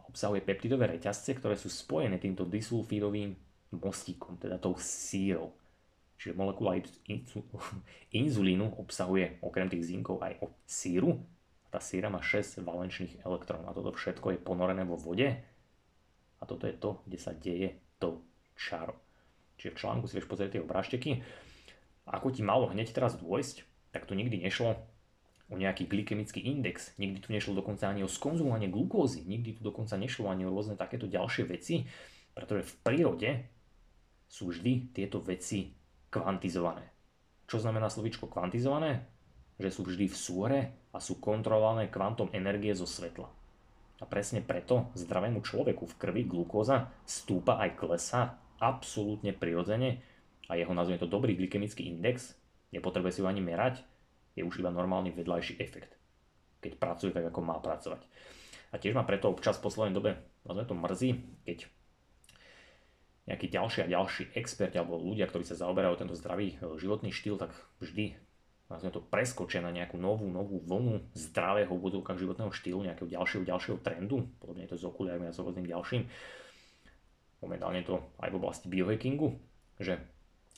Obsahuje 0.10 0.42
peptidové 0.42 0.90
reťazce, 0.98 1.38
ktoré 1.38 1.54
sú 1.54 1.70
spojené 1.70 2.18
týmto 2.18 2.50
disulfidovým 2.50 3.38
mostíkom, 3.78 4.42
teda 4.42 4.58
tou 4.58 4.74
sírou. 4.82 5.54
Čiže 6.18 6.34
molekula 6.34 6.82
inzulínu 8.10 8.82
obsahuje 8.82 9.38
okrem 9.46 9.70
tých 9.70 9.94
zinkov 9.94 10.18
aj 10.26 10.42
síru. 10.66 11.22
Tá 11.70 11.78
síra 11.78 12.10
má 12.10 12.26
6 12.26 12.66
valenčných 12.66 13.22
elektrónov 13.22 13.70
a 13.70 13.78
toto 13.78 13.94
všetko 13.94 14.34
je 14.34 14.40
ponorené 14.42 14.82
vo 14.82 14.98
vode. 14.98 15.30
A 16.42 16.44
toto 16.50 16.66
je 16.66 16.74
to, 16.74 17.06
kde 17.06 17.20
sa 17.22 17.38
deje 17.38 17.78
to 18.02 18.18
čaro. 18.58 18.98
Čiže 19.62 19.74
v 19.74 19.80
článku 19.84 20.06
si 20.10 20.18
vieš 20.18 20.30
pozrieť 20.30 20.58
tie 20.58 20.66
obrážteky. 20.66 21.22
Ako 22.08 22.32
ti 22.32 22.40
malo 22.40 22.72
hneď 22.72 22.96
teraz 22.96 23.20
dôjsť, 23.20 23.68
tak 23.92 24.08
tu 24.08 24.16
nikdy 24.16 24.40
nešlo 24.40 24.80
o 25.48 25.56
nejaký 25.56 25.88
glykemický 25.88 26.44
index, 26.44 26.96
nikdy 27.00 27.24
tu 27.24 27.32
nešlo 27.32 27.56
dokonca 27.56 27.88
ani 27.88 28.04
o 28.04 28.12
skonzumovanie 28.12 28.68
glukózy, 28.68 29.24
nikdy 29.24 29.60
tu 29.60 29.62
dokonca 29.64 29.96
nešlo 29.96 30.28
ani 30.28 30.44
o 30.44 30.52
rôzne 30.52 30.76
takéto 30.76 31.08
ďalšie 31.08 31.44
veci, 31.48 31.88
pretože 32.36 32.68
v 32.68 32.74
prírode 32.84 33.30
sú 34.28 34.52
vždy 34.52 34.92
tieto 34.92 35.24
veci 35.24 35.72
kvantizované. 36.12 36.84
Čo 37.48 37.64
znamená 37.64 37.88
slovičko 37.88 38.28
kvantizované? 38.28 39.08
Že 39.56 39.70
sú 39.72 39.82
vždy 39.88 40.06
v 40.12 40.18
súhre 40.20 40.60
a 40.92 41.00
sú 41.00 41.24
kontrolované 41.24 41.88
kvantom 41.88 42.28
energie 42.36 42.76
zo 42.76 42.84
svetla. 42.84 43.32
A 43.98 44.06
presne 44.06 44.44
preto 44.44 44.92
zdravému 44.94 45.42
človeku 45.42 45.88
v 45.88 45.98
krvi 45.98 46.24
glukóza 46.28 46.92
stúpa 47.08 47.58
aj 47.64 47.70
klesa 47.80 48.22
absolútne 48.60 49.32
prirodzene 49.34 50.17
a 50.48 50.56
jeho 50.56 50.72
nazvime 50.72 51.00
to 51.00 51.08
dobrý 51.08 51.36
glykemický 51.36 51.88
index, 51.88 52.36
nepotrebuje 52.72 53.20
si 53.20 53.22
ho 53.24 53.28
ani 53.28 53.44
merať, 53.44 53.84
je 54.36 54.44
už 54.44 54.64
iba 54.64 54.72
normálny 54.72 55.12
vedľajší 55.12 55.60
efekt, 55.60 55.96
keď 56.64 56.80
pracuje 56.80 57.12
tak, 57.12 57.28
ako 57.28 57.40
má 57.44 57.60
pracovať. 57.60 58.06
A 58.72 58.80
tiež 58.80 58.96
ma 58.96 59.08
preto 59.08 59.32
občas 59.32 59.60
v 59.60 59.66
poslednej 59.68 59.96
dobe, 59.96 60.12
nazvime 60.44 60.68
to 60.68 60.76
mrzí, 60.76 61.10
keď 61.48 61.58
nejakí 63.28 63.52
ďalší 63.52 63.80
a 63.84 63.92
ďalší 63.92 64.24
experti 64.40 64.80
alebo 64.80 64.96
ľudia, 64.96 65.28
ktorí 65.28 65.44
sa 65.44 65.60
zaoberajú 65.60 66.00
tento 66.00 66.16
zdravý 66.16 66.56
e, 66.56 66.80
životný 66.80 67.12
štýl, 67.12 67.36
tak 67.36 67.52
vždy 67.84 68.16
nazvime 68.72 68.96
to 68.96 69.04
preskočia 69.04 69.60
na 69.60 69.72
nejakú 69.72 70.00
novú, 70.00 70.32
novú 70.32 70.64
vlnu 70.64 71.12
zdravého 71.12 71.72
v 71.76 72.20
životného 72.24 72.52
štýlu, 72.56 72.88
nejakého 72.88 73.08
ďalšieho, 73.12 73.44
ďalšieho 73.44 73.78
trendu, 73.84 74.32
podobne 74.40 74.64
je 74.64 74.72
to 74.72 74.80
s 74.80 74.88
okuliarmi 74.88 75.28
a 75.28 75.36
s 75.36 75.44
rôznym 75.44 75.68
ďalším. 75.68 76.08
Momentálne 77.44 77.84
to 77.84 78.00
aj 78.24 78.32
v 78.32 78.40
oblasti 78.40 78.66
biohackingu, 78.72 79.36
že 79.78 80.00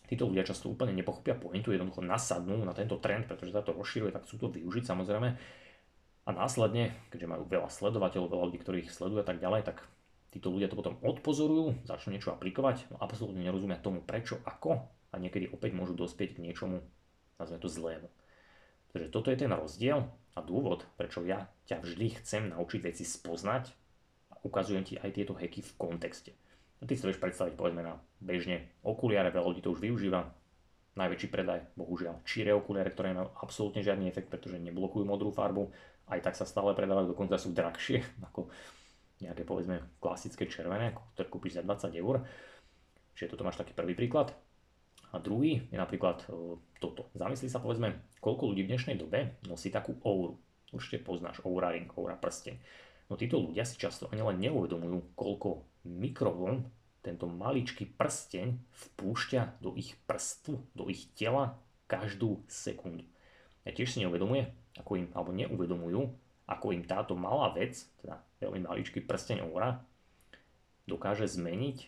títo 0.10 0.26
ľudia 0.26 0.42
často 0.42 0.74
úplne 0.74 0.98
nepochopia 0.98 1.38
pointu, 1.38 1.70
jednoducho 1.70 2.02
nasadnú 2.02 2.66
na 2.66 2.74
tento 2.74 2.98
trend, 2.98 3.30
pretože 3.30 3.54
sa 3.54 3.62
to 3.62 3.78
rozširuje, 3.78 4.10
tak 4.10 4.26
chcú 4.26 4.36
to 4.42 4.48
využiť 4.50 4.84
samozrejme. 4.90 5.30
A 6.26 6.30
následne, 6.34 6.98
keďže 7.14 7.30
majú 7.30 7.46
veľa 7.46 7.70
sledovateľov, 7.70 8.34
veľa 8.34 8.46
ľudí, 8.50 8.60
ktorých 8.62 8.90
sleduje 8.90 9.22
a 9.22 9.28
tak 9.30 9.38
ďalej, 9.38 9.70
tak 9.70 9.86
títo 10.34 10.50
ľudia 10.50 10.70
to 10.70 10.78
potom 10.78 10.98
odpozorujú, 11.06 11.86
začnú 11.86 12.18
niečo 12.18 12.34
aplikovať, 12.34 12.90
no 12.90 12.98
absolútne 12.98 13.42
nerozumia 13.42 13.78
tomu 13.78 14.02
prečo, 14.02 14.42
ako 14.46 14.82
a 15.10 15.16
niekedy 15.18 15.50
opäť 15.50 15.74
môžu 15.74 15.98
dospieť 15.98 16.38
k 16.38 16.44
niečomu, 16.46 16.82
nazveme 17.38 17.62
to 17.62 17.70
zlému. 17.70 18.10
Takže 18.94 19.14
toto 19.14 19.30
je 19.30 19.38
ten 19.38 19.50
rozdiel 19.54 20.06
a 20.34 20.40
dôvod, 20.42 20.86
prečo 20.98 21.22
ja 21.22 21.50
ťa 21.70 21.86
vždy 21.86 22.22
chcem 22.22 22.50
naučiť 22.50 22.82
veci 22.82 23.06
spoznať 23.06 23.74
a 24.34 24.42
ukazujem 24.46 24.86
ti 24.86 24.94
aj 24.98 25.14
tieto 25.14 25.34
hacky 25.38 25.62
v 25.62 25.72
kontexte. 25.78 26.34
A 26.80 26.88
ty 26.88 26.96
si 26.96 27.04
to 27.04 27.12
vieš 27.12 27.20
predstaviť 27.20 27.60
povedzme 27.60 27.84
na 27.84 28.00
bežne 28.24 28.72
okuliare, 28.88 29.36
veľa 29.36 29.48
ľudí 29.52 29.62
to 29.64 29.76
už 29.76 29.84
využíva. 29.84 30.32
Najväčší 30.96 31.28
predaj, 31.32 31.60
bohužiaľ, 31.80 32.24
číre 32.28 32.52
okuliare, 32.56 32.92
ktoré 32.92 33.16
nemajú 33.16 33.32
absolútne 33.40 33.84
žiadny 33.84 34.12
efekt, 34.12 34.28
pretože 34.28 34.60
neblokujú 34.60 35.04
modrú 35.08 35.32
farbu. 35.32 35.72
Aj 36.10 36.20
tak 36.20 36.36
sa 36.36 36.48
stále 36.48 36.74
predávajú, 36.74 37.14
dokonca 37.14 37.40
sú 37.40 37.52
drahšie 37.56 38.04
ako 38.32 38.52
nejaké 39.20 39.44
povedzme 39.44 40.00
klasické 40.00 40.48
červené, 40.48 40.96
ktoré 41.16 41.28
kúpiš 41.28 41.60
za 41.60 41.64
20 41.64 41.92
eur. 42.00 42.24
Čiže 43.16 43.36
toto 43.36 43.44
máš 43.44 43.60
taký 43.60 43.76
prvý 43.76 43.96
príklad. 43.96 44.32
A 45.12 45.20
druhý 45.20 45.68
je 45.68 45.78
napríklad 45.78 46.24
e, 46.30 46.56
toto. 46.80 47.12
Zamysli 47.18 47.52
sa 47.52 47.60
povedzme, 47.60 48.16
koľko 48.24 48.54
ľudí 48.54 48.64
v 48.64 48.72
dnešnej 48.72 48.96
dobe 48.96 49.42
nosí 49.50 49.74
takú 49.74 49.98
ouru. 50.06 50.40
Určite 50.70 51.02
poznáš 51.02 51.42
oura 51.44 51.74
ring, 51.74 51.90
oura 51.98 52.16
prsteň. 52.16 52.56
No 53.10 53.18
títo 53.18 53.42
ľudia 53.42 53.66
si 53.66 53.76
často 53.82 54.06
ani 54.14 54.22
len 54.22 54.38
neuvedomujú, 54.38 55.18
koľko 55.18 55.66
mikrovln 55.88 56.68
tento 57.00 57.26
maličký 57.32 57.88
prsteň 57.96 58.60
vpúšťa 58.60 59.64
do 59.64 59.74
ich 59.80 59.96
prstu, 60.04 60.60
do 60.76 60.92
ich 60.92 61.08
tela 61.16 61.56
každú 61.88 62.44
sekundu. 62.52 63.08
Ja 63.64 63.72
tiež 63.72 63.96
si 63.96 64.02
neuvedomuje, 64.04 64.52
ako 64.76 65.00
im, 65.00 65.08
alebo 65.16 65.32
neuvedomujú, 65.32 66.02
ako 66.50 66.66
im 66.76 66.84
táto 66.84 67.16
malá 67.16 67.54
vec, 67.56 67.88
teda 68.04 68.20
veľmi 68.44 68.68
maličký 68.68 69.06
prsteň 69.06 69.48
óra, 69.48 69.80
dokáže 70.90 71.30
zmeniť 71.30 71.88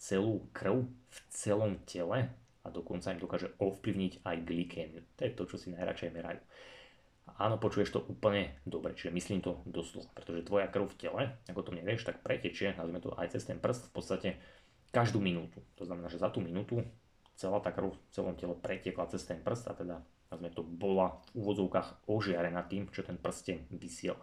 celú 0.00 0.48
krv 0.52 0.88
v 0.88 1.18
celom 1.32 1.80
tele 1.86 2.32
a 2.60 2.66
dokonca 2.68 3.12
im 3.12 3.22
dokáže 3.22 3.56
ovplyvniť 3.56 4.24
aj 4.26 4.36
glikémiu. 4.44 5.02
To 5.16 5.20
je 5.24 5.32
to, 5.32 5.42
čo 5.48 5.56
si 5.56 5.72
najradšej 5.72 6.12
merajú 6.12 6.40
áno, 7.38 7.60
počuješ 7.60 7.94
to 7.94 8.00
úplne 8.02 8.56
dobre, 8.64 8.96
čiže 8.96 9.14
myslím 9.14 9.44
to 9.44 9.62
doslova, 9.68 10.10
pretože 10.16 10.46
tvoja 10.48 10.66
krv 10.66 10.90
v 10.90 10.98
tele, 10.98 11.22
ako 11.46 11.60
to 11.68 11.70
nevieš, 11.76 12.08
tak 12.08 12.24
pretečie, 12.24 12.74
nazvime 12.74 12.98
to 12.98 13.14
aj 13.14 13.36
cez 13.36 13.46
ten 13.46 13.60
prst 13.60 13.90
v 13.90 13.92
podstate 13.92 14.28
každú 14.90 15.22
minútu. 15.22 15.62
To 15.78 15.86
znamená, 15.86 16.10
že 16.10 16.18
za 16.18 16.32
tú 16.32 16.42
minútu 16.42 16.82
celá 17.38 17.62
tá 17.62 17.70
krv 17.70 17.94
v 17.94 18.00
celom 18.10 18.34
tele 18.34 18.58
pretiekla 18.58 19.10
cez 19.12 19.22
ten 19.22 19.38
prst 19.38 19.70
a 19.70 19.72
teda 19.76 19.96
nazvime 20.30 20.50
to 20.50 20.62
bola 20.62 21.18
v 21.34 21.42
úvodzovkách 21.44 22.10
ožiarená 22.10 22.66
tým, 22.66 22.90
čo 22.90 23.06
ten 23.06 23.18
prsteň 23.18 23.70
vysiel. 23.78 24.18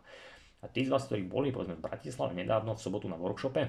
A 0.64 0.72
tí 0.72 0.84
z 0.84 0.89
vás, 0.89 1.05
ktorí 1.05 1.28
boli 1.28 1.53
povedzme 1.53 1.78
v 1.78 1.86
Bratislave 1.86 2.34
nedávno 2.34 2.74
v 2.74 2.82
sobotu 2.82 3.05
na 3.05 3.20
workshope, 3.20 3.62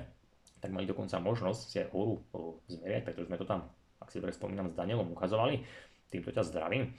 tak 0.59 0.71
mali 0.75 0.89
dokonca 0.89 1.21
možnosť 1.21 1.61
si 1.63 1.77
aj 1.85 1.89
oru 1.95 2.19
zmeriať, 2.67 3.03
pretože 3.07 3.27
sme 3.31 3.39
to 3.39 3.47
tam, 3.47 3.61
ak 4.03 4.09
si 4.11 4.19
dobre 4.19 4.35
spomínam, 4.35 4.73
s 4.73 4.79
Danielom 4.79 5.15
ukazovali. 5.15 5.63
Týmto 6.09 6.33
ťa 6.33 6.43
zdravím 6.49 6.97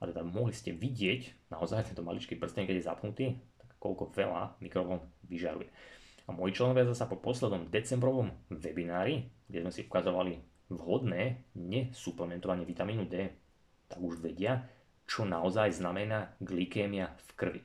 a 0.00 0.08
teda 0.08 0.24
mohli 0.24 0.56
ste 0.56 0.72
vidieť 0.72 1.52
naozaj 1.52 1.92
tento 1.92 2.00
maličký 2.00 2.40
prsten, 2.40 2.64
keď 2.64 2.76
je 2.80 2.88
zapnutý, 2.88 3.26
tak 3.60 3.68
koľko 3.76 4.16
veľa 4.16 4.56
mikrovln 4.64 5.28
vyžaruje. 5.28 5.68
A 6.24 6.32
moji 6.32 6.56
členovia 6.56 6.88
zase 6.88 7.04
po 7.04 7.20
poslednom 7.20 7.68
decembrovom 7.68 8.32
webinári, 8.48 9.28
kde 9.44 9.68
sme 9.68 9.72
si 9.74 9.84
ukazovali 9.84 10.40
vhodné 10.72 11.52
nesuplementovanie 11.52 12.64
vitamínu 12.64 13.04
D, 13.10 13.28
tak 13.90 14.00
už 14.00 14.24
vedia, 14.24 14.64
čo 15.04 15.26
naozaj 15.26 15.74
znamená 15.74 16.32
glykémia 16.40 17.12
v 17.18 17.30
krvi. 17.36 17.62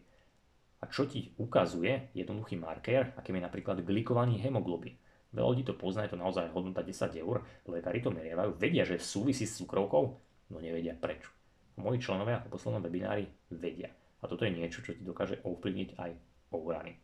A 0.82 0.90
čo 0.92 1.08
ti 1.08 1.32
ukazuje 1.40 2.12
jednoduchý 2.18 2.60
markér, 2.60 3.16
akým 3.16 3.40
je 3.40 3.46
napríklad 3.48 3.86
glikovaný 3.86 4.42
hemoglobín. 4.42 4.98
Veľa 5.32 5.50
ľudí 5.56 5.64
to 5.64 5.78
pozná, 5.78 6.04
je 6.04 6.18
to 6.18 6.20
naozaj 6.20 6.52
hodnota 6.52 6.82
10 6.82 7.16
eur, 7.22 7.46
lekári 7.70 8.02
to 8.02 8.10
merievajú, 8.10 8.58
vedia, 8.58 8.84
že 8.84 8.98
súvisí 8.98 9.46
s 9.46 9.62
cukrovkou, 9.62 10.04
no 10.52 10.58
nevedia 10.58 10.98
prečo 10.98 11.35
moji 11.78 12.02
členovia 12.02 12.42
po 12.42 12.56
poslednom 12.56 12.84
webinári 12.84 13.28
vedia. 13.52 13.92
A 14.22 14.32
toto 14.32 14.48
je 14.48 14.56
niečo, 14.56 14.82
čo 14.82 14.96
ti 14.96 15.04
dokáže 15.04 15.44
ovplyvniť 15.44 15.90
aj 16.00 16.12
overrunning. 16.56 17.02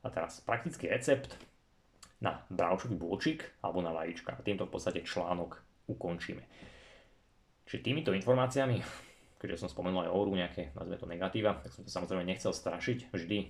A 0.00 0.08
teraz 0.08 0.40
praktický 0.40 0.88
recept 0.88 1.36
na 2.24 2.40
bravčový 2.48 2.96
bôčik 2.96 3.44
alebo 3.60 3.84
na 3.84 3.92
vajíčka. 3.92 4.32
A 4.32 4.44
týmto 4.44 4.64
v 4.64 4.72
podstate 4.72 5.04
článok 5.04 5.60
ukončíme. 5.88 6.40
Čiže 7.68 7.84
týmito 7.84 8.10
informáciami 8.16 8.80
keďže 9.40 9.64
som 9.64 9.72
spomenul 9.72 10.04
aj 10.04 10.12
oru 10.12 10.36
nejaké, 10.36 10.76
nazve 10.76 11.00
to 11.00 11.08
negatíva, 11.08 11.56
tak 11.64 11.72
som 11.72 11.82
to 11.82 11.90
samozrejme 11.90 12.28
nechcel 12.28 12.52
strašiť. 12.52 13.08
Vždy, 13.08 13.48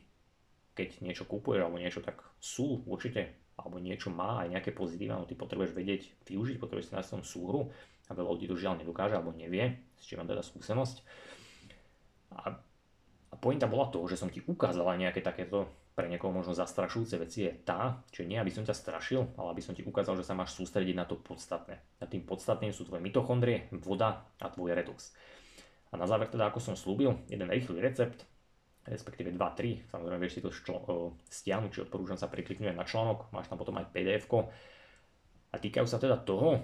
keď 0.78 1.02
niečo 1.02 1.26
kúpuješ 1.26 1.66
alebo 1.66 1.82
niečo, 1.82 1.98
tak 1.98 2.22
sú 2.38 2.86
určite, 2.86 3.34
alebo 3.58 3.82
niečo 3.82 4.14
má 4.14 4.46
aj 4.46 4.54
nejaké 4.54 4.70
pozitíva, 4.70 5.18
no 5.18 5.26
ty 5.26 5.34
potrebuješ 5.34 5.74
vedieť, 5.74 6.02
využiť, 6.30 6.62
potrebuješ 6.62 6.86
si 6.86 6.94
na 6.94 7.02
tom 7.02 7.26
súhru 7.26 7.74
a 8.10 8.12
veľa 8.12 8.30
ľudí 8.34 8.50
to 8.50 8.58
žiaľ 8.58 8.82
nedokáže 8.82 9.14
alebo 9.14 9.30
nevie, 9.30 9.78
s 9.94 10.04
čím 10.10 10.18
mám 10.18 10.28
teda 10.28 10.42
skúsenosť. 10.42 10.96
A, 12.34 12.58
a 13.30 13.34
pointa 13.38 13.70
bola 13.70 13.86
to, 13.94 14.02
že 14.10 14.18
som 14.18 14.26
ti 14.26 14.42
ukázala 14.42 14.98
nejaké 14.98 15.22
takéto 15.22 15.70
pre 15.94 16.08
niekoho 16.08 16.32
možno 16.32 16.56
zastrašujúce 16.56 17.20
veci 17.20 17.44
je 17.44 17.52
tá, 17.60 18.00
že 18.08 18.24
nie 18.24 18.40
aby 18.40 18.48
som 18.48 18.64
ťa 18.64 18.72
strašil, 18.72 19.36
ale 19.36 19.52
aby 19.52 19.62
som 19.62 19.76
ti 19.76 19.84
ukázal, 19.84 20.16
že 20.16 20.24
sa 20.24 20.32
máš 20.32 20.56
sústrediť 20.56 20.96
na 20.96 21.04
to 21.04 21.20
podstatné. 21.20 21.76
A 22.00 22.08
tým 22.08 22.24
podstatným 22.24 22.72
sú 22.72 22.88
tvoje 22.88 23.04
mitochondrie, 23.04 23.68
voda 23.74 24.24
a 24.40 24.46
tvoj 24.48 24.72
redox. 24.72 25.12
A 25.92 25.98
na 26.00 26.08
záver 26.08 26.32
teda, 26.32 26.48
ako 26.48 26.62
som 26.62 26.74
slúbil, 26.78 27.20
jeden 27.28 27.50
rýchly 27.50 27.84
recept, 27.84 28.24
respektíve 28.88 29.34
2-3, 29.36 29.92
samozrejme 29.92 30.22
vieš 30.24 30.40
si 30.40 30.44
to 30.46 30.48
ščlo, 30.48 31.20
stiahnuť, 31.28 31.70
či 31.74 31.84
odporúčam 31.84 32.16
sa 32.16 32.32
prikliknúť 32.32 32.72
na 32.72 32.86
článok, 32.88 33.28
máš 33.34 33.52
tam 33.52 33.60
potom 33.60 33.76
aj 33.76 33.92
pdf 33.92 34.24
a 35.50 35.56
týkajú 35.58 35.84
sa 35.84 35.98
teda 35.98 36.16
toho, 36.22 36.62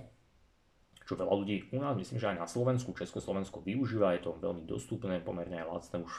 čo 1.07 1.15
veľa 1.15 1.35
ľudí 1.39 1.71
u 1.71 1.79
nás, 1.79 1.95
myslím, 1.95 2.19
že 2.19 2.35
aj 2.35 2.43
na 2.43 2.51
Slovensku, 2.51 2.91
Československu 2.91 3.63
využíva, 3.63 4.19
je 4.19 4.27
to 4.27 4.35
veľmi 4.43 4.67
dostupné, 4.67 5.23
pomerne 5.23 5.63
aj 5.63 5.71
lacné 5.71 5.97
už 6.03 6.13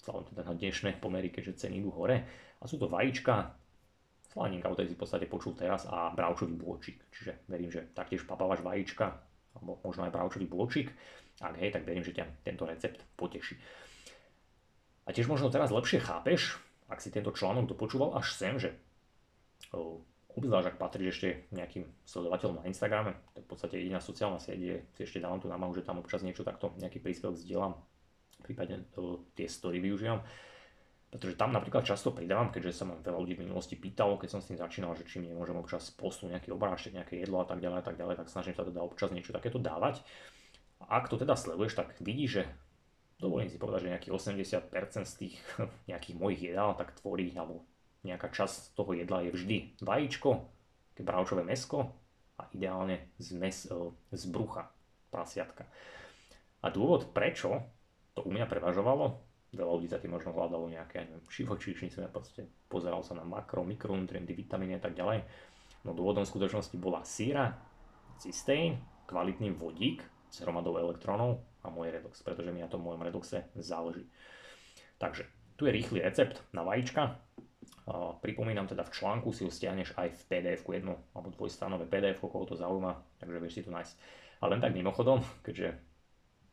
vzhľadom 0.00 0.24
teda 0.30 0.42
na 0.46 0.54
dnešné 0.54 0.90
pomery, 1.02 1.28
keďže 1.34 1.66
ceny 1.66 1.82
idú 1.82 1.90
hore. 1.90 2.24
A 2.62 2.64
sú 2.64 2.78
to 2.78 2.86
vajíčka, 2.86 3.58
slaninka, 4.30 4.70
o 4.70 4.78
tej 4.78 4.94
si 4.94 4.96
v 4.96 5.02
podstate 5.02 5.26
počul 5.26 5.58
teraz, 5.58 5.84
a 5.90 6.14
bravčový 6.14 6.54
bôčik. 6.54 7.02
Čiže 7.10 7.44
verím, 7.50 7.74
že 7.74 7.90
taktiež 7.90 8.22
papávaš 8.22 8.62
vajíčka, 8.62 9.18
alebo 9.58 9.82
možno 9.82 10.06
aj 10.06 10.14
bravčový 10.14 10.46
bôčik. 10.46 10.94
Ak 11.42 11.58
hej, 11.58 11.74
tak 11.74 11.82
verím, 11.82 12.06
že 12.06 12.14
ťa 12.14 12.46
tento 12.46 12.64
recept 12.70 13.02
poteší. 13.18 13.58
A 15.04 15.10
tiež 15.10 15.26
možno 15.26 15.50
teraz 15.50 15.74
lepšie 15.74 15.98
chápeš, 15.98 16.62
ak 16.86 17.02
si 17.02 17.10
tento 17.10 17.34
článok 17.34 17.66
dopočúval 17.66 18.14
až 18.14 18.30
sem, 18.36 18.54
že 18.62 18.78
obzvlášť 20.36 20.68
ak 20.74 20.76
patríš 20.78 21.08
ešte 21.18 21.28
nejakým 21.50 21.84
sledovateľom 22.06 22.62
na 22.62 22.68
Instagrame, 22.70 23.18
to 23.34 23.42
v 23.42 23.48
podstate 23.50 23.80
jediná 23.80 23.98
sociálna 23.98 24.38
sieť, 24.38 24.58
kde 24.58 24.76
si 24.94 25.00
ešte 25.02 25.22
dávam 25.22 25.42
tú 25.42 25.50
námahu, 25.50 25.74
že 25.74 25.86
tam 25.86 25.98
občas 25.98 26.22
niečo 26.22 26.46
takto, 26.46 26.74
nejaký 26.78 27.02
príspevok 27.02 27.40
zdieľam, 27.40 27.74
prípadne 28.42 28.86
to, 28.94 29.26
tie 29.34 29.50
story 29.50 29.82
využívam. 29.82 30.22
Pretože 31.10 31.34
tam 31.34 31.50
napríklad 31.50 31.82
často 31.82 32.14
pridávam, 32.14 32.54
keďže 32.54 32.70
sa 32.70 32.84
ma 32.86 32.94
veľa 32.94 33.18
ľudí 33.18 33.34
v 33.34 33.42
minulosti 33.50 33.74
pýtalo, 33.74 34.14
keď 34.14 34.30
som 34.30 34.40
s 34.40 34.46
tým 34.46 34.62
začínal, 34.62 34.94
že 34.94 35.02
či 35.02 35.18
mi 35.18 35.26
nemôžem 35.26 35.58
občas 35.58 35.90
poslúť 35.90 36.38
nejaký 36.38 36.54
obrážek, 36.54 36.94
nejaké 36.94 37.18
jedlo 37.18 37.42
a 37.42 37.46
tak 37.50 37.58
ďalej 37.58 37.82
a 37.82 37.84
tak 37.84 37.98
ďalej, 37.98 38.14
tak 38.22 38.30
snažím 38.30 38.54
sa 38.54 38.62
teda 38.62 38.78
občas 38.78 39.10
niečo 39.10 39.34
takéto 39.34 39.58
dávať. 39.58 40.06
A 40.86 41.02
ak 41.02 41.10
to 41.10 41.18
teda 41.18 41.34
sleduješ, 41.34 41.74
tak 41.74 41.98
vidíš, 41.98 42.30
že 42.30 42.42
dovolím 43.18 43.50
si 43.50 43.58
povedať, 43.58 43.90
že 43.90 43.92
nejakých 43.98 44.14
80% 44.14 45.10
z 45.10 45.14
tých 45.18 45.34
nejakých 45.90 46.14
mojich 46.14 46.40
jedál 46.54 46.78
tak 46.78 46.94
tvorí, 46.94 47.34
alebo 47.34 47.66
nejaká 48.06 48.32
časť 48.32 48.74
toho 48.76 48.96
jedla 48.96 49.24
je 49.28 49.30
vždy 49.34 49.56
vajíčko, 49.84 50.48
bravčové 51.00 51.42
mesko 51.44 51.96
a 52.36 52.44
ideálne 52.52 53.12
z, 53.16 53.36
mes, 53.36 53.64
e, 53.68 53.76
z 54.12 54.24
brucha 54.28 54.68
prasiatka. 55.08 55.64
A 56.60 56.68
dôvod, 56.68 57.12
prečo 57.16 57.64
to 58.12 58.20
u 58.24 58.30
mňa 58.32 58.44
prevažovalo, 58.44 59.16
veľa 59.56 59.72
ľudí 59.80 59.88
za 59.90 59.98
tým 59.98 60.14
možno 60.14 60.36
hľadalo 60.36 60.68
nejaké 60.70 61.08
ja 62.04 62.12
proste 62.12 62.46
pozeral 62.70 63.02
sa 63.02 63.16
na 63.16 63.24
makro, 63.24 63.66
mikronutrienty, 63.66 64.36
vitamíny 64.36 64.78
a 64.78 64.82
tak 64.82 64.94
ďalej. 64.94 65.24
No 65.82 65.96
dôvodom 65.96 66.28
v 66.28 66.32
skutočnosti 66.36 66.76
bola 66.76 67.00
síra, 67.02 67.56
cysteín, 68.20 68.78
kvalitný 69.08 69.56
vodík 69.56 70.04
s 70.28 70.44
hromadou 70.44 70.76
elektrónov 70.76 71.40
a 71.64 71.72
môj 71.72 71.90
redox, 71.90 72.20
pretože 72.22 72.52
mi 72.52 72.60
na 72.62 72.70
tom 72.70 72.84
mojom 72.84 73.02
redoxe 73.02 73.48
záleží. 73.56 74.06
Takže 75.00 75.24
tu 75.56 75.66
je 75.66 75.72
rýchly 75.72 76.04
recept 76.04 76.44
na 76.52 76.62
vajíčka. 76.62 77.18
Pripomínam 78.20 78.70
teda 78.70 78.86
v 78.86 78.94
článku 78.94 79.34
si 79.34 79.42
ho 79.42 79.50
stiahneš 79.50 79.98
aj 79.98 80.14
v 80.14 80.22
pdf 80.30 80.62
jedno 80.70 80.94
alebo 81.16 81.34
dvojstranové 81.34 81.90
pdf 81.90 82.22
koho 82.22 82.46
to 82.46 82.54
zaujíma, 82.54 83.18
takže 83.18 83.40
vieš 83.42 83.54
si 83.58 83.62
to 83.66 83.74
nájsť. 83.74 83.94
A 84.40 84.44
len 84.46 84.60
tak 84.62 84.72
mimochodom, 84.76 85.24
keďže 85.46 85.74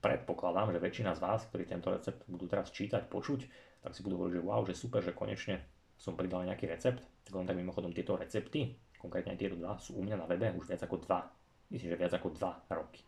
predpokladám, 0.01 0.73
že 0.73 0.79
väčšina 0.81 1.13
z 1.13 1.21
vás, 1.21 1.45
ktorí 1.49 1.69
tento 1.69 1.93
recept 1.93 2.25
budú 2.25 2.49
teraz 2.49 2.73
čítať, 2.73 3.05
počuť, 3.09 3.39
tak 3.85 3.91
si 3.93 4.01
budú 4.01 4.21
hovoriť, 4.21 4.33
že 4.39 4.43
wow, 4.43 4.61
že 4.65 4.73
super, 4.73 5.01
že 5.05 5.13
konečne 5.13 5.61
som 5.97 6.13
pridal 6.13 6.45
nejaký 6.45 6.69
recept. 6.69 7.01
Tak 7.25 7.33
len 7.33 7.45
tak 7.49 7.57
mimochodom 7.57 7.91
tieto 7.91 8.13
recepty, 8.13 8.77
konkrétne 9.01 9.33
aj 9.33 9.39
tieto 9.41 9.57
dva, 9.57 9.77
sú 9.81 9.97
u 9.97 10.01
mňa 10.05 10.17
na 10.17 10.25
webe 10.29 10.53
už 10.53 10.69
viac 10.69 10.81
ako 10.85 11.01
dva, 11.05 11.25
myslím, 11.73 11.93
že 11.93 12.01
viac 12.01 12.13
ako 12.13 12.33
dva 12.33 12.61
roky. 12.71 13.01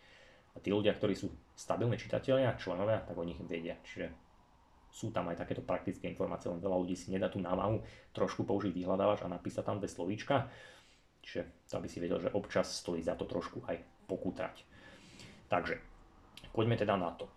A 0.53 0.57
tí 0.57 0.73
ľudia, 0.73 0.97
ktorí 0.97 1.13
sú 1.13 1.29
stabilní 1.53 1.95
čitatelia, 1.95 2.57
členovia, 2.57 3.05
tak 3.05 3.15
o 3.15 3.23
nich 3.23 3.37
vedia. 3.45 3.77
Čiže 3.85 4.28
sú 4.89 5.13
tam 5.13 5.29
aj 5.29 5.45
takéto 5.45 5.61
praktické 5.61 6.09
informácie, 6.09 6.49
len 6.49 6.59
veľa 6.59 6.81
ľudí 6.81 6.97
si 6.97 7.13
nedá 7.13 7.29
tú 7.29 7.37
námahu 7.37 7.81
trošku 8.11 8.43
použiť 8.43 8.73
vyhľadávač 8.73 9.23
a 9.23 9.31
napísať 9.31 9.63
tam 9.65 9.77
dve 9.77 9.89
slovíčka. 9.89 10.49
Čiže 11.21 11.69
to 11.69 11.73
aby 11.77 11.87
si 11.87 12.01
vedel, 12.01 12.19
že 12.19 12.33
občas 12.33 12.67
stojí 12.73 13.05
za 13.05 13.13
to 13.13 13.29
trošku 13.29 13.61
aj 13.69 13.77
pokútrať. 14.09 14.65
Takže, 15.49 15.77
poďme 16.53 16.77
teda 16.77 16.97
na 16.97 17.13
to. 17.13 17.29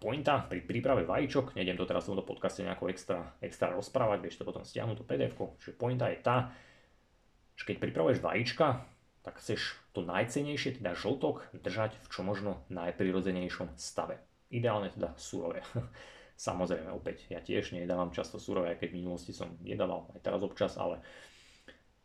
Pointa 0.00 0.48
pri 0.48 0.64
príprave 0.64 1.04
vajíčok, 1.04 1.52
nejdem 1.52 1.76
to 1.76 1.84
teraz 1.84 2.08
v 2.08 2.16
tomto 2.16 2.24
podcaste 2.24 2.64
nejako 2.64 2.88
extra, 2.88 3.36
extra 3.44 3.68
rozprávať, 3.68 4.18
vieš 4.24 4.40
to 4.40 4.48
potom 4.48 4.64
stiahnuť 4.64 4.96
to 4.96 5.04
pdf 5.04 5.36
čiže 5.60 5.76
pointa 5.76 6.08
je 6.08 6.24
tá, 6.24 6.56
že 7.52 7.68
keď 7.68 7.76
pripravuješ 7.84 8.24
vajíčka, 8.24 8.80
tak 9.20 9.36
chceš 9.36 9.76
to 9.92 10.00
najcenejšie, 10.00 10.80
teda 10.80 10.96
žltok, 10.96 11.44
držať 11.52 11.92
v 12.00 12.06
čo 12.08 12.24
možno 12.24 12.64
najprirodzenejšom 12.72 13.76
stave. 13.76 14.16
Ideálne 14.48 14.88
teda 14.88 15.12
surové. 15.20 15.60
Samozrejme, 16.40 16.88
opäť, 16.88 17.28
ja 17.28 17.44
tiež 17.44 17.76
nedávam 17.76 18.08
často 18.16 18.40
surové, 18.40 18.72
keď 18.80 18.96
v 18.96 18.98
minulosti 19.04 19.36
som 19.36 19.60
jedával, 19.60 20.08
aj 20.16 20.24
teraz 20.24 20.40
občas, 20.40 20.72
ale 20.80 21.04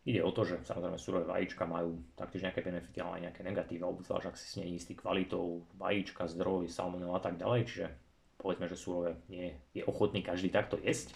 ide 0.04 0.20
o 0.20 0.36
to, 0.36 0.44
že 0.44 0.60
samozrejme 0.68 1.00
surové 1.00 1.24
vajíčka 1.24 1.64
majú 1.64 2.04
taktiež 2.20 2.44
nejaké 2.44 2.60
benefity, 2.60 3.00
ale 3.00 3.16
aj 3.16 3.24
nejaké 3.32 3.42
negatíva, 3.48 3.88
obzvlášť 3.88 4.28
ak 4.28 4.36
si 4.36 4.48
s 4.52 4.58
nej 4.60 4.76
istý 4.76 4.92
kvalitou, 4.92 5.64
vajíčka, 5.80 6.28
zdroj, 6.28 6.68
salmonel 6.68 7.16
a 7.16 7.24
tak 7.24 7.40
ďalej, 7.40 7.62
čiže 7.64 7.88
povedzme, 8.36 8.68
že 8.68 8.76
surové 8.76 9.16
nie 9.32 9.56
je 9.72 9.88
ochotný 9.88 10.20
každý 10.20 10.52
takto 10.52 10.76
jesť. 10.84 11.16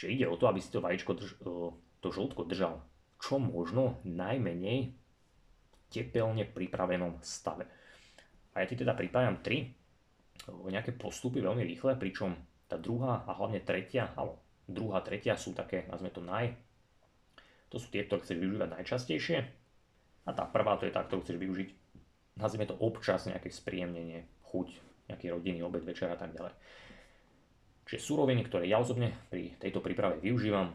Čiže 0.00 0.12
ide 0.16 0.26
o 0.32 0.40
to, 0.40 0.48
aby 0.48 0.58
si 0.64 0.72
to 0.72 0.80
vajíčko, 0.80 1.12
drž, 1.20 1.32
to 2.00 2.08
žltko 2.08 2.48
držal 2.48 2.80
čo 3.24 3.40
možno 3.40 4.04
najmenej 4.04 4.92
tepelne 5.88 6.44
pripravenom 6.44 7.24
stave. 7.24 7.64
A 8.52 8.60
ja 8.60 8.66
ti 8.68 8.76
teda 8.76 8.92
pripájam 8.92 9.40
tri 9.40 9.72
nejaké 10.44 10.92
postupy 10.92 11.40
veľmi 11.40 11.64
rýchle, 11.64 11.96
pričom 11.96 12.36
tá 12.68 12.76
druhá 12.80 13.22
a 13.28 13.36
hlavne 13.36 13.60
tretia, 13.60 14.12
alebo 14.16 14.40
druhá, 14.64 15.04
tretia 15.04 15.36
sú 15.36 15.52
také, 15.52 15.84
nazvime 15.88 16.12
to 16.12 16.22
naj, 16.24 16.56
to 17.68 17.76
sú 17.82 17.90
tie, 17.90 18.06
ktoré 18.06 18.22
chceš 18.22 18.38
využívať 18.38 18.68
najčastejšie. 18.70 19.38
A 20.24 20.30
tá 20.32 20.48
prvá, 20.48 20.78
to 20.80 20.88
je 20.88 20.94
tá, 20.94 21.04
ktorú 21.04 21.20
chceš 21.26 21.36
využiť, 21.36 21.68
nazvime 22.40 22.64
to 22.64 22.78
občas 22.80 23.28
nejaké 23.28 23.52
spríjemnenie, 23.52 24.24
chuť, 24.48 24.68
nejaký 25.12 25.26
rodinný 25.28 25.60
obed, 25.60 25.84
večer 25.84 26.08
a 26.08 26.16
tak 26.16 26.32
ďalej. 26.32 26.54
Čiže 27.84 28.00
suroviny, 28.00 28.46
ktoré 28.48 28.64
ja 28.64 28.80
osobne 28.80 29.12
pri 29.28 29.52
tejto 29.60 29.84
príprave 29.84 30.16
využívam, 30.24 30.72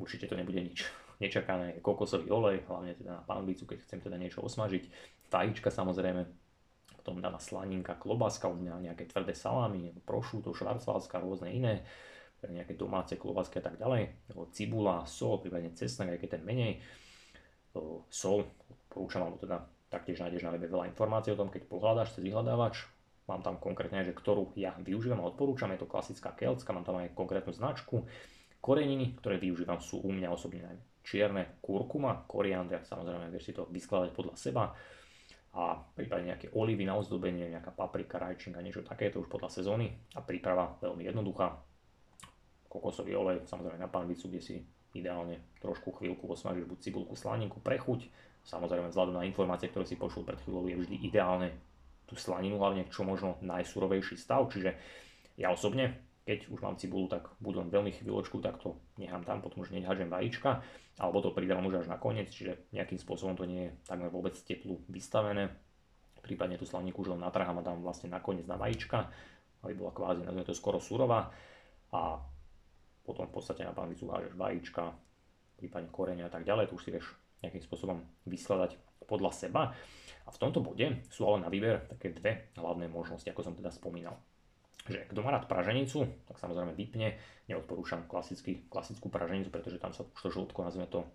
určite 0.00 0.26
to 0.26 0.34
nebude 0.34 0.58
nič 0.58 0.82
nečakané 1.22 1.78
kokosový 1.78 2.34
olej, 2.34 2.66
hlavne 2.66 2.98
teda 2.98 3.22
na 3.22 3.22
pánvicu, 3.22 3.62
keď 3.62 3.78
chcem 3.86 4.02
teda 4.02 4.18
niečo 4.18 4.42
osmažiť, 4.42 4.90
vajíčka 5.30 5.70
samozrejme, 5.70 6.26
potom 7.02 7.18
dáva 7.18 7.42
slaninka, 7.42 7.98
klobáska, 7.98 8.46
u 8.46 8.54
mňa 8.54 8.94
nejaké 8.94 9.10
tvrdé 9.10 9.34
salámy, 9.34 9.90
prošúto, 10.06 10.54
švarcvalská, 10.54 11.18
rôzne 11.18 11.50
iné, 11.50 11.82
nejaké 12.46 12.78
domáce 12.78 13.18
klobásky 13.18 13.58
a 13.58 13.66
tak 13.66 13.82
ďalej, 13.82 14.30
cibula, 14.54 15.02
sol, 15.10 15.42
prípadne 15.42 15.74
cesnak, 15.74 16.14
aj 16.14 16.18
keď 16.22 16.30
ten 16.38 16.42
menej, 16.46 16.72
sol, 18.06 18.46
porúčam, 18.86 19.26
alebo 19.26 19.42
teda 19.42 19.66
taktiež 19.90 20.22
nájdeš 20.22 20.46
na 20.46 20.54
webe 20.54 20.70
veľa 20.70 20.88
informácií 20.94 21.34
o 21.34 21.40
tom, 21.42 21.50
keď 21.50 21.66
pohľadáš 21.66 22.14
cez 22.14 22.22
vyhľadávač, 22.22 22.86
mám 23.26 23.42
tam 23.42 23.58
konkrétne, 23.58 24.06
že 24.06 24.14
ktorú 24.14 24.54
ja 24.54 24.78
využívam 24.78 25.22
a 25.22 25.28
odporúčam, 25.30 25.74
je 25.74 25.82
to 25.82 25.90
klasická 25.90 26.34
keltská, 26.38 26.70
mám 26.70 26.86
tam 26.86 27.02
aj 27.02 27.14
konkrétnu 27.18 27.50
značku, 27.50 28.06
koreniny, 28.62 29.18
ktoré 29.18 29.42
využívam 29.42 29.82
sú 29.82 30.02
u 30.02 30.10
mňa 30.14 30.30
osobne 30.30 30.62
najmä 30.62 30.82
čierne 31.02 31.58
kurkuma, 31.58 32.24
koriander, 32.30 32.86
samozrejme 32.86 33.26
vieš 33.34 33.50
si 33.50 33.52
to 33.52 33.66
vyskladať 33.66 34.10
podľa 34.14 34.34
seba 34.38 34.70
a 35.52 35.76
prípadne 35.76 36.32
nejaké 36.32 36.48
olivy 36.56 36.88
na 36.88 36.96
ozdobenie, 36.96 37.52
nejaká 37.52 37.76
paprika, 37.76 38.16
rajčinka, 38.16 38.64
niečo 38.64 38.80
takéto 38.80 39.20
už 39.20 39.28
podľa 39.28 39.52
sezóny 39.52 39.92
a 40.16 40.24
príprava 40.24 40.80
veľmi 40.80 41.04
jednoduchá. 41.04 41.52
Kokosový 42.72 43.12
olej, 43.12 43.44
samozrejme 43.44 43.76
na 43.76 43.92
panvicu, 43.92 44.32
kde 44.32 44.40
si 44.40 44.56
ideálne 44.96 45.60
trošku 45.60 45.92
chvíľku 45.92 46.24
osmažíš 46.24 46.64
buď 46.64 46.78
cibulku, 46.80 47.12
slaninku 47.12 47.60
pre 47.60 47.76
chuť. 47.76 48.08
Samozrejme 48.48 48.88
vzhľadom 48.88 49.20
na 49.20 49.28
informácie, 49.28 49.68
ktoré 49.68 49.84
si 49.84 50.00
počul 50.00 50.24
pred 50.24 50.40
chvíľou, 50.40 50.66
je 50.72 50.80
vždy 50.80 50.96
ideálne 51.04 51.52
tú 52.08 52.16
slaninu 52.16 52.56
hlavne 52.56 52.88
čo 52.88 53.04
možno 53.04 53.36
najsurovejší 53.44 54.16
stav, 54.16 54.48
čiže 54.52 54.72
ja 55.36 55.52
osobne 55.52 56.11
keď 56.22 56.54
už 56.54 56.62
mám 56.62 56.78
cibulu, 56.78 57.10
tak 57.10 57.26
budú 57.42 57.58
len 57.58 57.70
veľmi 57.70 57.90
chvíľočku, 57.98 58.38
tak 58.38 58.62
to 58.62 58.78
nechám 58.94 59.26
tam, 59.26 59.42
potom 59.42 59.66
už 59.66 59.74
nehážem 59.74 60.06
vajíčka, 60.06 60.62
alebo 61.02 61.18
to 61.18 61.34
pridávam 61.34 61.66
už 61.66 61.82
až 61.82 61.88
na 61.90 61.98
koniec, 61.98 62.30
čiže 62.30 62.70
nejakým 62.70 62.98
spôsobom 62.98 63.34
to 63.34 63.42
nie 63.42 63.66
je 63.66 63.74
takmer 63.90 64.06
vôbec 64.06 64.38
teplu 64.46 64.78
vystavené. 64.86 65.50
prípadne 66.22 66.54
tú 66.54 66.62
slaninku 66.62 67.02
už 67.02 67.18
len 67.18 67.20
natrhám 67.26 67.58
a 67.58 67.66
dám 67.66 67.82
vlastne 67.82 68.06
nakoniec 68.06 68.46
na 68.46 68.54
vajíčka, 68.54 69.10
aby 69.66 69.74
bola 69.74 69.90
kvázi, 69.90 70.22
nazvime 70.22 70.46
to 70.46 70.54
skoro 70.54 70.78
surová 70.78 71.34
a 71.90 72.22
potom 73.02 73.26
v 73.26 73.34
podstate 73.34 73.66
na 73.66 73.74
panvicu 73.74 74.06
hážeš 74.06 74.38
vajíčka, 74.38 74.94
prípadne 75.58 75.90
korenia 75.90 76.30
a 76.30 76.32
tak 76.32 76.46
ďalej, 76.46 76.70
tu 76.70 76.78
už 76.78 76.86
si 76.86 76.94
vieš 76.94 77.10
nejakým 77.42 77.62
spôsobom 77.66 77.98
vyskladať 78.30 78.78
podľa 79.10 79.34
seba. 79.34 79.74
A 80.22 80.30
v 80.30 80.38
tomto 80.38 80.62
bode 80.62 81.02
sú 81.10 81.26
ale 81.26 81.42
na 81.42 81.50
výber 81.50 81.90
také 81.90 82.14
dve 82.14 82.54
hlavné 82.54 82.86
možnosti, 82.86 83.26
ako 83.26 83.42
som 83.42 83.58
teda 83.58 83.74
spomínal. 83.74 84.14
Že 84.90 85.06
kto 85.14 85.20
má 85.22 85.30
rád 85.30 85.46
praženicu, 85.46 86.10
tak 86.26 86.42
samozrejme 86.42 86.74
vypne, 86.74 87.14
neodporúčam 87.46 88.02
klasický, 88.10 88.66
klasickú 88.66 89.06
praženicu, 89.06 89.54
pretože 89.54 89.78
tam 89.78 89.94
sa 89.94 90.02
už 90.02 90.18
to 90.18 90.28
žltko, 90.34 90.66
nazvime 90.66 90.90
to, 90.90 91.06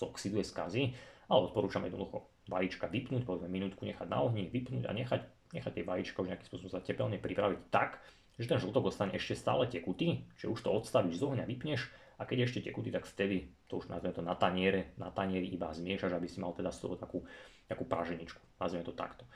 zoxiduje, 0.00 0.40
skazí, 0.40 0.96
ale 1.28 1.52
odporúčam 1.52 1.84
jednoducho 1.84 2.32
vajíčka 2.48 2.88
vypnúť, 2.88 3.28
povedzme 3.28 3.52
minútku 3.52 3.84
nechať 3.84 4.08
na 4.08 4.24
ohni, 4.24 4.48
vypnúť 4.48 4.88
a 4.88 4.92
nechať, 4.96 5.20
nechať 5.52 5.72
tie 5.76 5.84
vajíčka 5.84 6.24
už 6.24 6.32
nejakým 6.32 6.48
spôsobom 6.48 6.72
sa 6.72 6.80
tepelne 6.80 7.20
pripraviť 7.20 7.60
tak, 7.68 8.00
že 8.40 8.48
ten 8.48 8.56
žltok 8.56 8.88
ostane 8.88 9.12
ešte 9.12 9.36
stále 9.36 9.68
tekutý, 9.68 10.24
že 10.40 10.48
už 10.48 10.64
to 10.64 10.72
odstavíš 10.72 11.20
z 11.20 11.24
ohňa, 11.28 11.44
vypneš 11.44 11.92
a 12.16 12.24
keď 12.24 12.48
ešte 12.48 12.64
tekutý, 12.72 12.88
tak 12.88 13.04
vtedy 13.04 13.52
to 13.68 13.78
už 13.78 13.92
nazveme 13.92 14.16
to 14.16 14.24
na 14.24 14.32
taniere, 14.32 14.96
na 14.96 15.12
tanieri 15.12 15.52
iba 15.52 15.68
zmiešaš, 15.68 16.16
aby 16.16 16.26
si 16.26 16.40
mal 16.40 16.56
teda 16.56 16.72
z 16.72 16.80
toho 16.80 16.96
takú, 16.96 17.20
takú 17.68 17.84
praženičku, 17.84 18.40
nazveme 18.56 18.88
to 18.88 18.96
takto. 18.96 19.28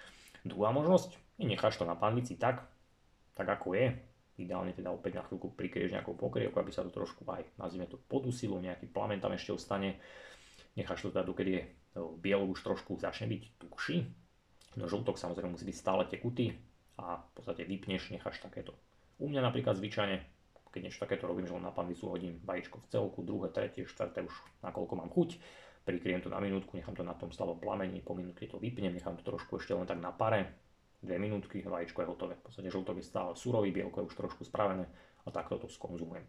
Druhá 0.45 0.73
možnosť, 0.73 1.17
necháš 1.41 1.77
to 1.81 1.85
na 1.85 1.97
panvici 1.97 2.37
tak, 2.37 2.65
tak 3.35 3.47
ako 3.51 3.75
je, 3.75 3.87
ideálne 4.39 4.75
teda 4.75 4.91
opäť 4.91 5.23
na 5.23 5.27
chvíľku 5.27 5.55
prikrieš 5.55 5.95
nejakou 5.95 6.19
pokrievkou, 6.19 6.59
aby 6.59 6.73
sa 6.75 6.83
to 6.83 6.91
trošku 6.91 7.23
aj, 7.27 7.47
nazvime 7.59 7.87
to 7.87 7.99
podusilo, 7.99 8.59
nejaký 8.59 8.91
plamen 8.91 9.23
tam 9.23 9.35
ešte 9.35 9.55
ostane, 9.55 9.99
necháš 10.75 11.07
to 11.07 11.15
teda 11.15 11.27
dokedy 11.27 11.51
je 11.55 11.63
bielo 12.19 12.47
už 12.51 12.63
trošku 12.67 12.99
začne 12.99 13.31
byť 13.31 13.43
tuší, 13.63 13.97
no 14.79 14.91
žltok 14.91 15.19
samozrejme 15.19 15.55
musí 15.55 15.67
byť 15.67 15.79
stále 15.79 16.03
tekutý 16.11 16.55
a 16.99 17.23
v 17.23 17.31
podstate 17.39 17.63
vypneš, 17.63 18.11
necháš 18.11 18.43
takéto. 18.43 18.75
U 19.23 19.31
mňa 19.31 19.47
napríklad 19.47 19.79
zvyčajne, 19.79 20.19
keď 20.75 20.81
niečo 20.83 21.03
takéto 21.07 21.31
robím, 21.31 21.47
že 21.47 21.55
len 21.55 21.63
na 21.63 21.71
panvicu 21.71 22.11
hodím 22.11 22.43
vajíčko 22.43 22.83
v 22.83 22.91
celku, 22.91 23.23
druhé, 23.23 23.55
tretie, 23.55 23.87
štvrté 23.87 24.27
už 24.27 24.35
nakoľko 24.67 24.95
mám 24.99 25.11
chuť, 25.15 25.39
prikriem 25.87 26.19
to 26.19 26.27
na 26.27 26.43
minútku, 26.43 26.75
nechám 26.75 26.99
to 26.99 27.07
na 27.07 27.15
tom 27.15 27.31
slabom 27.31 27.63
plamení, 27.63 28.03
po 28.03 28.19
minútke 28.19 28.51
to 28.51 28.59
vypnem, 28.59 28.91
nechám 28.91 29.15
to 29.15 29.23
trošku 29.23 29.63
ešte 29.63 29.71
len 29.71 29.87
tak 29.87 30.03
na 30.03 30.11
pare, 30.11 30.64
dve 31.05 31.21
minútky, 31.21 31.61
vajíčko 31.61 32.03
je 32.03 32.09
hotové. 32.09 32.35
V 32.41 32.51
podstate 32.51 32.73
žltok 32.73 32.97
je 32.99 33.07
stále 33.07 33.37
surový, 33.37 33.71
bielko 33.71 34.01
je 34.01 34.09
už 34.09 34.17
trošku 34.17 34.43
spravené 34.49 34.89
a 35.25 35.29
takto 35.29 35.61
to 35.61 35.69
skonzumujem. 35.69 36.25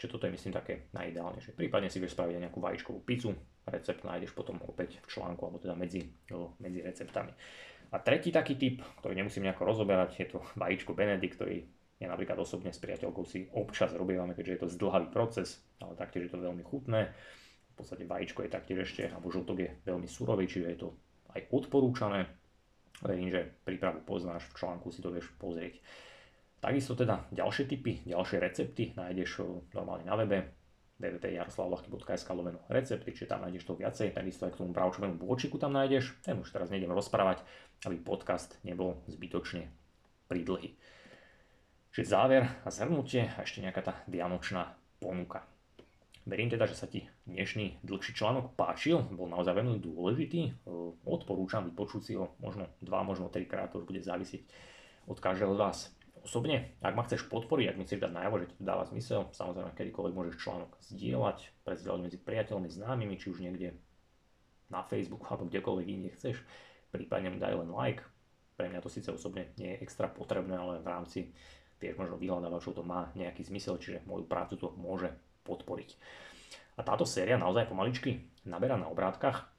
Čiže 0.00 0.16
toto 0.16 0.24
je 0.24 0.32
myslím 0.32 0.56
také 0.56 0.88
najideálnejšie. 0.96 1.52
Prípadne 1.52 1.92
si 1.92 2.00
vieš 2.00 2.16
spraviť 2.16 2.40
nejakú 2.40 2.56
vajíčkovú 2.56 3.04
pizzu, 3.04 3.36
recept 3.68 4.00
nájdeš 4.00 4.32
potom 4.32 4.56
opäť 4.64 4.96
v 5.04 5.06
článku 5.12 5.44
alebo 5.44 5.60
teda 5.60 5.76
medzi, 5.76 6.08
medzi 6.56 6.80
receptami. 6.80 7.36
A 7.92 8.00
tretí 8.00 8.32
taký 8.32 8.56
typ, 8.56 8.80
ktorý 9.04 9.12
nemusím 9.18 9.44
nejako 9.44 9.68
rozoberať, 9.68 10.10
je 10.16 10.26
to 10.32 10.40
vajíčko 10.56 10.96
Benedikt, 10.96 11.36
ktorý 11.36 11.68
ja 12.00 12.08
napríklad 12.08 12.40
osobne 12.40 12.72
s 12.72 12.80
priateľkou 12.80 13.28
si 13.28 13.52
občas 13.52 13.92
robívame, 13.92 14.32
keďže 14.32 14.52
je 14.56 14.60
to 14.64 14.72
zdlhavý 14.80 15.12
proces, 15.12 15.60
ale 15.84 15.92
taktiež 16.00 16.26
je 16.26 16.32
to 16.32 16.40
veľmi 16.40 16.64
chutné. 16.64 17.12
V 17.68 17.74
podstate 17.76 18.08
vajíčko 18.08 18.40
je 18.40 18.50
taktiež 18.56 18.88
ešte, 18.88 19.12
alebo 19.12 19.28
žltok 19.28 19.56
je 19.60 19.70
veľmi 19.84 20.08
surový, 20.08 20.48
čiže 20.48 20.68
je 20.72 20.78
to 20.80 20.88
aj 21.36 21.44
odporúčané. 21.52 22.39
Verím, 23.00 23.32
prípravu 23.64 24.04
poznáš, 24.04 24.44
v 24.52 24.56
článku 24.60 24.92
si 24.92 25.00
to 25.00 25.08
vieš 25.08 25.32
pozrieť. 25.40 25.80
Takisto 26.60 26.92
teda 26.92 27.24
ďalšie 27.32 27.64
typy, 27.64 28.04
ďalšie 28.04 28.36
recepty 28.36 28.92
nájdeš 28.92 29.40
normálne 29.72 30.04
na 30.04 30.12
webe 30.20 30.60
www.jaroslavlachky.sk 31.00 32.28
lomeno 32.36 32.60
recepty, 32.68 33.16
čiže 33.16 33.32
tam 33.32 33.48
nájdeš 33.48 33.64
to 33.64 33.80
viacej, 33.80 34.12
takisto 34.12 34.44
aj 34.44 34.52
k 34.52 34.60
tomu 34.60 34.76
bravčovému 34.76 35.16
bôčiku 35.16 35.56
tam 35.56 35.72
nájdeš, 35.72 36.20
ten 36.20 36.36
už 36.36 36.52
teraz 36.52 36.68
nejdem 36.68 36.92
rozprávať, 36.92 37.40
aby 37.88 37.96
podcast 37.96 38.60
nebol 38.60 39.00
zbytočne 39.08 39.72
pridlhý. 40.28 40.76
Čiže 41.96 42.12
záver 42.12 42.44
a 42.44 42.68
zhrnutie 42.68 43.32
a 43.32 43.40
ešte 43.40 43.64
nejaká 43.64 43.80
tá 43.80 43.94
vianočná 44.06 44.76
ponuka. 45.00 45.48
Verím 46.30 46.46
teda, 46.46 46.62
že 46.70 46.78
sa 46.78 46.86
ti 46.86 47.10
dnešný 47.26 47.82
dlhší 47.82 48.14
článok 48.14 48.54
páčil, 48.54 49.02
bol 49.18 49.26
naozaj 49.26 49.50
veľmi 49.50 49.82
dôležitý. 49.82 50.62
Odporúčam 51.02 51.66
vypočuť 51.66 52.02
si 52.06 52.14
ho 52.14 52.38
možno 52.38 52.70
dva, 52.78 53.02
možno 53.02 53.26
trikrát, 53.26 53.74
to 53.74 53.82
už 53.82 53.90
bude 53.90 53.98
závisieť 53.98 54.46
od 55.10 55.18
každého 55.18 55.50
z 55.50 55.58
vás. 55.58 55.78
Osobne, 56.22 56.78
ak 56.86 56.94
ma 56.94 57.02
chceš 57.02 57.26
podporiť, 57.26 57.74
ak 57.74 57.78
mi 57.82 57.82
chceš 57.82 58.06
dať 58.06 58.14
najavo, 58.14 58.38
že 58.38 58.46
ti 58.46 58.54
to 58.62 58.62
dáva 58.62 58.86
zmysel, 58.86 59.26
samozrejme 59.34 59.74
kedykoľvek 59.74 60.14
môžeš 60.14 60.34
článok 60.38 60.70
zdieľať, 60.94 61.38
prezdieľať 61.66 62.00
medzi 62.06 62.18
priateľmi, 62.22 62.68
známymi, 62.70 63.18
či 63.18 63.26
už 63.34 63.42
niekde 63.42 63.74
na 64.70 64.86
Facebooku 64.86 65.26
alebo 65.26 65.50
kdekoľvek 65.50 65.86
inde 65.90 66.14
chceš, 66.14 66.46
prípadne 66.94 67.34
mi 67.34 67.42
daj 67.42 67.58
len 67.58 67.74
like. 67.74 68.06
Pre 68.54 68.70
mňa 68.70 68.78
to 68.78 68.86
síce 68.86 69.10
osobne 69.10 69.50
nie 69.58 69.74
je 69.74 69.82
extra 69.82 70.06
potrebné, 70.06 70.54
ale 70.54 70.78
v 70.78 70.86
rámci 70.86 71.34
vieš, 71.82 71.98
možno 71.98 72.22
vyhľadávačov 72.22 72.78
to 72.78 72.86
má 72.86 73.10
nejaký 73.18 73.42
zmysel, 73.42 73.82
čiže 73.82 74.06
moju 74.06 74.30
prácu 74.30 74.54
to 74.54 74.70
môže 74.78 75.10
podporiť. 75.44 75.96
A 76.78 76.86
táto 76.86 77.04
séria 77.04 77.36
naozaj 77.36 77.68
pomaličky 77.68 78.30
naberá 78.48 78.80
na 78.80 78.88
obrátkach. 78.88 79.52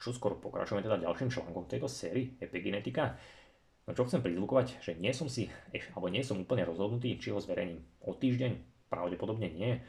Čo 0.00 0.16
skoro 0.16 0.36
pokračujeme 0.40 0.80
teda 0.80 1.00
ďalším 1.00 1.28
článkom 1.28 1.68
tejto 1.68 1.88
série 1.88 2.36
Epigenetika. 2.40 3.20
No 3.84 3.92
čo 3.92 4.08
chcem 4.08 4.24
prizvukovať, 4.24 4.80
že 4.80 4.96
nie 4.96 5.12
som 5.12 5.28
si, 5.28 5.48
alebo 5.96 6.08
nie 6.08 6.24
som 6.24 6.40
úplne 6.40 6.64
rozhodnutý, 6.64 7.16
či 7.20 7.32
ho 7.32 7.40
zverejním 7.40 7.80
o 8.04 8.16
týždeň, 8.16 8.52
pravdepodobne 8.88 9.48
nie. 9.52 9.80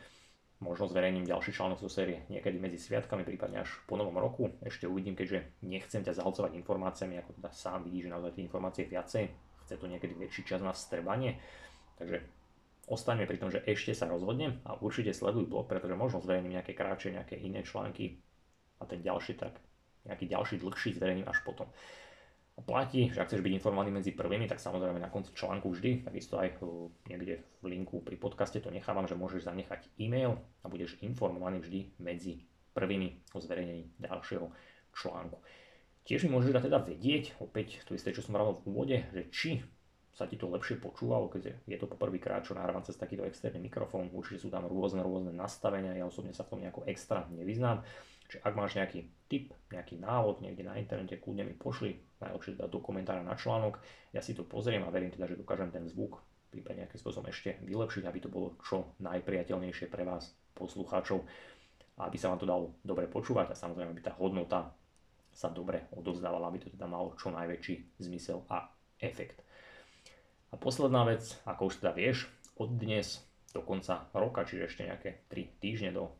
Možno 0.61 0.85
zverejním 0.85 1.25
ďalší 1.25 1.57
článok 1.57 1.81
zo 1.81 1.89
série 1.89 2.21
niekedy 2.29 2.61
medzi 2.61 2.77
sviatkami, 2.77 3.25
prípadne 3.25 3.65
až 3.65 3.81
po 3.89 3.97
novom 3.97 4.13
roku. 4.21 4.53
Ešte 4.61 4.85
uvidím, 4.85 5.17
keďže 5.17 5.57
nechcem 5.65 6.05
ťa 6.05 6.21
zahlcovať 6.21 6.53
informáciami, 6.53 7.17
ako 7.17 7.41
teda 7.41 7.49
sám 7.49 7.81
vidíš, 7.89 8.05
že 8.05 8.13
naozaj 8.13 8.31
tie 8.37 8.45
informácie 8.45 8.83
viacej 8.85 9.25
chce 9.65 9.79
to 9.79 9.87
niekedy 9.87 10.13
väčší 10.19 10.43
čas 10.43 10.59
na 10.59 10.75
strebanie. 10.75 11.39
Takže 11.95 12.19
ostaňme 12.91 13.23
pri 13.23 13.39
tom, 13.39 13.47
že 13.47 13.63
ešte 13.63 13.95
sa 13.95 14.11
rozhodnem 14.11 14.59
a 14.67 14.75
určite 14.75 15.15
sleduj 15.15 15.47
blog, 15.47 15.71
pretože 15.71 15.95
možno 15.95 16.19
zverejním 16.19 16.59
nejaké 16.59 16.75
kratšie, 16.75 17.15
nejaké 17.15 17.39
iné 17.39 17.63
články 17.63 18.19
a 18.77 18.85
ten 18.85 18.99
ďalší 18.99 19.39
tak, 19.39 19.55
nejaký 20.03 20.27
ďalší 20.27 20.59
dlhší 20.59 20.99
zverejním 20.99 21.31
až 21.31 21.39
potom. 21.47 21.71
A 22.59 22.61
platí, 22.61 23.07
že 23.07 23.23
ak 23.23 23.31
chceš 23.31 23.47
byť 23.47 23.63
informovaný 23.63 23.95
medzi 23.95 24.11
prvými, 24.11 24.43
tak 24.51 24.59
samozrejme 24.59 24.99
na 24.99 25.07
konci 25.07 25.31
článku 25.31 25.71
vždy, 25.71 26.03
takisto 26.03 26.35
aj 26.35 26.59
niekde 27.07 27.39
v 27.63 27.65
linku 27.71 28.03
pri 28.03 28.19
podcaste 28.19 28.59
to 28.59 28.67
nechávam, 28.67 29.07
že 29.07 29.15
môžeš 29.15 29.47
zanechať 29.47 29.87
e-mail 29.95 30.35
a 30.59 30.67
budeš 30.67 30.99
informovaný 30.99 31.63
vždy 31.63 31.95
medzi 32.03 32.43
prvými 32.75 33.23
o 33.31 33.39
zverejnení 33.39 33.95
ďalšieho 34.03 34.51
článku. 34.91 35.39
Tiež 36.03 36.27
mi 36.27 36.35
môžeš 36.35 36.59
teda 36.59 36.83
vedieť, 36.83 37.39
opäť 37.39 37.87
to 37.87 37.95
isté, 37.95 38.11
čo 38.11 38.19
som 38.19 38.35
hovoril 38.35 38.59
v 38.59 38.65
úvode, 38.67 38.97
že 39.15 39.21
či 39.31 39.49
sa 40.11 40.27
ti 40.27 40.35
to 40.35 40.51
lepšie 40.51 40.83
počúvalo, 40.83 41.31
keď 41.31 41.63
je 41.63 41.77
to 41.79 41.87
poprvýkrát, 41.87 42.43
čo 42.43 42.51
nahrávam 42.51 42.83
cez 42.83 42.99
takýto 42.99 43.23
externý 43.23 43.63
mikrofón, 43.63 44.11
určite 44.11 44.43
sú 44.43 44.49
tam 44.51 44.67
rôzne, 44.67 44.99
rôzne 44.99 45.31
nastavenia, 45.31 45.95
ja 45.95 46.03
osobne 46.03 46.35
sa 46.35 46.43
v 46.43 46.51
tom 46.51 46.59
nejako 46.59 46.83
extra 46.91 47.23
nevyznám. 47.31 47.79
Čiže 48.27 48.43
ak 48.43 48.53
máš 48.55 48.75
nejaký 48.75 48.99
tip, 49.27 49.55
nejaký 49.71 49.99
návod 49.99 50.43
niekde 50.43 50.67
na 50.67 50.75
internete, 50.75 51.19
kľudne 51.19 51.47
mi 51.47 51.55
pošli, 51.55 51.95
najlepšie 52.19 52.59
teda 52.59 52.67
do 52.67 52.79
komentára 52.83 53.23
na 53.23 53.35
článok, 53.39 53.79
ja 54.11 54.19
si 54.19 54.35
to 54.35 54.43
pozriem 54.43 54.83
a 54.83 54.91
verím 54.91 55.11
teda, 55.11 55.27
že 55.31 55.39
dokážem 55.39 55.71
ten 55.71 55.87
zvuk 55.87 56.19
prípadne 56.51 56.83
nejakým 56.83 56.99
spôsobom 56.99 57.31
ešte 57.31 57.63
vylepšiť, 57.63 58.03
aby 58.03 58.19
to 58.19 58.27
bolo 58.27 58.59
čo 58.59 58.91
najpriateľnejšie 58.99 59.87
pre 59.87 60.03
vás, 60.03 60.35
poslucháčov, 60.51 61.23
aby 62.03 62.17
sa 62.19 62.27
vám 62.27 62.39
to 62.43 62.47
dalo 62.47 62.75
dobre 62.83 63.07
počúvať 63.07 63.55
a 63.55 63.55
samozrejme, 63.55 63.95
aby 63.95 64.03
tá 64.03 64.13
hodnota 64.19 64.75
sa 65.31 65.47
dobre 65.47 65.87
odovzdávala, 65.95 66.51
aby 66.51 66.59
to 66.59 66.67
teda 66.67 66.91
malo 66.91 67.15
čo 67.15 67.31
najväčší 67.31 68.03
zmysel 68.03 68.43
a 68.51 68.67
efekt. 68.99 69.39
A 70.51 70.55
posledná 70.59 71.07
vec, 71.07 71.39
ako 71.47 71.71
už 71.71 71.79
teda 71.79 71.95
vieš, 71.95 72.27
od 72.59 72.75
dnes 72.75 73.23
do 73.55 73.63
konca 73.63 74.07
roka, 74.11 74.43
čiže 74.43 74.67
ešte 74.67 74.87
nejaké 74.87 75.23
3 75.31 75.63
týždne 75.63 75.91
do 75.95 76.11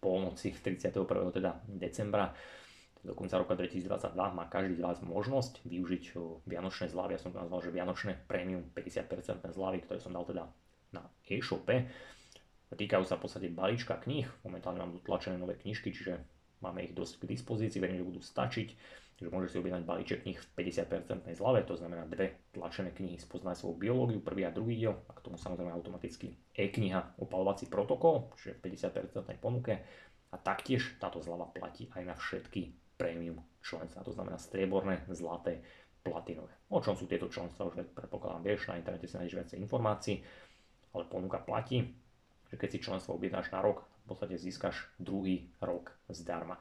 polnoci 0.00 0.52
31. 0.52 0.92
teda 1.32 1.60
decembra, 1.66 2.36
do 3.00 3.14
konca 3.14 3.38
roka 3.38 3.54
2022 3.54 4.12
má 4.12 4.44
každý 4.50 4.76
z 4.76 4.82
vás 4.82 4.98
možnosť 4.98 5.62
využiť 5.62 6.04
vianočné 6.42 6.90
zľavy. 6.90 7.14
Ja 7.14 7.22
som 7.22 7.30
to 7.30 7.38
nazval, 7.38 7.62
že 7.62 7.70
vianočné 7.70 8.18
premium 8.26 8.66
50% 8.74 9.46
zľavy, 9.54 9.78
ktoré 9.86 10.02
som 10.02 10.10
dal 10.10 10.26
teda 10.26 10.50
na 10.90 11.06
e-shope. 11.30 11.86
Týkajú 12.66 13.04
sa 13.06 13.14
v 13.14 13.22
podstate 13.22 13.46
balíčka 13.46 13.94
kníh. 14.02 14.26
Momentálne 14.42 14.82
mám 14.82 14.98
dotlačené 14.98 15.38
nové 15.38 15.54
knižky, 15.54 15.94
čiže 15.94 16.18
Máme 16.64 16.88
ich 16.88 16.96
dosť 16.96 17.20
k 17.20 17.30
dispozícii, 17.36 17.80
verím, 17.80 18.00
že 18.00 18.08
budú 18.08 18.20
stačiť. 18.24 18.68
Takže 19.16 19.32
môžeš 19.32 19.50
si 19.56 19.60
objednať 19.64 19.88
balíček 19.88 20.20
knih 20.28 20.36
v 20.36 20.48
50% 20.60 21.32
zlave, 21.40 21.64
to 21.64 21.72
znamená 21.72 22.04
dve 22.04 22.36
tlačené 22.52 22.92
knihy 22.92 23.16
Spoznaj 23.16 23.56
svoju 23.56 23.80
biológiu, 23.80 24.20
prvý 24.20 24.44
a 24.44 24.52
druhý 24.52 24.76
diel, 24.76 24.92
a 25.08 25.16
k 25.16 25.24
tomu 25.24 25.40
samozrejme 25.40 25.72
automaticky 25.72 26.36
e-kniha 26.52 27.16
Opalovací 27.16 27.64
protokol, 27.72 28.28
čiže 28.36 28.60
v 28.60 28.76
50% 28.76 29.40
ponuke. 29.40 29.80
A 30.28 30.36
taktiež 30.36 31.00
táto 31.00 31.24
zľava 31.24 31.48
platí 31.48 31.88
aj 31.96 32.02
na 32.04 32.12
všetky 32.12 32.76
premium 33.00 33.40
členstva, 33.64 34.04
to 34.04 34.12
znamená 34.12 34.36
strieborné, 34.36 35.00
zlaté, 35.08 35.64
platinové. 36.04 36.52
O 36.68 36.84
čom 36.84 36.92
sú 36.92 37.08
tieto 37.08 37.32
členstva, 37.32 37.72
už 37.72 37.88
predpokladám 37.96 38.44
vieš, 38.44 38.68
na 38.68 38.76
internete 38.76 39.08
si 39.08 39.16
nájdeš 39.16 39.36
viacej 39.42 39.58
informácií, 39.64 40.20
ale 40.92 41.08
ponuka 41.08 41.40
platí, 41.40 41.88
že 42.52 42.60
keď 42.60 42.68
si 42.68 42.84
členstvo 42.84 43.16
objednáš 43.16 43.48
na 43.48 43.64
rok, 43.64 43.82
v 44.06 44.14
podstate 44.14 44.38
získaš 44.38 44.86
druhý 45.02 45.50
rok 45.58 45.90
zdarma. 46.12 46.60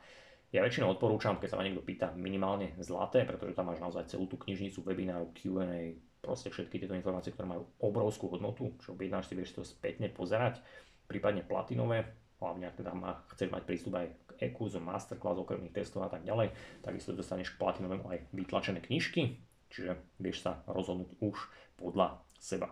Ja 0.55 0.63
väčšinou 0.63 0.95
odporúčam, 0.95 1.35
keď 1.35 1.51
sa 1.51 1.57
ma 1.59 1.67
niekto 1.67 1.83
pýta, 1.83 2.15
minimálne 2.15 2.79
zlaté, 2.79 3.27
pretože 3.27 3.51
tam 3.51 3.67
máš 3.67 3.83
naozaj 3.83 4.07
celú 4.07 4.23
tú 4.23 4.39
knižnicu, 4.39 4.87
webinárov, 4.87 5.35
Q&A, 5.35 5.99
proste 6.23 6.47
všetky 6.47 6.79
tieto 6.79 6.95
informácie, 6.95 7.35
ktoré 7.35 7.43
majú 7.43 7.67
obrovskú 7.83 8.31
hodnotu, 8.31 8.71
čo 8.79 8.95
objednáš 8.95 9.27
si, 9.27 9.35
vieš 9.35 9.51
to 9.51 9.67
spätne 9.67 10.07
pozerať, 10.07 10.63
prípadne 11.11 11.43
platinové, 11.43 12.07
hlavne 12.39 12.71
ak 12.71 12.79
teda 12.79 12.95
má, 12.95 13.27
chceš 13.35 13.51
mať 13.51 13.63
prístup 13.67 13.99
aj 13.99 14.07
k 14.15 14.31
e-kurzom, 14.47 14.87
masterclass, 14.87 15.43
okremných 15.43 15.75
testov 15.75 16.07
a 16.07 16.09
tak 16.09 16.23
ďalej, 16.23 16.55
takisto 16.79 17.11
dostaneš 17.11 17.51
k 17.51 17.59
platinovému 17.59 18.07
aj 18.07 18.23
vytlačené 18.31 18.79
knižky, 18.79 19.43
čiže 19.75 19.99
vieš 20.23 20.47
sa 20.47 20.63
rozhodnúť 20.71 21.19
už 21.19 21.35
podľa 21.75 22.23
seba. 22.39 22.71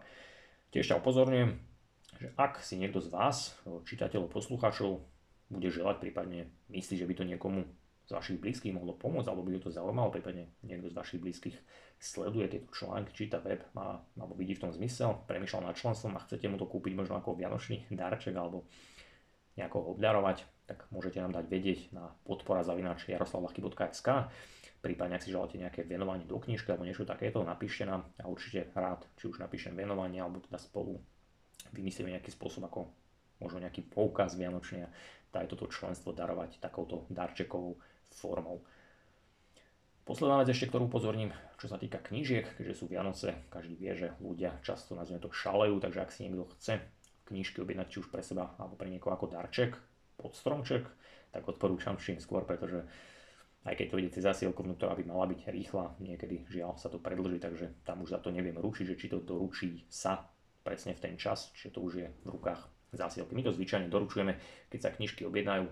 Tiež 0.71 0.87
ťa 0.87 1.03
upozorňujem, 1.03 1.51
že 2.15 2.27
ak 2.39 2.63
si 2.63 2.79
niekto 2.79 3.03
z 3.03 3.11
vás, 3.11 3.59
čitateľov, 3.67 4.31
poslucháčov, 4.31 5.12
bude 5.53 5.69
želať, 5.69 6.01
prípadne 6.01 6.49
myslí, 6.73 6.97
že 6.97 7.05
by 7.05 7.13
to 7.13 7.23
niekomu 7.29 7.69
z 8.03 8.11
vašich 8.11 8.41
blízkych 8.41 8.75
mohlo 8.75 8.97
pomôcť, 8.97 9.29
alebo 9.31 9.47
by 9.47 9.63
to 9.63 9.71
zaujímalo, 9.71 10.11
prípadne 10.11 10.51
niekto 10.65 10.91
z 10.91 10.97
vašich 10.97 11.21
blízkych 11.23 11.55
sleduje 12.01 12.51
tieto 12.51 12.67
články, 12.75 13.15
číta 13.15 13.39
web, 13.39 13.63
má, 13.71 14.03
alebo 14.19 14.35
vidí 14.35 14.59
v 14.59 14.67
tom 14.67 14.71
zmysel, 14.75 15.23
premýšľal 15.23 15.71
nad 15.71 15.79
členstvom 15.79 16.19
a 16.19 16.23
chcete 16.27 16.49
mu 16.51 16.59
to 16.59 16.67
kúpiť 16.67 16.99
možno 16.99 17.15
ako 17.21 17.39
vianočný 17.39 17.87
darček 17.93 18.35
alebo 18.35 18.67
nejako 19.55 19.95
obdarovať, 19.95 20.43
tak 20.65 20.89
môžete 20.89 21.21
nám 21.21 21.37
dať 21.37 21.45
vedieť 21.47 21.79
na 21.93 22.11
podpora 22.25 22.65
zavinač 22.65 23.05
jaroslavlachky.sk 23.07 24.33
prípadne 24.83 25.15
ak 25.15 25.23
si 25.23 25.31
želáte 25.31 25.55
nejaké 25.55 25.87
venovanie 25.87 26.27
do 26.27 26.35
knižky 26.35 26.75
alebo 26.75 26.83
niečo 26.83 27.07
takéto, 27.07 27.39
napíšte 27.39 27.87
nám. 27.87 28.03
A 28.19 28.27
určite 28.27 28.67
rád, 28.75 29.07
či 29.15 29.31
už 29.31 29.39
napíšem 29.39 29.71
venovanie 29.71 30.19
alebo 30.19 30.43
teda 30.43 30.59
spolu 30.59 30.99
vymyslíme 31.71 32.11
nejaký 32.11 32.35
spôsob, 32.35 32.67
ako 32.67 32.91
možno 33.39 33.63
nejaký 33.63 33.87
poukaz 33.87 34.35
vianočný 34.35 34.83
a 34.83 34.91
daj 35.33 35.49
toto 35.49 35.65
členstvo 35.65 36.13
darovať 36.13 36.61
takouto 36.61 37.09
darčekovou 37.09 37.75
formou. 38.13 38.61
Posledná 40.03 40.43
vec 40.43 40.51
ešte, 40.51 40.67
ktorú 40.67 40.91
upozorním, 40.91 41.31
čo 41.55 41.71
sa 41.71 41.79
týka 41.79 41.97
knížiek, 42.03 42.43
keďže 42.59 42.83
sú 42.83 42.91
Vianoce, 42.91 43.47
každý 43.47 43.79
vie, 43.79 43.91
že 43.95 44.07
ľudia 44.19 44.59
často 44.59 44.93
nazveme 44.99 45.23
to 45.23 45.31
šalejú, 45.31 45.79
takže 45.79 45.99
ak 46.03 46.11
si 46.11 46.27
niekto 46.27 46.43
chce 46.59 46.83
knižky 47.31 47.63
objednať 47.63 47.87
či 47.87 47.97
už 48.03 48.11
pre 48.11 48.19
seba 48.19 48.51
alebo 48.59 48.75
pre 48.75 48.91
niekoho 48.91 49.15
ako 49.15 49.31
darček, 49.31 49.79
pod 50.19 50.35
stromček, 50.35 50.83
tak 51.31 51.47
odporúčam 51.47 51.95
čím 51.95 52.19
skôr, 52.19 52.43
pretože 52.43 52.83
aj 53.63 53.79
keď 53.79 53.87
to 53.87 53.99
ide 54.03 54.11
cez 54.11 54.27
zasielkovnú, 54.27 54.75
ktorá 54.75 54.91
by 54.91 55.07
mala 55.07 55.23
byť 55.31 55.39
rýchla, 55.47 55.95
niekedy 56.03 56.51
žiaľ 56.51 56.75
sa 56.75 56.91
to 56.91 56.99
predlží, 56.99 57.39
takže 57.39 57.71
tam 57.87 58.03
už 58.03 58.11
za 58.11 58.19
to 58.19 58.27
neviem 58.27 58.59
ručiť, 58.59 58.85
že 58.91 58.99
či 58.99 59.07
to 59.07 59.23
doručí 59.23 59.87
sa 59.87 60.19
presne 60.67 60.99
v 60.99 60.99
ten 60.99 61.15
čas, 61.15 61.47
čiže 61.55 61.75
to 61.75 61.79
už 61.79 61.93
je 62.03 62.07
v 62.11 62.27
rukách 62.27 62.59
zásielky. 62.97 63.33
My 63.33 63.43
to 63.43 63.51
zvyčajne 63.53 63.89
doručujeme, 63.89 64.37
keď 64.69 64.79
sa 64.79 64.89
knižky 64.93 65.25
objednajú 65.25 65.63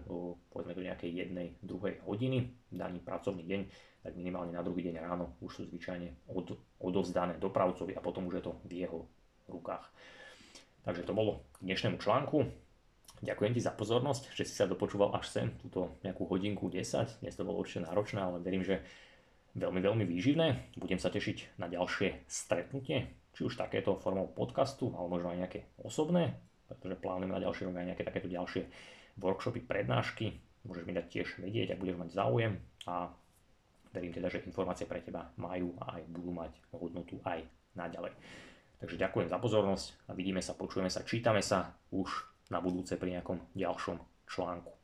povedzme 0.49 0.73
do 0.73 0.85
nejakej 0.85 1.11
jednej, 1.13 1.55
druhej 1.61 2.01
hodiny, 2.05 2.51
daný 2.73 2.99
pracovný 3.01 3.45
deň, 3.45 3.61
tak 4.01 4.17
minimálne 4.17 4.57
na 4.57 4.65
druhý 4.65 4.81
deň 4.89 4.95
ráno 4.97 5.37
už 5.45 5.61
sú 5.61 5.61
zvyčajne 5.69 6.33
od, 6.33 6.57
odovzdané 6.81 7.37
dopravcovi 7.37 7.93
a 7.93 8.01
potom 8.01 8.25
už 8.27 8.41
je 8.41 8.43
to 8.49 8.53
v 8.65 8.71
jeho 8.85 9.05
rukách. 9.45 9.85
Takže 10.81 11.05
to 11.05 11.13
bolo 11.13 11.45
k 11.61 11.69
dnešnému 11.69 12.01
článku. 12.01 12.49
Ďakujem 13.21 13.53
ti 13.53 13.61
za 13.61 13.69
pozornosť, 13.69 14.33
že 14.33 14.49
si 14.49 14.57
sa 14.57 14.65
dopočúval 14.65 15.13
až 15.13 15.29
sem, 15.29 15.47
túto 15.61 15.93
nejakú 16.01 16.25
hodinku 16.25 16.73
10. 16.73 17.21
Dnes 17.21 17.37
to 17.37 17.45
bolo 17.45 17.61
určite 17.61 17.85
náročné, 17.85 18.17
ale 18.17 18.41
verím, 18.41 18.65
že 18.65 18.81
veľmi, 19.53 19.77
veľmi 19.77 20.05
výživné. 20.09 20.73
Budem 20.81 20.97
sa 20.97 21.13
tešiť 21.13 21.61
na 21.61 21.69
ďalšie 21.69 22.25
stretnutie, 22.25 23.13
či 23.37 23.45
už 23.45 23.61
takéto 23.61 23.93
formou 24.01 24.25
podcastu, 24.25 24.89
alebo 24.97 25.21
možno 25.21 25.37
aj 25.37 25.39
nejaké 25.45 25.59
osobné, 25.85 26.41
pretože 26.71 27.03
plánujeme 27.03 27.35
na 27.35 27.43
ďalšie 27.43 27.67
rok 27.67 27.75
aj 27.75 27.87
nejaké 27.91 28.03
takéto 28.07 28.31
ďalšie 28.31 28.63
workshopy, 29.19 29.59
prednášky. 29.67 30.39
Môžeš 30.63 30.83
mi 30.87 30.93
dať 30.95 31.05
tiež 31.09 31.27
vedieť, 31.41 31.75
ak 31.75 31.81
budeš 31.81 31.97
mať 31.99 32.09
záujem 32.15 32.53
a 32.87 33.11
verím 33.91 34.13
teda, 34.15 34.31
že 34.31 34.45
informácie 34.47 34.87
pre 34.87 35.03
teba 35.03 35.27
majú 35.35 35.75
a 35.83 35.99
aj 35.99 36.03
budú 36.07 36.31
mať 36.31 36.51
hodnotu 36.71 37.19
aj 37.27 37.43
naďalej. 37.75 38.13
Takže 38.81 38.97
ďakujem 38.97 39.27
za 39.29 39.37
pozornosť 39.37 40.09
a 40.09 40.11
vidíme 40.17 40.41
sa, 40.41 40.57
počujeme 40.57 40.89
sa, 40.89 41.05
čítame 41.05 41.43
sa 41.45 41.69
už 41.93 42.09
na 42.49 42.57
budúce 42.57 42.97
pri 42.97 43.19
nejakom 43.19 43.53
ďalšom 43.53 43.97
článku. 44.25 44.80